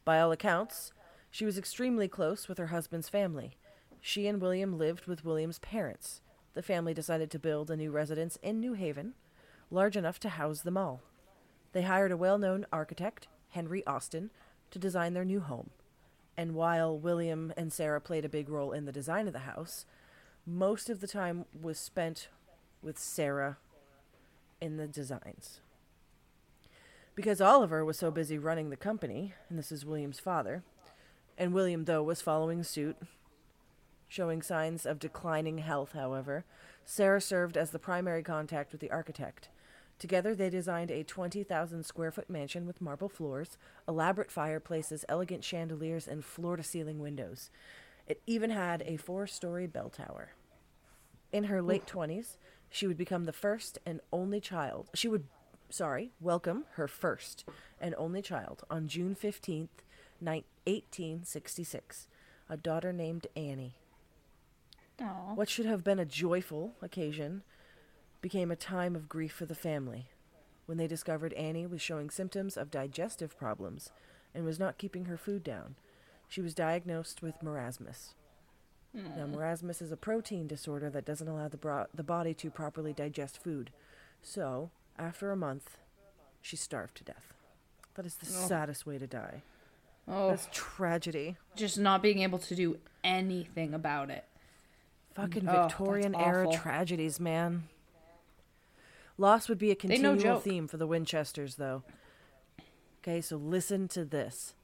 By 0.05 0.21
all 0.21 0.33
accounts, 0.33 0.93
she 1.31 1.45
was 1.45 1.59
extremely 1.59 2.09
close 2.09 2.49
with 2.49 2.59
her 2.59 2.69
husband's 2.69 3.09
family. 3.09 3.57
She 4.01 4.27
and 4.27 4.41
William 4.41 4.79
lived 4.79 5.07
with 5.07 5.25
William's 5.25 5.59
parents. 5.59 6.21
The 6.55 6.63
family 6.63 6.95
decided 6.95 7.31
to 7.31 7.39
build 7.39 7.71
a 7.71 7.77
new 7.77 7.91
residence 7.91 8.39
in 8.43 8.59
New 8.59 8.73
Haven, 8.73 9.15
large 9.71 9.97
enough 9.97 10.19
to 10.21 10.31
house 10.31 10.63
them 10.63 10.77
all. 10.77 11.03
They 11.73 11.83
hired 11.83 12.11
a 12.11 12.17
well 12.17 12.39
known 12.39 12.67
architect, 12.73 13.29
Henry 13.51 13.87
Austin, 13.87 14.31
to 14.71 14.79
design 14.79 15.15
their 15.15 15.25
new 15.25 15.41
home. 15.41 15.71
And 16.41 16.55
while 16.55 16.97
William 16.97 17.53
and 17.55 17.71
Sarah 17.71 18.01
played 18.01 18.25
a 18.25 18.29
big 18.31 18.49
role 18.49 18.73
in 18.73 18.87
the 18.87 18.93
design 18.93 19.27
of 19.27 19.35
the 19.35 19.41
house, 19.41 19.85
most 20.47 20.89
of 20.89 21.03
the 21.03 21.07
time 21.07 21.45
was 21.53 21.79
spent 21.79 22.29
with 22.81 22.99
Sarah 22.99 23.59
in 24.59 24.79
the 24.79 24.87
designs. 24.87 25.61
Because 27.15 27.43
Oliver 27.43 27.85
was 27.85 27.99
so 27.99 28.11
busy 28.11 28.39
running 28.39 28.71
the 28.71 28.77
company, 28.79 29.35
and 29.51 29.59
this 29.59 29.71
is 29.71 29.85
William's 29.85 30.19
father, 30.19 30.63
and 31.37 31.53
William, 31.53 31.85
though, 31.85 32.03
was 32.03 32.23
following 32.23 32.63
suit, 32.63 32.97
showing 34.09 34.41
signs 34.41 34.87
of 34.87 34.99
declining 34.99 35.59
health, 35.59 35.93
however, 35.93 36.47
Sarah 36.87 37.21
served 37.21 37.59
as 37.59 37.71
the 37.71 37.79
primary 37.79 38.23
contact 38.23 38.73
with 38.73 38.81
the 38.81 38.91
architect. 38.91 39.51
Together, 40.01 40.35
they 40.35 40.49
designed 40.49 40.91
a 40.91 41.05
20,000 41.05 41.85
square 41.85 42.11
foot 42.11 42.31
mansion 42.31 42.67
with 42.67 42.81
marble 42.81 43.11
floors, 43.11 43.59
elaborate 43.87 44.31
fireplaces, 44.33 45.05
elegant 45.11 45.45
chandeliers, 45.45 46.09
and 46.09 46.25
floor 46.25 46.57
to 46.57 46.63
ceiling 46.63 46.99
windows. 46.99 47.51
It 48.07 48.23
even 48.27 48.49
had 48.49 48.83
a 48.87 48.97
four 48.97 49.27
story 49.27 49.67
bell 49.67 49.91
tower. 49.91 50.33
In 51.33 51.45
her 51.45 51.61
late 51.61 51.87
20s, 51.87 52.39
she 52.71 52.87
would 52.87 52.97
become 52.97 53.25
the 53.25 53.33
first 53.33 53.79
and 53.85 54.01
only 54.11 54.41
child. 54.41 54.89
She 54.95 55.07
would, 55.07 55.25
sorry, 55.69 56.13
welcome 56.19 56.65
her 56.73 56.89
first 56.89 57.45
and 57.79 57.95
only 57.99 58.23
child 58.23 58.65
on 58.71 58.89
June 58.89 59.15
15th, 59.15 59.69
ni- 60.19 60.47
1866, 60.65 62.09
a 62.49 62.57
daughter 62.57 62.93
named 62.95 63.27
Annie. 63.37 63.75
Aw. 65.03 65.35
What 65.35 65.51
should 65.51 65.67
have 65.67 65.85
been 65.85 65.99
a 65.99 66.07
joyful 66.07 66.73
occasion 66.81 67.43
became 68.21 68.51
a 68.51 68.57
time 68.57 68.95
of 68.95 69.09
grief 69.09 69.33
for 69.33 69.47
the 69.47 69.55
family 69.55 70.09
when 70.67 70.79
they 70.79 70.87
discovered 70.87 71.33
Annie 71.33 71.67
was 71.67 71.81
showing 71.83 72.11
symptoms 72.11 72.57
of 72.57 72.71
digestive 72.71 73.37
problems 73.37 73.91
and 74.35 74.45
was 74.45 74.59
not 74.59 74.79
keeping 74.79 75.07
her 75.07 75.17
food 75.17 75.43
down. 75.43 75.75
She 76.29 76.41
was 76.41 76.55
diagnosed 76.55 77.23
with 77.23 77.43
marasmus. 77.43 78.15
Now, 78.95 79.25
hmm. 79.27 79.35
marasmus 79.35 79.83
is 79.83 79.91
a 79.93 79.97
protein 79.97 80.47
disorder 80.47 80.91
that 80.91 81.05
doesn't 81.05 81.27
allow 81.27 81.49
the, 81.49 81.57
bro- 81.57 81.87
the 81.95 82.03
body 82.05 82.35
to 82.35 82.51
properly 82.51 82.93
digest 82.93 83.43
food. 83.43 83.71
So, 84.23 84.71
after 84.99 85.31
a 85.31 85.37
month, 85.37 85.77
she 86.41 86.57
starved 86.57 86.97
to 86.99 87.05
death. 87.05 87.33
That 87.95 88.07
is 88.07 88.17
the 88.17 88.27
Oh. 88.27 88.47
saddest 88.47 88.87
way 88.87 88.99
to 88.99 89.07
die. 89.07 89.43
Oh, 90.07 90.31
That's 90.31 90.49
tragedy. 90.53 91.37
just 91.57 91.79
not 91.79 92.03
being 92.03 92.21
able 92.21 92.39
to 92.39 92.55
do 92.55 92.79
anything 93.05 93.75
about 93.75 94.11
it. 94.11 94.25
Fucking 95.15 95.49
Oh, 95.49 95.63
Victorian 95.67 96.15
era 96.15 96.49
tragedies, 96.53 97.19
man. 97.21 97.69
Loss 99.21 99.51
would 99.51 99.59
be 99.59 99.71
a 99.71 99.75
continual 99.75 100.41
theme 100.41 100.67
for 100.67 100.79
the 100.79 100.87
Winchesters, 100.87 101.57
though. 101.57 101.83
Okay, 103.03 103.21
so 103.21 103.37
listen 103.37 103.87
to 103.89 104.07
this. 104.07 104.55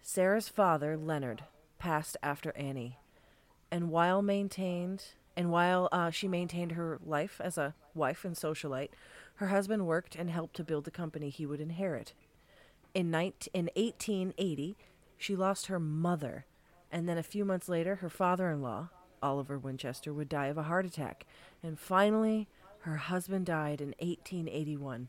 Sarah's 0.00 0.48
father, 0.48 0.96
Leonard, 0.96 1.44
passed 1.78 2.16
after 2.22 2.56
Annie, 2.56 2.98
and 3.70 3.90
while 3.90 4.22
maintained 4.22 5.04
and 5.36 5.50
while 5.50 5.90
uh, 5.92 6.08
she 6.08 6.28
maintained 6.28 6.72
her 6.72 6.98
life 7.04 7.42
as 7.44 7.58
a 7.58 7.74
wife 7.92 8.24
and 8.24 8.34
socialite, 8.34 8.88
her 9.34 9.48
husband 9.48 9.86
worked 9.86 10.16
and 10.16 10.30
helped 10.30 10.56
to 10.56 10.64
build 10.64 10.84
the 10.84 10.90
company 10.90 11.28
he 11.28 11.44
would 11.44 11.60
inherit. 11.60 12.14
In, 12.94 13.10
19, 13.10 13.50
in 13.52 13.64
1880, 13.76 14.78
she 15.18 15.36
lost 15.36 15.66
her 15.66 15.78
mother, 15.78 16.46
and 16.90 17.06
then 17.06 17.18
a 17.18 17.22
few 17.22 17.44
months 17.44 17.68
later, 17.68 17.96
her 17.96 18.08
father 18.08 18.48
in 18.48 18.62
law, 18.62 18.88
Oliver 19.22 19.58
Winchester, 19.58 20.14
would 20.14 20.30
die 20.30 20.46
of 20.46 20.56
a 20.56 20.62
heart 20.62 20.86
attack. 20.86 21.26
And 21.62 21.78
finally, 21.78 22.48
her 22.86 22.98
husband 22.98 23.44
died 23.44 23.80
in 23.80 23.88
1881. 23.98 25.08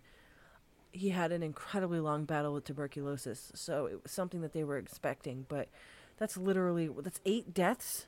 He 0.91 1.10
had 1.10 1.32
an 1.32 1.44
incredibly 1.44 1.99
long 1.99 2.26
battle 2.26 2.56
with 2.56 2.64
tuberculosis, 2.64 3.52
so 3.54 3.86
it 3.86 4.02
was 4.02 4.12
something 4.12 4.41
that 4.41 4.52
they 4.52 4.64
were 4.64 4.80
expecting, 4.80 5.45
but 5.48 5.70
that's 6.18 6.38
literally 6.38 6.90
that's 7.02 7.22
eight 7.24 7.54
deaths. 7.54 8.08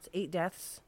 It's 0.00 0.08
eight 0.12 0.32
deaths. 0.32 0.80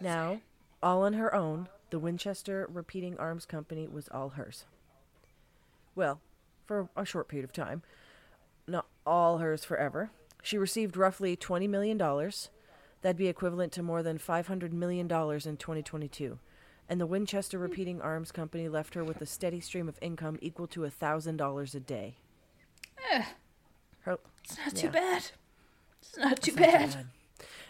Now, 0.00 0.42
all 0.80 1.02
on 1.02 1.14
her 1.14 1.34
own, 1.34 1.68
the 1.90 1.98
Winchester 1.98 2.68
Repeating 2.72 3.18
Arms 3.18 3.44
Company 3.44 3.88
was 3.88 4.08
all 4.08 4.30
hers. 4.30 4.64
Well, 5.96 6.20
for 6.66 6.88
a 6.96 7.04
short 7.04 7.26
period 7.26 7.44
of 7.44 7.52
time. 7.52 7.82
Not 8.68 8.86
all 9.04 9.38
hers 9.38 9.64
forever. 9.64 10.12
She 10.40 10.56
received 10.56 10.96
roughly 10.96 11.36
$20 11.36 11.68
million. 11.68 11.98
That'd 13.02 13.16
be 13.16 13.28
equivalent 13.28 13.72
to 13.72 13.82
more 13.82 14.02
than 14.02 14.18
$500 14.18 14.72
million 14.72 15.06
in 15.06 15.08
2022. 15.08 16.38
And 16.88 17.00
the 17.00 17.06
Winchester 17.06 17.58
Repeating 17.58 18.00
Arms 18.00 18.32
Company 18.32 18.68
left 18.68 18.94
her 18.94 19.04
with 19.04 19.20
a 19.20 19.26
steady 19.26 19.60
stream 19.60 19.88
of 19.88 19.98
income 20.00 20.38
equal 20.40 20.66
to 20.68 20.80
$1,000 20.80 21.74
a 21.74 21.80
day. 21.80 22.14
Eh, 23.12 23.24
Her- 24.00 24.18
it's 24.44 24.56
not 24.58 24.74
Yeah. 24.74 24.80
too 24.82 24.90
bad. 24.90 25.30
It's 26.00 26.16
not 26.18 26.36
too 26.42 26.50
It's 26.52 26.56
not 26.60 26.66
bad. 26.72 26.90
bad. 26.94 27.06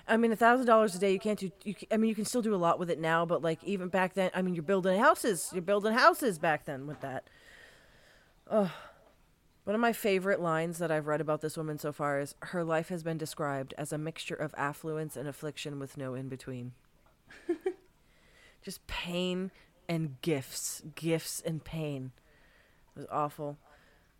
I 0.08 0.16
mean, 0.16 0.32
a 0.32 0.36
thousand 0.36 0.66
dollars 0.66 0.94
a 0.94 0.98
day, 0.98 1.12
you 1.12 1.18
can't 1.20 1.38
do. 1.38 1.50
You, 1.64 1.74
I 1.90 1.96
mean, 1.96 2.08
you 2.08 2.14
can 2.14 2.24
still 2.24 2.42
do 2.42 2.54
a 2.54 2.56
lot 2.56 2.78
with 2.78 2.90
it 2.90 2.98
now, 2.98 3.24
but 3.24 3.40
like 3.42 3.62
even 3.62 3.88
back 3.88 4.14
then, 4.14 4.30
I 4.34 4.42
mean, 4.42 4.54
you're 4.54 4.62
building 4.64 4.98
houses. 4.98 5.50
You're 5.52 5.62
building 5.62 5.92
houses 5.92 6.38
back 6.38 6.64
then 6.64 6.86
with 6.86 7.00
that. 7.02 7.28
Oh, 8.50 8.72
one 9.64 9.74
of 9.74 9.80
my 9.80 9.92
favorite 9.92 10.40
lines 10.40 10.78
that 10.78 10.90
I've 10.90 11.06
read 11.06 11.20
about 11.20 11.40
this 11.40 11.56
woman 11.56 11.78
so 11.78 11.92
far 11.92 12.20
is 12.20 12.34
her 12.40 12.64
life 12.64 12.88
has 12.88 13.02
been 13.02 13.18
described 13.18 13.74
as 13.78 13.92
a 13.92 13.98
mixture 13.98 14.34
of 14.34 14.54
affluence 14.56 15.16
and 15.16 15.28
affliction 15.28 15.78
with 15.78 15.96
no 15.96 16.14
in 16.14 16.28
between. 16.28 16.72
Just 18.62 18.86
pain 18.86 19.52
and 19.88 20.20
gifts, 20.20 20.82
gifts 20.94 21.40
and 21.44 21.62
pain. 21.62 22.10
It 22.96 23.00
was 23.00 23.08
awful. 23.10 23.58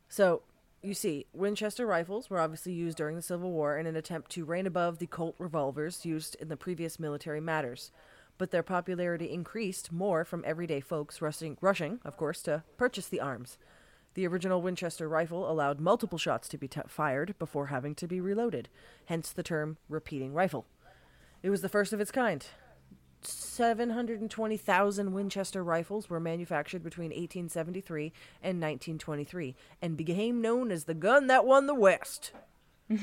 So, 0.08 0.42
you 0.82 0.94
see, 0.94 1.26
Winchester 1.32 1.86
rifles 1.86 2.28
were 2.28 2.40
obviously 2.40 2.72
used 2.72 2.96
during 2.96 3.16
the 3.16 3.22
Civil 3.22 3.52
War 3.52 3.78
in 3.78 3.86
an 3.86 3.96
attempt 3.96 4.30
to 4.32 4.44
reign 4.44 4.66
above 4.66 4.98
the 4.98 5.06
Colt 5.06 5.34
revolvers 5.38 6.04
used 6.04 6.36
in 6.36 6.48
the 6.48 6.56
previous 6.56 6.98
military 6.98 7.40
matters. 7.40 7.90
But 8.38 8.50
their 8.50 8.62
popularity 8.62 9.32
increased 9.32 9.92
more 9.92 10.24
from 10.24 10.42
everyday 10.46 10.80
folks 10.80 11.20
rushing, 11.20 11.56
rushing, 11.60 12.00
of 12.04 12.16
course, 12.16 12.42
to 12.42 12.64
purchase 12.76 13.06
the 13.06 13.20
arms. 13.20 13.58
The 14.14 14.26
original 14.26 14.60
Winchester 14.60 15.08
rifle 15.08 15.50
allowed 15.50 15.80
multiple 15.80 16.18
shots 16.18 16.48
to 16.48 16.58
be 16.58 16.68
t- 16.68 16.80
fired 16.86 17.34
before 17.38 17.66
having 17.66 17.94
to 17.96 18.06
be 18.06 18.20
reloaded, 18.20 18.68
hence 19.06 19.32
the 19.32 19.42
term 19.42 19.78
repeating 19.88 20.34
rifle. 20.34 20.66
It 21.42 21.50
was 21.50 21.62
the 21.62 21.68
first 21.68 21.92
of 21.92 22.00
its 22.00 22.10
kind. 22.12 22.46
720,000 23.22 25.12
Winchester 25.12 25.64
rifles 25.64 26.10
were 26.10 26.20
manufactured 26.20 26.82
between 26.82 27.10
1873 27.10 28.12
and 28.42 28.60
1923 28.60 29.54
and 29.80 29.96
became 29.96 30.40
known 30.40 30.70
as 30.70 30.84
the 30.84 30.94
gun 30.94 31.28
that 31.28 31.46
won 31.46 31.66
the 31.66 31.74
West. 31.74 32.32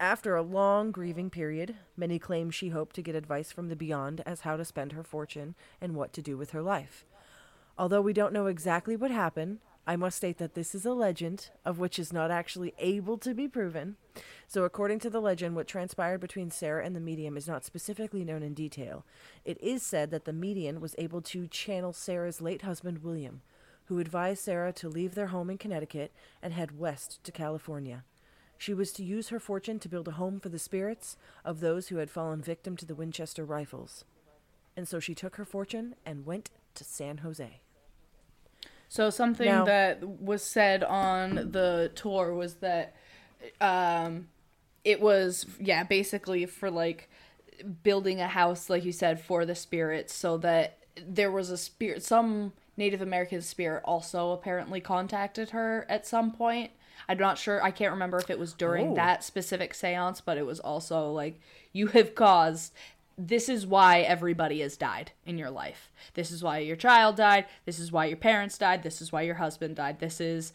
After 0.00 0.34
a 0.34 0.42
long 0.42 0.90
grieving 0.90 1.30
period, 1.30 1.76
many 1.96 2.18
claim 2.18 2.50
she 2.50 2.70
hoped 2.70 2.96
to 2.96 3.02
get 3.02 3.14
advice 3.14 3.52
from 3.52 3.68
the 3.68 3.76
beyond 3.76 4.22
as 4.26 4.40
how 4.40 4.56
to 4.56 4.64
spend 4.64 4.92
her 4.92 5.04
fortune 5.04 5.54
and 5.80 5.94
what 5.94 6.12
to 6.14 6.22
do 6.22 6.36
with 6.36 6.50
her 6.50 6.62
life. 6.62 7.06
Although 7.78 8.02
we 8.02 8.12
don't 8.12 8.32
know 8.32 8.46
exactly 8.46 8.96
what 8.96 9.10
happened, 9.10 9.58
I 9.86 9.96
must 9.96 10.16
state 10.16 10.38
that 10.38 10.54
this 10.54 10.74
is 10.74 10.86
a 10.86 10.94
legend 10.94 11.50
of 11.64 11.78
which 11.78 11.98
is 11.98 12.12
not 12.12 12.30
actually 12.30 12.72
able 12.78 13.18
to 13.18 13.34
be 13.34 13.48
proven. 13.48 13.96
So, 14.48 14.64
according 14.64 15.00
to 15.00 15.10
the 15.10 15.20
legend, 15.20 15.56
what 15.56 15.66
transpired 15.66 16.20
between 16.20 16.50
Sarah 16.50 16.84
and 16.84 16.96
the 16.96 17.00
medium 17.00 17.36
is 17.36 17.46
not 17.46 17.64
specifically 17.64 18.24
known 18.24 18.42
in 18.42 18.54
detail. 18.54 19.04
It 19.44 19.60
is 19.60 19.82
said 19.82 20.10
that 20.10 20.24
the 20.24 20.32
medium 20.32 20.80
was 20.80 20.94
able 20.96 21.20
to 21.22 21.46
channel 21.48 21.92
Sarah's 21.92 22.40
late 22.40 22.62
husband, 22.62 23.02
William, 23.02 23.42
who 23.86 23.98
advised 23.98 24.42
Sarah 24.42 24.72
to 24.72 24.88
leave 24.88 25.14
their 25.14 25.26
home 25.26 25.50
in 25.50 25.58
Connecticut 25.58 26.12
and 26.42 26.54
head 26.54 26.78
west 26.78 27.22
to 27.24 27.32
California. 27.32 28.04
She 28.56 28.72
was 28.72 28.92
to 28.92 29.04
use 29.04 29.28
her 29.28 29.40
fortune 29.40 29.78
to 29.80 29.88
build 29.88 30.08
a 30.08 30.12
home 30.12 30.40
for 30.40 30.48
the 30.48 30.58
spirits 30.58 31.18
of 31.44 31.60
those 31.60 31.88
who 31.88 31.96
had 31.96 32.08
fallen 32.08 32.40
victim 32.40 32.76
to 32.78 32.86
the 32.86 32.94
Winchester 32.94 33.44
rifles. 33.44 34.04
And 34.76 34.88
so 34.88 34.98
she 34.98 35.14
took 35.14 35.36
her 35.36 35.44
fortune 35.44 35.94
and 36.06 36.24
went 36.24 36.50
to 36.76 36.84
San 36.84 37.18
Jose. 37.18 37.60
So 38.88 39.10
something 39.10 39.48
that 39.64 40.02
was 40.06 40.42
said 40.42 40.84
on 40.84 41.50
the 41.52 41.90
tour 41.94 42.32
was 42.34 42.54
that 42.56 42.94
um 43.60 44.28
it 44.84 45.00
was 45.00 45.46
yeah, 45.58 45.82
basically 45.84 46.46
for 46.46 46.70
like 46.70 47.08
building 47.82 48.20
a 48.20 48.28
house 48.28 48.68
like 48.68 48.84
you 48.84 48.92
said 48.92 49.20
for 49.20 49.44
the 49.46 49.54
spirits 49.54 50.12
so 50.14 50.36
that 50.38 50.78
there 51.06 51.30
was 51.30 51.50
a 51.50 51.56
spirit 51.56 52.02
some 52.02 52.52
Native 52.76 53.00
American 53.00 53.40
spirit 53.40 53.82
also 53.84 54.32
apparently 54.32 54.80
contacted 54.80 55.50
her 55.50 55.86
at 55.88 56.06
some 56.06 56.32
point. 56.32 56.72
I'm 57.08 57.18
not 57.18 57.38
sure. 57.38 57.62
I 57.62 57.70
can't 57.70 57.92
remember 57.92 58.18
if 58.18 58.30
it 58.30 58.38
was 58.38 58.52
during 58.52 58.90
Oh. 58.90 58.94
that 58.94 59.22
specific 59.22 59.74
séance, 59.74 60.20
but 60.24 60.38
it 60.38 60.46
was 60.46 60.58
also 60.60 61.10
like 61.12 61.40
you 61.72 61.88
have 61.88 62.14
caused 62.14 62.72
this 63.16 63.48
is 63.48 63.66
why 63.66 64.00
everybody 64.00 64.60
has 64.60 64.76
died 64.76 65.12
in 65.24 65.38
your 65.38 65.50
life. 65.50 65.90
This 66.14 66.30
is 66.30 66.42
why 66.42 66.58
your 66.58 66.76
child 66.76 67.16
died. 67.16 67.46
This 67.64 67.78
is 67.78 67.92
why 67.92 68.06
your 68.06 68.16
parents 68.16 68.58
died. 68.58 68.82
This 68.82 69.00
is 69.00 69.12
why 69.12 69.22
your 69.22 69.36
husband 69.36 69.76
died. 69.76 70.00
This 70.00 70.20
is 70.20 70.52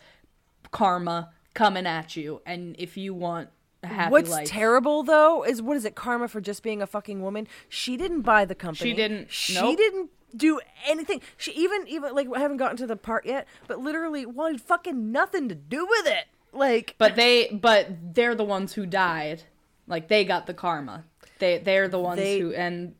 karma 0.72 1.32
coming 1.54 1.86
at 1.86 2.16
you. 2.16 2.42
And 2.46 2.76
if 2.80 2.98
you 2.98 3.14
want 3.14 3.50
a 3.84 3.88
happy 3.88 4.12
What's 4.12 4.30
life, 4.30 4.48
terrible 4.48 5.04
though 5.04 5.44
is 5.44 5.62
what 5.62 5.78
is 5.78 5.86
it 5.86 5.96
karma 5.96 6.28
for 6.28 6.42
just 6.42 6.64
being 6.64 6.82
a 6.82 6.88
fucking 6.88 7.22
woman? 7.22 7.48
She 7.70 7.98
didn't 7.98 8.22
buy 8.22 8.46
the 8.46 8.56
company. 8.56 8.90
She 8.90 8.96
didn't- 8.96 9.32
She 9.32 9.54
nope. 9.54 9.78
didn't 9.78 10.10
do 10.36 10.60
anything. 10.86 11.22
She 11.38 11.52
even 11.54 11.88
even 11.88 12.14
like 12.14 12.28
I 12.36 12.40
haven't 12.40 12.58
gotten 12.58 12.78
to 12.78 12.88
the 12.88 12.96
part 12.96 13.26
yet, 13.26 13.48
but 13.68 13.80
literally 13.80 14.26
wanted 14.26 14.62
fucking 14.62 15.12
nothing 15.12 15.50
to 15.50 15.56
do 15.56 15.88
with 15.88 16.08
it. 16.08 16.26
Like 16.52 16.96
but 16.98 17.16
they 17.16 17.48
but 17.48 17.88
they're 18.14 18.36
the 18.36 18.44
ones 18.44 18.74
who 18.74 18.86
died. 18.86 19.44
Like 19.88 20.08
they 20.08 20.24
got 20.26 20.46
the 20.46 20.54
karma. 20.54 21.06
They 21.40 21.58
they're 21.58 21.88
the 21.88 22.00
ones 22.00 22.20
They- 22.20 22.40
who 22.40 22.54
and 22.54 22.96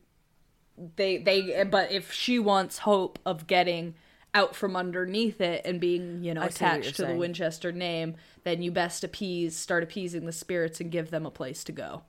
they 0.96 1.18
they 1.18 1.64
but 1.64 1.92
if 1.92 2.12
she 2.12 2.38
wants 2.38 2.78
hope 2.78 3.18
of 3.26 3.46
getting 3.46 3.94
out 4.32 4.54
from 4.54 4.76
underneath 4.76 5.40
it 5.40 5.62
and 5.64 5.80
being 5.80 6.22
you 6.22 6.32
know 6.32 6.42
I 6.42 6.48
see 6.48 6.64
what 6.64 6.72
you're 6.72 6.80
attached 6.80 6.96
to 6.96 7.06
the. 7.06 7.16
Winchester 7.16 7.72
name, 7.72 8.16
then 8.44 8.62
you 8.62 8.70
best 8.70 9.04
appease 9.04 9.56
start 9.56 9.82
appeasing 9.82 10.26
the 10.26 10.32
spirits 10.32 10.80
and 10.80 10.90
give 10.90 11.10
them 11.10 11.26
a 11.26 11.30
place 11.30 11.64
to 11.64 11.72
go. 11.72 12.02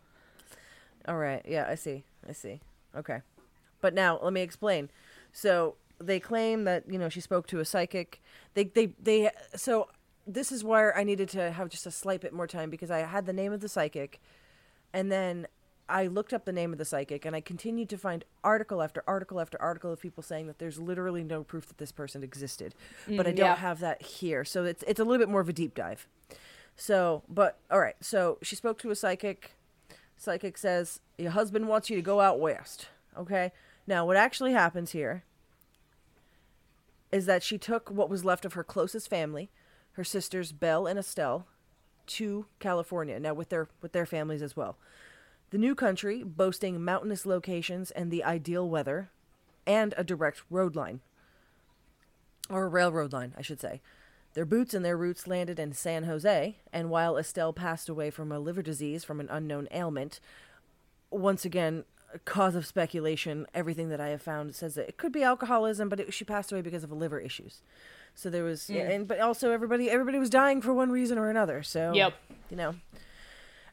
All 1.07 1.17
right. 1.17 1.43
Yeah, 1.47 1.65
I 1.67 1.75
see. 1.75 2.03
I 2.27 2.33
see. 2.33 2.61
Okay. 2.95 3.21
But 3.81 3.93
now 3.93 4.19
let 4.21 4.33
me 4.33 4.41
explain. 4.41 4.89
So 5.33 5.75
they 5.99 6.19
claim 6.19 6.63
that 6.65 6.83
you 6.89 6.99
know 6.99 7.09
she 7.09 7.21
spoke 7.21 7.47
to 7.47 7.59
a 7.59 7.65
psychic. 7.65 8.21
They 8.53 8.65
they 8.65 8.93
they. 9.01 9.31
So 9.55 9.89
this 10.27 10.51
is 10.51 10.63
where 10.63 10.95
I 10.95 11.03
needed 11.03 11.29
to 11.29 11.51
have 11.51 11.69
just 11.69 11.85
a 11.87 11.91
slight 11.91 12.21
bit 12.21 12.33
more 12.33 12.47
time 12.47 12.69
because 12.69 12.91
I 12.91 12.99
had 12.99 13.25
the 13.25 13.33
name 13.33 13.51
of 13.51 13.61
the 13.61 13.69
psychic, 13.69 14.21
and 14.93 15.11
then 15.11 15.47
I 15.91 16.07
looked 16.07 16.33
up 16.33 16.45
the 16.45 16.51
name 16.53 16.71
of 16.71 16.77
the 16.77 16.85
psychic 16.85 17.25
and 17.25 17.35
I 17.35 17.41
continued 17.41 17.89
to 17.89 17.97
find 17.97 18.23
article 18.43 18.81
after 18.81 19.03
article 19.07 19.39
after 19.39 19.61
article 19.61 19.91
of 19.91 19.99
people 19.99 20.23
saying 20.23 20.47
that 20.47 20.57
there's 20.59 20.79
literally 20.79 21.23
no 21.23 21.43
proof 21.43 21.67
that 21.67 21.77
this 21.77 21.91
person 21.91 22.23
existed. 22.23 22.73
but 23.07 23.27
I 23.27 23.31
Mm, 23.31 23.35
don't 23.35 23.45
yeah. 23.45 23.55
have 23.55 23.79
that 23.81 24.01
here. 24.01 24.43
So 24.45 24.63
it's 24.65 24.83
it's 24.87 24.99
a 24.99 25.03
little 25.03 25.19
bit 25.19 25.29
more 25.29 25.41
of 25.41 25.49
a 25.49 25.53
deep 25.53 25.75
dive. 25.75 26.07
So, 26.75 27.23
but 27.29 27.59
all 27.69 27.79
right. 27.79 27.95
So 28.01 28.37
she 28.41 28.55
spoke 28.55 28.79
to 28.79 28.89
a 28.91 28.95
psychic. 28.95 29.53
Psychic 30.17 30.57
says 30.57 30.99
your 31.17 31.31
husband 31.31 31.67
wants 31.67 31.89
you 31.89 31.95
to 31.95 32.01
go 32.01 32.21
out 32.21 32.39
west. 32.39 32.87
Okay. 33.17 33.51
Now, 33.87 34.05
what 34.05 34.15
actually 34.17 34.53
happens 34.53 34.91
here 34.91 35.23
is 37.11 37.25
that 37.25 37.43
she 37.43 37.57
took 37.57 37.89
what 37.89 38.09
was 38.09 38.23
left 38.23 38.45
of 38.45 38.53
her 38.53 38.63
closest 38.63 39.09
family, 39.09 39.49
her 39.93 40.03
sisters 40.03 40.51
Belle 40.51 40.87
and 40.87 40.97
Estelle, 40.97 41.45
to 42.07 42.45
California. 42.59 43.19
Now 43.19 43.33
with 43.33 43.49
their 43.49 43.67
with 43.81 43.91
their 43.91 44.05
families 44.05 44.41
as 44.41 44.55
well. 44.55 44.77
The 45.51 45.57
new 45.57 45.75
country, 45.75 46.23
boasting 46.23 46.83
mountainous 46.83 47.25
locations 47.25 47.91
and 47.91 48.09
the 48.09 48.23
ideal 48.23 48.67
weather, 48.69 49.11
and 49.67 49.93
a 49.97 50.03
direct 50.03 50.43
road 50.49 50.75
line. 50.75 51.01
Or 52.49 52.63
a 52.63 52.69
railroad 52.69 53.13
line, 53.13 53.33
I 53.37 53.41
should 53.41 53.59
say. 53.59 53.81
Their 54.33 54.45
boots 54.45 54.73
and 54.73 54.83
their 54.83 54.95
roots 54.95 55.27
landed 55.27 55.59
in 55.59 55.73
San 55.73 56.05
Jose, 56.05 56.57
and 56.71 56.89
while 56.89 57.17
Estelle 57.17 57.51
passed 57.51 57.89
away 57.89 58.09
from 58.09 58.31
a 58.31 58.39
liver 58.39 58.61
disease 58.61 59.03
from 59.03 59.19
an 59.19 59.27
unknown 59.29 59.67
ailment, 59.71 60.21
once 61.09 61.43
again, 61.43 61.83
a 62.13 62.19
cause 62.19 62.55
of 62.55 62.65
speculation, 62.65 63.45
everything 63.53 63.89
that 63.89 63.99
I 63.99 64.07
have 64.09 64.21
found 64.21 64.55
says 64.55 64.75
that 64.75 64.87
it 64.87 64.97
could 64.97 65.11
be 65.11 65.21
alcoholism, 65.23 65.89
but 65.89 65.99
it, 65.99 66.13
she 66.13 66.23
passed 66.23 66.51
away 66.53 66.61
because 66.61 66.85
of 66.85 66.91
liver 66.93 67.19
issues. 67.19 67.61
So 68.15 68.29
there 68.29 68.43
was, 68.45 68.69
yeah, 68.69 68.89
and 68.89 69.05
but 69.07 69.19
also 69.19 69.51
everybody 69.51 69.89
everybody 69.89 70.17
was 70.17 70.29
dying 70.29 70.61
for 70.61 70.73
one 70.73 70.91
reason 70.91 71.17
or 71.17 71.29
another. 71.29 71.61
So 71.63 71.93
Yep. 71.93 72.13
you 72.49 72.57
know. 72.57 72.75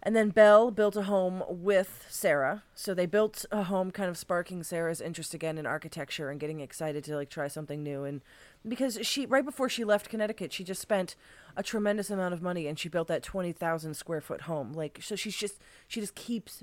And 0.03 0.15
then 0.15 0.31
Belle 0.31 0.71
built 0.71 0.97
a 0.97 1.03
home 1.03 1.43
with 1.49 2.07
Sarah. 2.09 2.63
So 2.75 2.95
they 2.95 3.07
built 3.07 3.45
a 3.51 3.65
home 3.65 3.91
kind 3.91 4.09
of 4.09 4.17
sparking 4.17 4.63
Sarah's 4.63 5.01
interest 5.01 5.35
again 5.35 5.59
in 5.59 5.67
architecture 5.67 6.31
and 6.31 6.39
getting 6.39 6.61
excited 6.61 7.03
to 7.05 7.17
like 7.17 7.31
try 7.31 7.49
something 7.49 7.83
new 7.83 8.05
and 8.05 8.21
because 8.67 8.99
she 9.03 9.27
right 9.27 9.45
before 9.45 9.69
she 9.69 9.85
left 9.85 10.09
Connecticut, 10.09 10.53
she 10.53 10.65
just 10.65 10.81
spent 10.81 11.15
a 11.57 11.63
tremendous 11.63 12.11
amount 12.11 12.35
of 12.35 12.43
money 12.43 12.67
and 12.67 12.79
she 12.79 12.89
built 12.89 13.09
that 13.09 13.23
20,000 13.23 13.95
square 13.95 14.21
foot 14.21 14.43
home. 14.43 14.73
Like 14.73 15.01
so 15.03 15.17
she's 15.17 15.37
just 15.37 15.59
she 15.87 16.01
just 16.01 16.15
keeps 16.15 16.63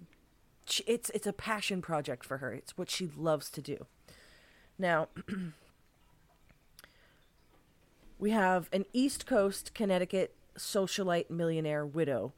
she, 0.66 0.84
it's 0.88 1.10
it's 1.12 1.28
a 1.28 1.34
passion 1.34 1.82
project 1.82 2.26
for 2.26 2.38
her. 2.38 2.54
It's 2.54 2.78
what 2.78 2.90
she 2.90 3.10
loves 3.16 3.50
to 3.52 3.62
do. 3.62 3.86
Now, 4.78 5.08
we 8.20 8.32
have 8.32 8.70
an 8.74 8.86
East 8.94 9.26
Coast 9.26 9.74
Connecticut 9.74 10.34
socialite 10.58 11.30
millionaire 11.30 11.86
widow, 11.86 12.34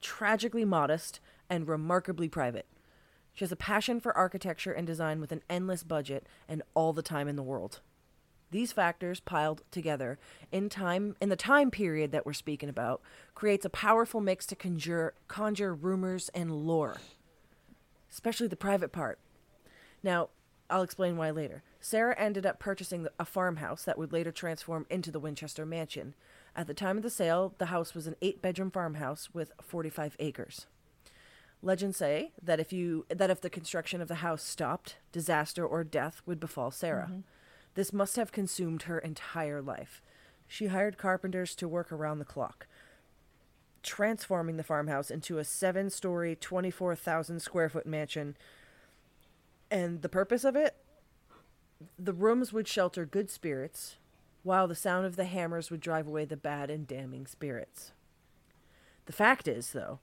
tragically 0.00 0.64
modest 0.64 1.20
and 1.48 1.68
remarkably 1.68 2.28
private. 2.28 2.66
She 3.32 3.44
has 3.44 3.52
a 3.52 3.56
passion 3.56 4.00
for 4.00 4.16
architecture 4.16 4.72
and 4.72 4.86
design 4.86 5.20
with 5.20 5.32
an 5.32 5.42
endless 5.48 5.82
budget 5.82 6.26
and 6.48 6.62
all 6.74 6.92
the 6.92 7.02
time 7.02 7.28
in 7.28 7.36
the 7.36 7.42
world. 7.42 7.80
These 8.50 8.72
factors 8.72 9.20
piled 9.20 9.62
together 9.70 10.18
in 10.50 10.68
time 10.68 11.16
in 11.20 11.28
the 11.28 11.36
time 11.36 11.70
period 11.70 12.12
that 12.12 12.24
we're 12.24 12.32
speaking 12.32 12.68
about 12.68 13.02
creates 13.34 13.64
a 13.64 13.70
powerful 13.70 14.20
mix 14.20 14.46
to 14.46 14.56
conjure 14.56 15.14
conjure 15.28 15.74
rumors 15.74 16.30
and 16.30 16.50
lore, 16.50 16.96
especially 18.10 18.48
the 18.48 18.56
private 18.56 18.90
part. 18.90 19.18
Now, 20.02 20.30
I'll 20.70 20.82
explain 20.82 21.16
why 21.16 21.30
later. 21.30 21.62
Sarah 21.80 22.18
ended 22.18 22.44
up 22.44 22.58
purchasing 22.58 23.06
a 23.18 23.24
farmhouse 23.24 23.84
that 23.84 23.98
would 23.98 24.12
later 24.12 24.32
transform 24.32 24.86
into 24.90 25.10
the 25.10 25.20
Winchester 25.20 25.64
Mansion. 25.64 26.14
At 26.56 26.66
the 26.66 26.74
time 26.74 26.96
of 26.96 27.02
the 27.02 27.10
sale, 27.10 27.54
the 27.58 27.66
house 27.66 27.94
was 27.94 28.06
an 28.06 28.16
eight-bedroom 28.20 28.70
farmhouse 28.70 29.28
with 29.32 29.52
45 29.62 30.16
acres. 30.18 30.66
Legends 31.62 31.96
say 31.96 32.30
that 32.40 32.60
if 32.60 32.72
you 32.72 33.04
that 33.08 33.30
if 33.30 33.40
the 33.40 33.50
construction 33.50 34.00
of 34.00 34.08
the 34.08 34.16
house 34.16 34.42
stopped, 34.42 34.96
disaster 35.10 35.66
or 35.66 35.82
death 35.82 36.22
would 36.24 36.38
befall 36.38 36.70
Sarah. 36.70 37.08
Mm-hmm. 37.10 37.20
This 37.74 37.92
must 37.92 38.16
have 38.16 38.32
consumed 38.32 38.82
her 38.82 38.98
entire 38.98 39.60
life. 39.60 40.02
She 40.46 40.68
hired 40.68 40.98
carpenters 40.98 41.54
to 41.56 41.68
work 41.68 41.92
around 41.92 42.18
the 42.18 42.24
clock, 42.24 42.66
transforming 43.82 44.56
the 44.56 44.64
farmhouse 44.64 45.10
into 45.10 45.38
a 45.38 45.44
seven-story, 45.44 46.36
24,000 46.36 47.40
square 47.40 47.68
foot 47.68 47.86
mansion. 47.86 48.36
And 49.70 50.02
the 50.02 50.08
purpose 50.08 50.44
of 50.44 50.56
it? 50.56 50.74
The 51.98 52.12
rooms 52.12 52.52
would 52.52 52.66
shelter 52.66 53.04
good 53.04 53.30
spirits, 53.30 53.96
while 54.48 54.66
the 54.66 54.74
sound 54.74 55.04
of 55.04 55.16
the 55.16 55.26
hammers 55.26 55.70
would 55.70 55.78
drive 55.78 56.08
away 56.08 56.24
the 56.24 56.34
bad 56.34 56.70
and 56.70 56.86
damning 56.86 57.26
spirits. 57.26 57.92
The 59.04 59.12
fact 59.12 59.46
is, 59.46 59.72
though, 59.72 60.00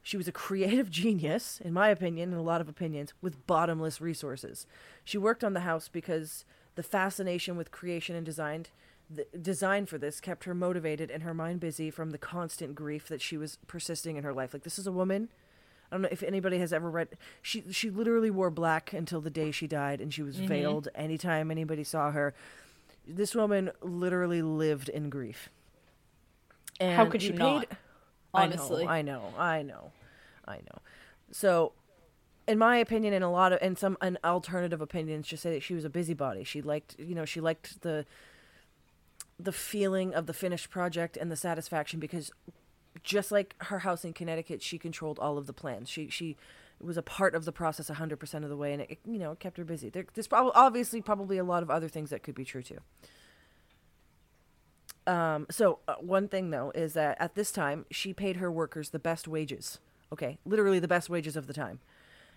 she 0.00 0.16
was 0.16 0.28
a 0.28 0.32
creative 0.32 0.90
genius, 1.02 1.60
in 1.60 1.72
my 1.72 1.88
opinion, 1.88 2.30
and 2.30 2.38
a 2.38 2.44
lot 2.44 2.60
of 2.60 2.68
opinions, 2.68 3.12
with 3.20 3.48
bottomless 3.48 4.00
resources. 4.00 4.68
She 5.04 5.18
worked 5.18 5.42
on 5.42 5.54
the 5.54 5.60
house 5.60 5.88
because 5.88 6.44
the 6.76 6.84
fascination 6.84 7.56
with 7.56 7.72
creation 7.72 8.14
and 8.14 8.24
design, 8.24 8.66
the 9.10 9.26
design 9.42 9.86
for 9.86 9.98
this 9.98 10.20
kept 10.20 10.44
her 10.44 10.54
motivated 10.54 11.10
and 11.10 11.24
her 11.24 11.34
mind 11.34 11.58
busy 11.58 11.90
from 11.90 12.10
the 12.10 12.18
constant 12.18 12.76
grief 12.76 13.08
that 13.08 13.20
she 13.20 13.36
was 13.36 13.58
persisting 13.66 14.16
in 14.16 14.22
her 14.22 14.32
life. 14.32 14.54
Like 14.54 14.62
this 14.62 14.78
is 14.78 14.86
a 14.86 14.92
woman. 14.92 15.30
I 15.90 15.96
don't 15.96 16.02
know 16.02 16.08
if 16.12 16.22
anybody 16.22 16.58
has 16.60 16.72
ever 16.72 16.88
read. 16.88 17.08
She 17.42 17.64
she 17.72 17.90
literally 17.90 18.30
wore 18.30 18.50
black 18.50 18.92
until 18.92 19.20
the 19.20 19.30
day 19.30 19.50
she 19.50 19.66
died, 19.66 20.00
and 20.00 20.14
she 20.14 20.22
was 20.22 20.36
mm-hmm. 20.36 20.46
veiled 20.46 20.88
anytime 20.94 21.50
anybody 21.50 21.82
saw 21.82 22.12
her. 22.12 22.34
This 23.06 23.34
woman 23.34 23.70
literally 23.82 24.42
lived 24.42 24.88
in 24.88 25.10
grief. 25.10 25.50
And 26.80 26.96
How 26.96 27.06
could 27.06 27.22
she 27.22 27.28
you 27.28 27.34
not? 27.34 27.68
Honestly. 28.32 28.86
I 28.86 29.02
know, 29.02 29.32
I 29.38 29.62
know, 29.62 29.62
I 29.62 29.62
know, 29.62 29.92
I 30.46 30.56
know. 30.56 30.78
So, 31.30 31.72
in 32.48 32.58
my 32.58 32.76
opinion, 32.76 33.14
and 33.14 33.22
a 33.22 33.28
lot 33.28 33.52
of 33.52 33.58
and 33.62 33.78
some 33.78 33.96
and 34.00 34.18
alternative 34.24 34.80
opinions, 34.80 35.28
just 35.28 35.42
say 35.42 35.52
that 35.54 35.62
she 35.62 35.74
was 35.74 35.84
a 35.84 35.90
busybody. 35.90 36.42
She 36.44 36.60
liked, 36.60 36.96
you 36.98 37.14
know, 37.14 37.24
she 37.24 37.40
liked 37.40 37.82
the 37.82 38.04
the 39.38 39.52
feeling 39.52 40.14
of 40.14 40.26
the 40.26 40.32
finished 40.32 40.70
project 40.70 41.16
and 41.16 41.30
the 41.30 41.36
satisfaction 41.36 41.98
because 42.00 42.30
just 43.02 43.32
like 43.32 43.54
her 43.64 43.80
house 43.80 44.04
in 44.04 44.12
Connecticut, 44.12 44.62
she 44.62 44.78
controlled 44.78 45.18
all 45.18 45.38
of 45.38 45.46
the 45.46 45.52
plans. 45.52 45.88
She 45.88 46.08
she 46.08 46.36
was 46.80 46.96
a 46.96 47.02
part 47.02 47.34
of 47.34 47.44
the 47.44 47.52
process 47.52 47.90
100% 47.90 48.42
of 48.42 48.48
the 48.48 48.56
way 48.56 48.72
and 48.72 48.82
it 48.82 48.98
you 49.04 49.18
know, 49.18 49.32
it 49.32 49.40
kept 49.40 49.56
her 49.56 49.64
busy. 49.64 49.88
There, 49.88 50.04
there's 50.14 50.26
probably 50.26 50.52
obviously 50.54 51.00
probably 51.00 51.38
a 51.38 51.44
lot 51.44 51.62
of 51.62 51.70
other 51.70 51.88
things 51.88 52.10
that 52.10 52.22
could 52.22 52.34
be 52.34 52.44
true 52.44 52.62
too. 52.62 52.78
Um, 55.06 55.46
so 55.50 55.80
uh, 55.86 55.96
one 56.00 56.28
thing 56.28 56.50
though 56.50 56.72
is 56.74 56.94
that 56.94 57.16
at 57.20 57.34
this 57.34 57.52
time 57.52 57.84
she 57.90 58.12
paid 58.12 58.36
her 58.36 58.50
workers 58.50 58.90
the 58.90 58.98
best 58.98 59.28
wages. 59.28 59.78
Okay, 60.12 60.38
literally 60.44 60.78
the 60.78 60.88
best 60.88 61.10
wages 61.10 61.36
of 61.36 61.46
the 61.46 61.52
time. 61.52 61.80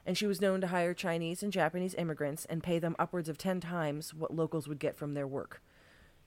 And 0.05 0.17
she 0.17 0.25
was 0.25 0.39
known 0.39 0.61
to 0.61 0.67
hire 0.67 0.93
Chinese 0.93 1.43
and 1.43 1.51
Japanese 1.51 1.93
immigrants 1.95 2.45
and 2.45 2.63
pay 2.63 2.79
them 2.79 2.95
upwards 2.97 3.27
of 3.27 3.37
10 3.37 3.59
times 3.59 4.13
what 4.13 4.33
locals 4.33 4.67
would 4.67 4.79
get 4.79 4.97
from 4.97 5.13
their 5.13 5.27
work. 5.27 5.61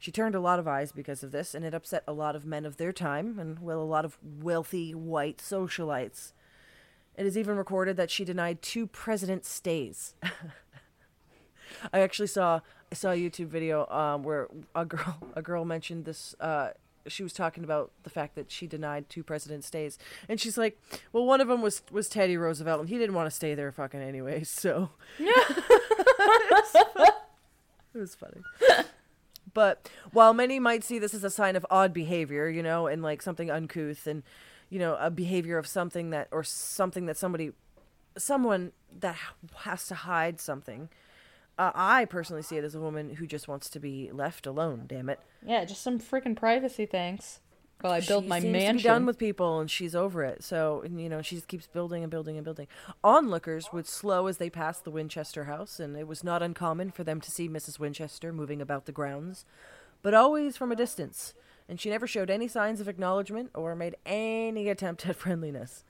She 0.01 0.11
turned 0.11 0.35
a 0.35 0.41
lot 0.41 0.59
of 0.59 0.66
eyes 0.66 0.93
because 0.93 1.23
of 1.23 1.31
this, 1.31 1.55
and 1.55 1.62
it 1.62 1.74
upset 1.74 2.05
a 2.09 2.15
lot 2.15 2.35
of 2.35 2.47
men 2.47 2.65
of 2.65 2.78
their 2.78 2.91
time, 2.91 3.39
and 3.39 3.59
well, 3.59 3.82
a 3.82 3.85
lot 3.85 4.07
of 4.07 4.16
wealthy 4.23 4.95
white 4.95 5.39
socialites. 5.39 6.32
It 7.20 7.26
is 7.26 7.36
even 7.36 7.59
recorded 7.59 7.98
that 7.98 8.10
she 8.10 8.24
denied 8.24 8.62
two 8.62 8.86
president 8.86 9.44
stays. 9.44 10.14
I 11.92 12.01
actually 12.01 12.28
saw 12.28 12.60
I 12.90 12.94
saw 12.94 13.10
a 13.10 13.14
YouTube 13.14 13.48
video 13.48 13.86
um, 13.88 14.22
where 14.22 14.48
a 14.74 14.86
girl 14.86 15.18
a 15.36 15.42
girl 15.42 15.66
mentioned 15.66 16.06
this. 16.06 16.34
Uh, 16.40 16.70
she 17.06 17.22
was 17.22 17.34
talking 17.34 17.62
about 17.62 17.92
the 18.05 18.10
fact 18.10 18.36
that 18.36 18.51
she 18.51 18.66
denied 18.66 19.10
two 19.10 19.22
president 19.22 19.64
stays, 19.64 19.98
and 20.30 20.40
she's 20.40 20.56
like, 20.56 20.80
"Well, 21.12 21.26
one 21.26 21.42
of 21.42 21.48
them 21.48 21.60
was 21.60 21.82
was 21.90 22.09
Teddy 22.09 22.38
Roosevelt, 22.38 22.80
and 22.80 22.88
he 22.88 22.97
didn't 22.97 23.14
want 23.14 23.26
to 23.26 23.36
stay 23.36 23.55
there 23.55 23.70
fucking 23.70 24.01
anyway." 24.01 24.42
So 24.44 24.88
yeah, 25.18 25.44
it 27.94 27.98
was 27.98 28.14
funny. 28.14 28.40
But 29.52 29.90
while 30.12 30.32
many 30.32 30.59
might 30.59 30.84
see 30.84 30.98
this 30.98 31.12
as 31.12 31.24
a 31.24 31.30
sign 31.30 31.55
of 31.55 31.66
odd 31.70 31.92
behavior, 31.92 32.48
you 32.48 32.62
know, 32.62 32.86
and 32.86 33.02
like 33.02 33.20
something 33.20 33.51
uncouth 33.51 34.06
and, 34.06 34.22
you 34.70 34.78
know, 34.78 34.97
a 34.98 35.10
behavior 35.10 35.59
of 35.59 35.66
something 35.66 36.10
that, 36.10 36.28
or 36.30 36.42
something 36.42 37.06
that 37.06 37.16
somebody, 37.16 37.52
someone 38.16 38.72
that 39.01 39.16
has 39.56 39.86
to 39.88 39.94
hide 39.94 40.40
something, 40.40 40.88
uh, 41.59 41.72
I 41.74 42.06
personally 42.06 42.42
see 42.42 42.56
it 42.56 42.64
as 42.64 42.74
a 42.74 42.80
woman 42.80 43.16
who 43.16 43.26
just 43.26 43.47
wants 43.47 43.68
to 43.70 43.80
be 43.80 44.10
left 44.12 44.47
alone, 44.47 44.84
damn 44.86 45.10
it. 45.10 45.20
Yeah, 45.44 45.64
just 45.66 45.82
some 45.82 45.98
freaking 45.98 46.34
privacy, 46.34 46.86
thanks. 46.86 47.40
Well, 47.82 47.92
I 47.92 48.01
built 48.01 48.26
my 48.26 48.40
seems 48.40 48.52
mansion. 48.52 48.76
To 48.76 48.82
be 48.82 48.88
done 48.88 49.06
with 49.06 49.18
people, 49.18 49.59
and 49.59 49.70
she's 49.70 49.94
over 49.94 50.22
it. 50.22 50.44
So, 50.44 50.84
you 50.84 51.09
know, 51.09 51.22
she 51.22 51.36
just 51.36 51.48
keeps 51.48 51.66
building 51.66 52.02
and 52.02 52.10
building 52.10 52.36
and 52.36 52.44
building. 52.44 52.66
Onlookers 53.02 53.72
would 53.72 53.86
slow 53.86 54.26
as 54.26 54.36
they 54.36 54.51
passed 54.51 54.84
the 54.84 54.90
Winchester 54.90 55.44
house, 55.44 55.80
and 55.80 55.97
it 55.97 56.06
was 56.06 56.22
not 56.22 56.42
uncommon 56.42 56.90
for 56.90 57.05
them 57.05 57.20
to 57.22 57.30
see 57.30 57.48
Mrs. 57.48 57.78
Winchester 57.78 58.32
moving 58.32 58.60
about 58.60 58.84
the 58.84 58.92
grounds, 58.92 59.44
but 60.02 60.14
always 60.14 60.56
from 60.56 60.70
a 60.70 60.76
distance. 60.76 61.32
And 61.70 61.80
she 61.80 61.88
never 61.88 62.09
showed 62.09 62.30
any 62.30 62.48
signs 62.48 62.80
of 62.80 62.88
acknowledgement 62.88 63.51
or 63.55 63.76
made 63.76 63.94
any 64.05 64.68
attempt 64.68 65.06
at 65.06 65.14
friendliness. 65.14 65.84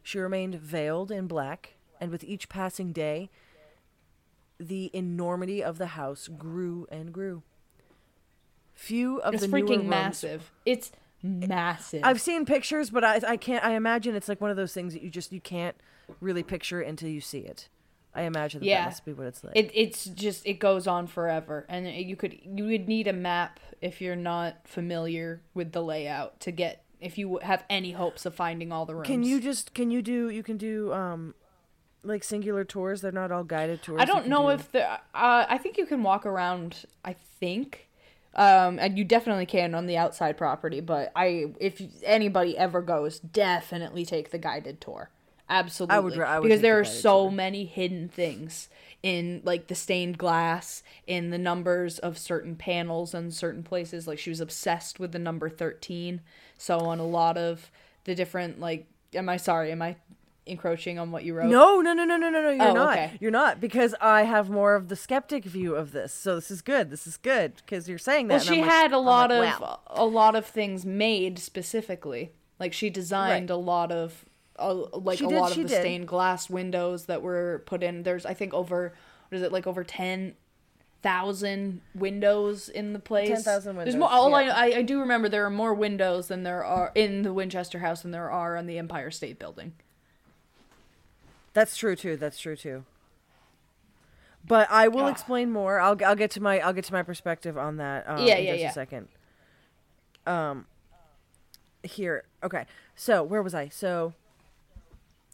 She 0.00 0.20
remained 0.20 0.54
veiled 0.54 1.10
in 1.10 1.26
black, 1.26 1.74
and 2.00 2.12
with 2.12 2.22
each 2.22 2.48
passing 2.48 2.92
day, 2.92 3.30
the 4.60 4.90
enormity 4.94 5.62
of 5.62 5.78
the 5.78 5.88
house 5.88 6.28
grew 6.28 6.86
and 6.88 7.12
grew. 7.12 7.42
Few 8.74 9.18
of 9.22 9.34
it's 9.34 9.42
the 9.42 9.48
freaking 9.48 9.78
rooms 9.78 9.88
massive. 9.88 10.52
It's 10.64 10.92
massive. 11.20 12.02
I've 12.04 12.20
seen 12.20 12.44
pictures, 12.44 12.90
but 12.90 13.02
I 13.02 13.20
I 13.26 13.36
can't. 13.36 13.64
I 13.64 13.72
imagine 13.72 14.14
it's 14.14 14.28
like 14.28 14.40
one 14.40 14.52
of 14.52 14.56
those 14.56 14.72
things 14.72 14.92
that 14.92 15.02
you 15.02 15.10
just 15.10 15.32
you 15.32 15.40
can't 15.40 15.76
really 16.20 16.44
picture 16.44 16.80
until 16.80 17.08
you 17.08 17.20
see 17.20 17.40
it. 17.40 17.68
I 18.14 18.22
imagine 18.22 18.60
that, 18.60 18.66
Yeah. 18.66 18.80
that 18.82 18.90
must 18.90 19.04
be 19.04 19.12
what 19.12 19.26
it's 19.26 19.42
like. 19.42 19.56
It 19.56 19.70
it's 19.74 20.04
just 20.04 20.46
it 20.46 20.54
goes 20.60 20.86
on 20.86 21.06
forever, 21.06 21.66
and 21.68 21.86
it- 21.86 22.06
you 22.06 22.16
could 22.16 22.38
you 22.44 22.64
would 22.66 22.88
need 22.88 23.06
a 23.08 23.12
map 23.12 23.58
if 23.80 24.00
you're 24.00 24.16
not 24.16 24.66
familiar 24.68 25.40
with 25.52 25.72
the 25.72 25.82
layout 25.82 26.40
to 26.40 26.50
get 26.52 26.82
if 27.00 27.18
you 27.18 27.38
have 27.42 27.64
any 27.68 27.92
hopes 27.92 28.24
of 28.24 28.34
finding 28.34 28.72
all 28.72 28.86
the 28.86 28.94
rooms. 28.94 29.06
can 29.06 29.22
you 29.24 29.40
just 29.40 29.74
can 29.74 29.90
you 29.90 30.00
do 30.00 30.30
you 30.30 30.42
can 30.42 30.56
do 30.56 30.92
um 30.92 31.34
like 32.02 32.22
singular 32.22 32.64
tours? 32.64 33.00
They're 33.00 33.12
not 33.12 33.32
all 33.32 33.44
guided 33.44 33.82
tours. 33.82 34.00
I 34.00 34.04
don't 34.04 34.28
know 34.28 34.42
do- 34.44 34.48
if 34.50 34.70
the. 34.72 34.86
Uh, 34.90 34.98
I 35.48 35.58
think 35.58 35.78
you 35.78 35.86
can 35.86 36.02
walk 36.02 36.26
around. 36.26 36.84
I 37.04 37.14
think, 37.40 37.88
um, 38.34 38.78
and 38.78 38.98
you 38.98 39.04
definitely 39.04 39.46
can 39.46 39.74
on 39.74 39.86
the 39.86 39.96
outside 39.96 40.36
property. 40.36 40.80
But 40.80 41.12
I, 41.16 41.46
if 41.58 41.80
anybody 42.02 42.58
ever 42.58 42.82
goes, 42.82 43.20
definitely 43.20 44.04
take 44.04 44.30
the 44.32 44.38
guided 44.38 44.80
tour. 44.82 45.08
Absolutely, 45.48 45.96
I 46.22 46.38
would 46.38 46.42
because 46.42 46.60
there 46.62 46.78
are 46.80 46.84
so 46.84 47.24
tour. 47.24 47.30
many 47.32 47.64
hidden 47.66 48.08
things 48.08 48.68
in 49.02 49.42
like 49.44 49.66
the 49.66 49.74
stained 49.74 50.16
glass, 50.16 50.82
in 51.06 51.30
the 51.30 51.38
numbers 51.38 51.98
of 51.98 52.16
certain 52.16 52.56
panels 52.56 53.12
and 53.12 53.32
certain 53.34 53.62
places. 53.62 54.06
Like 54.08 54.18
she 54.18 54.30
was 54.30 54.40
obsessed 54.40 54.98
with 54.98 55.12
the 55.12 55.18
number 55.18 55.50
thirteen. 55.50 56.22
So 56.56 56.78
on 56.80 56.98
a 56.98 57.06
lot 57.06 57.36
of 57.36 57.70
the 58.04 58.14
different 58.14 58.58
like, 58.60 58.86
am 59.14 59.28
I 59.28 59.36
sorry? 59.36 59.70
Am 59.70 59.82
I 59.82 59.96
encroaching 60.46 60.98
on 60.98 61.10
what 61.10 61.24
you 61.24 61.34
wrote? 61.34 61.48
No, 61.50 61.80
no, 61.80 61.92
no, 61.92 62.04
no, 62.04 62.16
no, 62.16 62.30
no, 62.30 62.40
no. 62.42 62.50
You're 62.50 62.68
Oh, 62.68 62.74
not. 62.74 62.92
okay. 62.92 63.12
You're 63.20 63.30
not 63.30 63.60
because 63.60 63.94
I 64.00 64.22
have 64.22 64.48
more 64.50 64.74
of 64.74 64.88
the 64.88 64.96
skeptic 64.96 65.44
view 65.44 65.74
of 65.74 65.92
this. 65.92 66.12
So 66.14 66.34
this 66.36 66.50
is 66.50 66.62
good. 66.62 66.90
This 66.90 67.06
is 67.06 67.16
good 67.18 67.56
because 67.56 67.88
you're 67.88 67.98
saying 67.98 68.28
that. 68.28 68.34
Well, 68.36 68.44
she 68.44 68.60
like- 68.62 68.70
had 68.70 68.92
a 68.92 68.98
lot 68.98 69.30
like, 69.30 69.54
of 69.56 69.60
wow. 69.60 69.80
a 69.88 70.04
lot 70.06 70.34
of 70.34 70.46
things 70.46 70.86
made 70.86 71.38
specifically. 71.38 72.32
Like 72.58 72.72
she 72.72 72.88
designed 72.88 73.50
Right. 73.50 73.54
a 73.54 73.58
lot 73.58 73.90
of 73.92 74.24
uh, 74.58 74.74
like 74.92 75.18
She 75.18 75.24
a 75.24 75.28
did, 75.28 75.38
lot 75.40 75.50
of 75.52 75.56
the 75.56 75.64
did. 75.64 75.80
stained 75.80 76.08
glass 76.08 76.48
windows 76.50 77.06
that 77.06 77.22
were 77.22 77.62
put 77.66 77.82
in. 77.82 78.02
There's 78.02 78.24
I 78.26 78.34
think 78.34 78.54
over 78.54 78.94
what 79.28 79.36
is 79.36 79.42
it 79.42 79.52
like 79.52 79.66
over 79.66 79.82
ten 79.84 80.34
thousand 81.02 81.82
windows 81.94 82.70
in 82.70 82.94
the 82.94 82.98
place. 82.98 83.28
10,000 83.28 83.76
There's 83.76 83.94
more. 83.94 84.08
windows, 84.08 84.10
All 84.10 84.30
yeah. 84.40 84.54
I, 84.56 84.64
I 84.78 84.82
do 84.82 84.98
remember 85.00 85.28
there 85.28 85.44
are 85.44 85.50
more 85.50 85.74
windows 85.74 86.28
than 86.28 86.44
there 86.44 86.64
are 86.64 86.92
in 86.94 87.20
the 87.20 87.32
Winchester 87.34 87.80
House 87.80 88.00
than 88.00 88.10
there 88.10 88.30
are 88.30 88.56
on 88.56 88.64
the 88.66 88.78
Empire 88.78 89.10
State 89.10 89.38
Building. 89.38 89.74
That's 91.52 91.76
true 91.76 91.94
too. 91.94 92.16
That's 92.16 92.38
true 92.38 92.56
too. 92.56 92.84
But 94.46 94.66
I 94.70 94.88
will 94.88 95.04
Ah. 95.04 95.10
explain 95.10 95.50
more. 95.50 95.78
I'll 95.78 95.96
I'll 96.04 96.16
get 96.16 96.30
to 96.32 96.40
my 96.40 96.58
I'll 96.60 96.72
get 96.72 96.84
to 96.84 96.92
my 96.92 97.02
perspective 97.02 97.56
on 97.58 97.76
that. 97.76 98.08
Um, 98.08 98.24
Yeah, 98.26 98.36
in 98.36 98.44
yeah, 98.46 98.52
just 98.52 98.62
yeah. 98.62 98.70
a 98.70 98.72
second. 98.72 99.08
Um. 100.26 100.66
Here, 101.82 102.24
okay. 102.42 102.64
So 102.96 103.22
where 103.22 103.42
was 103.42 103.54
I? 103.54 103.68
So. 103.68 104.14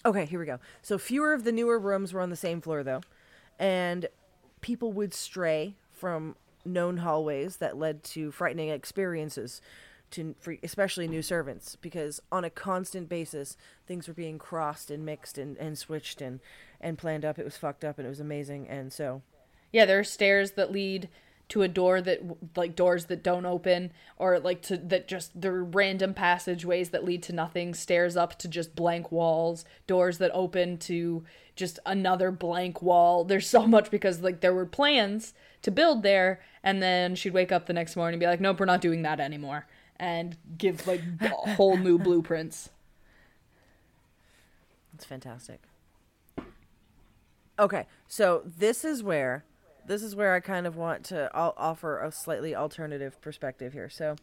Okay, 0.04 0.24
here 0.24 0.40
we 0.40 0.46
go. 0.46 0.58
So 0.82 0.98
fewer 0.98 1.32
of 1.32 1.44
the 1.44 1.52
newer 1.52 1.78
rooms 1.78 2.12
were 2.12 2.20
on 2.20 2.30
the 2.30 2.36
same 2.36 2.60
floor 2.60 2.82
though, 2.82 3.02
and 3.58 4.06
people 4.60 4.92
would 4.92 5.12
stray 5.12 5.74
from 5.92 6.36
known 6.64 6.98
hallways 6.98 7.56
that 7.56 7.76
led 7.78 8.02
to 8.04 8.30
frightening 8.30 8.68
experiences 8.68 9.60
to 10.10 10.34
for 10.40 10.56
especially 10.62 11.06
new 11.06 11.22
servants 11.22 11.76
because 11.80 12.20
on 12.32 12.44
a 12.44 12.50
constant 12.50 13.08
basis 13.08 13.56
things 13.86 14.08
were 14.08 14.14
being 14.14 14.38
crossed 14.38 14.90
and 14.90 15.04
mixed 15.06 15.38
and, 15.38 15.56
and 15.58 15.78
switched 15.78 16.20
and 16.20 16.40
and 16.80 16.98
planned 16.98 17.24
up. 17.24 17.38
It 17.38 17.44
was 17.44 17.56
fucked 17.56 17.84
up 17.84 17.98
and 17.98 18.06
it 18.06 18.10
was 18.10 18.20
amazing. 18.20 18.68
And 18.68 18.92
so 18.92 19.22
Yeah, 19.72 19.84
there 19.84 19.98
are 20.00 20.04
stairs 20.04 20.52
that 20.52 20.72
lead 20.72 21.08
to 21.50 21.62
a 21.62 21.68
door 21.68 22.00
that 22.00 22.20
like 22.56 22.76
doors 22.76 23.06
that 23.06 23.22
don't 23.22 23.44
open 23.44 23.92
or 24.16 24.38
like 24.38 24.62
to 24.62 24.76
that 24.76 25.08
just 25.08 25.44
are 25.44 25.64
random 25.64 26.14
passageways 26.14 26.90
that 26.90 27.04
lead 27.04 27.22
to 27.24 27.32
nothing, 27.32 27.74
stairs 27.74 28.16
up 28.16 28.38
to 28.38 28.48
just 28.48 28.74
blank 28.74 29.12
walls, 29.12 29.64
doors 29.86 30.18
that 30.18 30.30
open 30.32 30.78
to 30.78 31.24
just 31.56 31.78
another 31.84 32.30
blank 32.30 32.80
wall. 32.80 33.24
There's 33.24 33.48
so 33.48 33.66
much 33.66 33.90
because 33.90 34.22
like 34.22 34.40
there 34.40 34.54
were 34.54 34.64
plans 34.64 35.34
to 35.62 35.70
build 35.70 36.02
there 36.02 36.40
and 36.62 36.80
then 36.80 37.16
she'd 37.16 37.34
wake 37.34 37.52
up 37.52 37.66
the 37.66 37.72
next 37.72 37.96
morning 37.96 38.14
and 38.14 38.20
be 38.20 38.26
like, 38.26 38.40
"Nope, 38.40 38.60
we're 38.60 38.66
not 38.66 38.80
doing 38.80 39.02
that 39.02 39.18
anymore." 39.20 39.66
And 39.96 40.36
give 40.56 40.86
like 40.86 41.02
whole 41.20 41.76
new 41.76 41.98
blueprints. 42.06 42.70
it's 44.94 45.04
fantastic 45.04 45.60
okay 47.58 47.86
so 48.08 48.42
this 48.46 48.82
is 48.84 49.02
where 49.02 49.44
this 49.90 50.02
is 50.04 50.14
where 50.14 50.34
i 50.34 50.40
kind 50.40 50.66
of 50.68 50.76
want 50.76 51.04
to 51.04 51.28
offer 51.34 52.00
a 52.00 52.12
slightly 52.12 52.54
alternative 52.54 53.20
perspective 53.20 53.72
here. 53.72 53.90
So 53.90 54.16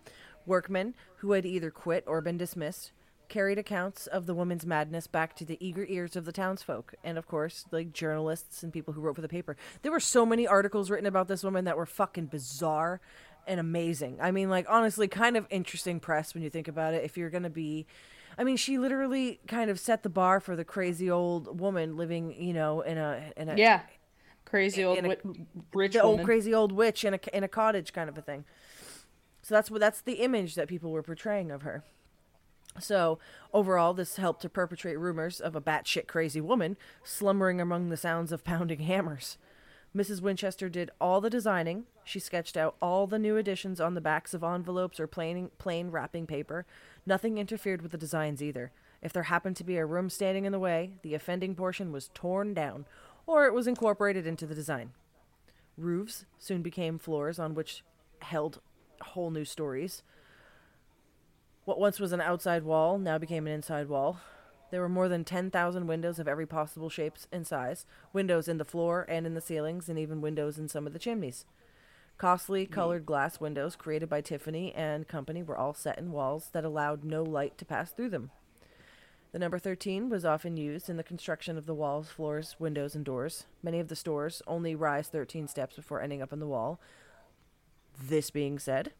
workmen 0.45 0.95
who 1.17 1.33
had 1.33 1.45
either 1.45 1.69
quit 1.69 2.05
or 2.07 2.21
been 2.21 2.37
dismissed 2.37 2.93
carried 3.27 3.57
accounts 3.57 4.07
of 4.07 4.25
the 4.25 4.33
woman's 4.33 4.65
madness 4.65 5.05
back 5.05 5.35
to 5.35 5.43
the 5.43 5.57
eager 5.59 5.85
ears 5.89 6.15
of 6.15 6.23
the 6.23 6.31
townsfolk. 6.31 6.95
And 7.03 7.17
of 7.17 7.27
course 7.27 7.65
like 7.71 7.91
journalists 7.91 8.63
and 8.63 8.71
people 8.71 8.93
who 8.93 9.01
wrote 9.01 9.15
for 9.15 9.21
the 9.21 9.27
paper. 9.27 9.57
There 9.81 9.91
were 9.91 9.99
so 9.99 10.25
many 10.25 10.47
articles 10.47 10.89
written 10.89 11.05
about 11.05 11.27
this 11.27 11.43
woman 11.43 11.65
that 11.65 11.75
were 11.75 11.85
fucking 11.85 12.27
bizarre 12.27 13.01
and 13.45 13.59
amazing. 13.59 14.19
I 14.21 14.31
mean 14.31 14.49
like 14.49 14.65
honestly 14.69 15.09
kind 15.09 15.35
of 15.35 15.45
interesting 15.49 15.99
press 15.99 16.33
when 16.33 16.43
you 16.43 16.49
think 16.49 16.69
about 16.69 16.93
it. 16.93 17.03
If 17.03 17.17
you're 17.17 17.29
gonna 17.29 17.49
be 17.49 17.85
I 18.37 18.43
mean, 18.43 18.57
she 18.57 18.77
literally 18.77 19.39
kind 19.47 19.71
of 19.71 19.79
set 19.79 20.03
the 20.03 20.09
bar 20.09 20.39
for 20.39 20.55
the 20.55 20.63
crazy 20.63 21.09
old 21.09 21.59
woman 21.59 21.97
living, 21.97 22.35
you 22.39 22.53
know, 22.53 22.81
in 22.81 22.97
a 22.97 23.31
in 23.35 23.49
a 23.49 23.57
Yeah. 23.57 23.81
Crazy 24.47 24.83
old 24.85 24.99
a- 24.99 25.01
wi- 25.01 25.45
rich 25.73 25.91
the 25.93 26.01
old 26.01 26.23
crazy 26.23 26.53
old 26.53 26.71
witch 26.71 27.03
in 27.03 27.13
a 27.13 27.19
in 27.33 27.43
a 27.43 27.49
cottage 27.49 27.91
kind 27.91 28.07
of 28.09 28.17
a 28.17 28.21
thing. 28.21 28.45
So 29.41 29.53
that's 29.55 29.69
what 29.69 29.81
that's 29.81 29.99
the 29.99 30.13
image 30.23 30.55
that 30.55 30.69
people 30.69 30.91
were 30.91 31.03
portraying 31.03 31.51
of 31.51 31.63
her. 31.63 31.83
So 32.79 33.19
overall, 33.53 33.93
this 33.93 34.15
helped 34.15 34.41
to 34.43 34.49
perpetrate 34.49 34.97
rumors 34.99 35.41
of 35.41 35.55
a 35.55 35.61
batshit 35.61 36.07
crazy 36.07 36.39
woman 36.39 36.77
slumbering 37.03 37.59
among 37.59 37.89
the 37.89 37.97
sounds 37.97 38.31
of 38.31 38.43
pounding 38.45 38.79
hammers. 38.91 39.37
Mrs. 39.95 40.21
Winchester 40.21 40.69
did 40.69 40.91
all 41.01 41.19
the 41.19 41.29
designing. 41.29 41.85
She 42.05 42.19
sketched 42.19 42.55
out 42.55 42.75
all 42.81 43.05
the 43.07 43.19
new 43.19 43.35
additions 43.35 43.81
on 43.81 43.95
the 43.95 44.01
backs 44.01 44.33
of 44.33 44.43
envelopes 44.43 44.99
or 44.99 45.07
plain 45.07 45.49
plain 45.57 45.91
wrapping 45.91 46.25
paper. 46.25 46.65
Nothing 47.05 47.37
interfered 47.37 47.81
with 47.81 47.91
the 47.91 47.97
designs 47.97 48.41
either. 48.41 48.71
If 49.01 49.11
there 49.11 49.23
happened 49.23 49.55
to 49.57 49.63
be 49.63 49.77
a 49.77 49.85
room 49.85 50.09
standing 50.09 50.45
in 50.45 50.51
the 50.51 50.59
way, 50.59 50.93
the 51.03 51.13
offending 51.13 51.53
portion 51.55 51.91
was 51.91 52.09
torn 52.13 52.53
down, 52.53 52.85
or 53.27 53.45
it 53.45 53.53
was 53.53 53.67
incorporated 53.67 54.25
into 54.25 54.47
the 54.47 54.55
design. 54.55 54.91
Roofs 55.77 56.25
soon 56.39 56.63
became 56.63 56.97
floors 56.97 57.37
on 57.37 57.53
which 57.53 57.83
held 58.21 58.61
whole 59.01 59.29
new 59.29 59.45
stories. 59.45 60.01
What 61.65 61.79
once 61.79 61.99
was 61.99 62.13
an 62.13 62.21
outside 62.21 62.63
wall 62.63 62.97
now 62.97 63.17
became 63.17 63.45
an 63.45 63.53
inside 63.53 63.89
wall. 63.89 64.19
There 64.71 64.81
were 64.81 64.89
more 64.89 65.07
than 65.07 65.23
10,000 65.23 65.87
windows 65.87 66.17
of 66.17 66.27
every 66.27 66.45
possible 66.45 66.89
shape 66.89 67.13
and 67.31 67.45
size, 67.45 67.85
windows 68.11 68.47
in 68.47 68.57
the 68.57 68.65
floor 68.65 69.05
and 69.07 69.25
in 69.25 69.33
the 69.33 69.41
ceilings, 69.41 69.87
and 69.87 69.99
even 69.99 70.19
windows 70.19 70.57
in 70.57 70.67
some 70.67 70.87
of 70.87 70.93
the 70.93 70.99
chimneys. 70.99 71.45
Costly 72.17 72.65
mm. 72.65 72.71
colored 72.71 73.05
glass 73.05 73.39
windows 73.39 73.75
created 73.75 74.09
by 74.09 74.21
Tiffany 74.21 74.73
and 74.73 75.07
Company 75.07 75.43
were 75.43 75.57
all 75.57 75.73
set 75.73 75.99
in 75.99 76.11
walls 76.11 76.49
that 76.53 76.65
allowed 76.65 77.03
no 77.03 77.23
light 77.23 77.57
to 77.57 77.65
pass 77.65 77.91
through 77.91 78.09
them. 78.09 78.31
The 79.31 79.39
number 79.39 79.59
13 79.59 80.09
was 80.09 80.25
often 80.25 80.57
used 80.57 80.89
in 80.89 80.97
the 80.97 81.03
construction 81.03 81.57
of 81.57 81.65
the 81.65 81.73
walls, 81.73 82.07
floors, 82.09 82.55
windows, 82.59 82.95
and 82.95 83.03
doors. 83.03 83.45
Many 83.61 83.79
of 83.79 83.89
the 83.89 83.95
stores 83.95 84.41
only 84.47 84.73
rise 84.73 85.09
13 85.09 85.47
steps 85.47 85.75
before 85.75 86.01
ending 86.01 86.21
up 86.21 86.31
on 86.31 86.39
the 86.39 86.47
wall. 86.47 86.79
This 88.01 88.29
being 88.29 88.57
said, 88.57 88.93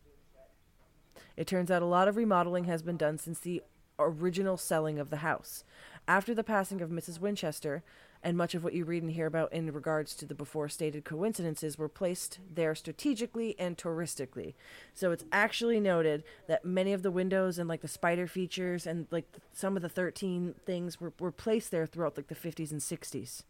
it 1.35 1.47
turns 1.47 1.71
out 1.71 1.81
a 1.81 1.85
lot 1.85 2.07
of 2.07 2.17
remodeling 2.17 2.65
has 2.65 2.81
been 2.81 2.97
done 2.97 3.17
since 3.17 3.39
the 3.39 3.61
original 3.99 4.57
selling 4.57 4.99
of 4.99 5.09
the 5.09 5.17
house. 5.17 5.63
After 6.07 6.33
the 6.33 6.43
passing 6.43 6.81
of 6.81 6.89
Mrs. 6.89 7.19
Winchester, 7.19 7.83
and 8.23 8.38
much 8.38 8.56
of 8.56 8.64
what 8.64 8.73
you 8.73 8.84
read 8.85 9.03
and 9.03 9.11
hear 9.11 9.27
about 9.27 9.52
in 9.53 9.72
regards 9.72 10.15
to 10.15 10.26
the 10.26 10.35
before 10.35 10.68
stated 10.69 11.06
coincidences 11.06 11.77
were 11.77 11.89
placed 11.89 12.39
there 12.53 12.76
strategically 12.76 13.56
and 13.60 13.77
touristically. 13.77 14.53
So 14.94 15.11
it's 15.11 15.23
actually 15.31 15.80
noted 15.80 16.23
that 16.48 16.65
many 16.65 16.94
of 16.94 17.03
the 17.03 17.11
windows 17.11 17.57
and 17.60 17.69
like 17.69 17.81
the 17.81 17.88
spider 17.88 18.27
features 18.27 18.85
and 18.88 19.07
like 19.11 19.27
some 19.53 19.76
of 19.76 19.81
the 19.81 19.89
13 19.89 20.56
things 20.65 20.99
were, 20.99 21.14
were 21.19 21.31
placed 21.31 21.72
there 21.72 21.85
throughout 21.85 22.18
like 22.18 22.27
the 22.27 22.35
50s 22.35 22.72
and 22.72 22.81
60s 22.81 23.44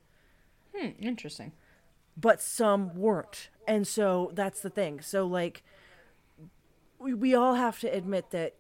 Hmm, 0.76 0.90
interesting. 1.00 1.54
but 2.16 2.42
some 2.42 2.94
weren't. 2.96 3.50
And 3.68 3.88
so 3.88 4.32
that's 4.34 4.62
the 4.62 4.70
thing. 4.70 5.02
So 5.02 5.26
like 5.26 5.64
we, 7.00 7.14
we 7.14 7.34
all 7.36 7.56
have 7.56 7.80
to 7.80 7.88
admit 7.88 8.32
that 8.32 8.56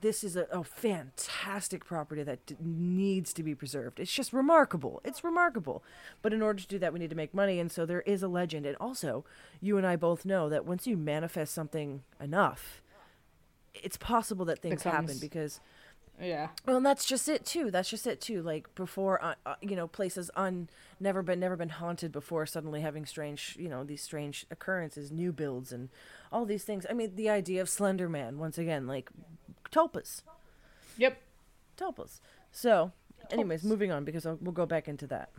this 0.00 0.22
is 0.24 0.36
a, 0.36 0.42
a 0.52 0.62
fantastic 0.64 1.84
property 1.84 2.22
that 2.22 2.44
d- 2.46 2.56
needs 2.60 3.32
to 3.34 3.42
be 3.42 3.54
preserved. 3.54 3.98
It's 4.00 4.12
just 4.12 4.32
remarkable. 4.32 5.00
It's 5.04 5.22
remarkable. 5.24 5.82
But 6.22 6.32
in 6.32 6.42
order 6.42 6.60
to 6.60 6.68
do 6.68 6.78
that, 6.78 6.92
we 6.92 6.98
need 6.98 7.10
to 7.10 7.16
make 7.16 7.34
money. 7.34 7.58
And 7.60 7.70
so 7.70 7.86
there 7.86 8.02
is 8.02 8.22
a 8.22 8.28
legend. 8.28 8.66
And 8.66 8.76
also, 8.80 9.24
you 9.60 9.76
and 9.78 9.86
I 9.86 9.96
both 9.96 10.24
know 10.24 10.48
that 10.48 10.64
once 10.66 10.86
you 10.86 10.96
manifest 10.96 11.54
something 11.54 12.02
enough, 12.20 12.82
it's 13.74 13.96
possible 13.96 14.44
that 14.46 14.60
things 14.60 14.82
happen 14.84 15.18
because 15.20 15.60
Yeah. 16.18 16.48
well, 16.64 16.78
and 16.78 16.86
that's 16.86 17.04
just 17.04 17.28
it 17.28 17.44
too. 17.44 17.70
That's 17.70 17.90
just 17.90 18.06
it 18.06 18.22
too. 18.22 18.40
Like 18.42 18.74
before, 18.74 19.22
uh, 19.22 19.34
uh, 19.44 19.56
you 19.60 19.76
know, 19.76 19.86
places 19.86 20.30
un 20.34 20.70
never 20.98 21.22
been 21.22 21.38
never 21.38 21.56
been 21.56 21.68
haunted 21.68 22.10
before, 22.10 22.46
suddenly 22.46 22.80
having 22.80 23.04
strange, 23.04 23.54
you 23.60 23.68
know, 23.68 23.84
these 23.84 24.00
strange 24.02 24.46
occurrences, 24.50 25.12
new 25.12 25.30
builds, 25.30 25.72
and 25.72 25.90
all 26.32 26.46
these 26.46 26.64
things. 26.64 26.86
I 26.88 26.94
mean, 26.94 27.16
the 27.16 27.28
idea 27.28 27.60
of 27.60 27.68
Slender 27.68 28.08
Man 28.08 28.38
once 28.38 28.56
again, 28.56 28.86
like 28.86 29.10
tulpas, 29.70 30.22
Yep. 30.96 31.18
tulpas. 31.76 32.20
So, 32.52 32.92
anyways, 33.30 33.62
Tulpas. 33.62 33.64
moving 33.68 33.92
on 33.92 34.04
because 34.04 34.24
I'll, 34.26 34.38
we'll 34.40 34.52
go 34.52 34.66
back 34.66 34.88
into 34.88 35.06
that. 35.08 35.30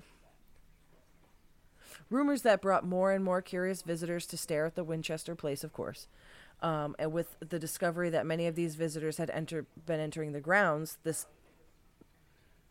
Rumors 2.10 2.44
that 2.44 2.62
brought 2.62 2.86
more 2.86 3.12
and 3.12 3.24
more 3.24 3.42
curious 3.42 3.82
visitors 3.82 4.26
to 4.28 4.38
stare 4.38 4.66
at 4.66 4.76
the 4.76 4.84
Winchester 4.84 5.36
place, 5.36 5.64
of 5.64 5.74
course. 5.74 6.08
Um, 6.62 6.96
and 6.98 7.12
with 7.12 7.36
the 7.40 7.60
discovery 7.60 8.10
that 8.10 8.26
many 8.26 8.48
of 8.48 8.56
these 8.56 8.76
visitors 8.76 9.18
had 9.18 9.30
enter- 9.32 9.66
been 9.86 10.00
entering 10.00 10.32
the 10.32 10.40
grounds, 10.40 10.98
this 11.04 11.28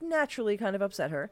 naturally 0.00 0.56
kind 0.56 0.74
of 0.74 0.82
upset 0.82 1.10
her. 1.10 1.30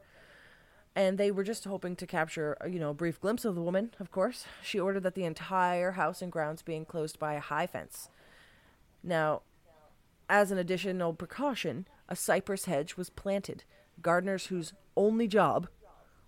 And 0.95 1.17
they 1.17 1.31
were 1.31 1.43
just 1.43 1.65
hoping 1.65 1.95
to 1.97 2.07
capture, 2.07 2.55
uh, 2.63 2.67
you 2.67 2.79
know, 2.79 2.91
a 2.91 2.93
brief 2.93 3.19
glimpse 3.19 3.43
of 3.43 3.55
the 3.55 3.61
woman, 3.61 3.91
of 3.99 4.11
course. 4.11 4.45
She 4.63 4.79
ordered 4.79 5.03
that 5.03 5.15
the 5.15 5.25
entire 5.25 5.91
house 5.91 6.21
and 6.21 6.31
grounds 6.31 6.61
be 6.61 6.75
enclosed 6.75 7.19
by 7.19 7.33
a 7.33 7.41
high 7.41 7.67
fence. 7.67 8.07
Now, 9.03 9.41
as 10.29 10.51
an 10.51 10.57
additional 10.57 11.13
precaution, 11.13 11.87
a 12.09 12.15
cypress 12.15 12.65
hedge 12.65 12.97
was 12.97 13.09
planted. 13.09 13.63
Gardeners 14.01 14.47
whose 14.47 14.73
only 14.95 15.27
job 15.27 15.67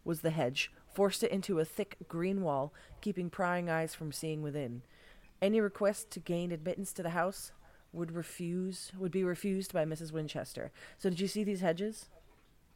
was 0.04 0.22
the 0.22 0.32
hedge 0.32 0.72
forced 0.94 1.24
it 1.24 1.32
into 1.32 1.60
a 1.60 1.66
thick 1.66 1.96
green 2.08 2.42
wall, 2.42 2.74
keeping 3.02 3.30
prying 3.30 3.70
eyes 3.70 3.94
from 3.94 4.12
seeing 4.12 4.42
within. 4.42 4.82
Any 5.42 5.62
request 5.62 6.10
to 6.12 6.20
gain 6.20 6.52
admittance 6.52 6.92
to 6.94 7.04
the 7.04 7.12
house 7.12 7.52
would 7.94 8.12
refuse 8.12 8.92
would 8.98 9.12
be 9.12 9.24
refused 9.24 9.74
by 9.74 9.86
Mrs. 9.86 10.12
Winchester. 10.12 10.72
So 10.98 11.10
did 11.10 11.20
you 11.20 11.28
see 11.28 11.44
these 11.44 11.62
hedges? 11.62 12.08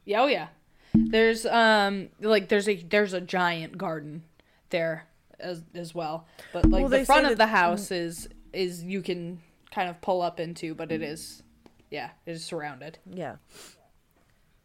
Yeah, 0.06 0.22
oh 0.22 0.28
yeah. 0.28 0.48
There's 0.94 1.46
um 1.46 2.10
like 2.20 2.50
there's 2.50 2.70
a 2.70 2.76
there's 2.84 3.14
a 3.14 3.22
giant 3.22 3.78
garden 3.78 4.24
there 4.70 5.08
as 5.40 5.64
as 5.74 5.96
well. 5.96 6.28
But 6.54 6.70
like 6.70 6.82
Well, 6.82 6.90
the 6.90 7.06
front 7.06 7.26
of 7.26 7.38
the 7.38 7.48
house 7.48 7.92
is 7.92 8.28
is 8.54 8.84
you 8.84 9.02
can 9.02 9.42
kind 9.72 9.90
of 9.90 10.02
pull 10.02 10.22
up 10.22 10.40
into, 10.40 10.76
but 10.76 10.92
it 10.92 11.02
mm. 11.02 11.12
is 11.12 11.44
yeah, 11.90 12.12
it 12.26 12.32
is 12.32 12.44
surrounded. 12.44 12.98
Yeah. 13.06 13.36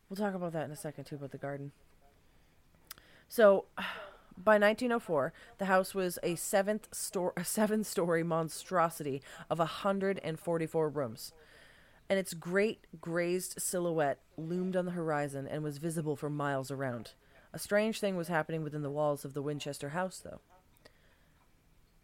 We'll 0.08 0.16
talk 0.16 0.34
about 0.34 0.52
that 0.52 0.64
in 0.64 0.70
a 0.70 0.76
second 0.76 1.04
too 1.04 1.16
about 1.16 1.32
the 1.32 1.38
garden. 1.38 1.72
So, 3.28 3.66
by 4.38 4.58
1904, 4.58 5.32
the 5.58 5.64
house 5.64 5.94
was 5.94 6.18
a 6.22 6.36
seventh 6.36 6.94
store, 6.94 7.32
a 7.36 7.44
seven-story 7.44 8.22
monstrosity 8.22 9.22
of 9.50 9.58
144 9.58 10.88
rooms, 10.88 11.32
and 12.08 12.18
its 12.18 12.34
great 12.34 12.86
grazed 13.00 13.60
silhouette 13.60 14.20
loomed 14.36 14.76
on 14.76 14.84
the 14.84 14.92
horizon 14.92 15.48
and 15.48 15.62
was 15.64 15.78
visible 15.78 16.16
for 16.16 16.30
miles 16.30 16.70
around. 16.70 17.12
A 17.52 17.58
strange 17.58 17.98
thing 17.98 18.16
was 18.16 18.28
happening 18.28 18.62
within 18.62 18.82
the 18.82 18.90
walls 18.90 19.24
of 19.24 19.32
the 19.32 19.42
Winchester 19.42 19.88
house, 19.90 20.20
though. 20.22 20.40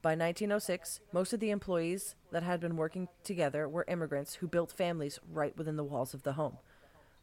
By 0.03 0.11
1906, 0.11 0.99
most 1.13 1.33
of 1.33 1.39
the 1.39 1.51
employees 1.51 2.17
that 2.33 2.43
had 2.43 2.59
been 2.59 2.77
working 2.77 3.07
together 3.23 3.69
were 3.69 3.85
immigrants 3.87 4.35
who 4.35 4.49
built 4.49 4.73
families 4.73 5.21
right 5.33 5.57
within 5.57 5.77
the 5.77 5.85
walls 5.85 6.13
of 6.13 6.25
the 6.25 6.33
home. 6.33 6.59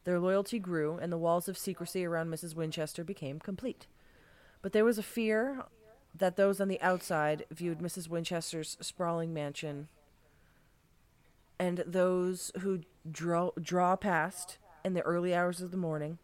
Their 0.06 0.18
loyalty 0.18 0.60
grew, 0.60 0.98
and 0.98 1.12
the 1.12 1.18
walls 1.18 1.50
of 1.50 1.58
secrecy 1.58 2.06
around 2.06 2.30
Mrs. 2.30 2.56
Winchester 2.56 3.04
became 3.04 3.38
complete. 3.40 3.86
But 4.62 4.72
there 4.72 4.86
was 4.86 4.98
a 4.98 5.04
fear 5.04 5.66
that 6.18 6.38
those 6.38 6.62
on 6.62 6.70
the 6.70 6.82
outside 6.82 7.46
viewed 7.52 7.80
Mrs. 7.80 8.08
Winchester's 8.08 8.78
sprawling 8.80 9.34
mansion, 9.34 9.90
and 11.60 11.84
those 11.86 12.50
who 12.62 12.84
draw, 13.12 13.52
draw 13.62 13.98
past 13.98 14.58
in 14.86 14.94
the 14.94 15.02
early 15.02 15.36
hours 15.36 15.60
of 15.60 15.72
the 15.72 15.78
morning 15.78 16.18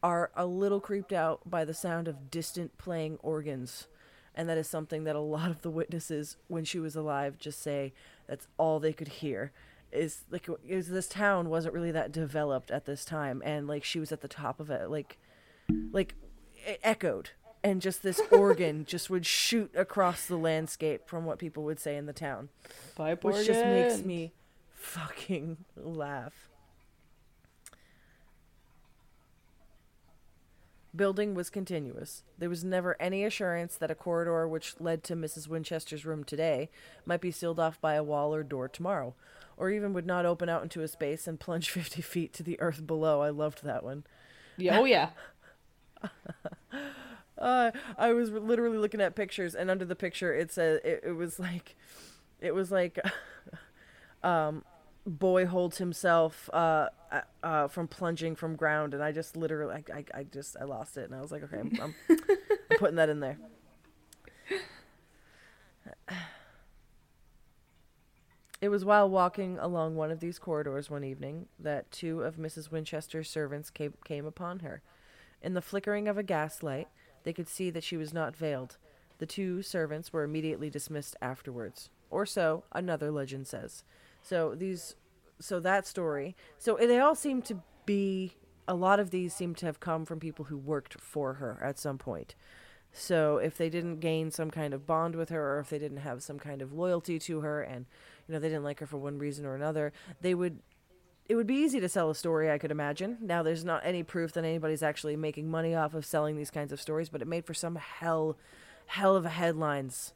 are 0.00 0.30
a 0.36 0.46
little 0.46 0.80
creeped 0.80 1.12
out 1.12 1.40
by 1.50 1.64
the 1.64 1.74
sound 1.74 2.06
of 2.06 2.30
distant 2.30 2.78
playing 2.78 3.18
organs. 3.20 3.88
And 4.36 4.48
that 4.48 4.58
is 4.58 4.68
something 4.68 5.04
that 5.04 5.16
a 5.16 5.20
lot 5.20 5.50
of 5.50 5.62
the 5.62 5.70
witnesses, 5.70 6.36
when 6.48 6.64
she 6.64 6.78
was 6.78 6.94
alive, 6.94 7.38
just 7.38 7.62
say 7.62 7.94
that's 8.26 8.48
all 8.58 8.78
they 8.78 8.92
could 8.92 9.08
hear. 9.08 9.52
Is 9.92 10.24
like 10.30 10.48
is 10.66 10.88
this 10.88 11.08
town 11.08 11.48
wasn't 11.48 11.72
really 11.72 11.92
that 11.92 12.12
developed 12.12 12.70
at 12.70 12.84
this 12.84 13.04
time, 13.04 13.40
and 13.44 13.66
like 13.66 13.82
she 13.84 13.98
was 13.98 14.12
at 14.12 14.20
the 14.20 14.28
top 14.28 14.60
of 14.60 14.68
it, 14.68 14.90
like, 14.90 15.16
like 15.90 16.14
it 16.66 16.80
echoed, 16.82 17.30
and 17.62 17.80
just 17.80 18.02
this 18.02 18.20
organ 18.30 18.84
just 18.84 19.10
would 19.10 19.24
shoot 19.24 19.70
across 19.74 20.26
the 20.26 20.36
landscape 20.36 21.08
from 21.08 21.24
what 21.24 21.38
people 21.38 21.64
would 21.64 21.80
say 21.80 21.96
in 21.96 22.06
the 22.06 22.12
town 22.12 22.48
Pipe 22.94 23.24
which 23.24 23.46
just 23.46 23.64
makes 23.64 24.04
me 24.04 24.32
fucking 24.74 25.56
laugh. 25.76 26.48
Building 30.96 31.34
was 31.34 31.50
continuous. 31.50 32.22
There 32.38 32.48
was 32.48 32.64
never 32.64 32.96
any 33.00 33.24
assurance 33.24 33.76
that 33.76 33.90
a 33.90 33.94
corridor 33.94 34.48
which 34.48 34.74
led 34.80 35.04
to 35.04 35.16
Mrs. 35.16 35.48
Winchester's 35.48 36.06
room 36.06 36.24
today 36.24 36.70
might 37.04 37.20
be 37.20 37.30
sealed 37.30 37.60
off 37.60 37.80
by 37.80 37.94
a 37.94 38.02
wall 38.04 38.34
or 38.34 38.42
door 38.42 38.68
tomorrow, 38.68 39.14
or 39.56 39.70
even 39.70 39.92
would 39.92 40.06
not 40.06 40.24
open 40.24 40.48
out 40.48 40.62
into 40.62 40.82
a 40.82 40.88
space 40.88 41.26
and 41.26 41.40
plunge 41.40 41.70
50 41.72 42.00
feet 42.02 42.32
to 42.34 42.42
the 42.42 42.58
earth 42.60 42.86
below. 42.86 43.20
I 43.20 43.30
loved 43.30 43.62
that 43.64 43.84
one. 43.84 44.04
Yeah, 44.56 44.78
oh 44.78 44.84
yeah. 44.84 45.10
Uh, 47.38 47.70
I 47.98 48.12
was 48.12 48.30
literally 48.30 48.78
looking 48.78 49.00
at 49.00 49.14
pictures, 49.14 49.54
and 49.54 49.70
under 49.70 49.84
the 49.84 49.94
picture, 49.94 50.34
it 50.34 50.50
said 50.50 50.80
it, 50.84 51.02
it 51.04 51.12
was 51.12 51.38
like, 51.38 51.76
it 52.40 52.54
was 52.54 52.70
like, 52.70 52.98
um, 54.22 54.64
boy 55.06 55.46
holds 55.46 55.78
himself 55.78 56.50
uh, 56.52 56.88
uh, 57.12 57.20
uh 57.42 57.68
from 57.68 57.88
plunging 57.88 58.34
from 58.34 58.56
ground, 58.56 58.92
and 58.92 59.02
I 59.02 59.12
just 59.12 59.36
literally, 59.36 59.82
I, 59.92 59.98
I, 59.98 60.04
I 60.20 60.22
just, 60.24 60.56
I 60.60 60.64
lost 60.64 60.96
it, 60.96 61.04
and 61.04 61.14
I 61.14 61.20
was 61.20 61.30
like, 61.30 61.44
okay, 61.44 61.58
I'm, 61.58 61.72
I'm, 61.80 61.94
I'm 62.10 62.18
putting 62.78 62.96
that 62.96 63.08
in 63.08 63.20
there. 63.20 63.38
It 68.60 68.70
was 68.70 68.84
while 68.84 69.08
walking 69.08 69.58
along 69.58 69.96
one 69.96 70.10
of 70.10 70.20
these 70.20 70.38
corridors 70.38 70.88
one 70.88 71.04
evening 71.04 71.46
that 71.58 71.90
two 71.92 72.22
of 72.22 72.36
Mrs. 72.36 72.70
Winchester's 72.70 73.28
servants 73.28 73.68
came, 73.70 73.94
came 74.04 74.24
upon 74.24 74.60
her. 74.60 74.82
In 75.42 75.52
the 75.52 75.60
flickering 75.60 76.08
of 76.08 76.16
a 76.16 76.22
gaslight, 76.22 76.88
they 77.24 77.34
could 77.34 77.48
see 77.48 77.70
that 77.70 77.84
she 77.84 77.98
was 77.98 78.14
not 78.14 78.34
veiled. 78.34 78.78
The 79.18 79.26
two 79.26 79.62
servants 79.62 80.12
were 80.12 80.24
immediately 80.24 80.70
dismissed 80.70 81.16
afterwards, 81.20 81.90
or 82.10 82.24
so 82.24 82.64
another 82.72 83.10
legend 83.10 83.46
says. 83.46 83.84
So 84.26 84.54
these, 84.54 84.94
so 85.40 85.60
that 85.60 85.86
story. 85.86 86.36
So 86.58 86.76
they 86.76 86.98
all 86.98 87.14
seem 87.14 87.42
to 87.42 87.62
be. 87.84 88.34
A 88.68 88.74
lot 88.74 88.98
of 88.98 89.10
these 89.10 89.32
seem 89.32 89.54
to 89.56 89.66
have 89.66 89.78
come 89.78 90.04
from 90.04 90.18
people 90.18 90.46
who 90.46 90.56
worked 90.58 91.00
for 91.00 91.34
her 91.34 91.60
at 91.62 91.78
some 91.78 91.98
point. 91.98 92.34
So 92.90 93.36
if 93.36 93.56
they 93.56 93.70
didn't 93.70 94.00
gain 94.00 94.32
some 94.32 94.50
kind 94.50 94.74
of 94.74 94.88
bond 94.88 95.14
with 95.14 95.28
her, 95.28 95.54
or 95.54 95.60
if 95.60 95.70
they 95.70 95.78
didn't 95.78 95.98
have 95.98 96.20
some 96.20 96.40
kind 96.40 96.60
of 96.60 96.72
loyalty 96.72 97.20
to 97.20 97.42
her, 97.42 97.62
and 97.62 97.86
you 98.26 98.34
know 98.34 98.40
they 98.40 98.48
didn't 98.48 98.64
like 98.64 98.80
her 98.80 98.86
for 98.86 98.96
one 98.96 99.18
reason 99.18 99.46
or 99.46 99.54
another, 99.54 99.92
they 100.20 100.34
would 100.34 100.58
it 101.28 101.34
would 101.34 101.46
be 101.46 101.54
easy 101.54 101.80
to 101.80 101.88
sell 101.88 102.10
a 102.10 102.14
story, 102.14 102.50
I 102.50 102.58
could 102.58 102.70
imagine. 102.70 103.18
Now, 103.20 103.42
there's 103.42 103.64
not 103.64 103.84
any 103.84 104.02
proof 104.02 104.32
that 104.32 104.44
anybody's 104.44 104.82
actually 104.82 105.16
making 105.16 105.50
money 105.50 105.74
off 105.74 105.94
of 105.94 106.06
selling 106.06 106.36
these 106.36 106.50
kinds 106.50 106.72
of 106.72 106.80
stories, 106.80 107.08
but 107.08 107.20
it 107.20 107.28
made 107.28 107.44
for 107.44 107.54
some 107.54 107.76
hell, 107.76 108.36
hell 108.86 109.16
of 109.16 109.24
a 109.24 109.30
headlines. 109.30 110.12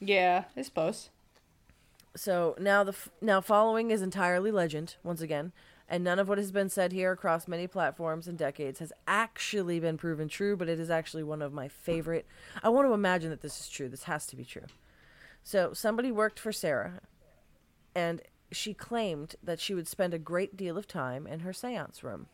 Yeah, 0.00 0.44
I 0.56 0.62
suppose. 0.62 1.10
So 2.16 2.56
now 2.58 2.82
the 2.82 2.92
f- 2.92 3.10
now 3.20 3.40
following 3.40 3.90
is 3.90 4.02
entirely 4.02 4.50
legend 4.50 4.96
once 5.02 5.20
again, 5.20 5.52
and 5.88 6.02
none 6.02 6.18
of 6.18 6.28
what 6.28 6.38
has 6.38 6.50
been 6.50 6.68
said 6.68 6.92
here 6.92 7.12
across 7.12 7.46
many 7.46 7.66
platforms 7.66 8.26
and 8.26 8.36
decades 8.38 8.78
has 8.80 8.92
actually 9.06 9.78
been 9.78 9.96
proven 9.98 10.28
true. 10.28 10.56
But 10.56 10.68
it 10.68 10.80
is 10.80 10.90
actually 10.90 11.22
one 11.22 11.42
of 11.42 11.52
my 11.52 11.68
favorite. 11.68 12.26
I 12.62 12.70
want 12.70 12.88
to 12.88 12.94
imagine 12.94 13.30
that 13.30 13.42
this 13.42 13.60
is 13.60 13.68
true. 13.68 13.88
This 13.88 14.04
has 14.04 14.26
to 14.28 14.36
be 14.36 14.44
true. 14.44 14.66
So 15.44 15.72
somebody 15.72 16.10
worked 16.10 16.40
for 16.40 16.52
Sarah, 16.52 17.00
and 17.94 18.22
she 18.50 18.74
claimed 18.74 19.36
that 19.42 19.60
she 19.60 19.74
would 19.74 19.86
spend 19.86 20.14
a 20.14 20.18
great 20.18 20.56
deal 20.56 20.76
of 20.76 20.88
time 20.88 21.26
in 21.26 21.40
her 21.40 21.52
séance 21.52 22.02
room, 22.02 22.26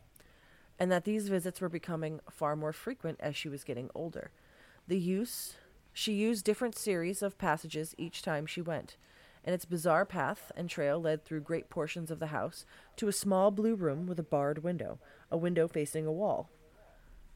and 0.78 0.90
that 0.90 1.04
these 1.04 1.28
visits 1.28 1.60
were 1.60 1.68
becoming 1.68 2.20
far 2.30 2.56
more 2.56 2.72
frequent 2.72 3.18
as 3.20 3.36
she 3.36 3.48
was 3.48 3.64
getting 3.64 3.90
older. 3.94 4.30
The 4.88 4.98
use 4.98 5.54
she 5.92 6.14
used 6.14 6.44
different 6.44 6.76
series 6.76 7.22
of 7.22 7.38
passages 7.38 7.94
each 7.98 8.22
time 8.22 8.46
she 8.46 8.62
went, 8.62 8.96
and 9.44 9.54
its 9.54 9.64
bizarre 9.64 10.04
path 10.04 10.52
and 10.56 10.68
trail 10.68 11.00
led 11.00 11.24
through 11.24 11.40
great 11.40 11.68
portions 11.68 12.10
of 12.10 12.18
the 12.18 12.28
house 12.28 12.64
to 12.96 13.08
a 13.08 13.12
small 13.12 13.50
blue 13.50 13.74
room 13.74 14.06
with 14.06 14.18
a 14.18 14.22
barred 14.24 14.62
window, 14.62 14.98
a 15.30 15.36
window 15.36 15.66
facing 15.66 16.06
a 16.06 16.12
wall. 16.12 16.50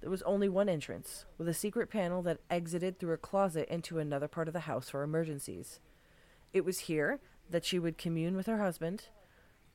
There 0.01 0.11
was 0.11 0.23
only 0.23 0.49
one 0.49 0.69
entrance, 0.69 1.25
with 1.39 1.49
a 1.49 1.55
secret 1.55 1.91
panel 1.91 2.23
that 2.23 2.41
exited 2.51 2.99
through 2.99 3.15
a 3.15 3.19
closet 3.19 3.69
into 3.69 3.99
another 3.99 4.29
part 4.29 4.47
of 4.47 4.55
the 4.55 4.61
house 4.61 4.91
for 4.91 5.03
emergencies. 5.03 5.81
It 6.53 6.65
was 6.65 6.81
here 6.81 7.19
that 7.51 7.65
she 7.65 7.79
would 7.79 7.99
commune 7.99 8.37
with 8.37 8.47
her 8.47 8.59
husband 8.59 9.09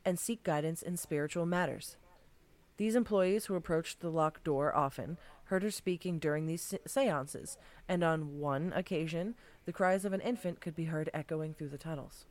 and 0.06 0.20
seek 0.20 0.44
guidance 0.44 0.82
in 0.82 0.98
spiritual 0.98 1.46
matters. 1.46 1.98
These 2.78 2.96
employees 2.96 3.46
who 3.46 3.56
approached 3.56 4.00
the 4.00 4.10
locked 4.10 4.44
door 4.44 4.76
often 4.76 5.18
heard 5.46 5.64
her 5.64 5.72
speaking 5.72 6.18
during 6.18 6.48
these 6.48 6.64
se- 6.64 6.80
seances, 6.88 7.58
and 7.88 8.04
on 8.04 8.40
one 8.40 8.72
occasion, 8.74 9.36
the 9.66 9.74
cries 9.74 10.06
of 10.06 10.14
an 10.14 10.22
infant 10.22 10.62
could 10.62 10.76
be 10.76 10.86
heard 10.86 11.10
echoing 11.14 11.54
through 11.54 11.70
the 11.70 11.78
tunnels. 11.78 12.26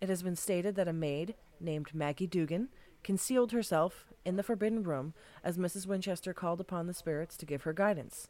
It 0.00 0.08
has 0.08 0.22
been 0.22 0.36
stated 0.36 0.74
that 0.76 0.88
a 0.88 0.92
maid 0.92 1.34
named 1.60 1.94
Maggie 1.94 2.26
Dugan 2.26 2.68
concealed 3.02 3.52
herself 3.52 4.06
in 4.24 4.36
the 4.36 4.42
forbidden 4.42 4.82
room 4.82 5.14
as 5.42 5.56
Mrs. 5.56 5.86
Winchester 5.86 6.34
called 6.34 6.60
upon 6.60 6.86
the 6.86 6.94
spirits 6.94 7.36
to 7.38 7.46
give 7.46 7.62
her 7.62 7.72
guidance. 7.72 8.28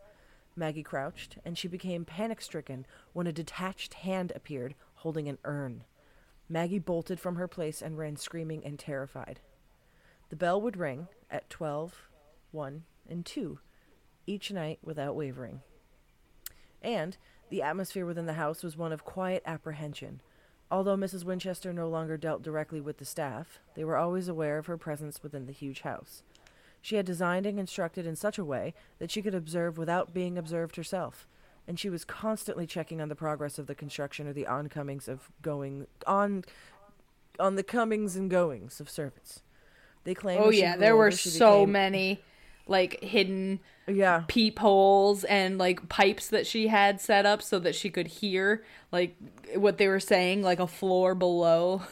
Maggie 0.54 0.82
crouched, 0.82 1.38
and 1.44 1.58
she 1.58 1.68
became 1.68 2.04
panic 2.04 2.40
stricken 2.40 2.86
when 3.12 3.26
a 3.26 3.32
detached 3.32 3.94
hand 3.94 4.32
appeared 4.34 4.74
holding 4.96 5.28
an 5.28 5.38
urn. 5.44 5.84
Maggie 6.48 6.78
bolted 6.78 7.18
from 7.18 7.36
her 7.36 7.48
place 7.48 7.82
and 7.82 7.98
ran 7.98 8.16
screaming 8.16 8.64
and 8.64 8.78
terrified. 8.78 9.40
The 10.28 10.36
bell 10.36 10.60
would 10.60 10.76
ring 10.76 11.08
at 11.30 11.50
twelve, 11.50 12.08
one, 12.52 12.84
and 13.08 13.24
2 13.24 13.58
each 14.26 14.50
night 14.50 14.78
without 14.82 15.14
wavering. 15.14 15.60
And 16.82 17.16
the 17.50 17.62
atmosphere 17.62 18.06
within 18.06 18.26
the 18.26 18.32
house 18.34 18.62
was 18.62 18.76
one 18.76 18.92
of 18.92 19.04
quiet 19.04 19.42
apprehension. 19.46 20.20
Although 20.70 20.96
Mrs. 20.96 21.24
Winchester 21.24 21.72
no 21.72 21.88
longer 21.88 22.16
dealt 22.16 22.42
directly 22.42 22.80
with 22.80 22.98
the 22.98 23.04
staff, 23.04 23.60
they 23.74 23.84
were 23.84 23.96
always 23.96 24.26
aware 24.28 24.58
of 24.58 24.66
her 24.66 24.76
presence 24.76 25.22
within 25.22 25.46
the 25.46 25.52
huge 25.52 25.82
house. 25.82 26.22
She 26.82 26.96
had 26.96 27.06
designed 27.06 27.46
and 27.46 27.56
constructed 27.58 28.06
in 28.06 28.16
such 28.16 28.38
a 28.38 28.44
way 28.44 28.74
that 28.98 29.10
she 29.10 29.22
could 29.22 29.34
observe 29.34 29.78
without 29.78 30.12
being 30.12 30.36
observed 30.36 30.76
herself, 30.76 31.26
and 31.68 31.78
she 31.78 31.88
was 31.88 32.04
constantly 32.04 32.66
checking 32.66 33.00
on 33.00 33.08
the 33.08 33.14
progress 33.16 33.58
of 33.58 33.66
the 33.66 33.74
construction 33.74 34.26
or 34.26 34.32
the 34.32 34.46
oncomings 34.46 35.08
of 35.08 35.30
going 35.42 35.86
on 36.06 36.44
on 37.38 37.54
the 37.56 37.62
comings 37.62 38.16
and 38.16 38.30
goings 38.30 38.80
of 38.80 38.88
servants. 38.88 39.42
They 40.04 40.14
claimed 40.14 40.42
Oh 40.44 40.50
yeah, 40.50 40.76
there 40.76 40.96
were 40.96 41.10
so 41.10 41.60
became- 41.60 41.72
many 41.72 42.20
like 42.66 43.02
hidden 43.02 43.60
Yeah, 43.86 44.24
peepholes 44.28 45.24
and 45.24 45.58
like 45.58 45.88
pipes 45.88 46.28
that 46.28 46.46
she 46.46 46.68
had 46.68 47.00
set 47.00 47.24
up 47.26 47.42
so 47.42 47.58
that 47.60 47.74
she 47.74 47.90
could 47.90 48.06
hear 48.06 48.64
like 48.92 49.16
what 49.54 49.78
they 49.78 49.88
were 49.88 50.00
saying 50.00 50.42
like 50.42 50.58
a 50.58 50.66
floor 50.66 51.14
below. 51.14 51.82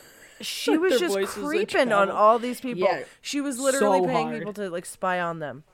she 0.40 0.76
was 0.78 0.98
just 0.98 1.16
creeping 1.28 1.92
on 1.92 2.10
all 2.10 2.38
these 2.38 2.60
people. 2.60 2.82
Yeah, 2.88 3.04
she 3.20 3.40
was 3.40 3.58
literally 3.58 4.00
so 4.00 4.06
paying 4.06 4.26
hard. 4.28 4.38
people 4.38 4.52
to 4.54 4.70
like 4.70 4.86
spy 4.86 5.20
on 5.20 5.38
them. 5.38 5.64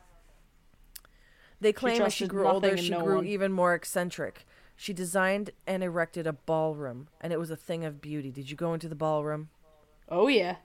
They 1.60 1.72
claim 1.72 2.00
as 2.02 2.14
she 2.14 2.26
grew 2.26 2.46
older, 2.48 2.76
she 2.76 2.90
no 2.90 3.02
grew 3.02 3.16
one. 3.16 3.26
even 3.26 3.52
more 3.52 3.74
eccentric. 3.74 4.46
She 4.76 4.94
designed 4.94 5.50
and 5.66 5.82
erected 5.84 6.26
a 6.26 6.32
ballroom, 6.32 7.08
and 7.20 7.34
it 7.34 7.38
was 7.38 7.50
a 7.50 7.56
thing 7.56 7.84
of 7.84 8.00
beauty. 8.00 8.30
Did 8.30 8.50
you 8.50 8.56
go 8.56 8.72
into 8.72 8.88
the 8.88 8.94
ballroom? 8.94 9.50
Oh 10.08 10.28
yeah. 10.28 10.56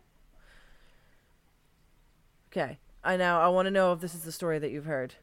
Okay, 2.50 2.78
I 3.06 3.18
now 3.18 3.40
I 3.40 3.48
want 3.50 3.68
to 3.68 3.72
know 3.72 3.94
if 3.94 4.00
this 4.00 4.16
is 4.16 4.24
the 4.24 4.32
story 4.32 4.58
that 4.60 4.72
you've 4.72 4.86
heard. 4.86 5.14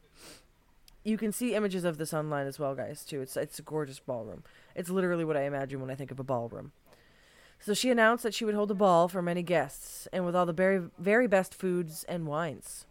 You 1.05 1.19
can 1.19 1.33
see 1.33 1.57
images 1.57 1.85
of 1.85 1.99
this 1.99 2.15
online 2.15 2.47
as 2.47 2.61
well, 2.61 2.77
guys. 2.77 3.05
Too. 3.05 3.21
It's 3.21 3.37
it's 3.37 3.59
a 3.59 3.63
gorgeous 3.63 3.99
ballroom. 3.99 4.45
It's 4.77 4.89
literally 4.89 5.25
what 5.25 5.37
I 5.37 5.43
imagine 5.43 5.81
when 5.81 5.91
I 5.91 5.97
think 5.97 6.13
of 6.13 6.21
a 6.21 6.25
ballroom. 6.25 6.71
So 7.59 7.75
she 7.75 7.91
announced 7.91 8.23
that 8.23 8.35
she 8.35 8.45
would 8.45 8.55
hold 8.55 8.71
a 8.71 8.75
ball 8.75 9.09
for 9.09 9.21
many 9.21 9.43
guests, 9.43 10.07
and 10.13 10.25
with 10.25 10.37
all 10.37 10.47
the 10.47 10.53
very 10.53 10.83
very 10.99 11.27
best 11.27 11.55
foods 11.55 12.05
and 12.05 12.27
wines. 12.27 12.87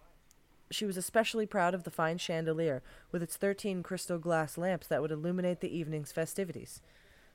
She 0.69 0.85
was 0.85 0.97
especially 0.97 1.45
proud 1.45 1.73
of 1.73 1.83
the 1.83 1.91
fine 1.91 2.17
chandelier 2.17 2.81
with 3.11 3.21
its 3.21 3.35
13 3.35 3.83
crystal 3.83 4.17
glass 4.17 4.57
lamps 4.57 4.87
that 4.87 5.01
would 5.01 5.11
illuminate 5.11 5.59
the 5.59 5.75
evening's 5.75 6.13
festivities. 6.13 6.81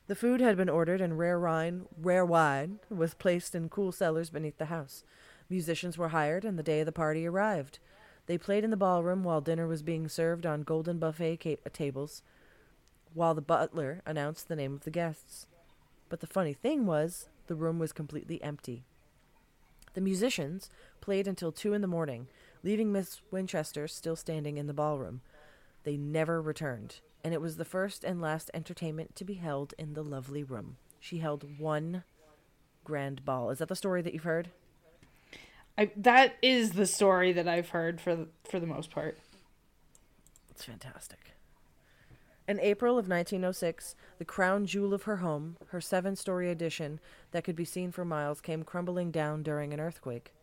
The 0.07 0.15
food 0.15 0.41
had 0.41 0.57
been 0.57 0.69
ordered, 0.69 1.01
and 1.01 1.19
rare 1.19 1.39
wine, 1.39 1.85
rare 1.99 2.25
wine 2.25 2.79
was 2.89 3.13
placed 3.13 3.53
in 3.53 3.69
cool 3.69 3.91
cellars 3.91 4.29
beneath 4.29 4.57
the 4.57 4.65
house. 4.65 5.03
Musicians 5.49 5.97
were 5.97 6.09
hired, 6.09 6.43
and 6.43 6.57
the 6.57 6.63
day 6.63 6.81
of 6.81 6.85
the 6.85 6.91
party 6.91 7.25
arrived. 7.25 7.79
They 8.25 8.37
played 8.37 8.63
in 8.63 8.69
the 8.71 8.77
ballroom 8.77 9.23
while 9.23 9.41
dinner 9.41 9.67
was 9.67 9.81
being 9.81 10.09
served 10.09 10.45
on 10.45 10.63
golden 10.63 10.99
buffet 10.99 11.37
ca- 11.41 11.57
uh, 11.65 11.69
tables, 11.71 12.21
while 13.13 13.33
the 13.33 13.41
butler 13.41 14.01
announced 14.05 14.47
the 14.47 14.55
name 14.55 14.73
of 14.73 14.83
the 14.83 14.91
guests. 14.91 15.47
But 16.09 16.19
the 16.19 16.27
funny 16.27 16.53
thing 16.53 16.85
was, 16.85 17.29
the 17.47 17.55
room 17.55 17.79
was 17.79 17.93
completely 17.93 18.41
empty. 18.43 18.83
The 19.93 20.01
musicians 20.01 20.69
played 20.99 21.27
until 21.27 21.51
two 21.51 21.73
in 21.73 21.81
the 21.81 21.87
morning, 21.87 22.27
leaving 22.63 22.91
Miss 22.91 23.21
Winchester 23.31 23.87
still 23.87 24.15
standing 24.15 24.57
in 24.57 24.67
the 24.67 24.73
ballroom. 24.73 25.21
They 25.83 25.95
never 25.95 26.41
returned, 26.41 26.99
and 27.23 27.33
it 27.33 27.41
was 27.41 27.55
the 27.55 27.65
first 27.65 28.03
and 28.03 28.21
last 28.21 28.51
entertainment 28.53 29.15
to 29.15 29.23
be 29.23 29.35
held 29.35 29.73
in 29.77 29.93
the 29.93 30.03
lovely 30.03 30.43
room. 30.43 30.75
She 30.99 31.19
held 31.19 31.59
one 31.59 32.03
grand 32.83 33.23
ball. 33.23 33.49
Is 33.49 33.59
that 33.59 33.69
the 33.69 33.75
story 33.75 34.01
that 34.01 34.13
you've 34.13 34.23
heard? 34.23 34.49
I, 35.77 35.91
that 35.97 36.35
is 36.41 36.71
the 36.71 36.87
story 36.87 37.31
that 37.33 37.47
I've 37.47 37.69
heard 37.69 38.01
for 38.01 38.25
for 38.49 38.59
the 38.59 38.67
most 38.67 38.89
part. 38.89 39.19
It's 40.49 40.63
fantastic. 40.63 41.19
In 42.47 42.59
April 42.61 42.93
of 42.93 43.09
1906, 43.09 43.95
the 44.19 44.25
crown 44.25 44.65
jewel 44.65 44.93
of 44.93 45.03
her 45.03 45.17
home, 45.17 45.57
her 45.67 45.81
seven 45.81 46.15
story 46.15 46.49
addition 46.49 46.99
that 47.31 47.43
could 47.43 47.57
be 47.57 47.65
seen 47.65 47.91
for 47.91 48.05
miles, 48.05 48.39
came 48.39 48.63
crumbling 48.63 49.11
down 49.11 49.43
during 49.43 49.73
an 49.73 49.81
earthquake. 49.81 50.33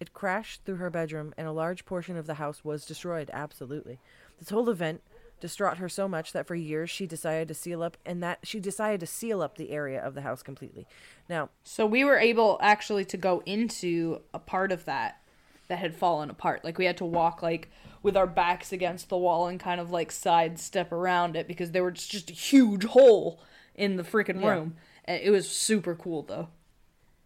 It 0.00 0.14
crashed 0.14 0.64
through 0.64 0.76
her 0.76 0.90
bedroom, 0.90 1.34
and 1.36 1.46
a 1.46 1.52
large 1.52 1.84
portion 1.84 2.16
of 2.16 2.26
the 2.26 2.34
house 2.34 2.64
was 2.64 2.86
destroyed, 2.86 3.30
absolutely. 3.32 4.00
This 4.38 4.48
whole 4.48 4.70
event 4.70 5.02
distraught 5.44 5.76
her 5.76 5.90
so 5.90 6.08
much 6.08 6.32
that 6.32 6.46
for 6.46 6.54
years 6.54 6.88
she 6.88 7.06
decided 7.06 7.46
to 7.48 7.52
seal 7.52 7.82
up 7.82 7.98
and 8.06 8.22
that 8.22 8.38
she 8.44 8.58
decided 8.58 8.98
to 8.98 9.06
seal 9.06 9.42
up 9.42 9.58
the 9.58 9.72
area 9.72 10.02
of 10.02 10.14
the 10.14 10.22
house 10.22 10.42
completely. 10.42 10.86
Now, 11.28 11.50
So 11.64 11.84
we 11.84 12.02
were 12.02 12.16
able 12.16 12.58
actually 12.62 13.04
to 13.04 13.18
go 13.18 13.42
into 13.44 14.22
a 14.32 14.38
part 14.38 14.72
of 14.72 14.86
that 14.86 15.20
that 15.68 15.76
had 15.80 15.94
fallen 15.94 16.30
apart. 16.30 16.64
Like 16.64 16.78
we 16.78 16.86
had 16.86 16.96
to 16.96 17.04
walk 17.04 17.42
like 17.42 17.68
with 18.02 18.16
our 18.16 18.26
backs 18.26 18.72
against 18.72 19.10
the 19.10 19.18
wall 19.18 19.46
and 19.46 19.60
kind 19.60 19.82
of 19.82 19.90
like 19.90 20.10
sidestep 20.10 20.90
around 20.92 21.36
it 21.36 21.46
because 21.46 21.72
there 21.72 21.84
was 21.84 22.06
just 22.06 22.30
a 22.30 22.32
huge 22.32 22.84
hole 22.84 23.42
in 23.74 23.96
the 23.96 24.02
freaking 24.02 24.40
Yeah. 24.40 24.48
room. 24.50 24.76
And 25.04 25.20
it 25.22 25.28
was 25.28 25.46
super 25.50 25.94
cool 25.94 26.22
though 26.22 26.48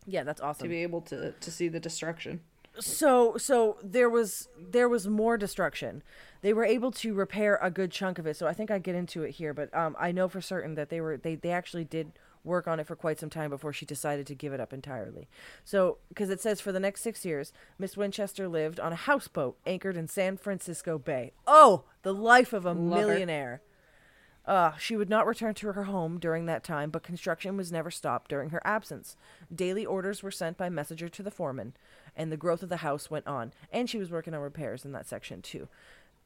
yeah, 0.07 0.25
that's 0.25 0.41
awesome. 0.41 0.65
to 0.65 0.69
be 0.69 0.83
able 0.83 1.03
to 1.03 1.31
to 1.33 1.51
see 1.53 1.69
the 1.69 1.79
destruction. 1.79 2.41
So 2.81 3.37
so 3.37 3.79
there 3.83 4.09
was 4.09 4.49
there 4.59 4.89
was 4.89 5.07
more 5.07 5.37
destruction. 5.37 6.03
They 6.41 6.53
were 6.53 6.65
able 6.65 6.93
to 6.93 7.15
repair 7.15 7.59
a 7.61 7.71
good 7.71 7.91
chunk 7.91 8.19
of 8.19 8.27
it. 8.27 8.37
So 8.37 8.47
i 8.47 8.53
think 8.53 8.71
i 8.71 8.79
get 8.79 8.95
into 8.95 9.23
it 9.23 9.33
here 9.33 9.53
but 9.53 9.75
um 9.75 9.97
i 9.99 10.13
know 10.13 10.29
for 10.29 10.41
certain 10.41 10.75
that 10.75 10.89
they 10.89 11.01
were 11.01 11.17
they, 11.17 11.35
they 11.35 11.51
actually 11.51 11.85
did 11.85 12.13
work 12.45 12.67
on 12.67 12.81
it 12.81 12.87
for 12.87 12.97
quite 12.97 13.21
some 13.21 13.31
time 13.31 13.51
before 13.51 13.73
she 13.73 13.85
decided 13.85 14.27
to 14.27 14.35
give 14.35 14.53
it 14.53 14.61
up 14.61 14.73
entirely. 14.73 15.29
So 15.65 15.99
because 16.09 16.31
it 16.31 16.41
says 16.41 16.61
for 16.61 16.73
the 16.73 16.81
next 16.81 17.03
six 17.03 17.25
years 17.25 17.53
miss 17.79 17.97
winchester 17.97 18.49
lived 18.49 18.81
on 18.81 18.93
a 18.93 18.97
houseboat 18.97 19.59
anchored 19.67 19.97
in 19.97 20.09
san 20.09 20.37
francisco 20.37 20.99
bay. 20.99 21.33
Oh 21.47 21.85
the 22.03 22.15
life 22.15 22.53
of 22.53 22.65
a 22.65 22.73
Love 22.73 23.01
millionaire 23.01 23.61
uh, 24.49 24.75
she 24.79 24.97
would 24.97 25.11
not 25.11 25.27
return 25.27 25.53
to 25.53 25.73
her 25.73 25.85
home 25.85 26.19
during 26.19 26.47
that 26.47 26.65
time, 26.65 26.89
but 26.89 27.03
construction 27.03 27.57
was 27.57 27.71
never 27.71 27.91
stopped 27.91 28.31
during 28.31 28.49
her 28.49 28.63
absence. 28.65 29.15
Daily 29.55 29.85
orders 29.85 30.23
were 30.23 30.31
sent 30.31 30.57
by 30.57 30.71
messenger 30.71 31.11
to 31.11 31.23
the 31.23 31.31
foreman, 31.31 31.75
and 32.17 32.33
the 32.33 32.39
growth 32.39 32.63
of 32.63 32.71
the 32.71 32.79
house 32.79 33.11
went 33.11 33.27
on, 33.27 33.53
and 33.71 33.91
she 33.91 33.99
was 33.99 34.11
working 34.11 34.33
on 34.33 34.41
repairs 34.41 34.87
in 34.87 34.93
that 34.93 35.07
section 35.07 35.43
too. 35.43 35.69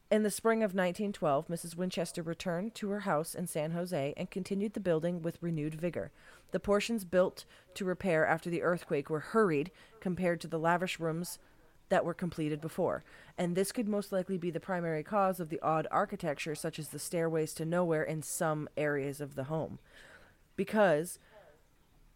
In 0.08 0.22
the 0.22 0.30
spring 0.30 0.58
of 0.58 0.74
1912, 0.74 1.48
Mrs. 1.48 1.74
Winchester 1.74 2.22
returned 2.22 2.76
to 2.76 2.90
her 2.90 3.00
house 3.00 3.34
in 3.34 3.48
San 3.48 3.72
Jose 3.72 4.14
and 4.16 4.30
continued 4.30 4.74
the 4.74 4.80
building 4.80 5.22
with 5.22 5.42
renewed 5.42 5.74
vigor. 5.74 6.12
The 6.52 6.60
portions 6.60 7.04
built 7.04 7.44
to 7.74 7.84
repair 7.84 8.24
after 8.24 8.50
the 8.50 8.62
earthquake 8.62 9.10
were 9.10 9.20
hurried 9.20 9.72
compared 10.00 10.40
to 10.42 10.48
the 10.48 10.58
lavish 10.58 11.00
rooms 11.00 11.38
that 11.92 12.06
were 12.06 12.14
completed 12.14 12.58
before. 12.58 13.04
And 13.36 13.54
this 13.54 13.70
could 13.70 13.86
most 13.86 14.12
likely 14.12 14.38
be 14.38 14.50
the 14.50 14.58
primary 14.58 15.02
cause 15.02 15.40
of 15.40 15.50
the 15.50 15.60
odd 15.60 15.86
architecture, 15.90 16.54
such 16.54 16.78
as 16.78 16.88
the 16.88 16.98
stairways 16.98 17.52
to 17.52 17.66
nowhere 17.66 18.02
in 18.02 18.22
some 18.22 18.66
areas 18.78 19.20
of 19.20 19.34
the 19.34 19.44
home. 19.44 19.78
Because 20.56 21.18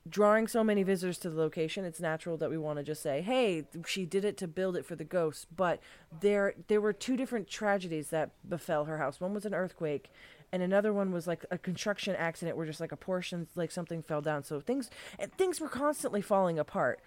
drawing 0.09 0.49
so 0.49 0.65
many 0.65 0.83
visitors 0.83 1.19
to 1.19 1.29
the 1.29 1.39
location, 1.39 1.85
it's 1.85 2.01
natural 2.01 2.39
that 2.39 2.49
we 2.49 2.57
want 2.57 2.79
to 2.79 2.83
just 2.83 3.03
say, 3.03 3.21
"Hey, 3.21 3.67
she 3.85 4.07
did 4.07 4.25
it 4.25 4.39
to 4.39 4.49
build 4.49 4.79
it 4.79 4.87
for 4.87 4.97
the 4.97 5.05
ghosts." 5.05 5.45
But 5.55 5.79
there, 6.21 6.55
there 6.69 6.81
were 6.81 6.95
two 6.95 7.19
different 7.19 7.47
tragedies 7.47 8.09
that 8.09 8.31
befell 8.49 8.87
her 8.87 8.97
house. 8.97 9.21
One 9.21 9.35
was 9.35 9.45
an 9.45 9.53
earthquake, 9.53 10.11
and 10.53 10.63
another 10.63 10.95
one 10.95 11.13
was 11.13 11.27
like 11.27 11.45
a 11.51 11.59
construction 11.59 12.17
accident 12.17 12.57
where 12.57 12.65
just 12.65 12.81
like 12.81 12.93
a 12.93 12.97
portion, 12.97 13.47
like 13.55 13.71
something 13.71 14.03
fell 14.03 14.23
down. 14.23 14.43
So 14.43 14.59
things, 14.59 14.89
things 15.37 15.61
were 15.61 15.69
constantly 15.69 16.23
falling 16.23 16.59
apart. 16.59 17.01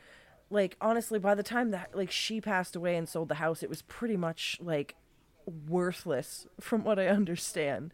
Like 0.50 0.78
honestly, 0.82 1.20
by 1.20 1.36
the 1.36 1.44
time 1.44 1.72
that 1.72 1.96
like 1.96 2.12
she 2.12 2.42
passed 2.42 2.76
away 2.76 2.96
and 2.96 3.08
sold 3.08 3.30
the 3.30 3.36
house, 3.36 3.62
it 3.62 3.70
was 3.70 3.82
pretty 3.84 4.18
much 4.18 4.58
like 4.62 4.96
worthless 5.68 6.48
from 6.60 6.84
what 6.84 7.00
I 7.00 7.08
understand. 7.08 7.94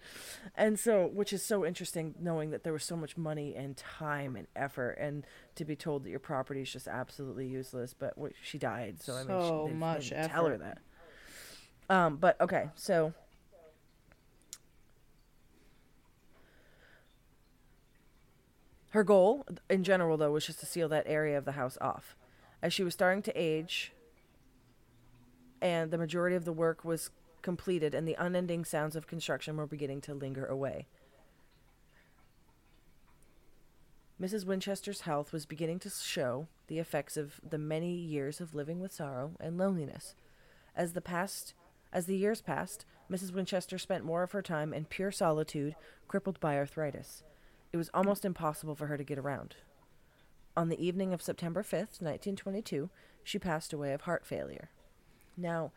And 0.55 0.79
so, 0.79 1.07
which 1.07 1.33
is 1.33 1.43
so 1.43 1.65
interesting 1.65 2.15
knowing 2.19 2.51
that 2.51 2.63
there 2.63 2.73
was 2.73 2.83
so 2.83 2.95
much 2.95 3.17
money 3.17 3.55
and 3.55 3.75
time 3.75 4.35
and 4.35 4.47
effort 4.55 4.97
and 4.99 5.25
to 5.55 5.65
be 5.65 5.75
told 5.75 6.03
that 6.03 6.09
your 6.09 6.19
property 6.19 6.61
is 6.61 6.71
just 6.71 6.87
absolutely 6.87 7.47
useless, 7.47 7.93
but 7.93 8.13
she 8.41 8.57
died. 8.57 9.01
So, 9.01 9.13
I 9.13 9.17
mean, 9.17 9.25
she, 9.25 9.31
So 9.31 9.65
they 9.67 9.73
much 9.73 10.09
didn't 10.09 10.29
tell 10.29 10.45
her 10.47 10.57
that. 10.57 10.77
Um, 11.89 12.17
but 12.17 12.39
okay, 12.41 12.69
so 12.75 13.13
her 18.89 19.03
goal 19.03 19.45
in 19.69 19.83
general 19.83 20.17
though 20.17 20.31
was 20.31 20.45
just 20.45 20.59
to 20.61 20.65
seal 20.65 20.89
that 20.89 21.03
area 21.05 21.37
of 21.37 21.45
the 21.45 21.51
house 21.51 21.77
off. 21.79 22.15
As 22.65 22.73
she 22.73 22.83
was 22.83 22.95
starting 22.95 23.21
to 23.21 23.39
age, 23.39 23.93
and 25.61 25.91
the 25.91 25.99
majority 25.99 26.35
of 26.35 26.45
the 26.45 26.51
work 26.51 26.83
was 26.83 27.11
completed 27.43 27.93
and 27.93 28.07
the 28.07 28.15
unending 28.17 28.65
sounds 28.65 28.95
of 28.95 29.05
construction 29.05 29.55
were 29.55 29.67
beginning 29.67 30.01
to 30.01 30.15
linger 30.15 30.47
away. 30.47 30.87
Mrs. 34.19 34.47
Winchester's 34.47 35.01
health 35.01 35.31
was 35.31 35.45
beginning 35.45 35.77
to 35.77 35.91
show 35.91 36.47
the 36.65 36.79
effects 36.79 37.17
of 37.17 37.39
the 37.47 37.59
many 37.59 37.93
years 37.93 38.41
of 38.41 38.55
living 38.55 38.79
with 38.79 38.91
sorrow 38.91 39.33
and 39.39 39.59
loneliness. 39.59 40.15
As 40.75 40.93
the 40.93 41.01
past 41.01 41.53
as 41.93 42.07
the 42.07 42.17
years 42.17 42.41
passed, 42.41 42.83
Mrs. 43.11 43.31
Winchester 43.31 43.77
spent 43.77 44.03
more 44.03 44.23
of 44.23 44.31
her 44.31 44.41
time 44.41 44.73
in 44.73 44.85
pure 44.85 45.11
solitude, 45.11 45.75
crippled 46.07 46.39
by 46.39 46.57
arthritis. 46.57 47.21
It 47.71 47.77
was 47.77 47.91
almost 47.93 48.25
impossible 48.25 48.73
for 48.73 48.87
her 48.87 48.97
to 48.97 49.03
get 49.03 49.19
around. 49.19 49.55
On 50.57 50.69
the 50.69 50.83
evening 50.83 51.13
of 51.13 51.21
September 51.21 51.63
5th, 51.63 52.01
1922, 52.01 52.89
she 53.23 53.39
passed 53.39 53.73
away 53.73 53.91
of 53.91 54.01
heart 54.01 54.25
failure. 54.25 54.69
Now, 55.35 55.71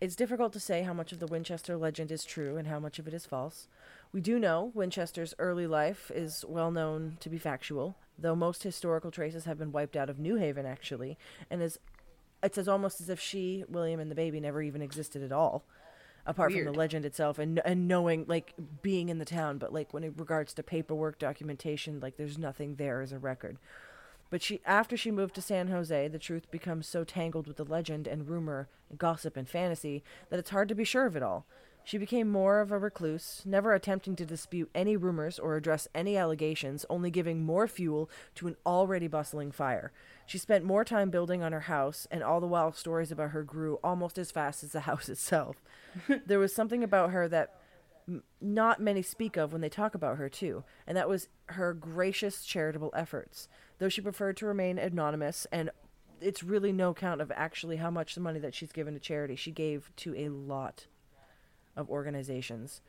it's 0.00 0.14
difficult 0.14 0.52
to 0.52 0.60
say 0.60 0.82
how 0.82 0.92
much 0.92 1.10
of 1.10 1.18
the 1.18 1.26
Winchester 1.26 1.76
legend 1.76 2.12
is 2.12 2.24
true 2.24 2.56
and 2.56 2.68
how 2.68 2.78
much 2.78 2.98
of 2.98 3.08
it 3.08 3.14
is 3.14 3.26
false. 3.26 3.66
We 4.12 4.20
do 4.20 4.38
know 4.38 4.70
Winchester's 4.74 5.34
early 5.38 5.66
life 5.66 6.12
is 6.14 6.44
well 6.46 6.70
known 6.70 7.16
to 7.20 7.30
be 7.30 7.38
factual, 7.38 7.96
though 8.18 8.36
most 8.36 8.62
historical 8.62 9.10
traces 9.10 9.44
have 9.46 9.58
been 9.58 9.72
wiped 9.72 9.96
out 9.96 10.10
of 10.10 10.18
New 10.18 10.36
Haven, 10.36 10.66
actually, 10.66 11.18
and 11.50 11.62
is 11.62 11.78
it's 12.42 12.58
as 12.58 12.68
almost 12.68 13.00
as 13.00 13.08
if 13.08 13.18
she, 13.18 13.64
William, 13.68 13.98
and 13.98 14.10
the 14.10 14.14
baby 14.14 14.38
never 14.38 14.62
even 14.62 14.82
existed 14.82 15.22
at 15.22 15.32
all, 15.32 15.64
apart 16.26 16.52
from 16.52 16.64
the 16.64 16.72
legend 16.72 17.04
itself 17.04 17.38
and 17.38 17.60
and 17.64 17.88
knowing 17.88 18.24
like 18.28 18.54
being 18.82 19.08
in 19.08 19.18
the 19.18 19.24
town. 19.24 19.58
But 19.58 19.72
like 19.72 19.92
when 19.92 20.04
it 20.04 20.12
regards 20.16 20.52
to 20.54 20.62
paperwork, 20.62 21.18
documentation, 21.18 21.98
like 22.00 22.18
there's 22.18 22.38
nothing 22.38 22.76
there 22.76 23.00
as 23.00 23.12
a 23.12 23.18
record. 23.18 23.58
But 24.30 24.42
she, 24.42 24.60
after 24.64 24.96
she 24.96 25.10
moved 25.10 25.34
to 25.36 25.42
San 25.42 25.68
Jose, 25.68 26.08
the 26.08 26.18
truth 26.18 26.50
becomes 26.50 26.86
so 26.86 27.04
tangled 27.04 27.46
with 27.46 27.56
the 27.56 27.64
legend 27.64 28.06
and 28.06 28.28
rumor, 28.28 28.68
gossip 28.96 29.36
and 29.36 29.48
fantasy 29.48 30.02
that 30.30 30.38
it's 30.38 30.50
hard 30.50 30.68
to 30.68 30.74
be 30.74 30.84
sure 30.84 31.06
of 31.06 31.16
it 31.16 31.22
all. 31.22 31.46
She 31.86 31.98
became 31.98 32.28
more 32.28 32.58
of 32.58 32.72
a 32.72 32.78
recluse, 32.80 33.42
never 33.44 33.72
attempting 33.72 34.16
to 34.16 34.26
dispute 34.26 34.70
any 34.74 34.96
rumors 34.96 35.38
or 35.38 35.54
address 35.54 35.86
any 35.94 36.16
allegations, 36.16 36.84
only 36.90 37.12
giving 37.12 37.44
more 37.44 37.68
fuel 37.68 38.10
to 38.34 38.48
an 38.48 38.56
already 38.66 39.06
bustling 39.06 39.52
fire. 39.52 39.92
She 40.26 40.36
spent 40.36 40.64
more 40.64 40.84
time 40.84 41.10
building 41.10 41.44
on 41.44 41.52
her 41.52 41.60
house, 41.60 42.08
and 42.10 42.24
all 42.24 42.40
the 42.40 42.46
while 42.48 42.72
stories 42.72 43.12
about 43.12 43.30
her 43.30 43.44
grew 43.44 43.78
almost 43.84 44.18
as 44.18 44.32
fast 44.32 44.64
as 44.64 44.72
the 44.72 44.80
house 44.90 45.08
itself. 45.08 45.62
there 46.26 46.40
was 46.40 46.52
something 46.52 46.82
about 46.82 47.10
her 47.10 47.28
that 47.28 47.54
not 48.40 48.80
many 48.80 49.02
speak 49.02 49.36
of 49.36 49.52
when 49.52 49.60
they 49.60 49.68
talk 49.68 49.94
about 49.94 50.18
her 50.18 50.28
too, 50.28 50.64
and 50.86 50.96
that 50.96 51.08
was 51.08 51.28
her 51.46 51.74
gracious 51.74 52.44
charitable 52.44 52.92
efforts. 52.94 53.48
Though 53.78 53.88
she 53.88 54.00
preferred 54.00 54.36
to 54.38 54.46
remain 54.46 54.78
anonymous, 54.78 55.46
and 55.50 55.70
it's 56.20 56.42
really 56.42 56.72
no 56.72 56.94
count 56.94 57.20
of 57.20 57.32
actually 57.34 57.76
how 57.76 57.90
much 57.90 58.14
the 58.14 58.20
money 58.20 58.38
that 58.38 58.54
she's 58.54 58.72
given 58.72 58.94
to 58.94 59.00
charity. 59.00 59.36
She 59.36 59.50
gave 59.50 59.90
to 59.96 60.14
a 60.16 60.28
lot 60.28 60.86
of 61.76 61.90
organizations. 61.90 62.80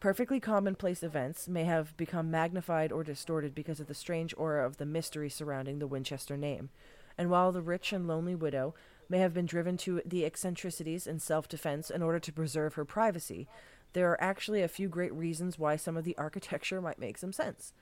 Perfectly 0.00 0.38
commonplace 0.38 1.02
events 1.02 1.48
may 1.48 1.64
have 1.64 1.96
become 1.96 2.30
magnified 2.30 2.92
or 2.92 3.02
distorted 3.02 3.54
because 3.54 3.80
of 3.80 3.88
the 3.88 3.94
strange 3.94 4.32
aura 4.36 4.64
of 4.64 4.76
the 4.76 4.86
mystery 4.86 5.28
surrounding 5.28 5.78
the 5.78 5.88
Winchester 5.88 6.36
name. 6.36 6.70
And 7.16 7.30
while 7.30 7.50
the 7.50 7.62
rich 7.62 7.92
and 7.92 8.06
lonely 8.06 8.36
widow 8.36 8.74
may 9.08 9.18
have 9.18 9.34
been 9.34 9.46
driven 9.46 9.76
to 9.78 10.00
the 10.04 10.24
eccentricities 10.24 11.06
and 11.06 11.20
self 11.20 11.48
defense 11.48 11.90
in 11.90 12.02
order 12.02 12.20
to 12.20 12.32
preserve 12.32 12.74
her 12.74 12.84
privacy, 12.84 13.48
there 13.92 14.10
are 14.10 14.22
actually 14.22 14.62
a 14.62 14.68
few 14.68 14.88
great 14.88 15.12
reasons 15.12 15.58
why 15.58 15.76
some 15.76 15.96
of 15.96 16.04
the 16.04 16.16
architecture 16.18 16.80
might 16.80 16.98
make 16.98 17.18
some 17.18 17.32
sense. 17.32 17.72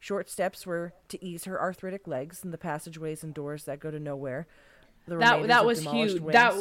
Short 0.00 0.30
steps 0.30 0.66
were 0.66 0.92
to 1.08 1.22
ease 1.24 1.44
her 1.44 1.60
arthritic 1.60 2.06
legs 2.06 2.44
and 2.44 2.52
the 2.52 2.58
passageways 2.58 3.24
and 3.24 3.34
doors 3.34 3.64
that 3.64 3.80
go 3.80 3.90
to 3.90 3.98
nowhere. 3.98 4.46
The 5.06 5.16
that 5.16 5.48
that 5.48 5.66
was 5.66 5.80
huge. 5.80 6.20
wings. 6.20 6.32
That 6.34 6.54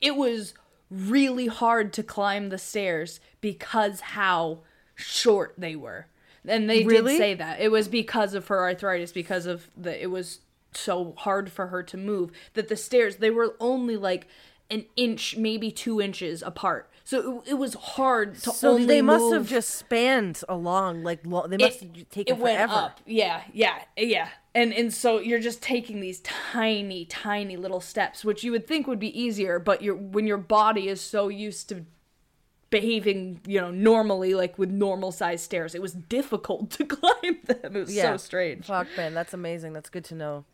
it 0.00 0.16
was 0.16 0.54
really 0.90 1.48
hard 1.48 1.92
to 1.94 2.02
climb 2.02 2.48
the 2.48 2.58
stairs 2.58 3.20
because 3.40 4.00
how 4.00 4.60
short 4.94 5.54
they 5.58 5.76
were. 5.76 6.06
And 6.46 6.70
they 6.70 6.84
Really? 6.84 7.12
did 7.12 7.18
say 7.18 7.34
that. 7.34 7.60
It 7.60 7.70
was 7.70 7.88
because 7.88 8.32
of 8.32 8.46
her 8.48 8.60
arthritis 8.60 9.12
because 9.12 9.44
of 9.44 9.68
the 9.76 10.00
it 10.02 10.06
was 10.10 10.40
so 10.72 11.14
hard 11.18 11.50
for 11.50 11.66
her 11.68 11.82
to 11.82 11.96
move 11.96 12.30
that 12.54 12.68
the 12.68 12.76
stairs 12.76 13.16
they 13.16 13.30
were 13.30 13.54
only 13.60 13.96
like 13.96 14.26
an 14.70 14.84
inch 14.96 15.36
maybe 15.36 15.70
2 15.70 16.00
inches 16.00 16.42
apart. 16.42 16.90
So 17.08 17.38
it, 17.46 17.52
it 17.52 17.54
was 17.54 17.72
hard 17.72 18.34
to 18.40 18.50
So 18.50 18.72
only 18.72 18.84
they 18.84 19.00
must 19.00 19.22
move 19.24 19.32
have 19.32 19.48
just 19.48 19.70
spanned 19.76 20.42
along 20.46 21.04
like 21.04 21.22
they 21.22 21.56
must 21.56 21.80
have 21.80 22.08
taken 22.10 22.36
it 22.36 22.38
went 22.38 22.56
forever. 22.58 22.72
up. 22.74 23.00
Yeah, 23.06 23.44
yeah, 23.54 23.78
yeah. 23.96 24.28
And 24.54 24.74
and 24.74 24.92
so 24.92 25.18
you're 25.18 25.38
just 25.40 25.62
taking 25.62 26.00
these 26.00 26.20
tiny, 26.20 27.06
tiny 27.06 27.56
little 27.56 27.80
steps, 27.80 28.26
which 28.26 28.44
you 28.44 28.52
would 28.52 28.66
think 28.66 28.86
would 28.86 28.98
be 28.98 29.18
easier, 29.18 29.58
but 29.58 29.80
your 29.80 29.94
when 29.94 30.26
your 30.26 30.36
body 30.36 30.88
is 30.88 31.00
so 31.00 31.28
used 31.28 31.70
to 31.70 31.86
behaving, 32.68 33.40
you 33.46 33.58
know, 33.58 33.70
normally, 33.70 34.34
like 34.34 34.58
with 34.58 34.70
normal 34.70 35.10
sized 35.10 35.44
stairs, 35.44 35.74
it 35.74 35.80
was 35.80 35.94
difficult 35.94 36.70
to 36.72 36.84
climb 36.84 37.38
them. 37.46 37.58
It 37.64 37.72
was 37.72 37.94
Yeah. 37.96 38.12
so 38.12 38.16
strange. 38.18 38.66
Fuck, 38.66 38.88
man, 38.98 39.14
that's 39.14 39.32
amazing. 39.32 39.72
That's 39.72 39.88
good 39.88 40.04
to 40.06 40.14
know. 40.14 40.44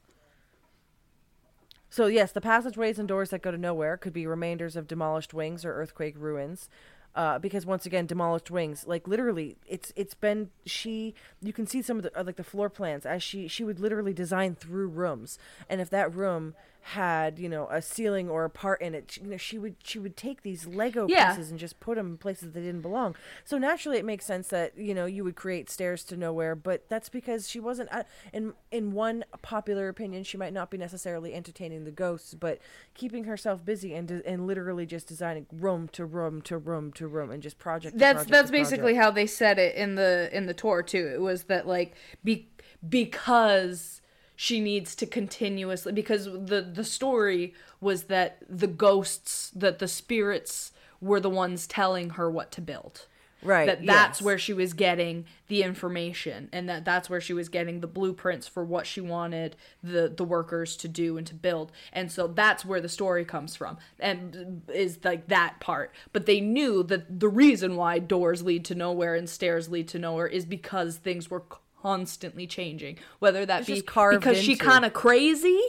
So 1.94 2.06
yes, 2.06 2.32
the 2.32 2.40
passageways 2.40 2.98
and 2.98 3.06
doors 3.06 3.30
that 3.30 3.40
go 3.40 3.52
to 3.52 3.56
nowhere 3.56 3.96
could 3.96 4.12
be 4.12 4.26
remainders 4.26 4.74
of 4.74 4.88
demolished 4.88 5.32
wings 5.32 5.64
or 5.64 5.72
earthquake 5.74 6.16
ruins. 6.18 6.68
Uh, 7.14 7.38
because 7.38 7.64
once 7.64 7.86
again, 7.86 8.04
demolished 8.04 8.50
wings, 8.50 8.84
like 8.88 9.06
literally, 9.06 9.56
it's 9.64 9.92
it's 9.94 10.14
been 10.14 10.50
she. 10.66 11.14
You 11.40 11.52
can 11.52 11.68
see 11.68 11.82
some 11.82 11.98
of 11.98 12.02
the 12.02 12.18
uh, 12.18 12.24
like 12.24 12.34
the 12.34 12.42
floor 12.42 12.68
plans 12.68 13.06
as 13.06 13.22
she 13.22 13.46
she 13.46 13.62
would 13.62 13.78
literally 13.78 14.12
design 14.12 14.56
through 14.56 14.88
rooms, 14.88 15.38
and 15.68 15.80
if 15.80 15.88
that 15.90 16.12
room 16.12 16.56
had 16.88 17.38
you 17.38 17.48
know 17.48 17.66
a 17.70 17.80
ceiling 17.80 18.28
or 18.28 18.44
a 18.44 18.50
part 18.50 18.82
in 18.82 18.94
it, 18.94 19.16
you 19.16 19.26
know 19.26 19.36
she 19.38 19.58
would 19.58 19.76
she 19.82 19.98
would 19.98 20.16
take 20.18 20.42
these 20.42 20.66
Lego 20.66 21.06
Yeah. 21.08 21.30
pieces 21.30 21.50
and 21.50 21.58
just 21.58 21.80
put 21.80 21.96
them 21.96 22.08
in 22.08 22.18
places 22.18 22.52
they 22.52 22.60
didn't 22.60 22.82
belong. 22.82 23.14
So 23.44 23.56
naturally, 23.56 23.96
it 23.96 24.04
makes 24.04 24.26
sense 24.26 24.48
that 24.48 24.76
you 24.76 24.94
know 24.94 25.06
you 25.06 25.24
would 25.24 25.34
create 25.34 25.70
stairs 25.70 26.04
to 26.04 26.16
nowhere, 26.16 26.54
but 26.54 26.88
that's 26.90 27.08
because 27.08 27.48
she 27.48 27.58
wasn't. 27.58 27.88
Uh, 27.90 28.02
in 28.34 28.52
in 28.70 28.92
one 28.92 29.24
popular 29.40 29.88
opinion, 29.88 30.24
she 30.24 30.36
might 30.36 30.52
not 30.52 30.70
be 30.70 30.76
necessarily 30.76 31.32
entertaining 31.32 31.84
the 31.84 31.90
ghosts, 31.90 32.34
but 32.34 32.58
keeping 32.92 33.24
herself 33.24 33.64
busy 33.64 33.94
and 33.94 34.10
and 34.10 34.46
literally 34.46 34.84
just 34.84 35.06
designing 35.08 35.46
room 35.52 35.88
to 35.88 36.04
room 36.04 36.42
to 36.42 36.58
room 36.58 36.92
to 36.92 37.06
room 37.08 37.30
and 37.30 37.42
just 37.42 37.58
project. 37.58 37.96
that's 37.96 38.14
project 38.16 38.30
that's 38.30 38.50
basically 38.50 38.92
project. 38.92 39.02
how 39.02 39.10
they 39.10 39.26
said 39.26 39.58
it 39.58 39.74
in 39.74 39.94
the 39.94 40.28
in 40.36 40.44
the 40.46 40.52
tour 40.54 40.82
too 40.82 41.10
it 41.14 41.20
was 41.20 41.44
that 41.44 41.66
like 41.66 41.94
be, 42.22 42.48
because 42.86 44.00
she 44.36 44.60
needs 44.60 44.94
to 44.96 45.06
continuously 45.06 45.92
because 45.92 46.24
the 46.24 46.68
the 46.72 46.84
story 46.84 47.54
was 47.80 48.04
that 48.04 48.38
the 48.48 48.66
ghosts 48.66 49.50
that 49.54 49.78
the 49.78 49.88
spirits 49.88 50.72
were 51.00 51.20
the 51.20 51.30
ones 51.30 51.66
telling 51.66 52.10
her 52.10 52.30
what 52.30 52.50
to 52.50 52.60
build 52.60 53.06
right. 53.44 53.66
that 53.66 53.86
that's 53.86 54.20
yes. 54.20 54.24
where 54.24 54.38
she 54.38 54.52
was 54.52 54.72
getting 54.72 55.24
the 55.48 55.62
information 55.62 56.48
and 56.52 56.68
that 56.68 56.84
that's 56.84 57.08
where 57.08 57.20
she 57.20 57.32
was 57.32 57.48
getting 57.48 57.80
the 57.80 57.86
blueprints 57.86 58.48
for 58.48 58.64
what 58.64 58.86
she 58.86 59.00
wanted 59.00 59.54
the 59.82 60.12
the 60.14 60.24
workers 60.24 60.76
to 60.76 60.88
do 60.88 61.16
and 61.16 61.26
to 61.26 61.34
build 61.34 61.70
and 61.92 62.10
so 62.10 62.26
that's 62.26 62.64
where 62.64 62.80
the 62.80 62.88
story 62.88 63.24
comes 63.24 63.54
from 63.54 63.76
and 64.00 64.62
is 64.72 64.98
like 65.04 65.28
that 65.28 65.60
part 65.60 65.92
but 66.12 66.26
they 66.26 66.40
knew 66.40 66.82
that 66.82 67.20
the 67.20 67.28
reason 67.28 67.76
why 67.76 67.98
doors 67.98 68.42
lead 68.42 68.64
to 68.64 68.74
nowhere 68.74 69.14
and 69.14 69.28
stairs 69.28 69.68
lead 69.68 69.86
to 69.86 69.98
nowhere 69.98 70.26
is 70.26 70.44
because 70.44 70.96
things 70.96 71.30
were 71.30 71.42
constantly 71.84 72.46
changing 72.46 72.96
whether 73.18 73.44
that 73.44 73.60
It's 73.60 73.68
be 73.68 73.82
carved 73.82 74.20
because 74.20 74.40
she 74.42 74.56
kind 74.56 74.86
of 74.86 74.94
crazy 74.94 75.60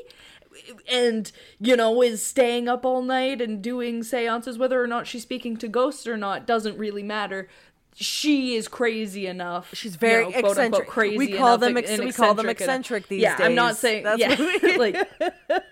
and 0.89 1.29
you 1.59 1.75
know 1.75 2.01
is 2.01 2.25
staying 2.25 2.69
up 2.69 2.85
all 2.85 3.01
night 3.01 3.41
and 3.41 3.61
doing 3.61 4.01
seances 4.01 4.57
whether 4.57 4.81
or 4.81 4.87
not 4.87 5.07
she's 5.07 5.23
speaking 5.23 5.57
to 5.57 5.67
ghosts 5.67 6.07
or 6.07 6.15
not 6.15 6.47
doesn't 6.47 6.77
really 6.77 7.03
matter 7.03 7.49
she 7.97 8.55
is 8.55 8.69
crazy 8.69 9.27
enough 9.27 9.69
She's 9.73 9.95
very 9.97 10.25
you 10.25 10.31
know, 10.31 10.39
quote, 10.41 10.57
unquote, 10.57 10.81
eccentric. 10.83 10.87
crazy 10.87 11.17
We 11.17 11.33
call 11.33 11.47
enough 11.55 11.59
them 11.59 11.77
ex- 11.77 11.99
we 11.99 12.11
call 12.13 12.33
them 12.33 12.47
eccentric 12.47 13.01
enough. 13.03 13.09
these 13.09 13.21
yeah 13.21 13.37
i'm 13.41 13.55
not 13.55 13.75
saying 13.75 14.03
That's 14.03 14.19
yeah 14.19 14.75
like 14.77 14.95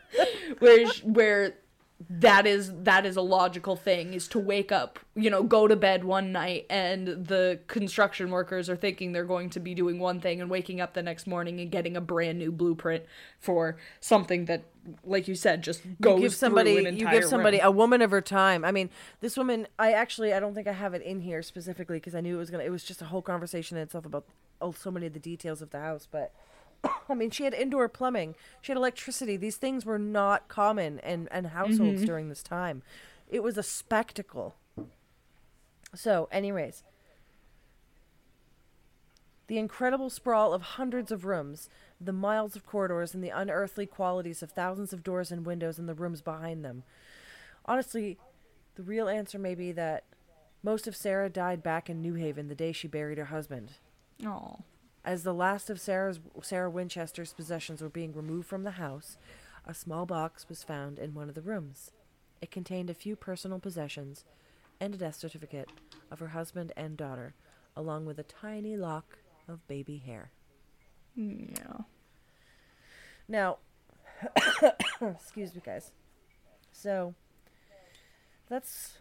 where 0.60 0.88
where 1.04 1.54
that 2.10 2.46
is 2.46 2.72
that 2.84 3.06
is 3.06 3.16
a 3.16 3.22
logical 3.22 3.76
thing 3.76 4.14
is 4.14 4.28
to 4.28 4.38
wake 4.38 4.72
up 4.72 5.00
you 5.16 5.30
know 5.30 5.42
go 5.42 5.68
to 5.68 5.76
bed 5.76 6.04
one 6.04 6.32
night 6.32 6.66
and 6.70 7.08
the 7.08 7.60
construction 7.68 8.30
workers 8.30 8.70
are 8.70 8.76
thinking 8.76 9.14
they're 9.14 9.24
going 9.24 9.50
to 9.50 9.60
be 9.60 9.74
doing 9.74 10.00
one 10.00 10.20
thing 10.20 10.42
and 10.42 10.50
waking 10.50 10.82
up 10.82 10.94
the 10.94 11.02
next 11.02 11.26
morning 11.28 11.62
and 11.62 11.72
getting 11.72 11.96
a 11.96 12.02
brand 12.02 12.38
new 12.38 12.52
blueprint 12.52 13.04
for 13.40 13.78
something 14.02 14.46
that 14.46 14.66
like 15.04 15.28
you 15.28 15.36
said 15.36 15.62
just 15.62 15.82
goes 16.02 16.18
you 16.18 16.28
give 16.28 16.36
somebody 16.36 16.74
you 16.74 17.10
give 17.10 17.26
somebody 17.26 17.58
room. 17.58 17.68
a 17.68 17.72
woman 17.72 18.02
of 18.02 18.12
her 18.12 18.22
time. 18.22 18.66
I 18.66 18.72
mean, 18.72 18.90
this 19.22 19.38
woman 19.38 19.68
I 19.80 19.94
actually 19.94 20.34
I 20.34 20.40
don't 20.40 20.54
think 20.54 20.68
I 20.68 20.74
have 20.74 20.94
it 20.94 21.02
in 21.02 21.22
here 21.22 21.42
specifically 21.42 21.98
because 21.98 22.16
I 22.16 22.22
knew 22.22 22.36
it 22.36 22.40
was 22.40 22.50
gonna. 22.50 22.64
It 22.64 22.72
was 22.72 22.84
just 22.84 23.02
a 23.02 23.06
whole 23.06 23.22
conversation 23.22 23.78
in 23.78 23.84
itself 23.84 24.06
about 24.06 24.26
oh 24.62 24.72
so 24.72 24.92
many 24.92 25.06
of 25.06 25.14
the 25.14 25.20
details 25.20 25.62
of 25.62 25.72
the 25.72 25.80
house, 25.80 26.08
but. 26.10 26.34
I 27.10 27.14
mean, 27.14 27.30
she 27.32 27.44
had 27.46 27.54
indoor 27.54 27.88
plumbing. 27.90 28.36
She 28.62 28.72
had 28.72 28.78
electricity. 28.78 29.38
These 29.38 29.58
things 29.58 29.86
were 29.86 30.00
not 30.00 30.48
common 30.48 31.00
in, 31.00 31.28
in 31.34 31.46
households 31.46 31.98
Mm-hmm. 31.98 32.06
during 32.06 32.30
this 32.30 32.44
time. 32.44 32.82
It 33.30 33.42
was 33.44 33.58
a 33.58 33.64
spectacle. 33.64 34.56
So, 35.96 36.28
anyways, 36.32 36.84
the 39.48 39.58
incredible 39.58 40.10
sprawl 40.10 40.54
of 40.54 40.62
hundreds 40.62 41.12
of 41.12 41.26
rooms, 41.26 41.70
the 42.00 42.14
miles 42.14 42.56
of 42.56 42.66
corridors, 42.66 43.14
and 43.14 43.24
the 43.24 43.30
unearthly 43.30 43.86
qualities 43.86 44.42
of 44.42 44.52
thousands 44.52 44.94
of 44.94 45.04
doors 45.04 45.32
and 45.32 45.46
windows 45.46 45.78
in 45.78 45.86
the 45.86 45.94
rooms 45.94 46.22
behind 46.22 46.64
them. 46.64 46.84
Honestly, 47.66 48.18
the 48.76 48.84
real 48.84 49.08
answer 49.08 49.38
may 49.38 49.54
be 49.56 49.72
that 49.74 50.04
most 50.64 50.88
of 50.88 50.96
Sarah 50.96 51.30
died 51.30 51.62
back 51.62 51.90
in 51.90 52.02
New 52.02 52.14
Haven 52.16 52.48
the 52.48 52.56
day 52.56 52.72
she 52.72 52.88
buried 52.88 53.18
her 53.18 53.26
husband. 53.26 53.74
Aw. 54.26 54.56
As 55.06 55.24
the 55.24 55.34
last 55.34 55.70
of 55.70 55.82
Sarah's 55.82 56.20
Sarah 56.42 56.70
Winchester's 56.70 57.34
possessions 57.34 57.82
were 57.82 57.90
being 57.90 58.14
removed 58.14 58.48
from 58.48 58.64
the 58.64 58.72
house, 58.72 59.18
a 59.66 59.74
small 59.74 60.06
box 60.06 60.48
was 60.48 60.64
found 60.64 60.98
in 60.98 61.14
one 61.14 61.28
of 61.28 61.36
the 61.36 61.42
rooms. 61.42 61.92
It 62.42 62.52
contained 62.52 62.90
a 62.90 62.94
few 62.94 63.16
personal 63.16 63.60
possessions 63.60 64.24
and 64.80 64.96
a 64.96 64.98
death 64.98 65.16
certificate 65.16 65.70
of 66.10 66.20
her 66.20 66.30
husband 66.30 66.72
and 66.78 66.96
daughter, 66.96 67.36
along 67.76 68.06
with 68.06 68.18
a 68.18 68.24
tiny 68.24 68.78
lock 68.78 69.18
of 69.48 69.68
baby 69.68 69.98
hair. 69.98 70.32
yeah 71.16 71.82
Now, 73.28 73.58
excuse 75.02 75.54
me, 75.54 75.62
guys. 75.66 75.92
So, 76.72 77.14
that's 78.50 79.00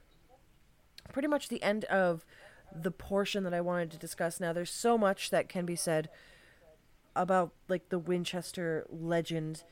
pretty 1.13 1.29
much 1.29 1.49
the 1.49 1.63
end 1.63 1.85
of 1.85 2.25
the 2.75 2.91
portion 2.91 3.45
that 3.45 3.55
I 3.55 3.61
wanted 3.61 3.91
to 3.93 3.99
discuss. 3.99 4.41
Now, 4.41 4.53
there's 4.53 4.71
so 4.71 4.97
much 4.97 5.31
that 5.31 5.49
can 5.49 5.67
be 5.67 5.77
said 5.77 6.09
about 7.15 7.53
like 7.69 7.89
the 7.91 7.99
Winchester 7.99 8.87
legend, 8.91 9.65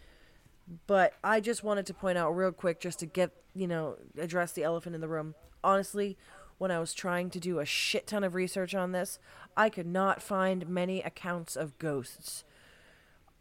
but 0.87 1.15
I 1.25 1.41
just 1.41 1.65
wanted 1.65 1.87
to 1.87 1.95
point 1.95 2.19
out 2.19 2.31
real 2.33 2.53
quick, 2.53 2.81
just 2.81 2.99
to 3.01 3.07
get 3.07 3.31
you 3.55 3.67
know 3.67 3.97
address 4.19 4.53
the 4.53 4.63
elephant 4.63 4.95
in 4.95 5.01
the 5.01 5.09
room. 5.09 5.35
Honestly, 5.65 6.17
when 6.59 6.71
I 6.71 6.79
was 6.79 6.93
trying 6.95 7.31
to 7.31 7.41
do 7.41 7.59
a 7.59 7.65
shit 7.65 8.07
ton 8.07 8.23
of 8.25 8.35
research 8.35 8.75
on 8.75 8.93
this, 8.93 9.19
I 9.57 9.69
could 9.71 9.87
not 9.87 10.23
find 10.23 10.69
many 10.69 11.01
accounts 11.03 11.57
of 11.57 11.79
ghosts. 11.79 12.45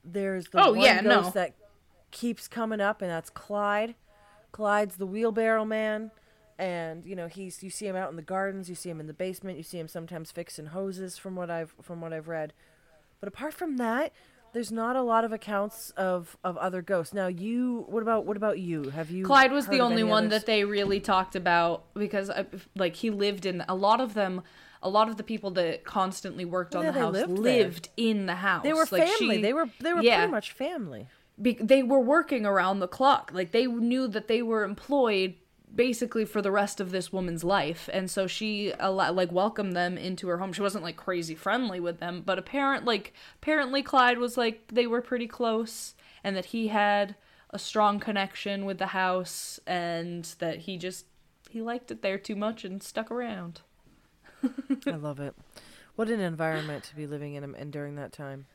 There's 0.04 0.48
the 0.50 0.64
Oh, 0.64 0.72
one 0.72 0.82
yeah, 0.82 1.02
ghost 1.04 1.26
no. 1.36 1.42
that 1.42 1.54
keeps 2.12 2.48
coming 2.48 2.80
up, 2.82 3.02
and 3.02 3.12
that's 3.12 3.30
Clyde. 3.30 3.96
Clyde's 4.52 4.96
the 4.96 5.06
wheelbarrow 5.06 5.66
man, 5.66 6.12
and 6.60 7.06
you 7.06 7.16
know 7.16 7.28
he's 7.28 7.64
you 7.64 7.72
see 7.72 7.88
him 7.88 7.96
out 7.96 8.12
in 8.12 8.16
the 8.18 8.22
gardens, 8.22 8.70
you 8.70 8.76
see 8.76 8.90
him 8.90 9.00
in 9.00 9.08
the 9.08 9.14
basement, 9.14 9.58
you 9.58 9.64
see 9.64 9.80
him 9.80 9.88
sometimes 9.88 10.30
fixing 10.32 10.68
hoses 10.68 11.18
from 11.18 11.36
what 11.36 11.50
I've 11.50 11.74
from 11.82 12.02
what 12.02 12.14
I've 12.14 12.28
read. 12.28 12.54
But 13.20 13.28
apart 13.30 13.54
from 13.54 13.78
that, 13.78 14.12
there's 14.54 14.72
not 14.72 14.96
a 14.96 15.02
lot 15.02 15.24
of 15.24 15.32
accounts 15.32 15.90
of 15.92 16.38
of 16.44 16.58
other 16.58 16.82
ghosts. 16.82 17.14
Now, 17.14 17.28
you 17.28 17.86
what 17.90 18.04
about 18.04 18.26
what 18.26 18.38
about 18.38 18.60
you? 18.60 18.90
Have 18.90 19.10
you 19.10 19.26
Clyde 19.26 19.52
was 19.52 19.68
the 19.68 19.80
only 19.80 20.04
one 20.04 20.26
others? 20.28 20.42
that 20.42 20.46
they 20.46 20.64
really 20.66 21.00
talked 21.00 21.36
about 21.36 21.86
because 21.96 22.30
uh, 22.30 22.44
like 22.76 22.96
he 22.98 23.10
lived 23.10 23.46
in 23.46 23.64
a 23.68 23.76
lot 23.76 24.02
of 24.02 24.14
them 24.14 24.42
a 24.82 24.90
lot 24.90 25.10
of 25.10 25.18
the 25.18 25.24
people 25.24 25.52
that 25.52 25.84
constantly 25.84 26.46
worked 26.46 26.74
on 26.76 26.86
the 26.86 26.92
house 26.94 27.14
lived 27.14 27.38
lived, 27.40 27.90
in 27.98 28.26
the 28.28 28.36
house 28.36 28.64
they 28.64 28.72
were 28.74 28.88
Like, 28.92 29.08
family. 29.08 29.36
she- 29.38 29.42
they 29.42 29.54
were 29.54 29.70
they 29.82 29.94
were 29.94 30.02
yeah. 30.02 30.18
pretty 30.20 30.32
much 30.32 30.52
family. 30.52 31.08
be- 31.42 31.58
they 31.62 31.84
were 31.84 32.00
working 32.00 32.46
around 32.46 32.80
the 32.80 32.88
clock. 32.88 33.32
Like 33.34 33.52
they 33.52 33.66
knew 33.66 34.08
that 34.08 34.28
they 34.30 34.42
were 34.42 34.64
employed 34.64 35.36
basically 35.74 36.26
for 36.26 36.42
the 36.42 36.52
rest 36.52 36.80
of 36.80 36.92
this 36.92 37.12
woman's 37.12 37.44
life, 37.44 37.90
and 37.94 38.10
so 38.10 38.28
she 38.28 38.74
like 38.80 39.32
welcomed 39.32 39.74
them 39.76 39.98
into 39.98 40.28
her 40.28 40.38
home. 40.38 40.54
She 40.54 40.62
wasn't 40.62 40.84
like 40.84 40.98
crazy 40.98 41.36
friendly 41.36 41.80
with 41.80 42.00
them, 42.00 42.24
but 42.26 42.40
apparent 42.40 42.86
like 42.86 43.14
apparently 43.36 43.84
Clyde 43.84 44.18
was 44.18 44.38
like 44.38 44.68
they 44.68 44.88
were 44.88 45.02
pretty 45.02 45.28
close, 45.28 45.96
and 46.24 46.36
that 46.36 46.46
he 46.46 46.68
had 46.68 47.16
a 47.52 47.60
strong 47.60 48.00
connection 48.00 48.66
with 48.66 48.78
the 48.78 48.88
house, 48.88 49.60
and 49.66 50.26
that 50.40 50.60
he 50.60 50.78
just 50.78 51.06
he 51.50 51.62
liked 51.62 51.92
it 51.92 52.02
there 52.02 52.18
too 52.18 52.36
much 52.36 52.64
and 52.64 52.82
stuck 52.84 53.12
around. 53.12 53.62
I 54.88 54.92
love 54.92 55.20
it. 55.20 55.36
What 55.96 56.10
an 56.10 56.22
environment 56.22 56.86
to 56.86 56.96
be 56.96 57.08
living 57.08 57.34
in 57.34 57.44
um, 57.44 57.56
and 57.58 57.74
during 57.74 57.96
that 57.96 58.14
time. 58.14 58.46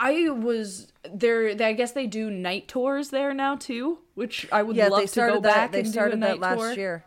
I, 0.00 0.26
I 0.26 0.30
was 0.30 0.92
there. 1.12 1.48
I 1.60 1.72
guess 1.72 1.92
they 1.92 2.06
do 2.06 2.30
night 2.30 2.68
tours 2.68 3.10
there 3.10 3.34
now 3.34 3.56
too, 3.56 3.98
which 4.14 4.46
I 4.52 4.62
would 4.62 4.76
Yeah, 4.76 4.88
love 4.88 5.10
to 5.10 5.20
go 5.20 5.34
that. 5.34 5.42
back 5.42 5.72
They 5.72 5.80
and 5.80 5.88
started 5.88 6.12
do 6.12 6.16
a 6.18 6.20
that 6.20 6.28
night 6.32 6.40
last 6.40 6.58
tour. 6.58 6.72
year. 6.74 7.04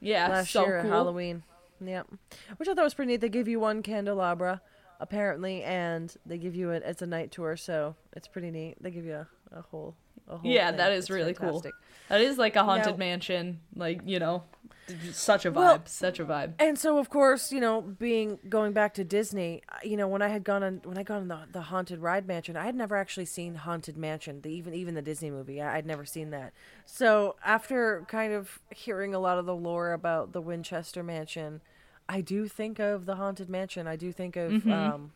Yeah, 0.00 0.28
last 0.28 0.50
so 0.50 0.64
year 0.64 0.76
at 0.78 0.82
cool. 0.82 0.90
Halloween. 0.90 1.42
Yep. 1.84 2.08
Which 2.58 2.68
I 2.68 2.74
thought 2.74 2.84
was 2.84 2.94
pretty 2.94 3.12
neat. 3.12 3.20
They 3.20 3.28
give 3.28 3.48
you 3.48 3.58
one 3.60 3.82
candelabra, 3.82 4.60
apparently, 4.98 5.62
and 5.62 6.14
they 6.26 6.36
give 6.38 6.54
you 6.54 6.70
it. 6.70 6.82
It's 6.84 7.02
a 7.02 7.06
night 7.06 7.30
tour, 7.30 7.56
so 7.56 7.96
it's 8.14 8.28
pretty 8.28 8.50
neat. 8.50 8.76
They 8.82 8.90
give 8.90 9.04
you 9.04 9.14
a 9.14 9.28
a 9.52 9.62
whole. 9.62 9.96
Yeah, 10.42 10.68
thing. 10.68 10.76
that 10.78 10.92
is 10.92 11.04
It's 11.04 11.10
really 11.10 11.34
fantastic. 11.34 11.72
cool. 11.72 11.80
That 12.08 12.20
is 12.20 12.38
like 12.38 12.56
a 12.56 12.64
haunted 12.64 12.92
Now- 12.94 12.96
mansion, 12.98 13.60
like 13.74 14.00
you 14.04 14.18
know, 14.18 14.44
such 15.12 15.44
a 15.46 15.52
vibe, 15.52 15.54
Well- 15.54 15.82
such 15.86 16.18
a 16.18 16.24
vibe. 16.24 16.54
And 16.58 16.76
so, 16.76 16.98
of 16.98 17.08
course, 17.10 17.52
you 17.52 17.60
know, 17.60 17.80
being 17.80 18.40
going 18.48 18.72
back 18.72 18.92
to 18.94 19.04
Disney, 19.04 19.62
you 19.84 19.96
know, 19.96 20.08
when 20.08 20.20
I 20.20 20.28
had 20.28 20.42
gone 20.42 20.64
on 20.64 20.80
when 20.84 20.98
I 20.98 21.04
got 21.04 21.18
on 21.18 21.28
the, 21.28 21.40
the 21.52 21.60
haunted 21.62 22.00
ride 22.00 22.26
mansion, 22.26 22.56
I 22.56 22.64
had 22.64 22.74
never 22.74 22.96
actually 22.96 23.26
seen 23.26 23.54
haunted 23.54 23.96
mansion. 23.96 24.40
The, 24.42 24.50
even 24.50 24.74
even 24.74 24.94
the 24.94 25.02
Disney 25.02 25.30
movie, 25.30 25.60
I, 25.62 25.76
I'd 25.76 25.86
never 25.86 26.04
seen 26.04 26.30
that. 26.30 26.52
So 26.86 27.36
after 27.44 28.04
kind 28.08 28.32
of 28.32 28.58
hearing 28.74 29.14
a 29.14 29.20
lot 29.20 29.38
of 29.38 29.46
the 29.46 29.54
lore 29.54 29.92
about 29.92 30.32
the 30.32 30.40
Winchester 30.40 31.04
mansion, 31.04 31.60
I 32.08 32.20
do 32.22 32.48
think 32.48 32.80
of 32.80 33.06
the 33.06 33.14
haunted 33.14 33.48
mansion. 33.48 33.86
I 33.86 33.94
do 33.94 34.10
think 34.10 34.34
of 34.36 34.66
um, 34.66 35.12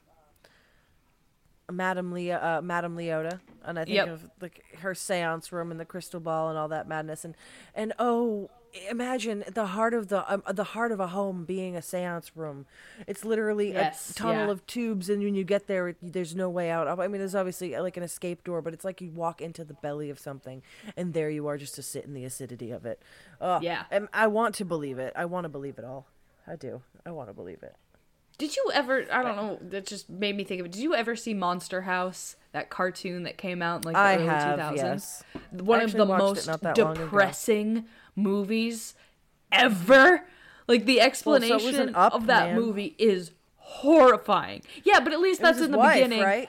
Madame 1.71 2.13
Leo, 2.13 2.37
uh, 2.37 2.61
Madame 2.63 2.97
Leota, 2.97 3.41
and 3.65 3.79
I 3.79 3.85
think 3.85 3.95
Yep. 3.97 4.09
of 4.09 4.31
like 4.41 4.65
her 4.81 4.93
séance 4.93 5.51
room 5.53 5.71
and 5.71 5.81
the 5.81 5.85
crystal 5.85 6.21
ball 6.21 6.49
and 6.51 6.59
all 6.59 6.69
that 6.69 6.87
madness, 6.87 7.25
and 7.25 7.35
and 7.75 7.93
oh, 7.99 8.51
imagine 8.91 9.45
the 9.55 9.67
heart 9.67 9.95
of 9.95 10.09
the 10.09 10.31
um, 10.33 10.43
the 10.53 10.65
heart 10.65 10.93
of 10.93 11.01
a 11.01 11.07
home 11.07 11.45
being 11.45 11.75
a 11.77 11.81
séance 11.81 12.31
room. 12.35 12.67
It's 13.07 13.25
literally 13.25 13.73
Yes, 13.73 14.11
a 14.11 14.15
tunnel 14.15 14.47
yeah. 14.47 14.51
of 14.51 14.67
tubes, 14.67 15.09
and 15.09 15.23
when 15.23 15.35
you 15.35 15.45
get 15.45 15.67
there, 15.67 15.89
it, 15.89 15.97
there's 16.03 16.35
no 16.37 16.51
way 16.51 16.71
out. 16.71 16.87
I 16.87 17.09
mean, 17.09 17.19
there's 17.19 17.35
obviously 17.35 17.75
uh, 17.75 17.83
like 17.83 17.97
an 17.97 18.03
escape 18.03 18.45
door, 18.45 18.61
but 18.61 18.75
it's 18.75 18.85
like 18.85 19.01
you 19.01 19.11
walk 19.11 19.41
into 19.41 19.65
the 19.65 19.75
belly 19.75 20.11
of 20.11 20.19
something, 20.19 20.63
and 20.97 21.15
there 21.15 21.31
you 21.31 21.47
are, 21.47 21.57
just 21.57 21.75
to 21.77 21.83
sit 21.83 22.05
in 22.05 22.13
the 22.15 22.25
acidity 22.27 22.71
of 22.73 22.85
it. 22.85 23.01
Oh, 23.41 23.61
Yeah. 23.63 23.85
and 23.91 24.09
I 24.13 24.27
want 24.27 24.55
to 24.57 24.65
believe 24.67 24.99
it. 24.99 25.13
I 25.17 25.25
want 25.25 25.45
to 25.45 25.49
believe 25.49 25.79
it 25.79 25.85
all. 25.85 26.07
I 26.47 26.57
do. 26.57 26.83
I 27.07 27.11
want 27.11 27.31
to 27.31 27.33
believe 27.33 27.63
it. 27.63 27.75
Did 28.39 28.57
you 28.57 28.71
ever? 28.75 29.05
I 29.13 29.23
don't 29.23 29.37
know. 29.37 29.59
That 29.61 29.87
just 29.87 30.11
made 30.11 30.37
me 30.37 30.45
think 30.45 30.61
of 30.61 30.67
it. 30.67 30.73
Did 30.73 30.83
you 30.83 30.95
ever 30.95 31.15
see 31.17 31.35
Monster 31.35 31.83
House? 31.83 32.37
That 32.53 32.71
cartoon 32.71 33.25
that 33.25 33.37
came 33.37 33.63
out 33.63 33.85
in 33.85 33.93
like 33.93 33.95
the 33.95 34.01
I 34.01 34.15
early 34.17 34.27
have, 34.27 34.59
2000s. 34.59 34.77
yes. 34.77 35.23
One 35.51 35.81
of 35.81 35.93
the 35.93 36.07
most 36.07 36.47
not 36.47 36.61
that 36.63 36.79
long 36.79 36.93
ago. 36.93 37.05
depressing 37.05 37.87
movies 38.17 38.95
ever. 39.51 40.25
Like 40.69 40.85
the 40.87 40.97
Well, 40.97 41.03
so 41.03 41.07
explanation 41.07 41.81
an 41.89 41.95
Up, 41.95 42.13
of 42.15 42.27
that 42.29 42.51
man. 42.51 42.57
movie 42.61 42.95
is 42.99 43.33
horrifying. 43.57 44.63
Yeah, 44.85 45.01
but 45.01 45.13
at 45.13 45.21
least 45.21 45.41
that's 45.41 45.61
in 45.61 45.71
the 45.73 45.79
wife, 45.79 45.95
beginning. 45.97 46.23
right? 46.23 46.49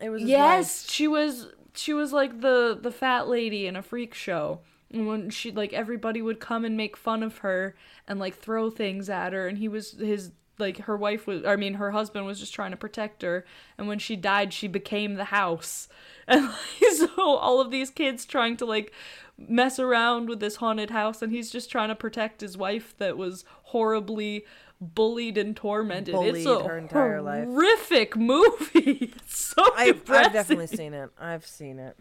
It 0.00 0.10
was 0.10 0.22
yes 0.22 0.88
she 0.90 1.06
was 1.08 1.48
she 1.74 1.92
was 1.92 2.12
like 2.12 2.40
the 2.40 2.78
the 2.80 2.90
fat 2.90 3.28
lady 3.28 3.66
in 3.66 3.76
a 3.76 3.82
freak 3.82 4.12
show 4.14 4.60
and 4.90 5.06
when 5.06 5.30
she 5.30 5.50
like 5.52 5.72
everybody 5.72 6.20
would 6.20 6.40
come 6.40 6.64
and 6.64 6.76
make 6.76 6.96
fun 6.96 7.22
of 7.22 7.38
her 7.38 7.74
and 8.08 8.18
like 8.18 8.34
throw 8.36 8.70
things 8.70 9.08
at 9.08 9.32
her 9.32 9.46
and 9.48 9.58
he 9.58 9.68
was 9.68 9.92
his 9.92 10.32
like 10.58 10.78
her 10.78 10.96
wife 10.96 11.26
was 11.26 11.44
i 11.44 11.56
mean 11.56 11.74
her 11.74 11.90
husband 11.90 12.26
was 12.26 12.40
just 12.40 12.54
trying 12.54 12.70
to 12.70 12.76
protect 12.76 13.22
her 13.22 13.44
and 13.76 13.88
when 13.88 13.98
she 13.98 14.16
died 14.16 14.52
she 14.52 14.68
became 14.68 15.14
the 15.14 15.24
house 15.24 15.88
and 16.28 16.46
like, 16.46 16.92
so 16.92 17.08
all 17.36 17.60
of 17.60 17.70
these 17.70 17.90
kids 17.90 18.24
trying 18.24 18.56
to 18.56 18.64
like 18.64 18.92
mess 19.36 19.78
around 19.78 20.28
with 20.28 20.40
this 20.40 20.56
haunted 20.56 20.90
house 20.90 21.20
and 21.20 21.32
he's 21.32 21.50
just 21.50 21.70
trying 21.70 21.88
to 21.88 21.94
protect 21.94 22.40
his 22.40 22.56
wife 22.56 22.94
that 22.98 23.16
was 23.16 23.44
horribly 23.64 24.44
bullied 24.80 25.38
and 25.38 25.56
tormented 25.56 26.14
it's 26.14 26.46
a 26.46 26.62
her 26.62 26.78
entire 26.78 27.20
life. 27.20 27.44
horrific 27.44 28.16
movie 28.16 29.12
it's 29.16 29.44
so 29.54 29.72
I've. 29.76 30.02
I've 30.10 30.32
definitely 30.32 30.66
seen 30.66 30.94
it. 30.94 31.10
I've 31.18 31.46
seen 31.46 31.78
it. 31.78 31.96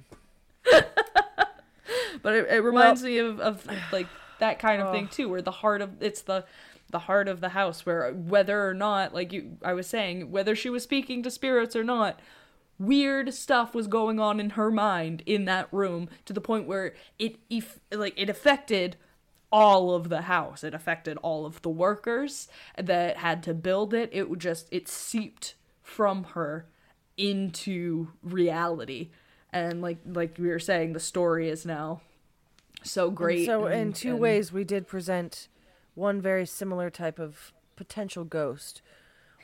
but 2.21 2.33
it, 2.33 2.47
it 2.49 2.63
reminds 2.63 3.03
me 3.03 3.19
of, 3.19 3.39
of 3.39 3.67
like 3.91 4.07
that 4.39 4.59
kind 4.59 4.81
of 4.81 4.91
thing 4.91 5.07
oh. 5.11 5.13
too, 5.13 5.29
where 5.29 5.41
the 5.41 5.51
heart 5.51 5.81
of 5.81 6.01
it's 6.01 6.21
the 6.21 6.45
the 6.93 6.99
heart 6.99 7.27
of 7.27 7.41
the 7.41 7.49
house, 7.49 7.85
where 7.85 8.09
whether 8.13 8.65
or 8.65 8.73
not, 8.73 9.13
like 9.13 9.33
you, 9.33 9.57
I 9.61 9.73
was 9.73 9.87
saying, 9.87 10.31
whether 10.31 10.55
she 10.55 10.69
was 10.69 10.83
speaking 10.83 11.21
to 11.23 11.29
spirits 11.29 11.75
or 11.75 11.83
not, 11.83 12.21
weird 12.79 13.33
stuff 13.33 13.75
was 13.75 13.87
going 13.87 14.19
on 14.21 14.39
in 14.39 14.51
her 14.51 14.71
mind 14.71 15.21
in 15.25 15.43
that 15.45 15.67
room 15.73 16.07
to 16.23 16.31
the 16.31 16.39
point 16.41 16.65
where 16.67 16.93
it 17.19 17.35
eff- 17.51 17.79
like 17.91 18.13
it 18.15 18.29
affected 18.29 18.95
all 19.51 19.93
of 19.93 20.07
the 20.07 20.21
house. 20.23 20.63
It 20.63 20.73
affected 20.73 21.17
all 21.17 21.45
of 21.45 21.61
the 21.61 21.69
workers 21.69 22.47
that 22.77 23.17
had 23.17 23.43
to 23.43 23.53
build 23.53 23.93
it. 23.93 24.09
It 24.13 24.29
would 24.29 24.39
just 24.39 24.67
it 24.71 24.87
seeped 24.87 25.55
from 25.81 26.23
her 26.35 26.65
into 27.17 28.07
reality. 28.23 29.09
And 29.51 29.81
like 29.81 29.97
like 30.05 30.37
we 30.39 30.47
were 30.47 30.57
saying 30.59 30.93
the 30.93 30.99
story 30.99 31.49
is 31.49 31.65
now 31.65 32.01
so 32.83 33.09
great 33.11 33.45
So, 33.45 33.67
in 33.67 33.93
two 33.93 34.11
and- 34.11 34.19
ways, 34.19 34.51
we 34.51 34.63
did 34.63 34.87
present 34.87 35.47
one 35.95 36.21
very 36.21 36.45
similar 36.45 36.89
type 36.89 37.19
of 37.19 37.53
potential 37.75 38.23
ghost 38.23 38.81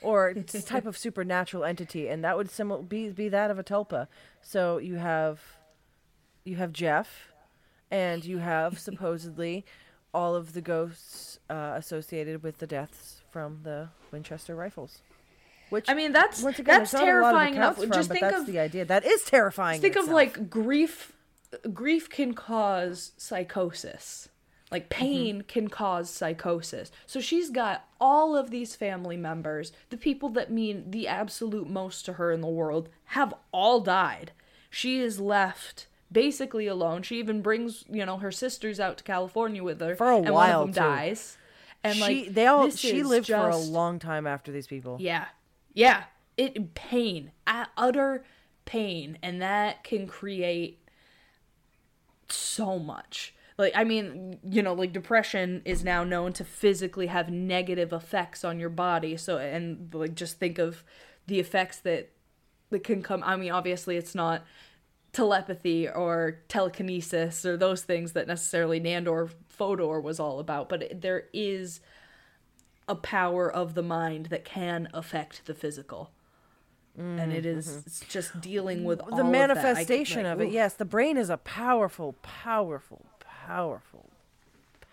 or 0.01 0.33
type 0.65 0.85
of 0.85 0.97
supernatural 0.97 1.63
entity, 1.63 2.07
and 2.07 2.23
that 2.23 2.37
would 2.37 2.49
be 2.87 3.09
be 3.09 3.29
that 3.29 3.51
of 3.51 3.59
a 3.59 3.63
tulpa. 3.63 4.07
So 4.41 4.77
you 4.77 4.95
have 4.95 5.41
you 6.43 6.55
have 6.55 6.71
Gef, 6.71 7.07
and 7.91 8.23
you 8.23 8.39
have 8.39 8.79
supposedly 8.89 9.65
all 10.13 10.35
of 10.35 10.53
the 10.53 10.61
ghosts 10.61 11.39
uh, 11.49 11.73
associated 11.75 12.41
with 12.41 12.57
the 12.57 12.67
deaths 12.67 13.21
from 13.31 13.59
the 13.63 13.89
Winchester 14.11 14.55
rifles. 14.55 15.01
Which 15.69 15.87
i 15.87 15.93
mean 15.93 16.13
that's 16.13 16.43
again, 16.43 16.65
that's 16.65 16.91
there's 16.91 16.93
not 16.93 17.03
a 17.03 17.21
lot 17.21 17.35
of 17.35 17.41
terrifying 17.41 17.55
enough 17.55 17.77
from, 17.77 17.91
just 17.91 18.09
think 18.09 18.21
that's 18.21 18.39
of 18.39 18.47
the 18.47 18.57
idea. 18.57 18.85
That 18.85 19.05
is 19.05 19.23
terrifying. 19.23 19.79
think 19.81 19.97
of 19.97 20.07
like 20.07 20.49
grief 20.49 21.13
grief 21.73 22.09
can 22.09 22.33
cause 22.33 23.11
psychosis 23.17 24.29
like 24.71 24.89
Mm-hmm. 24.89 24.99
pain 25.01 25.41
can 25.43 25.67
cause 25.67 26.09
psychosis 26.09 26.91
so 27.05 27.19
she's 27.19 27.49
got 27.49 27.85
all 27.99 28.35
of 28.35 28.49
these 28.51 28.75
family 28.75 29.17
members 29.17 29.71
the 29.89 29.97
people 29.97 30.29
that 30.29 30.51
mean 30.51 30.91
the 30.91 31.07
absolute 31.07 31.69
most 31.69 32.05
to 32.05 32.13
her 32.13 32.31
in 32.31 32.41
the 32.41 32.47
world 32.47 32.89
have 33.05 33.33
all 33.51 33.79
died 33.81 34.31
she 34.69 34.99
is 34.99 35.19
left 35.19 35.87
basically 36.11 36.67
alone 36.67 37.01
she 37.01 37.17
even 37.19 37.41
brings 37.41 37.83
you 37.89 38.05
know 38.05 38.17
her 38.17 38.31
sisters 38.31 38.79
out 38.79 38.97
to 38.97 39.03
california 39.03 39.63
with 39.63 39.79
her 39.81 39.95
For 39.95 40.11
a 40.11 40.17
and 40.17 40.29
while, 40.29 40.59
one 40.61 40.69
of 40.69 40.75
them 40.75 40.83
too. 40.83 40.89
dies 40.89 41.37
and 41.83 41.95
she 41.95 42.01
like 42.25 42.33
they 42.33 42.45
all 42.45 42.69
she 42.71 43.03
lived 43.03 43.27
for 43.27 43.49
a 43.49 43.55
long 43.57 43.99
time 43.99 44.27
after 44.27 44.51
these 44.51 44.67
people. 44.67 44.97
yeah. 44.99 45.25
Yeah. 45.73 46.03
It 46.35 46.73
pain, 46.73 47.31
utter 47.77 48.23
pain, 48.65 49.17
and 49.21 49.41
that 49.41 49.83
can 49.83 50.07
create 50.07 50.79
so 52.27 52.79
much. 52.79 53.33
Like 53.59 53.73
I 53.75 53.83
mean, 53.83 54.39
you 54.41 54.63
know, 54.63 54.73
like 54.73 54.93
depression 54.93 55.61
is 55.65 55.83
now 55.83 56.05
known 56.05 56.31
to 56.33 56.45
physically 56.45 57.07
have 57.07 57.29
negative 57.29 57.91
effects 57.91 58.45
on 58.45 58.57
your 58.57 58.69
body. 58.69 59.17
So 59.17 59.37
and 59.37 59.93
like 59.93 60.15
just 60.15 60.39
think 60.39 60.57
of 60.57 60.85
the 61.27 61.39
effects 61.39 61.77
that 61.79 62.09
that 62.69 62.85
can 62.85 63.03
come. 63.03 63.21
I 63.21 63.35
mean, 63.35 63.51
obviously 63.51 63.97
it's 63.97 64.15
not 64.15 64.45
telepathy 65.11 65.89
or 65.89 66.39
telekinesis 66.47 67.45
or 67.45 67.57
those 67.57 67.81
things 67.81 68.13
that 68.13 68.27
necessarily 68.27 68.79
Nandor 68.79 69.29
Fodor 69.49 69.99
was 69.99 70.21
all 70.21 70.39
about, 70.39 70.69
but 70.69 70.83
it, 70.83 71.01
there 71.01 71.25
is 71.33 71.81
a 72.87 72.95
power 72.95 73.51
of 73.51 73.73
the 73.73 73.83
mind 73.83 74.27
that 74.27 74.45
can 74.45 74.87
affect 74.93 75.45
the 75.45 75.53
physical. 75.53 76.11
and 76.97 77.33
it 77.33 77.45
is 77.45 77.67
mm-hmm. 77.67 77.79
it's 77.85 77.99
just 78.07 78.39
dealing 78.39 78.85
with 78.85 79.01
all 79.01 79.09
the 79.09 79.15
of 79.15 79.17
that. 79.17 79.25
I- 79.25 79.47
manifestation 79.47 80.23
like, 80.23 80.33
of 80.33 80.41
it 80.41 80.51
yes 80.51 80.73
the 80.73 80.85
brain 80.85 81.17
is 81.17 81.29
a 81.29 81.37
powerful 81.37 82.13
powerful 82.23 83.05
powerful 83.53 84.09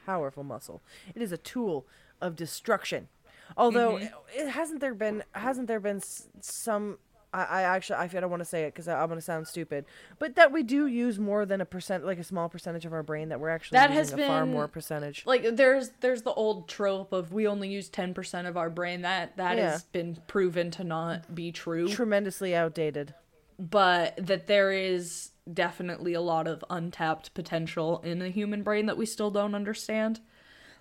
powerful 0.07 0.45
muscle 0.45 0.81
it 1.15 1.21
is 1.23 1.33
a 1.33 1.37
tool 1.39 1.87
of 2.21 2.37
destruction 2.37 3.09
although 3.57 3.93
Mm-hmm. 3.95 4.41
it 4.41 4.49
hasn't 4.49 4.81
there 4.81 4.95
been 4.95 5.23
hasn't 5.33 5.69
there 5.69 5.81
been 5.81 5.97
s- 5.99 6.29
some 6.41 6.99
I, 7.35 7.43
I 7.45 7.63
actually 7.63 7.97
I 7.97 8.07
don't 8.07 8.31
want 8.31 8.41
to 8.41 8.45
say 8.55 8.65
it 8.65 8.73
because 8.73 8.89
I'm 8.89 9.09
going 9.09 9.19
to 9.19 9.21
sound 9.21 9.47
stupid, 9.47 9.85
but 10.19 10.37
that 10.37 10.53
we 10.53 10.63
do 10.63 10.87
use 10.87 11.19
more 11.19 11.45
than 11.45 11.61
a 11.61 11.67
percent, 11.67 12.07
like 12.07 12.19
a 12.19 12.25
small 12.25 12.49
percentage 12.49 12.87
of 12.87 12.93
our 12.95 13.03
brain 13.03 13.29
that 13.29 13.41
we're 13.41 13.51
actually 13.51 13.77
That 13.77 13.91
has 13.91 14.13
a 14.13 14.17
far 14.17 14.47
more 14.47 14.69
percentage. 14.69 15.25
like 15.27 15.45
there's 15.57 15.91
there's 16.01 16.23
the 16.23 16.33
old 16.33 16.67
trope 16.69 17.13
of 17.13 17.33
we 17.33 17.47
only 17.47 17.69
use 17.69 17.91
10% 17.91 18.47
of 18.49 18.57
our 18.57 18.71
brain 18.71 19.03
that 19.03 19.37
that 19.37 19.59
Yeah. 19.59 19.73
has 19.73 19.83
been 19.85 20.17
proven 20.29 20.71
to 20.73 20.85
not 20.85 21.35
be 21.35 21.53
true 21.53 21.89
Tremendously 21.89 22.55
outdated. 22.55 23.13
But 23.59 24.15
that 24.19 24.47
there 24.47 24.73
is 24.73 25.33
definitely 25.53 26.13
a 26.13 26.21
lot 26.21 26.47
of 26.47 26.65
untapped 26.69 27.33
potential 27.35 28.01
in 28.05 28.19
the 28.19 28.29
human 28.29 28.63
brain 28.63 28.87
that 28.87 28.97
we 28.97 29.07
still 29.07 29.31
don't 29.31 29.55
understand 29.55 30.21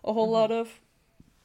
a 0.03 0.13
whole 0.13 0.25
mm-hmm. 0.25 0.33
lot 0.33 0.51
of. 0.51 0.81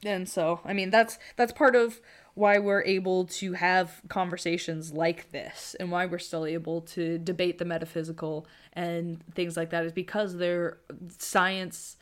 And 0.04 0.26
so 0.26 0.60
i 0.64 0.72
mean 0.72 0.88
that's 0.88 1.18
that's 1.36 1.52
part 1.52 1.76
of 1.76 2.00
why 2.34 2.58
we're 2.58 2.82
able 2.84 3.26
to 3.26 3.52
have 3.52 4.00
conversations 4.08 4.92
like 4.92 5.30
this 5.30 5.76
and 5.78 5.90
why 5.90 6.06
we're 6.06 6.18
still 6.18 6.46
able 6.46 6.80
to 6.80 7.18
debate 7.18 7.58
the 7.58 7.64
metaphysical 7.64 8.46
and 8.72 9.22
things 9.34 9.56
like 9.56 9.70
that 9.70 9.84
is 9.84 9.92
because 9.92 10.36
there 10.36 10.78
science 11.18 11.96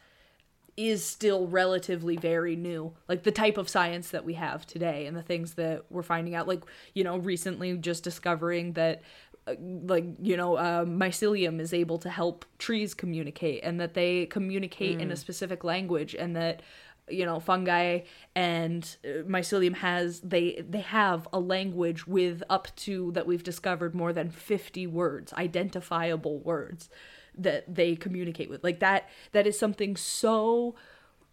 is 0.79 1.05
still 1.05 1.49
relatively 1.49 2.17
very 2.17 2.55
new. 2.55 2.95
Like 3.09 3.25
the 3.25 3.33
type 3.33 3.59
of 3.59 3.69
science 3.69 4.11
that 4.11 4.25
we 4.25 4.35
have 4.35 4.65
today 4.65 5.07
and 5.07 5.17
the 5.17 5.23
things 5.23 5.55
that 5.55 5.83
we're 5.91 6.05
finding 6.05 6.37
out. 6.37 6.47
Like, 6.47 6.63
you 6.95 7.03
know, 7.03 7.17
recently 7.19 7.77
just 7.79 8.05
discovering 8.05 8.75
that, 8.75 9.03
uh, 9.49 9.55
like, 9.59 10.05
you 10.23 10.37
know, 10.37 10.55
uh, 10.55 10.85
mycelium 10.85 11.59
is 11.61 11.75
able 11.75 11.99
to 11.99 12.09
help 12.09 12.45
trees 12.59 12.95
communicate 12.95 13.65
and 13.65 13.81
that 13.81 13.95
they 13.95 14.27
communicate 14.27 15.01
in 15.01 15.11
a 15.11 15.17
specific 15.17 15.65
language 15.65 16.15
and 16.15 16.37
that 16.37 16.63
you 17.11 17.25
know 17.25 17.41
fungi 17.41 18.01
and 18.37 18.99
uh, 19.03 19.23
mycelium 19.27 19.75
has 19.75 20.21
they 20.21 20.63
they 20.69 20.83
have 20.83 21.27
a 21.33 21.41
language 21.41 22.07
with 22.07 22.43
up 22.51 22.69
to 22.77 23.11
that 23.13 23.27
we've 23.27 23.43
discovered 23.43 23.95
more 23.95 24.13
than 24.13 24.29
50 24.29 24.87
words 24.89 25.33
identifiable 25.33 26.39
words 26.41 26.91
that 27.39 27.73
they 27.73 27.97
communicate 27.97 28.51
with. 28.51 28.63
Like 28.65 28.81
that 28.81 29.09
that 29.33 29.47
is 29.47 29.59
something 29.59 29.97
so 29.97 30.75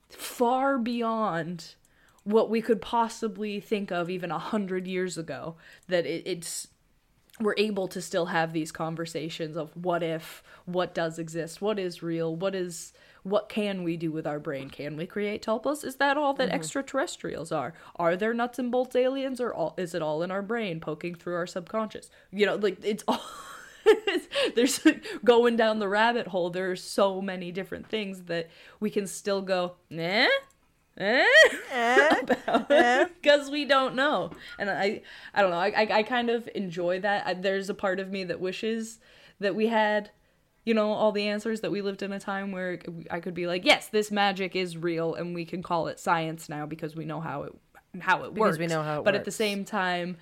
far 0.10 0.77
beyond 0.77 1.76
what 2.23 2.49
we 2.49 2.61
could 2.61 2.82
possibly 2.82 3.60
think 3.60 3.91
of 3.91 4.10
even 4.10 4.32
a 4.32 4.40
hundred 4.40 4.88
years 4.88 5.18
ago 5.18 5.56
that 5.88 6.06
it, 6.06 6.23
it's 6.26 6.68
we're 7.40 7.56
able 7.57 7.88
to 7.90 8.02
still 8.02 8.27
have 8.27 8.53
these 8.53 8.72
conversations 8.72 9.57
of 9.57 9.72
what 9.76 10.02
if 10.02 10.41
what 10.65 10.95
does 10.95 11.19
exist 11.19 11.61
what 11.61 11.77
is 11.77 12.02
real 12.02 12.36
what 12.36 12.56
is 12.56 12.94
what 13.26 13.49
can 13.49 13.84
we 13.84 13.98
do 13.98 14.11
with 14.11 14.27
our 14.27 14.40
brain? 14.40 14.69
Can 14.69 14.95
we 14.95 15.07
create 15.07 15.44
tulpas? 15.44 15.84
Is 15.84 15.95
that 15.95 16.15
all 16.15 16.36
that 16.36 16.49
mm-hmm. 16.49 16.56
extraterrestrials 16.56 17.52
are? 17.52 17.73
Are 17.95 18.15
there 18.15 18.36
nuts 18.36 18.60
and 18.60 18.72
bolts 18.72 18.95
aliens 18.95 19.41
or 19.41 19.52
all, 19.52 19.73
is 19.77 19.95
it 19.95 20.03
all 20.03 20.22
in 20.22 20.30
our 20.30 20.44
brain 20.44 20.80
poking 20.80 21.15
through 21.15 21.34
our 21.34 21.48
subconscious? 21.48 22.11
You 22.32 22.45
know 22.45 22.56
like 22.56 22.77
it's 22.84 23.03
all 23.07 23.19
there's 24.56 24.80
going 25.24 25.56
down 25.56 25.80
the 25.80 25.88
rabbit 25.88 26.28
hole 26.28 26.49
there 26.49 26.72
are 26.72 26.76
so 26.76 27.22
many 27.22 27.52
different 27.52 27.88
things 27.88 28.24
that 28.24 28.49
we 28.80 28.90
can 28.90 29.07
still 29.07 29.41
go 29.41 29.74
eh? 29.91 30.28
Eh? 30.98 31.26
Eh? 31.72 33.06
because 33.22 33.49
we 33.49 33.66
don't 33.66 33.95
know. 33.95 34.32
And 34.57 34.70
i 34.70 35.02
i 35.34 35.41
don't 35.41 35.52
know 35.52 35.57
i 35.57 35.68
i, 35.76 35.88
I 35.99 36.03
kind 36.03 36.30
of 36.30 36.49
enjoy 36.56 36.99
that. 37.02 37.28
I, 37.28 37.34
there's 37.34 37.70
a 37.70 37.74
part 37.74 37.99
of 37.99 38.10
me 38.12 38.24
that 38.26 38.40
wishes 38.40 38.99
that 39.40 39.56
we 39.56 39.68
had 39.68 40.12
you 40.66 40.74
know 40.74 40.91
all 40.94 41.12
the 41.12 41.28
answers 41.28 41.62
that 41.62 41.72
we 41.72 41.82
lived 41.82 42.02
in 42.02 42.12
a 42.14 42.20
time 42.20 42.52
where 42.52 42.80
i 43.12 43.20
could 43.20 43.34
be 43.34 43.45
like 43.45 43.66
yes 43.66 43.88
this 43.90 44.10
magic 44.10 44.56
is 44.56 44.78
real 44.78 45.14
and 45.14 45.36
we 45.36 45.45
can 45.45 45.62
call 45.62 45.88
it 45.88 45.99
science 45.99 46.49
now 46.49 46.66
because 46.66 46.95
we 46.95 47.06
know 47.06 47.20
how 47.22 47.44
it 47.44 47.53
how 47.99 48.24
it 48.24 48.34
Because 48.34 48.40
works. 48.53 48.57
we 48.57 48.68
know 48.68 48.82
how 48.82 48.99
it 49.02 49.06
but 49.06 49.14
at 49.14 49.26
the 49.26 49.32
same 49.32 49.64
time 49.64 50.18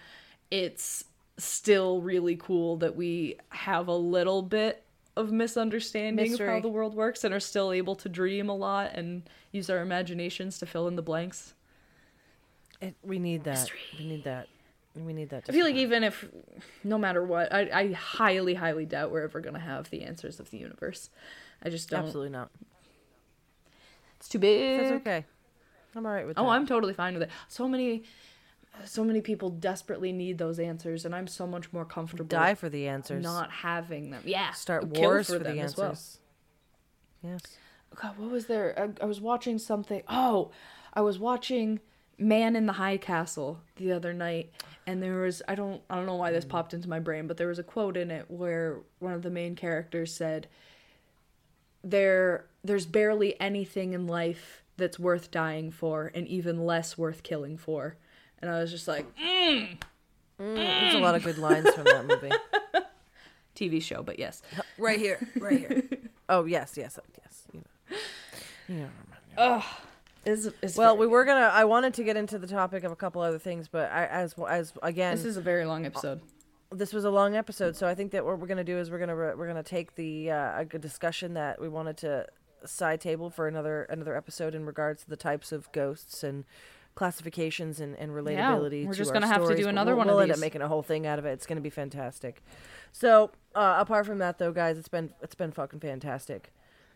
it's 0.51 1.05
still 1.37 2.01
really 2.01 2.35
cool 2.35 2.77
that 2.77 2.95
we 2.95 3.37
have 3.49 3.87
a 3.87 3.95
little 3.95 4.41
bit 4.41 4.83
of 5.15 5.31
misunderstanding 5.31 6.33
of 6.33 6.39
how 6.39 6.59
the 6.59 6.69
world 6.69 6.95
works 6.95 7.23
and 7.23 7.33
are 7.33 7.39
still 7.39 7.71
able 7.71 7.95
to 7.95 8.09
dream 8.09 8.49
a 8.49 8.55
lot 8.55 8.91
and 8.93 9.23
use 9.51 9.69
our 9.69 9.81
imaginations 9.81 10.57
to 10.59 10.65
fill 10.65 10.87
in 10.87 10.95
the 10.95 11.01
blanks. 11.01 11.53
It, 12.81 12.95
we 13.03 13.19
need 13.19 13.43
that. 13.43 13.71
We 13.97 14.05
need 14.05 14.23
that. 14.23 14.47
We 14.95 15.13
need 15.13 15.29
that. 15.29 15.45
I 15.49 15.51
feel 15.51 15.65
like 15.65 15.75
even 15.75 16.03
if, 16.03 16.27
no 16.83 16.97
matter 16.97 17.23
what, 17.23 17.53
I, 17.53 17.69
I 17.73 17.91
highly, 17.93 18.53
highly 18.53 18.85
doubt 18.85 19.11
we're 19.11 19.23
ever 19.23 19.39
going 19.39 19.55
to 19.55 19.59
have 19.59 19.89
the 19.89 20.03
answers 20.03 20.39
of 20.39 20.51
the 20.51 20.57
universe. 20.57 21.09
I 21.63 21.69
just 21.69 21.89
don't. 21.89 22.05
absolutely 22.05 22.31
not. 22.31 22.51
It's 24.17 24.29
too 24.29 24.39
big. 24.39 24.79
That's 24.79 24.91
okay. 25.01 25.25
I'm 25.95 26.05
all 26.05 26.11
right 26.11 26.27
with 26.27 26.37
oh, 26.37 26.43
that. 26.43 26.47
Oh, 26.47 26.51
I'm 26.51 26.67
totally 26.67 26.93
fine 26.93 27.13
with 27.13 27.23
it. 27.23 27.29
So 27.47 27.67
many, 27.67 28.03
so 28.85 29.03
many 29.03 29.21
people 29.21 29.49
desperately 29.49 30.11
need 30.11 30.37
those 30.37 30.59
answers, 30.59 31.05
and 31.05 31.13
I'm 31.15 31.27
so 31.27 31.45
much 31.45 31.71
more 31.71 31.85
comfortable 31.85 32.25
die 32.25 32.55
for 32.55 32.69
the 32.69 32.87
answers. 32.87 33.23
not 33.23 33.51
having 33.51 34.11
them. 34.11 34.23
Yeah, 34.25 34.51
start 34.51 34.85
wars 34.85 35.27
for, 35.27 35.39
them 35.39 35.57
the 35.57 35.63
as 35.63 35.77
well. 35.77 35.89
answers. 35.89 36.17
Yes. 37.23 37.41
God, 37.95 38.17
what 38.17 38.31
was 38.31 38.47
there? 38.47 38.77
I, 38.99 39.03
I 39.03 39.05
was 39.05 39.21
watching 39.21 39.59
something. 39.59 40.01
Oh, 40.07 40.51
I 40.93 41.01
was 41.01 41.19
watching 41.19 41.79
Man 42.17 42.55
in 42.55 42.65
the 42.65 42.73
High 42.73 42.97
Castle 42.97 43.61
the 43.75 43.91
other 43.91 44.13
night, 44.13 44.51
and 44.87 45.01
there 45.01 45.21
was 45.21 45.41
I 45.47 45.55
don't 45.55 45.81
I 45.89 45.95
don't 45.95 46.05
know 46.05 46.15
why 46.15 46.31
this 46.31 46.45
mm. 46.45 46.49
popped 46.49 46.73
into 46.73 46.89
my 46.89 46.99
brain, 46.99 47.27
but 47.27 47.37
there 47.37 47.47
was 47.47 47.59
a 47.59 47.63
quote 47.63 47.97
in 47.97 48.11
it 48.11 48.29
where 48.29 48.79
one 48.99 49.13
of 49.13 49.21
the 49.21 49.29
main 49.29 49.55
characters 49.55 50.13
said, 50.13 50.47
there 51.83 52.45
there's 52.63 52.85
barely 52.85 53.39
anything 53.39 53.93
in 53.93 54.07
life 54.07 54.63
that's 54.77 54.97
worth 54.97 55.29
dying 55.29 55.69
for 55.69 56.11
and 56.15 56.27
even 56.27 56.65
less 56.65 56.97
worth 56.97 57.23
killing 57.23 57.57
for. 57.57 57.97
And 58.43 58.51
I 58.51 58.59
was 58.59 58.71
just 58.71 58.89
like, 58.89 59.05
mm, 59.15 59.77
There's 60.37 60.95
a 60.95 60.99
lot 60.99 61.15
of 61.15 61.23
good 61.23 61.37
lines 61.37 61.69
from 61.69 61.85
that 61.85 62.05
movie. 62.05 62.29
TV 63.55 63.81
show, 63.81 64.03
but 64.03 64.19
yes. 64.19 64.41
right 64.77 64.99
here, 64.99 65.17
right 65.39 65.59
here. 65.59 65.83
Oh 66.29 66.43
yes, 66.43 66.75
yes, 66.77 66.99
yes. 67.21 67.47
You 67.53 67.61
know. 67.61 67.95
You 68.67 68.87
know. 69.37 69.63
Is 70.25 70.51
is 70.61 70.75
Well, 70.75 70.97
we 70.97 71.07
were 71.07 71.23
gonna. 71.23 71.51
I 71.53 71.63
wanted 71.63 71.93
to 71.95 72.03
get 72.03 72.17
into 72.17 72.37
the 72.37 72.47
topic 72.47 72.83
of 72.83 72.91
a 72.91 72.95
couple 72.97 73.21
other 73.21 73.39
things, 73.39 73.69
but 73.69 73.89
I, 73.91 74.05
as 74.07 74.35
as 74.49 74.73
again, 74.81 75.15
this 75.15 75.25
is 75.25 75.37
a 75.37 75.41
very 75.41 75.65
long 75.65 75.85
episode. 75.85 76.19
this 76.71 76.91
was 76.91 77.05
a 77.05 77.09
long 77.11 77.35
episode, 77.37 77.77
so 77.77 77.87
I 77.87 77.95
think 77.95 78.11
that 78.11 78.25
what 78.25 78.39
we're 78.39 78.47
gonna 78.47 78.63
do 78.65 78.77
is 78.77 78.91
we're 78.91 78.99
gonna 78.99 79.15
re- 79.15 79.35
we're 79.35 79.47
gonna 79.47 79.63
take 79.63 79.95
the 79.95 80.31
uh, 80.31 80.59
a 80.61 80.65
good 80.65 80.81
discussion 80.81 81.33
that 81.35 81.61
we 81.61 81.69
wanted 81.69 81.95
to 81.97 82.27
side 82.65 82.99
table 83.01 83.29
for 83.29 83.47
another 83.47 83.83
another 83.83 84.15
episode 84.17 84.55
in 84.55 84.65
regards 84.65 85.03
to 85.03 85.09
the 85.09 85.17
types 85.17 85.51
of 85.51 85.71
ghosts 85.71 86.23
and 86.23 86.45
classifications 86.95 87.79
and, 87.79 87.95
and 87.97 88.11
relatability. 88.11 88.81
Yeah, 88.81 88.87
we're 88.87 88.93
to 88.93 88.97
just 88.97 89.13
gonna 89.13 89.27
have 89.27 89.47
to 89.47 89.55
do 89.55 89.67
another 89.67 89.91
we'll, 89.91 89.99
one 89.99 90.09
of 90.09 90.15
we'll 90.15 90.23
end 90.23 90.31
up 90.31 90.39
making 90.39 90.61
a 90.61 90.67
whole 90.67 90.83
thing 90.83 91.07
out 91.07 91.19
of 91.19 91.25
it. 91.25 91.31
It's 91.31 91.45
gonna 91.45 91.61
be 91.61 91.69
fantastic. 91.69 92.43
So 92.91 93.31
uh, 93.55 93.77
apart 93.79 94.05
from 94.05 94.19
that, 94.19 94.37
though, 94.37 94.51
guys, 94.51 94.77
it's 94.77 94.87
been 94.87 95.11
it's 95.21 95.35
been 95.35 95.51
fucking 95.51 95.79
fantastic. 95.79 96.51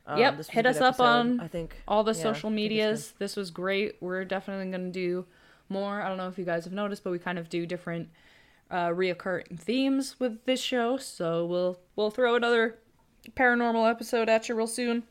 Um, 0.06 0.19
Yep, 0.19 0.45
hit 0.45 0.65
us 0.65 0.78
up 0.78 0.95
episode, 0.95 1.03
on 1.03 1.40
I 1.41 1.48
think 1.48 1.76
All 1.88 2.03
the 2.03 2.14
yeah, 2.14 2.24
social 2.24 2.49
medias. 2.49 3.14
This 3.19 3.36
was 3.36 3.52
great. 3.52 3.95
We're 3.99 4.24
definitely 4.24 4.72
going 4.72 4.86
to 4.86 4.91
do 4.91 5.26
more. 5.68 6.02
I 6.02 6.07
don't 6.07 6.18
know 6.18 6.30
if 6.30 6.38
you 6.38 6.45
guys 6.45 6.64
have 6.64 6.72
noticed, 6.72 7.03
but 7.03 7.11
we 7.11 7.19
kind 7.19 7.38
of 7.38 7.49
do 7.49 7.65
different 7.65 8.10
uh, 8.72 8.88
reoccurring 8.88 9.60
themes 9.60 10.18
with 10.19 10.45
this 10.45 10.61
show. 10.61 10.98
So 10.98 11.45
we'll 11.45 11.80
we'll 11.95 12.11
throw 12.11 12.36
another 12.36 12.80
paranormal 13.36 13.90
episode 13.90 14.30
at 14.30 14.48
you 14.48 14.56
real 14.56 14.68
soon. 14.68 15.03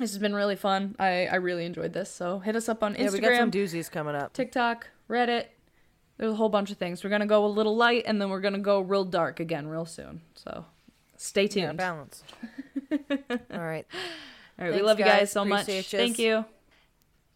This 0.00 0.12
has 0.12 0.18
been 0.18 0.34
really 0.34 0.56
fun. 0.56 0.96
I 0.98 1.26
I 1.26 1.34
really 1.36 1.66
enjoyed 1.66 1.92
this. 1.92 2.10
So 2.10 2.38
hit 2.38 2.56
us 2.56 2.70
up 2.70 2.82
on 2.82 2.94
good. 2.94 3.02
Yeah, 3.02 3.10
we 3.10 3.20
got 3.20 3.36
some 3.36 3.50
doozies 3.50 3.90
coming 3.90 4.14
up. 4.14 4.32
TikTok, 4.32 4.88
Reddit. 5.10 5.44
There's 6.16 6.32
a 6.32 6.36
whole 6.36 6.48
bunch 6.48 6.70
of 6.70 6.78
things. 6.78 7.04
We're 7.04 7.10
gonna 7.10 7.26
go 7.26 7.44
a 7.44 7.48
little 7.48 7.76
light, 7.76 8.04
and 8.06 8.18
then 8.20 8.30
we're 8.30 8.40
gonna 8.40 8.58
go 8.58 8.80
real 8.80 9.04
dark 9.04 9.40
again 9.40 9.68
real 9.68 9.84
soon. 9.84 10.22
So 10.34 10.64
stay 11.18 11.48
tuned. 11.48 11.64
Yeah, 11.64 11.72
balance. 11.74 12.24
All 12.90 13.60
right. 13.60 13.86
All 14.58 14.66
right, 14.66 14.68
we 14.68 14.70
Thanks, 14.70 14.84
love 14.86 14.98
you 14.98 15.04
guys 15.04 15.20
guys. 15.20 15.32
so 15.32 15.44
much. 15.44 15.62
Appreciate 15.64 16.00
Thank 16.00 16.18
yous. 16.18 16.44
you. 16.44 16.44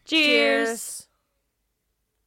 Cheers. 0.06 1.06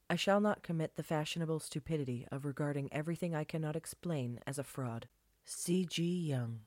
I 0.09 0.15
shall 0.15 0.39
not 0.39 0.61
commit 0.61 0.95
the 0.97 1.03
fashionable 1.03 1.59
stupidity 1.59 2.27
of 2.31 2.45
regarding 2.45 2.93
everything 2.93 3.35
I 3.35 3.43
cannot 3.43 3.75
explain 3.75 4.39
as 4.47 4.57
a 4.59 4.63
fraud. 4.63 5.07
C.G. 5.45 6.03
Jung. 6.03 6.61